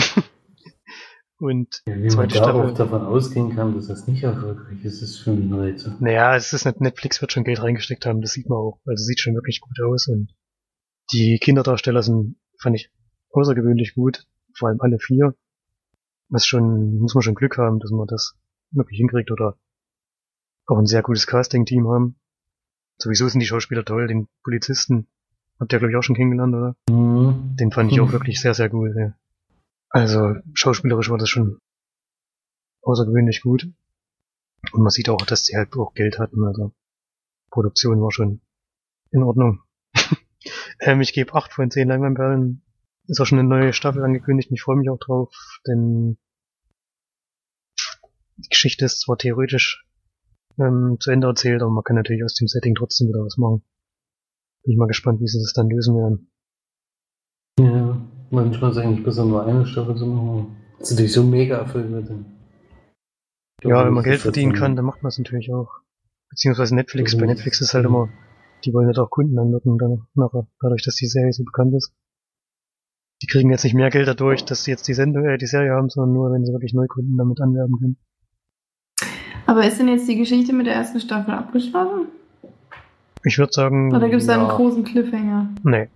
Und 1.39 1.83
ja, 1.85 1.95
wie 2.01 2.07
zweite 2.07 2.39
man 2.39 2.45
Staffel. 2.45 2.73
davon 2.73 3.01
ausgehen 3.05 3.55
kann, 3.55 3.75
dass 3.75 3.87
das 3.87 4.07
nicht 4.07 4.23
erfolgreich 4.23 4.83
ist, 4.83 5.03
ist 5.03 5.17
für 5.17 5.33
mich 5.33 5.53
Rätsel. 5.53 5.95
Naja, 5.99 6.35
es 6.35 6.51
ist 6.51 6.65
nicht, 6.65 6.81
Netflix 6.81 7.21
wird 7.21 7.31
schon 7.31 7.43
Geld 7.43 7.61
reingesteckt 7.61 8.07
haben, 8.07 8.21
das 8.21 8.31
sieht 8.31 8.49
man 8.49 8.57
auch. 8.57 8.79
Also 8.87 9.03
sieht 9.03 9.19
schon 9.19 9.35
wirklich 9.35 9.61
gut 9.61 9.79
aus 9.85 10.07
und 10.07 10.33
die 11.11 11.37
Kinderdarsteller 11.37 12.01
sind, 12.01 12.37
fand 12.59 12.75
ich, 12.75 12.91
außergewöhnlich 13.31 13.95
gut, 13.95 14.25
vor 14.53 14.69
allem 14.69 14.81
alle 14.81 14.99
vier. 14.99 15.35
Was 16.29 16.45
schon, 16.45 16.99
muss 16.99 17.15
man 17.15 17.21
schon 17.21 17.35
Glück 17.35 17.57
haben, 17.57 17.79
dass 17.79 17.91
man 17.91 18.07
das 18.07 18.35
wirklich 18.71 18.97
hinkriegt 18.97 19.31
oder 19.31 19.57
auch 20.65 20.77
ein 20.77 20.85
sehr 20.85 21.01
gutes 21.01 21.27
Casting-Team 21.27 21.87
haben. 21.87 22.15
Sowieso 22.97 23.27
sind 23.29 23.39
die 23.39 23.45
Schauspieler 23.45 23.85
toll, 23.85 24.07
den 24.07 24.27
Polizisten 24.43 25.07
habt 25.59 25.73
ihr 25.73 25.79
glaube 25.79 25.91
ich 25.91 25.97
auch 25.97 26.03
schon 26.03 26.15
kennengelernt, 26.15 26.55
oder? 26.55 26.75
Mhm. 26.89 27.55
Den 27.55 27.71
fand 27.71 27.91
ich 27.91 27.99
auch 27.99 28.11
wirklich 28.11 28.41
sehr, 28.41 28.53
sehr 28.53 28.69
gut. 28.69 28.95
Ja. 28.95 29.13
Also 29.89 30.35
schauspielerisch 30.53 31.09
war 31.09 31.17
das 31.17 31.29
schon 31.29 31.59
außergewöhnlich 32.81 33.41
gut. 33.41 33.67
Und 34.71 34.81
man 34.81 34.89
sieht 34.89 35.09
auch, 35.09 35.21
dass 35.21 35.45
sie 35.45 35.55
halt 35.55 35.75
auch 35.75 35.93
Geld 35.93 36.19
hatten, 36.19 36.43
also 36.43 36.71
Produktion 37.51 38.01
war 38.01 38.11
schon 38.11 38.41
in 39.11 39.23
Ordnung. 39.23 39.61
ähm, 40.79 41.01
ich 41.01 41.13
gebe 41.13 41.33
8 41.33 41.53
von 41.53 41.71
10 41.71 41.87
Leinwandperlen 41.87 42.61
ist 43.07 43.19
auch 43.21 43.25
schon 43.25 43.39
eine 43.39 43.47
neue 43.47 43.73
Staffel 43.73 44.03
angekündigt 44.03 44.49
und 44.49 44.55
ich 44.55 44.61
freue 44.61 44.77
mich 44.77 44.89
auch 44.89 44.99
drauf, 44.99 45.33
denn 45.65 46.17
die 48.37 48.49
Geschichte 48.49 48.85
ist 48.85 49.01
zwar 49.01 49.17
theoretisch 49.17 49.85
ähm, 50.59 50.97
zu 50.99 51.11
Ende 51.11 51.27
erzählt, 51.27 51.61
aber 51.61 51.71
man 51.71 51.83
kann 51.83 51.95
natürlich 51.95 52.23
aus 52.23 52.35
dem 52.35 52.47
Setting 52.47 52.75
trotzdem 52.75 53.07
wieder 53.07 53.23
was 53.23 53.37
machen. 53.37 53.63
Bin 54.63 54.73
ich 54.73 54.77
mal 54.77 54.87
gespannt, 54.87 55.21
wie 55.21 55.27
sie 55.27 55.39
das 55.39 55.53
dann 55.53 55.69
lösen 55.69 55.95
werden. 55.95 56.31
Ja, 57.59 58.01
manchmal 58.29 58.71
ist 58.71 58.77
eigentlich 58.77 59.03
besser 59.03 59.25
nur 59.25 59.45
eine 59.45 59.65
Staffel 59.65 59.95
zu 59.95 60.05
machen. 60.05 60.57
Das 60.77 60.89
ist 60.89 60.95
natürlich 60.95 61.13
so 61.13 61.23
mega 61.23 61.57
erfüllt 61.57 62.09
dem. 62.09 62.25
Ja, 63.63 63.85
wenn 63.85 63.93
man 63.93 64.03
Geld 64.03 64.21
verdienen 64.21 64.53
kann, 64.53 64.75
dann 64.75 64.85
macht 64.85 65.01
man 65.01 65.09
es 65.09 65.17
natürlich 65.17 65.51
auch. 65.51 65.71
Beziehungsweise 66.29 66.75
Netflix. 66.75 67.17
Bei 67.17 67.25
Netflix 67.25 67.61
ist 67.61 67.73
halt 67.73 67.85
immer, 67.85 68.09
die 68.63 68.73
wollen 68.73 68.85
halt 68.85 68.99
auch 68.99 69.09
Kunden 69.09 69.39
anlocken, 69.39 69.79
dann 69.79 70.05
nachher, 70.13 70.45
dadurch, 70.59 70.83
dass 70.83 70.95
die 70.95 71.07
Serie 71.07 71.33
so 71.33 71.43
bekannt 71.43 71.73
ist 71.73 71.91
die 73.21 73.27
kriegen 73.27 73.49
jetzt 73.49 73.63
nicht 73.63 73.73
mehr 73.73 73.89
Geld 73.89 74.07
dadurch, 74.07 74.45
dass 74.45 74.63
sie 74.63 74.71
jetzt 74.71 74.87
die 74.87 74.93
Sendung, 74.93 75.25
äh, 75.25 75.37
die 75.37 75.47
Serie 75.47 75.71
haben, 75.71 75.89
sondern 75.89 76.13
nur, 76.13 76.31
wenn 76.31 76.45
sie 76.45 76.51
wirklich 76.51 76.73
Neukunden 76.73 77.17
damit 77.17 77.41
anwerben 77.41 77.77
können. 77.79 77.97
Aber 79.45 79.65
ist 79.65 79.79
denn 79.79 79.87
jetzt 79.87 80.07
die 80.07 80.17
Geschichte 80.17 80.53
mit 80.53 80.67
der 80.67 80.75
ersten 80.75 80.99
Staffel 80.99 81.33
abgeschlossen? 81.33 82.07
Ich 83.23 83.37
würde 83.37 83.53
sagen. 83.53 83.95
Oder 83.95 84.09
gibt 84.09 84.21
es 84.21 84.27
da 84.27 84.39
einen 84.39 84.49
großen 84.49 84.83
Cliffhanger? 84.83 85.49
Nee. 85.63 85.89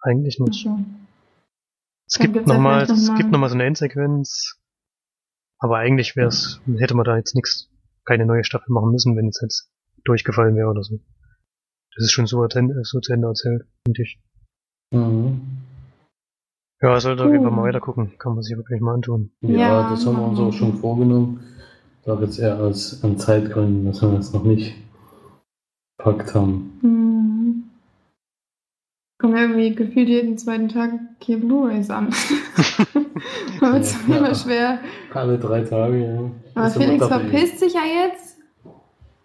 Eigentlich 0.00 0.38
nicht. 0.38 0.66
Okay. 0.66 0.84
Es 2.06 2.14
Dann 2.14 2.32
gibt 2.32 2.48
ja 2.48 2.54
nochmal, 2.54 2.86
noch 2.86 2.94
es 2.94 3.14
gibt 3.14 3.30
noch 3.30 3.38
mal 3.38 3.48
so 3.48 3.54
eine 3.54 3.64
Endsequenz. 3.64 4.56
Aber 5.58 5.76
eigentlich 5.76 6.16
wär's, 6.16 6.60
hätte 6.78 6.94
man 6.94 7.04
da 7.04 7.16
jetzt 7.16 7.34
nichts, 7.34 7.68
keine 8.06 8.24
neue 8.24 8.44
Staffel 8.44 8.72
machen 8.72 8.90
müssen, 8.90 9.14
wenn 9.16 9.28
es 9.28 9.40
jetzt 9.42 9.70
durchgefallen 10.04 10.56
wäre 10.56 10.68
oder 10.68 10.82
so. 10.82 11.00
Das 11.94 12.04
ist 12.04 12.12
schon 12.12 12.26
so, 12.26 12.46
so 12.48 13.00
zu 13.00 13.12
Ende 13.12 13.26
erzählt, 13.26 13.66
finde 13.84 14.02
ich. 14.02 14.18
Mhm. 14.92 15.60
Ja, 16.82 16.98
sollte 16.98 17.24
auf 17.24 17.30
jeden 17.30 17.42
Fall 17.44 17.52
mal 17.52 17.64
weiter 17.64 17.80
gucken. 17.80 18.12
Kann 18.18 18.34
man 18.34 18.42
sich 18.42 18.56
wirklich 18.56 18.80
mal 18.80 18.94
antun. 18.94 19.30
Ja, 19.42 19.58
Ja, 19.58 19.90
das 19.90 20.06
haben 20.06 20.16
wir 20.16 20.26
uns 20.28 20.38
auch 20.38 20.52
schon 20.52 20.74
vorgenommen. 20.78 21.40
Ich 21.98 22.04
glaube 22.04 22.24
jetzt 22.24 22.38
eher 22.38 22.56
als 22.58 23.04
an 23.04 23.18
Zeitgründen, 23.18 23.84
dass 23.84 24.00
wir 24.00 24.10
das 24.10 24.32
noch 24.32 24.44
nicht 24.44 24.74
gepackt 25.98 26.34
haben. 26.34 26.78
Hm. 26.80 27.64
Kommen 29.18 29.36
irgendwie 29.36 29.74
gefühlt 29.74 30.08
jeden 30.08 30.38
zweiten 30.38 30.68
Tag 30.70 30.92
hier 31.20 31.38
Blu-Rays 31.38 31.90
an. 31.90 32.08
Da 33.60 33.72
wird 33.74 33.82
es 33.82 33.94
Ja. 34.08 34.16
immer 34.16 34.34
schwer. 34.34 34.78
Alle 35.12 35.38
drei 35.38 35.60
Tage, 35.62 36.02
ja. 36.02 36.30
Aber 36.54 36.66
Ist 36.66 36.76
Felix 36.78 37.06
verpisst 37.06 37.58
sich 37.60 37.74
ja 37.74 37.82
jetzt. 37.84 38.38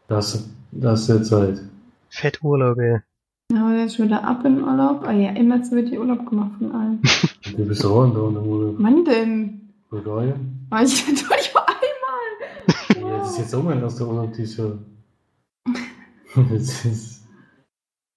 Das, 0.10 0.49
das 0.73 1.02
ist 1.03 1.07
jetzt 1.07 1.32
halt. 1.32 1.61
Fett 2.10 2.44
Urlaub, 2.44 2.77
ey. 2.80 2.99
Ja, 3.53 3.69
der 3.72 3.86
ist 3.86 3.95
schon 3.95 4.07
wieder 4.07 4.23
ab 4.27 4.44
im 4.44 4.64
Urlaub. 4.65 5.03
Ah 5.07 5.11
ja, 5.14 5.30
immer 5.32 5.64
zu 5.64 5.76
wird 5.77 5.90
die 5.91 5.98
Urlaub 5.98 6.30
gemacht 6.30 6.52
von 6.60 6.72
allen. 6.73 7.02
Du 7.57 7.65
bist 7.65 7.86
auch 7.86 8.03
in 8.03 8.14
der 8.14 8.22
Urlaub. 8.23 8.76
Wann 8.80 9.06
denn? 9.06 9.69
Bulgarien? 9.90 10.68
Ah, 10.72 10.84
ich 10.84 11.02
doch 11.02 11.11
nicht 11.11 11.53
nur 11.53 11.64
einmal. 12.99 13.11
Ja, 13.11 13.18
das 13.19 13.32
ist 13.32 13.38
jetzt 13.38 13.56
auch 13.56 13.64
mein 13.64 13.82
erster 13.82 14.07
Urlaub 14.07 14.34
dieses 14.34 14.57
Jahr. 14.57 14.77
Das 16.36 16.84
ist. 16.84 17.26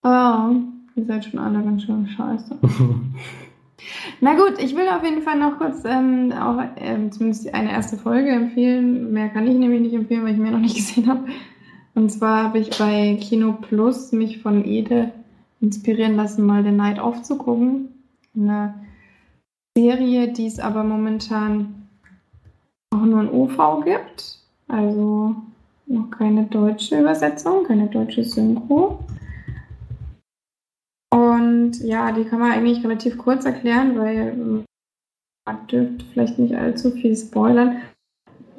Oh, 0.03 0.51
ihr 0.97 1.05
seid 1.07 1.25
schon 1.25 1.39
alle 1.39 1.63
ganz 1.63 1.85
schön 1.85 2.09
scheiße. 2.09 2.59
Na 4.21 4.35
gut, 4.35 4.55
ich 4.59 4.75
will 4.75 4.89
auf 4.89 5.05
jeden 5.05 5.23
Fall 5.23 5.39
noch 5.39 5.59
kurz 5.59 5.85
ähm, 5.85 6.33
auch 6.33 6.61
ähm, 6.79 7.13
zumindest 7.13 7.55
eine 7.55 7.71
erste 7.71 7.97
Folge 7.97 8.31
empfehlen. 8.31 9.13
Mehr 9.13 9.29
kann 9.29 9.47
ich 9.47 9.55
nämlich 9.55 9.83
nicht 9.83 9.95
empfehlen, 9.95 10.25
weil 10.25 10.33
ich 10.33 10.41
mehr 10.41 10.51
noch 10.51 10.59
nicht 10.59 10.75
gesehen 10.75 11.07
habe. 11.07 11.27
Und 11.95 12.11
zwar 12.11 12.43
habe 12.43 12.59
ich 12.59 12.77
bei 12.77 13.17
Kino 13.21 13.53
Plus 13.53 14.11
mich 14.11 14.43
von 14.43 14.65
Ede 14.65 15.13
inspirieren 15.61 16.17
lassen, 16.17 16.45
mal 16.45 16.65
The 16.65 16.73
Night 16.73 16.99
Off 16.99 17.23
zu 17.23 17.37
gucken. 17.39 17.89
Eine 18.37 18.75
Serie, 19.79 20.33
die 20.33 20.47
es 20.47 20.59
aber 20.59 20.83
momentan 20.83 21.89
auch 22.91 23.05
nur 23.05 23.21
in 23.21 23.31
OV 23.31 23.85
gibt. 23.85 24.39
Also 24.67 25.37
noch 25.87 26.11
keine 26.11 26.45
deutsche 26.47 26.99
Übersetzung, 26.99 27.65
keine 27.65 27.87
deutsche 27.87 28.25
Synchro. 28.25 28.99
Und 31.11 31.75
ja, 31.81 32.11
die 32.13 32.25
kann 32.25 32.41
man 32.41 32.53
eigentlich 32.53 32.83
relativ 32.85 33.17
kurz 33.19 33.45
erklären, 33.45 33.97
weil 33.97 34.17
ähm, 34.17 34.65
man 35.47 35.67
dürfte 35.69 36.05
vielleicht 36.13 36.39
nicht 36.39 36.55
allzu 36.55 36.91
viel 36.91 37.17
spoilern. 37.17 37.81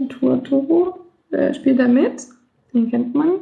Turturro 0.08 1.00
äh, 1.32 1.54
spielt 1.54 1.80
da 1.80 1.88
mit. 1.88 2.28
Den 2.74 2.90
kennt 2.90 3.14
man. 3.14 3.40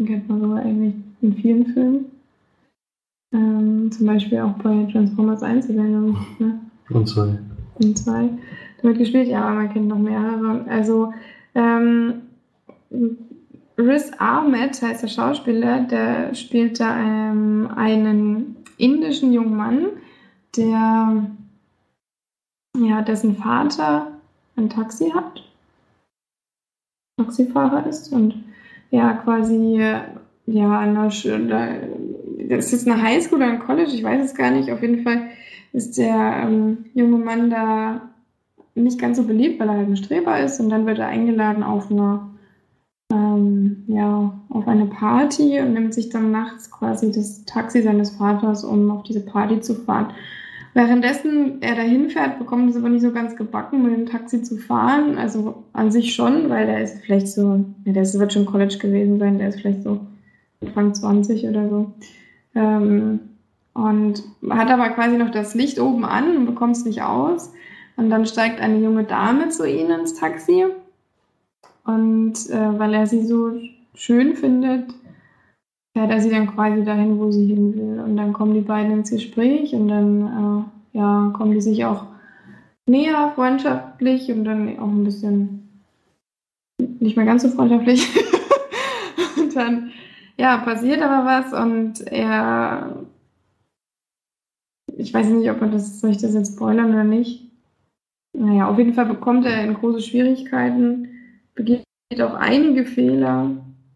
Den 0.00 0.06
kennt 0.06 0.28
man 0.28 0.40
sogar 0.40 0.58
eigentlich 0.60 0.94
in 1.22 1.34
vielen 1.34 1.66
Filmen. 1.74 2.17
Ähm, 3.32 3.90
zum 3.92 4.06
Beispiel 4.06 4.40
auch 4.40 4.54
bei 4.54 4.88
Transformers 4.90 5.42
1 5.42 5.68
Erwähnung, 5.68 6.16
ne? 6.38 6.60
Und 6.90 7.08
zwei. 7.08 7.38
Und 7.74 7.98
zwei. 7.98 8.30
Damit 8.80 8.98
gespielt, 8.98 9.28
ja, 9.28 9.42
aber 9.42 9.56
man 9.56 9.72
kennt 9.72 9.88
noch 9.88 9.98
mehrere. 9.98 10.64
Also, 10.68 11.12
ähm, 11.54 12.22
Riz 13.76 14.10
Ahmed 14.18 14.80
heißt 14.80 15.02
der 15.02 15.08
Schauspieler, 15.08 15.82
der 15.82 16.34
spielt 16.34 16.80
da 16.80 16.98
ähm, 16.98 17.68
einen 17.76 18.56
indischen 18.78 19.32
jungen 19.32 19.56
Mann, 19.56 19.86
der, 20.56 21.26
ja, 22.76 23.02
dessen 23.02 23.36
Vater 23.36 24.12
ein 24.56 24.70
Taxi 24.70 25.10
hat, 25.10 25.44
Taxifahrer 27.18 27.86
ist 27.86 28.12
und 28.12 28.34
ja, 28.90 29.12
quasi, 29.14 29.84
ja, 30.46 31.10
Schule, 31.10 31.97
das 32.48 32.66
ist 32.66 32.72
jetzt 32.72 32.88
eine 32.88 33.02
Highschool 33.02 33.38
oder 33.38 33.50
ein 33.50 33.60
College, 33.60 33.90
ich 33.92 34.02
weiß 34.02 34.24
es 34.24 34.34
gar 34.34 34.50
nicht, 34.50 34.70
auf 34.70 34.82
jeden 34.82 35.02
Fall 35.02 35.28
ist 35.72 35.98
der 35.98 36.42
ähm, 36.44 36.86
junge 36.94 37.18
Mann 37.18 37.50
da 37.50 38.10
nicht 38.74 38.98
ganz 38.98 39.16
so 39.16 39.24
beliebt, 39.24 39.60
weil 39.60 39.68
er 39.68 39.76
halt 39.76 39.88
ein 39.88 39.96
Streber 39.96 40.40
ist 40.40 40.60
und 40.60 40.70
dann 40.70 40.86
wird 40.86 40.98
er 40.98 41.08
eingeladen 41.08 41.62
auf 41.62 41.90
eine 41.90 42.28
ähm, 43.10 43.84
ja, 43.86 44.38
auf 44.50 44.68
eine 44.68 44.86
Party 44.86 45.58
und 45.60 45.72
nimmt 45.72 45.94
sich 45.94 46.10
dann 46.10 46.30
nachts 46.30 46.70
quasi 46.70 47.10
das 47.10 47.44
Taxi 47.46 47.82
seines 47.82 48.10
Vaters, 48.10 48.64
um 48.64 48.90
auf 48.90 49.02
diese 49.02 49.24
Party 49.24 49.60
zu 49.60 49.74
fahren. 49.74 50.12
Währenddessen 50.74 51.62
er 51.62 51.74
dahin 51.74 52.10
fährt, 52.10 52.38
bekommt 52.38 52.70
es 52.70 52.76
aber 52.76 52.90
nicht 52.90 53.02
so 53.02 53.10
ganz 53.10 53.34
gebacken, 53.34 53.82
mit 53.82 53.92
dem 53.92 54.06
Taxi 54.06 54.42
zu 54.42 54.58
fahren. 54.58 55.16
Also 55.16 55.64
an 55.72 55.90
sich 55.90 56.14
schon, 56.14 56.50
weil 56.50 56.66
der 56.66 56.82
ist 56.82 56.98
vielleicht 57.02 57.28
so, 57.28 57.64
ja, 57.84 57.92
der 57.92 58.04
wird 58.04 58.32
schon 58.32 58.46
College 58.46 58.76
gewesen 58.78 59.18
sein, 59.18 59.38
der 59.38 59.48
ist 59.48 59.60
vielleicht 59.60 59.82
so 59.82 60.00
Anfang 60.60 60.94
20 60.94 61.48
oder 61.48 61.68
so. 61.68 61.92
Ähm, 62.58 63.20
und 63.74 64.24
hat 64.50 64.70
aber 64.70 64.88
quasi 64.90 65.16
noch 65.16 65.30
das 65.30 65.54
Licht 65.54 65.78
oben 65.78 66.04
an 66.04 66.36
und 66.36 66.46
bekommt 66.46 66.76
es 66.76 66.84
nicht 66.84 67.02
aus. 67.02 67.52
Und 67.96 68.10
dann 68.10 68.26
steigt 68.26 68.60
eine 68.60 68.78
junge 68.78 69.04
Dame 69.04 69.50
zu 69.50 69.68
ihnen 69.68 70.00
ins 70.00 70.14
Taxi. 70.14 70.66
Und 71.84 72.34
äh, 72.50 72.78
weil 72.78 72.92
er 72.94 73.06
sie 73.06 73.24
so 73.24 73.52
schön 73.94 74.34
findet, 74.34 74.92
fährt 75.96 76.10
er 76.10 76.20
sie 76.20 76.30
dann 76.30 76.52
quasi 76.52 76.84
dahin, 76.84 77.18
wo 77.18 77.30
sie 77.30 77.46
hin 77.46 77.74
will. 77.74 78.00
Und 78.00 78.16
dann 78.16 78.32
kommen 78.32 78.54
die 78.54 78.60
beiden 78.60 78.92
ins 78.92 79.10
Gespräch 79.10 79.74
und 79.74 79.88
dann 79.88 80.66
äh, 80.94 80.98
ja, 80.98 81.32
kommen 81.36 81.52
die 81.52 81.60
sich 81.60 81.84
auch 81.84 82.06
näher, 82.86 83.32
freundschaftlich 83.36 84.30
und 84.32 84.44
dann 84.44 84.78
auch 84.78 84.88
ein 84.88 85.04
bisschen 85.04 85.68
nicht 86.98 87.16
mehr 87.16 87.26
ganz 87.26 87.42
so 87.42 87.48
freundschaftlich. 87.48 88.08
und 89.38 89.54
dann 89.54 89.92
ja, 90.38 90.58
passiert 90.58 91.02
aber 91.02 91.26
was 91.26 91.52
und 91.52 92.06
er 92.06 93.06
ich 94.98 95.14
weiß 95.14 95.28
nicht, 95.28 95.48
ob 95.50 95.60
man 95.60 95.70
das, 95.70 96.00
soll 96.00 96.10
ich 96.10 96.18
das 96.18 96.34
jetzt 96.34 96.54
spoilern 96.54 96.90
oder 96.90 97.04
nicht? 97.04 97.48
Naja, 98.36 98.68
auf 98.68 98.76
jeden 98.78 98.94
Fall 98.94 99.06
bekommt 99.06 99.46
er 99.46 99.62
in 99.64 99.74
große 99.74 100.02
Schwierigkeiten, 100.02 101.08
begeht 101.54 101.84
auch 102.20 102.34
einige 102.34 102.84
Fehler, 102.84 103.52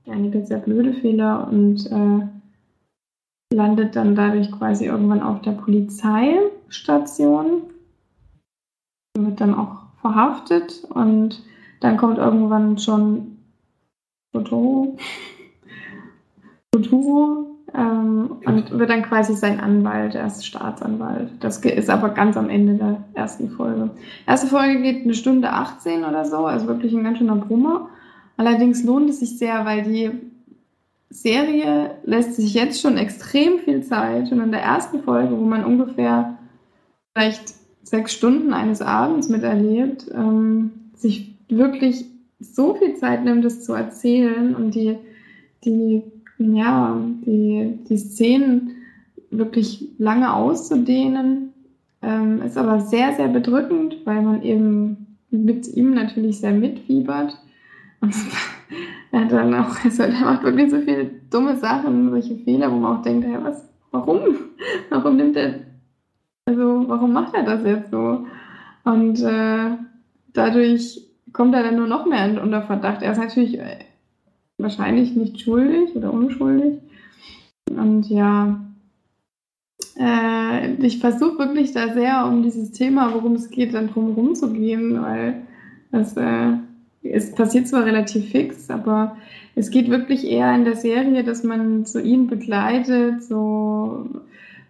einige 0.07 0.47
sehr 0.47 0.59
blöde 0.59 0.95
Fehler 0.95 1.49
und 1.49 1.91
äh, 1.91 2.29
landet 3.55 3.97
dann 3.97 4.15
dadurch 4.15 4.53
quasi 4.53 4.87
irgendwann 4.87 5.23
auf 5.23 5.43
der 5.43 5.53
Polizeistation, 5.53 7.65
wird 9.19 9.41
dann 9.41 9.55
auch 9.55 9.83
verhaftet 10.01 10.85
und 10.91 11.43
dann 11.81 11.97
kommt 11.97 12.19
irgendwann 12.19 12.79
schon 12.79 13.39
Totoro, 14.33 14.97
Totoro 16.73 17.59
ähm, 17.75 18.39
und 18.47 18.79
wird 18.79 18.89
dann 18.89 19.03
quasi 19.03 19.35
sein 19.35 19.61
Anwalt, 19.61 20.15
er 20.15 20.27
ist 20.27 20.47
Staatsanwalt. 20.47 21.31
Das 21.41 21.59
ist 21.59 21.91
aber 21.91 22.09
ganz 22.11 22.37
am 22.39 22.49
Ende 22.49 22.75
der 22.75 23.05
ersten 23.13 23.51
Folge. 23.51 23.91
Erste 24.27 24.47
Folge 24.47 24.81
geht 24.81 25.05
eine 25.05 25.13
Stunde 25.13 25.51
18 25.51 26.05
oder 26.05 26.25
so, 26.25 26.47
also 26.47 26.67
wirklich 26.67 26.95
ein 26.95 27.05
ganz 27.05 27.19
schöner 27.19 27.37
Brummer. 27.37 27.91
Allerdings 28.39 28.83
lohnt 28.85 29.11
es 29.11 29.21
sich 29.21 29.39
sehr, 29.39 29.67
weil 29.67 29.83
die 29.83 30.11
Serie 31.11 31.99
lässt 32.05 32.37
sich 32.37 32.55
jetzt 32.55 32.81
schon 32.81 32.97
extrem 32.97 33.59
viel 33.59 33.83
Zeit 33.83 34.33
und 34.33 34.41
in 34.41 34.51
der 34.51 34.63
ersten 34.63 35.03
Folge, 35.03 35.39
wo 35.39 35.45
man 35.45 35.67
ungefähr 35.67 36.39
vielleicht 37.13 37.53
sechs 37.83 38.15
Stunden 38.15 38.55
eines 38.55 38.81
Abends 38.81 39.29
miterlebt, 39.29 40.07
ähm, 40.15 40.71
sich 40.95 41.35
wirklich 41.49 42.07
so 42.41 42.75
viel 42.75 42.95
Zeit 42.95 43.25
nimmt, 43.25 43.45
es 43.45 43.63
zu 43.63 43.75
erzählen 43.75 44.57
und 44.57 44.75
die, 44.75 44.97
die, 45.65 46.03
ja, 46.51 46.97
die, 47.27 47.79
die 47.89 47.97
Szenen 47.97 48.77
wirklich 49.31 49.89
lange 49.99 50.33
auszudehnen, 50.35 51.53
ähm, 52.03 52.43
ist 52.43 52.59
aber 52.59 52.81
sehr, 52.81 53.13
sehr 53.15 53.29
bedrückend, 53.29 53.97
weil 54.05 54.23
man 54.23 54.43
eben 54.43 55.19
mit 55.31 55.69
ihm 55.69 55.95
natürlich 55.95 56.41
sehr 56.41 56.53
mitfiebert. 56.53 57.39
Und 58.01 58.15
er 59.13 59.21
hat 59.21 59.33
dann 59.33 59.55
auch, 59.55 59.85
also 59.85 60.03
er 60.03 60.11
macht 60.11 60.43
wirklich 60.43 60.71
so 60.71 60.79
viele 60.81 61.11
dumme 61.31 61.57
Sachen, 61.57 62.11
solche 62.11 62.37
Fehler, 62.37 62.71
wo 62.71 62.77
man 62.77 62.99
auch 62.99 63.03
denkt, 63.03 63.27
hey, 63.27 63.39
was, 63.43 63.69
warum? 63.91 64.21
Warum 64.91 65.17
nimmt 65.17 65.37
er, 65.37 65.55
also 66.47 66.85
warum 66.87 67.13
macht 67.13 67.35
er 67.35 67.43
das 67.43 67.65
jetzt 67.65 67.91
so? 67.91 68.27
Und 68.85 69.21
äh, 69.21 69.77
dadurch 70.33 71.01
kommt 71.33 71.55
er 71.55 71.65
dann 71.65 71.77
nur 71.77 71.87
noch 71.87 72.07
mehr 72.07 72.41
unter 72.41 72.63
Verdacht. 72.63 73.03
Er 73.03 73.13
ist 73.13 73.19
natürlich 73.19 73.59
wahrscheinlich 74.63 75.15
nicht 75.15 75.41
schuldig 75.41 75.95
oder 75.95 76.13
unschuldig. 76.13 76.79
Und 77.69 78.09
ja, 78.09 78.61
äh, 79.99 80.75
ich 80.75 80.99
versuche 80.99 81.39
wirklich 81.39 81.73
da 81.73 81.93
sehr 81.93 82.27
um 82.27 82.43
dieses 82.43 82.73
Thema, 82.73 83.13
worum 83.15 83.35
es 83.35 83.51
geht, 83.51 83.75
dann 83.75 83.89
drum 83.89 84.15
herum 84.15 84.35
zu 84.35 84.53
gehen, 84.53 85.03
weil 85.03 85.43
das 85.91 86.17
äh, 86.17 86.53
es 87.03 87.33
passiert 87.35 87.69
zwar 87.69 87.85
relativ 87.85 88.31
fix, 88.31 88.71
aber 88.71 89.17
es 89.55 89.71
geht 89.71 89.91
wirklich 89.91 90.25
eher 90.25 90.55
in 90.55 90.65
der 90.65 90.77
Serie, 90.77 91.25
dass 91.25 91.43
man 91.43 91.85
so 91.85 91.99
ihn 91.99 92.29
begleitet, 92.29 93.23
so 93.23 94.07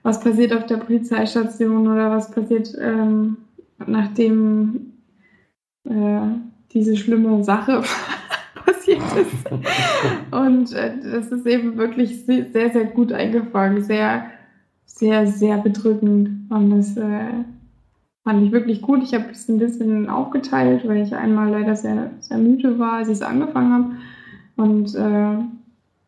was 0.02 0.20
passiert 0.20 0.52
auf 0.52 0.66
der 0.66 0.78
Polizeistation 0.78 1.86
oder 1.86 2.10
was 2.10 2.30
passiert, 2.30 2.74
ähm, 2.80 3.36
nachdem 3.86 4.92
äh, 5.84 6.20
diese 6.72 6.96
schlimme 6.96 7.44
Sache 7.44 7.82
passiert 8.64 9.02
ist. 9.16 9.50
Und 10.30 10.72
äh, 10.72 10.92
das 11.02 11.28
ist 11.28 11.46
eben 11.46 11.76
wirklich 11.76 12.24
sehr, 12.24 12.70
sehr 12.70 12.84
gut 12.84 13.12
eingefangen, 13.12 13.82
sehr, 13.82 14.26
sehr, 14.84 15.26
sehr 15.26 15.58
bedrückend. 15.58 16.50
Und 16.50 16.70
das 16.70 16.96
äh, 16.96 17.44
fand 18.24 18.42
ich 18.44 18.52
wirklich 18.52 18.82
gut. 18.82 19.02
Ich 19.02 19.14
habe 19.14 19.30
es 19.30 19.48
ein 19.48 19.58
bisschen 19.58 20.08
aufgeteilt, 20.08 20.86
weil 20.86 21.02
ich 21.02 21.14
einmal 21.14 21.50
leider 21.50 21.76
sehr, 21.76 22.10
sehr 22.20 22.38
müde 22.38 22.78
war, 22.78 22.94
als 22.94 23.08
ich 23.08 23.14
es 23.14 23.22
angefangen 23.22 23.72
habe. 23.72 23.90
Und 24.56 24.94
äh, 24.94 25.44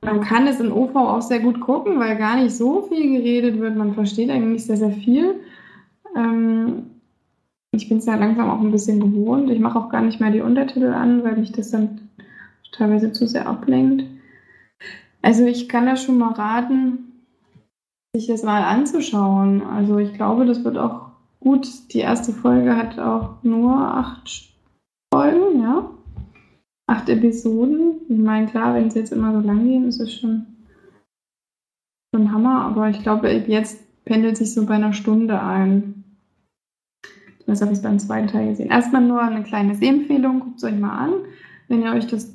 man 0.04 0.20
kann 0.20 0.46
es 0.46 0.60
in 0.60 0.70
OV 0.70 0.94
auch 0.96 1.22
sehr 1.22 1.40
gut 1.40 1.60
gucken, 1.60 1.98
weil 1.98 2.16
gar 2.16 2.36
nicht 2.36 2.54
so 2.54 2.82
viel 2.82 3.16
geredet 3.16 3.58
wird. 3.58 3.76
Man 3.76 3.94
versteht 3.94 4.30
eigentlich 4.30 4.64
sehr, 4.64 4.76
sehr 4.76 4.90
viel. 4.90 5.40
Ähm, 6.14 6.90
ich 7.72 7.88
bin 7.88 7.98
es 7.98 8.06
ja 8.06 8.14
langsam 8.14 8.50
auch 8.50 8.60
ein 8.60 8.70
bisschen 8.70 9.00
gewohnt. 9.00 9.50
Ich 9.50 9.58
mache 9.58 9.78
auch 9.78 9.88
gar 9.88 10.02
nicht 10.02 10.20
mehr 10.20 10.30
die 10.30 10.42
Untertitel 10.42 10.92
an, 10.92 11.24
weil 11.24 11.36
mich 11.36 11.52
das 11.52 11.70
dann 11.70 12.03
teilweise 12.74 13.12
zu 13.12 13.26
sehr 13.26 13.46
ablenkt. 13.46 14.04
Also 15.22 15.46
ich 15.46 15.68
kann 15.68 15.86
da 15.86 15.96
schon 15.96 16.18
mal 16.18 16.32
raten, 16.32 17.12
sich 18.14 18.26
das 18.26 18.42
mal 18.42 18.62
anzuschauen. 18.62 19.62
Also 19.62 19.98
ich 19.98 20.12
glaube, 20.14 20.44
das 20.44 20.64
wird 20.64 20.76
auch 20.76 21.12
gut. 21.40 21.66
Die 21.92 21.98
erste 21.98 22.32
Folge 22.32 22.76
hat 22.76 22.98
auch 22.98 23.42
nur 23.42 23.74
acht 23.74 24.52
Folgen, 25.12 25.62
ja. 25.62 25.90
Acht 26.86 27.08
Episoden. 27.08 28.00
Ich 28.08 28.18
meine, 28.18 28.46
klar, 28.46 28.74
wenn 28.74 28.90
sie 28.90 28.98
jetzt 28.98 29.12
immer 29.12 29.32
so 29.32 29.46
lang 29.46 29.64
gehen, 29.64 29.88
ist 29.88 30.00
es 30.00 30.12
schon, 30.12 30.46
schon 32.14 32.30
Hammer. 32.32 32.62
Aber 32.66 32.90
ich 32.90 33.02
glaube, 33.02 33.30
jetzt 33.30 33.80
pendelt 34.04 34.36
sich 34.36 34.52
so 34.52 34.66
bei 34.66 34.74
einer 34.74 34.92
Stunde 34.92 35.40
ein. 35.40 36.04
Das 37.46 37.62
habe 37.62 37.72
ich 37.72 37.82
beim 37.82 37.98
zweiten 37.98 38.28
Teil 38.28 38.48
gesehen. 38.48 38.70
Erstmal 38.70 39.02
nur 39.02 39.22
eine 39.22 39.42
kleine 39.42 39.74
Sehempfehlung, 39.74 40.40
guckt 40.40 40.58
es 40.58 40.64
euch 40.64 40.78
mal 40.78 40.98
an. 40.98 41.12
Wenn 41.68 41.82
ihr 41.82 41.92
euch 41.92 42.06
das 42.06 42.34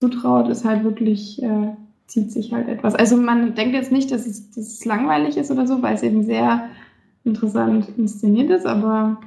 zutraut, 0.00 0.48
ist 0.48 0.64
halt 0.64 0.84
wirklich, 0.84 1.42
äh, 1.42 1.74
zieht 2.06 2.30
sich 2.32 2.52
halt 2.52 2.68
etwas. 2.68 2.94
Also 2.94 3.16
man 3.16 3.54
denkt 3.54 3.74
jetzt 3.74 3.92
nicht, 3.92 4.10
dass 4.10 4.26
es, 4.26 4.50
dass 4.50 4.66
es 4.66 4.84
langweilig 4.84 5.36
ist 5.36 5.50
oder 5.50 5.66
so, 5.66 5.82
weil 5.82 5.94
es 5.94 6.02
eben 6.02 6.22
sehr 6.22 6.68
interessant 7.24 7.88
inszeniert 7.96 8.50
ist, 8.50 8.66
aber 8.66 9.20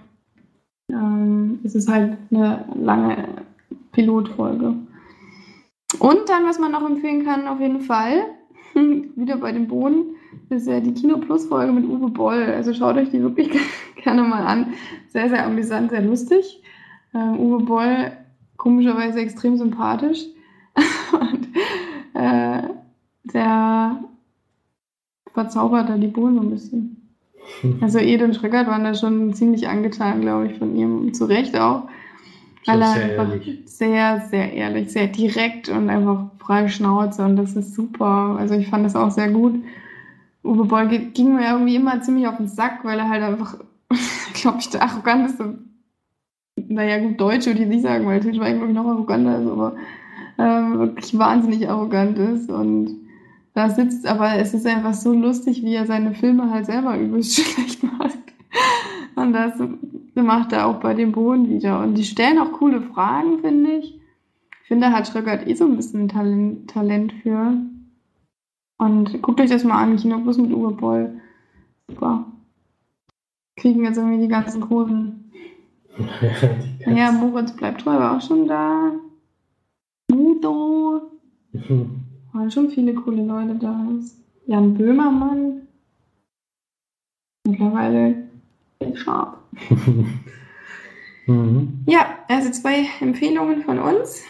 ähm, 0.92 1.60
es 1.64 1.76
ist 1.76 1.90
halt 1.90 2.18
eine 2.32 2.66
lange 2.76 3.28
Pilotfolge. 3.92 4.76
Und 6.00 6.30
dann, 6.30 6.46
was 6.46 6.60
man 6.60 6.72
noch 6.72 6.88
empfehlen 6.88 7.26
kann, 7.26 7.48
auf 7.48 7.60
jeden 7.60 7.82
Fall, 7.82 8.24
wieder 8.76 9.38
bei 9.38 9.52
dem 9.52 9.68
Boden, 9.68 10.16
ist 10.50 10.68
ja 10.68 10.80
die 10.80 10.94
Kino 10.94 11.18
Plus 11.18 11.46
Folge 11.46 11.72
mit 11.72 11.86
Uwe 11.86 12.10
Boll. 12.10 12.44
Also 12.44 12.74
schaut 12.74 12.98
euch 12.98 13.10
die 13.10 13.22
wirklich 13.22 13.50
gerne 14.04 14.24
mal 14.24 14.46
an. 14.46 14.74
Sehr, 15.10 15.30
sehr 15.30 15.46
amüsant, 15.46 15.90
sehr 15.90 16.02
lustig. 16.02 16.62
Ähm, 17.14 17.40
Uwe 17.40 17.64
Boll 17.64 18.12
komischerweise 18.58 19.20
extrem 19.20 19.58
sympathisch. 19.58 20.26
Und 21.12 21.48
äh, 22.14 22.62
der 23.24 24.00
verzaubert 25.34 25.90
da 25.90 25.98
die 25.98 26.08
Bohlen 26.08 26.36
so 26.36 26.42
ein 26.42 26.50
bisschen. 26.52 26.94
Also 27.82 28.00
Eden 28.00 28.34
Schröckert 28.34 28.68
waren 28.68 28.84
da 28.84 28.94
schon 28.94 29.34
ziemlich 29.34 29.70
angetan, 29.70 30.22
glaube 30.22 30.48
ich, 30.48 30.58
von 30.58 30.76
ihm. 30.76 31.14
Zu 31.14 31.26
Recht 31.26 31.58
auch. 31.58 31.88
Weil 32.66 32.82
er 32.82 32.94
sehr 32.94 33.04
einfach 33.04 33.32
ehrlich. 33.32 33.62
sehr, 33.66 34.28
sehr 34.30 34.54
ehrlich, 34.54 34.92
sehr 34.92 35.08
direkt 35.08 35.70
und 35.70 35.90
einfach 35.90 36.26
frei 36.40 36.68
Schnauze 36.68 37.24
und 37.24 37.38
das 37.38 37.56
ist 37.56 37.74
super. 37.74 38.36
Also 38.38 38.56
ich 38.56 38.68
fand 38.68 38.86
das 38.86 38.96
auch 38.96 39.12
sehr 39.12 39.30
gut. 39.30 39.64
Uwe 40.44 40.66
Boll 40.66 40.88
ging 40.88 41.36
mir 41.36 41.50
irgendwie 41.50 41.76
immer 41.76 42.02
ziemlich 42.02 42.28
auf 42.28 42.38
den 42.38 42.48
Sack, 42.48 42.84
weil 42.84 43.00
er 43.00 43.10
halt 43.10 43.24
einfach, 43.24 43.58
glaube 44.34 44.58
ich, 44.60 44.70
der 44.70 44.84
arroganteste, 44.84 45.58
naja 46.68 47.00
gut, 47.00 47.20
Deutsche 47.20 47.52
würde 47.52 47.64
ich 47.64 47.70
nicht 47.70 47.84
sagen, 47.84 48.06
weil 48.06 48.20
Til 48.20 48.36
Schweigen, 48.36 48.58
glaube 48.58 48.72
ich, 48.72 48.78
noch 48.78 48.88
arroganter 48.88 49.42
ist, 49.42 49.50
aber 49.50 49.76
ähm, 50.38 50.80
wirklich 50.80 51.18
wahnsinnig 51.18 51.70
arrogant 51.70 52.18
ist 52.18 52.50
und 52.50 53.08
da 53.54 53.70
sitzt, 53.70 54.06
aber 54.06 54.36
es 54.36 54.54
ist 54.54 54.68
einfach 54.68 54.94
so 54.94 55.12
lustig, 55.14 55.64
wie 55.64 55.74
er 55.74 55.88
seine 55.88 56.14
Filme 56.14 56.52
halt 56.52 56.68
selber 56.68 56.96
übelst 56.96 57.36
schlecht 57.40 57.82
macht. 57.82 58.20
Und 59.16 59.34
das 59.34 59.54
macht 60.14 60.54
er 60.54 60.68
auch 60.68 60.80
bei 60.80 60.94
dem 60.94 61.12
Boden 61.12 61.50
wieder. 61.50 61.80
Und 61.82 61.96
die 61.96 62.04
stellen 62.04 62.38
auch 62.38 62.52
coole 62.52 62.82
Fragen, 62.82 63.40
finde 63.40 63.78
ich. 63.78 64.00
Ich 64.62 64.68
finde, 64.68 64.88
da 64.88 64.94
hat 64.94 65.08
Schröckert 65.08 65.48
eh 65.48 65.56
so 65.56 65.66
ein 65.66 65.76
bisschen 65.76 66.08
Talent, 66.08 66.70
Talent 66.70 67.14
für. 67.24 67.54
Und 68.78 69.22
guckt 69.24 69.42
euch 69.42 69.50
das 69.50 69.64
mal 69.64 69.82
an, 69.82 69.98
Kinobus 69.98 70.38
mit 70.38 70.52
Uwe 70.54 70.72
Boll. 70.72 71.20
Super. 71.88 72.26
Kriegen 73.56 73.84
jetzt 73.86 73.98
irgendwie 73.98 74.20
die 74.20 74.28
ganzen 74.28 74.62
großen. 74.62 75.32
ja, 76.86 77.12
Moritz 77.12 77.54
bleibt 77.54 77.82
treu, 77.82 77.94
war 77.94 78.18
auch 78.18 78.22
schon 78.22 78.48
da. 78.48 78.92
Udo. 80.12 81.02
Waren 82.34 82.52
schon 82.52 82.70
viele 82.70 82.94
coole 82.94 83.24
Leute 83.24 83.56
da. 83.56 83.88
Jan 84.46 84.74
Böhmermann. 84.74 85.68
Mittlerweile 87.48 88.28
scharf. 88.94 89.38
mhm. 91.28 91.84
Ja, 91.88 92.20
also 92.28 92.52
zwei 92.52 92.86
Empfehlungen 93.00 93.64
von 93.64 93.80
uns. 93.80 94.24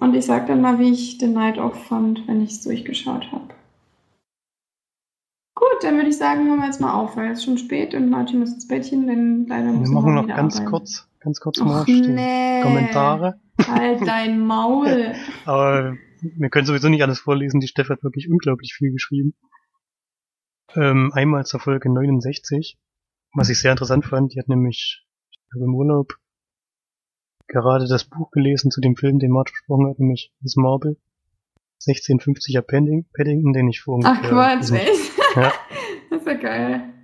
Und 0.00 0.14
ich 0.14 0.26
sag 0.26 0.46
dann 0.46 0.60
mal, 0.60 0.78
wie 0.78 0.90
ich 0.90 1.18
den 1.18 1.32
Night 1.32 1.58
Off 1.58 1.86
fand, 1.86 2.26
wenn 2.26 2.42
ich 2.42 2.50
es 2.50 2.62
durchgeschaut 2.62 3.30
habe. 3.30 3.54
Gut, 5.54 5.82
dann 5.82 5.96
würde 5.96 6.08
ich 6.08 6.16
sagen, 6.16 6.48
hören 6.48 6.58
wir 6.58 6.66
jetzt 6.66 6.80
mal 6.80 6.94
auf, 6.94 7.16
weil 7.16 7.30
es 7.30 7.44
schon 7.44 7.58
spät 7.58 7.94
und 7.94 8.10
Martin 8.10 8.40
muss 8.40 8.52
ins 8.52 8.66
Bettchen, 8.66 9.06
denn 9.06 9.46
leider 9.46 9.72
muss 9.72 9.88
Wir 9.88 9.94
machen 9.94 10.14
noch 10.14 10.26
ganz 10.26 10.56
arbeiten. 10.56 10.70
kurz, 10.70 11.08
ganz 11.20 11.40
kurz 11.40 11.60
mal 11.60 11.84
nee. 11.86 12.60
Kommentare. 12.62 13.38
Halt 13.66 14.00
dein 14.06 14.40
Maul. 14.40 15.14
Aber 15.44 15.96
wir 16.20 16.50
können 16.50 16.66
sowieso 16.66 16.88
nicht 16.88 17.02
alles 17.02 17.20
vorlesen. 17.20 17.60
Die 17.60 17.68
Steff 17.68 17.88
hat 17.88 18.02
wirklich 18.02 18.30
unglaublich 18.30 18.74
viel 18.74 18.92
geschrieben. 18.92 19.34
Ähm, 20.74 21.12
einmal 21.12 21.44
zur 21.44 21.60
Folge 21.60 21.92
69, 21.92 22.78
was 23.32 23.48
ich 23.48 23.58
sehr 23.58 23.70
interessant 23.70 24.04
fand. 24.04 24.34
Die 24.34 24.38
hat 24.38 24.48
nämlich 24.48 25.06
im 25.54 25.74
Urlaub 25.74 26.14
gerade 27.46 27.86
das 27.86 28.04
Buch 28.04 28.30
gelesen 28.30 28.70
zu 28.70 28.80
dem 28.80 28.96
Film, 28.96 29.18
den 29.18 29.30
Marge 29.30 29.52
besprochen 29.52 29.88
hat, 29.88 29.98
nämlich 29.98 30.32
Miss 30.40 30.56
Marble. 30.56 30.96
1650er 31.86 32.62
Padding, 32.62 33.06
Paddington, 33.14 33.52
den 33.52 33.68
ich 33.68 33.80
vor 33.80 34.00
Ach 34.04 34.22
Quatsch, 34.22 34.72
echt? 34.72 35.12
Ja. 35.36 35.52
das 36.10 36.20
ist 36.20 36.26
ja 36.26 36.34
geil. 36.34 36.94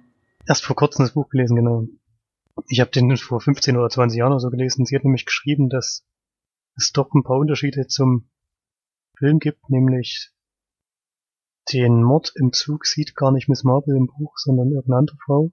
Erst 0.47 0.65
vor 0.65 0.75
kurzem 0.75 1.05
das 1.05 1.13
Buch 1.13 1.29
gelesen, 1.29 1.57
genau. 1.57 1.87
Ich 2.69 2.81
habe 2.81 2.91
den 2.91 3.17
vor 3.17 3.41
15 3.41 3.77
oder 3.77 3.89
20 3.89 4.19
Jahren 4.19 4.33
oder 4.33 4.41
so 4.41 4.51
gelesen. 4.51 4.87
Sie 4.87 4.97
hat 4.97 5.05
nämlich 5.05 5.27
geschrieben, 5.27 5.69
dass 5.69 6.05
es 6.77 6.93
doch 6.93 7.13
ein 7.15 7.23
paar 7.23 7.39
Unterschiede 7.39 7.87
zum 7.87 8.29
Film 9.19 9.39
gibt, 9.39 9.69
nämlich 9.71 10.31
den 11.73 12.03
Mord 12.03 12.33
im 12.37 12.53
Zug 12.53 12.87
sieht 12.87 13.15
gar 13.15 13.31
nicht 13.31 13.49
Miss 13.49 13.65
Marple 13.65 13.97
im 13.97 14.07
Buch, 14.07 14.39
sondern 14.39 14.71
irgendeine 14.71 14.99
andere 14.99 15.17
Frau. 15.25 15.53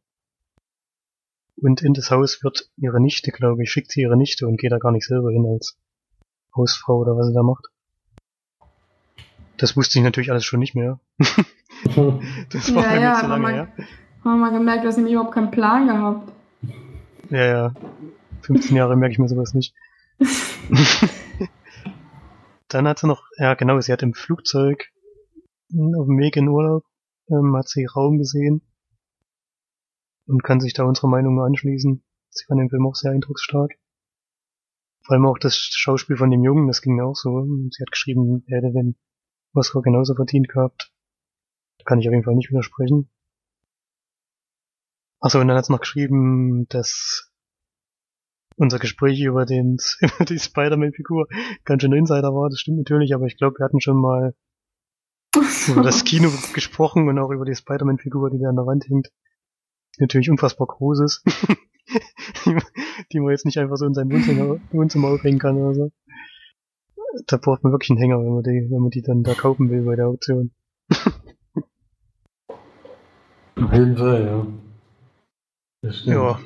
Und 1.57 1.81
in 1.81 1.93
das 1.93 2.11
Haus 2.11 2.43
wird 2.43 2.69
ihre 2.77 3.01
Nichte, 3.01 3.31
glaube 3.31 3.63
ich, 3.63 3.71
schickt 3.71 3.91
sie 3.91 4.01
ihre 4.01 4.17
Nichte 4.17 4.47
und 4.47 4.59
geht 4.59 4.71
da 4.71 4.77
gar 4.77 4.91
nicht 4.91 5.05
selber 5.05 5.31
hin 5.31 5.45
als 5.45 5.77
Hausfrau 6.55 6.99
oder 6.99 7.17
was 7.17 7.27
sie 7.27 7.33
da 7.33 7.43
macht. 7.43 7.65
Das 9.57 9.75
wusste 9.75 9.97
ich 9.97 10.03
natürlich 10.03 10.31
alles 10.31 10.45
schon 10.45 10.59
nicht 10.59 10.75
mehr. 10.75 10.99
das 12.51 12.73
war 12.75 12.95
ja, 12.95 13.01
ja, 13.01 13.21
so 13.21 13.27
lange 13.27 13.49
her. 13.49 13.67
Haben 14.23 14.39
wir 14.39 14.49
mal 14.49 14.51
gemerkt, 14.51 14.85
dass 14.85 14.97
ich 14.97 15.11
überhaupt 15.11 15.33
keinen 15.33 15.51
Plan 15.51 15.87
gehabt. 15.87 16.31
Ja, 17.29 17.45
ja. 17.45 17.73
15 18.41 18.75
Jahre 18.75 18.95
merke 18.95 19.13
ich 19.13 19.19
mir 19.19 19.27
sowas 19.27 19.53
nicht. 19.53 19.73
Dann 22.67 22.87
hat 22.87 22.99
sie 22.99 23.07
noch, 23.07 23.23
ja 23.37 23.53
genau, 23.53 23.79
sie 23.79 23.93
hat 23.93 24.03
im 24.03 24.13
Flugzeug 24.13 24.91
auf 25.69 26.05
dem 26.07 26.17
Weg 26.17 26.35
in 26.35 26.47
Urlaub, 26.47 26.83
ähm, 27.29 27.55
hat 27.55 27.69
sie 27.69 27.85
Raum 27.85 28.17
gesehen 28.17 28.61
und 30.27 30.43
kann 30.43 30.59
sich 30.59 30.73
da 30.73 30.83
unserer 30.83 31.07
Meinung 31.07 31.35
nur 31.35 31.45
anschließen. 31.45 32.03
Sie 32.29 32.45
fand 32.45 32.59
den 32.59 32.69
Film 32.69 32.85
auch 32.85 32.95
sehr 32.95 33.11
eindrucksstark. 33.11 33.73
Vor 35.05 35.13
allem 35.13 35.25
auch 35.25 35.37
das 35.37 35.55
Schauspiel 35.55 36.17
von 36.17 36.31
dem 36.31 36.43
Jungen, 36.43 36.67
das 36.67 36.81
ging 36.81 36.95
mir 36.95 37.05
auch 37.05 37.15
so. 37.15 37.45
Sie 37.71 37.81
hat 37.81 37.91
geschrieben, 37.91 38.43
er 38.47 38.57
hätte 38.57 38.73
den 38.73 38.97
Oscar 39.53 39.81
genauso 39.81 40.15
verdient 40.15 40.49
gehabt. 40.49 40.91
Da 41.77 41.85
kann 41.85 41.99
ich 41.99 42.07
auf 42.07 42.13
jeden 42.13 42.25
Fall 42.25 42.35
nicht 42.35 42.49
widersprechen. 42.49 43.09
Achso, 45.19 45.39
und 45.39 45.47
dann 45.47 45.57
hat 45.57 45.65
sie 45.65 45.71
noch 45.71 45.79
geschrieben, 45.79 46.67
dass 46.67 47.26
unser 48.57 48.79
Gespräch 48.79 49.21
über, 49.21 49.45
den, 49.45 49.77
über 50.01 50.25
die 50.25 50.39
Spider-Man-Figur 50.39 51.27
ganz 51.63 51.81
schön 51.81 51.93
Insider 51.93 52.33
war. 52.33 52.49
Das 52.49 52.59
stimmt 52.59 52.77
natürlich, 52.79 53.13
aber 53.13 53.25
ich 53.25 53.37
glaube, 53.37 53.59
wir 53.59 53.65
hatten 53.65 53.79
schon 53.81 54.01
mal 54.01 54.35
über 55.67 55.83
das 55.83 56.03
Kino 56.05 56.29
gesprochen 56.53 57.07
und 57.07 57.19
auch 57.19 57.31
über 57.31 57.45
die 57.45 57.55
Spider-Man-Figur, 57.55 58.31
die 58.31 58.39
da 58.39 58.49
an 58.49 58.55
der 58.55 58.65
Wand 58.65 58.87
hängt. 58.89 59.09
Die 59.97 60.01
natürlich 60.01 60.29
unfassbar 60.29 60.67
groß 60.67 60.99
ist. 61.01 61.23
die, 63.13 63.19
man 63.19 63.31
jetzt 63.31 63.45
nicht 63.45 63.57
einfach 63.57 63.77
so 63.77 63.85
in 63.85 63.93
seinem 63.93 64.11
Wohnzimmer, 64.11 64.59
Wohnzimmer 64.71 65.07
aufhängen 65.09 65.39
kann 65.39 65.55
oder 65.57 65.73
so. 65.73 65.91
Da 67.27 67.37
braucht 67.37 67.63
man 67.63 67.71
wirklich 67.71 67.91
einen 67.91 67.99
Hänger, 67.99 68.19
wenn 68.19 68.33
man 68.33 68.43
die, 68.43 68.67
wenn 68.69 68.81
man 68.81 68.89
die 68.91 69.01
dann 69.01 69.23
da 69.23 69.33
kaufen 69.33 69.69
will 69.69 69.83
bei 69.83 69.95
der 69.95 70.07
Auktion. 70.07 70.51
Auf 73.55 73.73
jeden 73.73 73.97
Fall, 73.97 74.25
ja. 74.25 74.47
Das 75.81 75.99
stimmt. 75.99 76.15
Ja. 76.15 76.39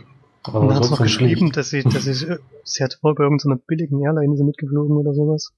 Aber 0.44 0.62
Und 0.62 0.68
dann 0.70 0.78
hat 0.78 0.86
es 0.86 0.92
noch 0.92 1.02
geschrieben, 1.02 1.52
dass 1.52 1.70
sie, 1.70 1.84
dass 1.84 2.04
sie, 2.04 2.38
sie 2.64 2.84
hat 2.84 3.00
wohl 3.04 3.14
bei 3.16 3.24
irgendeiner 3.24 3.58
billigen 3.58 4.02
Airline 4.02 4.36
sie 4.36 4.44
mitgeflogen 4.44 4.98
oder 4.98 5.14
sowas. 5.14 5.54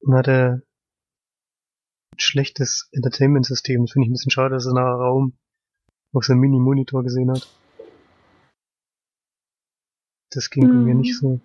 Und 0.00 0.14
hatte 0.14 0.62
ein 2.12 2.18
schlechtes 2.18 2.88
Entertainment-System. 2.92 3.82
Das 3.82 3.92
finde 3.92 4.04
ich 4.06 4.10
ein 4.10 4.12
bisschen 4.12 4.30
schade, 4.30 4.54
dass 4.54 4.64
sie 4.64 4.74
nachher 4.74 4.96
Raum 4.96 5.38
auf 6.12 6.24
so 6.24 6.32
einem 6.32 6.40
Mini-Monitor 6.42 7.02
gesehen 7.02 7.30
hat. 7.30 7.48
Das 10.30 10.50
ging 10.50 10.68
bei 10.68 10.74
mir 10.74 10.94
Mhm. 10.94 11.00
nicht 11.00 11.18
so. 11.18 11.40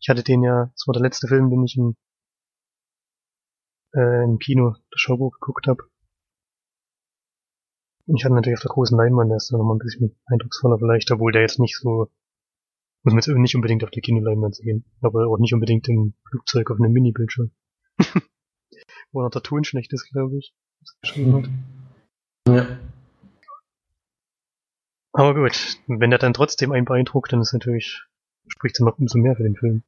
Ich 0.00 0.08
hatte 0.08 0.22
den 0.22 0.42
ja, 0.42 0.70
das 0.72 0.86
war 0.86 0.92
der 0.92 1.02
letzte 1.02 1.28
Film, 1.28 1.50
den 1.50 1.64
ich 1.64 1.76
im, 1.76 1.94
äh, 3.94 4.24
im 4.24 4.38
Kino, 4.38 4.76
der 4.92 4.98
Showbook 4.98 5.34
geguckt 5.40 5.66
habe. 5.66 5.82
Und 8.08 8.16
ich 8.16 8.24
hatte 8.24 8.34
natürlich 8.34 8.56
auf 8.56 8.62
der 8.62 8.70
großen 8.70 8.96
Leinwand, 8.96 9.30
der 9.30 9.36
ist 9.36 9.52
dann 9.52 9.58
nochmal 9.58 9.76
ein 9.76 9.80
bisschen 9.80 10.16
eindrucksvoller 10.24 10.78
vielleicht, 10.78 11.10
obwohl 11.10 11.30
der 11.30 11.42
jetzt 11.42 11.58
nicht 11.58 11.76
so, 11.76 12.08
muss 13.02 13.12
man 13.12 13.18
jetzt 13.18 13.28
nicht 13.28 13.54
unbedingt 13.54 13.84
auf 13.84 13.90
der 13.90 14.00
Kinoleinwand 14.00 14.54
sehen, 14.56 14.86
aber 15.02 15.26
auch 15.26 15.38
nicht 15.38 15.52
unbedingt 15.52 15.86
im 15.88 16.14
Flugzeug 16.30 16.70
auf 16.70 16.80
einem 16.80 16.92
Mini-Bildschirm. 16.92 17.50
Wo 19.12 19.20
noch 19.20 19.30
der 19.30 19.42
Ton 19.42 19.62
schlecht 19.64 19.92
ist, 19.92 20.10
glaube 20.10 20.38
ich. 20.38 20.54
was 20.80 20.94
er 20.94 21.00
geschrieben 21.02 21.36
hat. 21.36 21.50
Ja. 22.48 22.78
Aber 25.12 25.34
gut, 25.34 25.78
wenn 25.86 26.08
der 26.08 26.18
dann 26.18 26.32
trotzdem 26.32 26.72
einen 26.72 26.86
beeindruckt, 26.86 27.30
dann 27.30 27.42
ist 27.42 27.52
natürlich, 27.52 28.04
spricht 28.46 28.76
es 28.76 28.80
noch 28.80 28.98
umso 28.98 29.18
mehr 29.18 29.36
für 29.36 29.42
den 29.42 29.56
Film. 29.56 29.82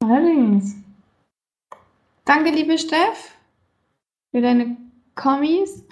Allerdings. 0.00 0.76
Danke, 2.26 2.50
liebe 2.50 2.76
Steff, 2.76 3.38
für 4.32 4.42
deine 4.42 4.76
Kommis. 5.14 5.82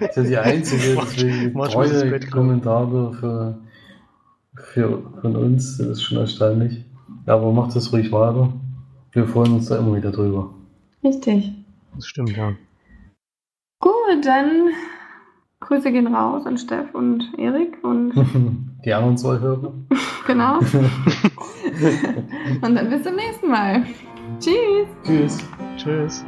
Das 0.00 0.16
ist 0.16 0.16
ja 0.16 0.22
die 0.22 0.38
einzige, 0.38 0.96
deswegen 1.00 1.54
treue. 1.54 2.20
Kommentator 2.30 3.14
für, 3.14 3.58
für, 4.54 5.02
von 5.20 5.36
uns. 5.36 5.78
Das 5.78 5.88
ist 5.88 6.02
schon 6.02 6.18
erstaunlich. 6.18 6.84
Aber 7.26 7.52
macht 7.52 7.74
das 7.74 7.92
ruhig 7.92 8.12
weiter. 8.12 8.52
Wir 9.12 9.26
freuen 9.26 9.54
uns 9.54 9.66
da 9.66 9.78
immer 9.78 9.96
wieder 9.96 10.10
drüber. 10.10 10.50
Richtig. 11.02 11.52
Das 11.94 12.06
stimmt, 12.06 12.36
ja. 12.36 12.52
Gut, 13.80 14.24
dann 14.24 14.70
Grüße 15.60 15.92
gehen 15.92 16.14
raus 16.14 16.46
an 16.46 16.58
Steff 16.58 16.94
und 16.94 17.22
Erik 17.38 17.78
und 17.82 18.12
Die 18.84 18.92
anderen 18.92 19.16
zwei 19.16 19.38
Hörer. 19.38 19.72
genau. 20.26 20.58
und 22.62 22.74
dann 22.74 22.90
bis 22.90 23.02
zum 23.02 23.16
nächsten 23.16 23.48
Mal. 23.48 23.84
Tschüss. 24.38 24.88
Tschüss. 25.04 25.38
Tschüss. 25.76 26.24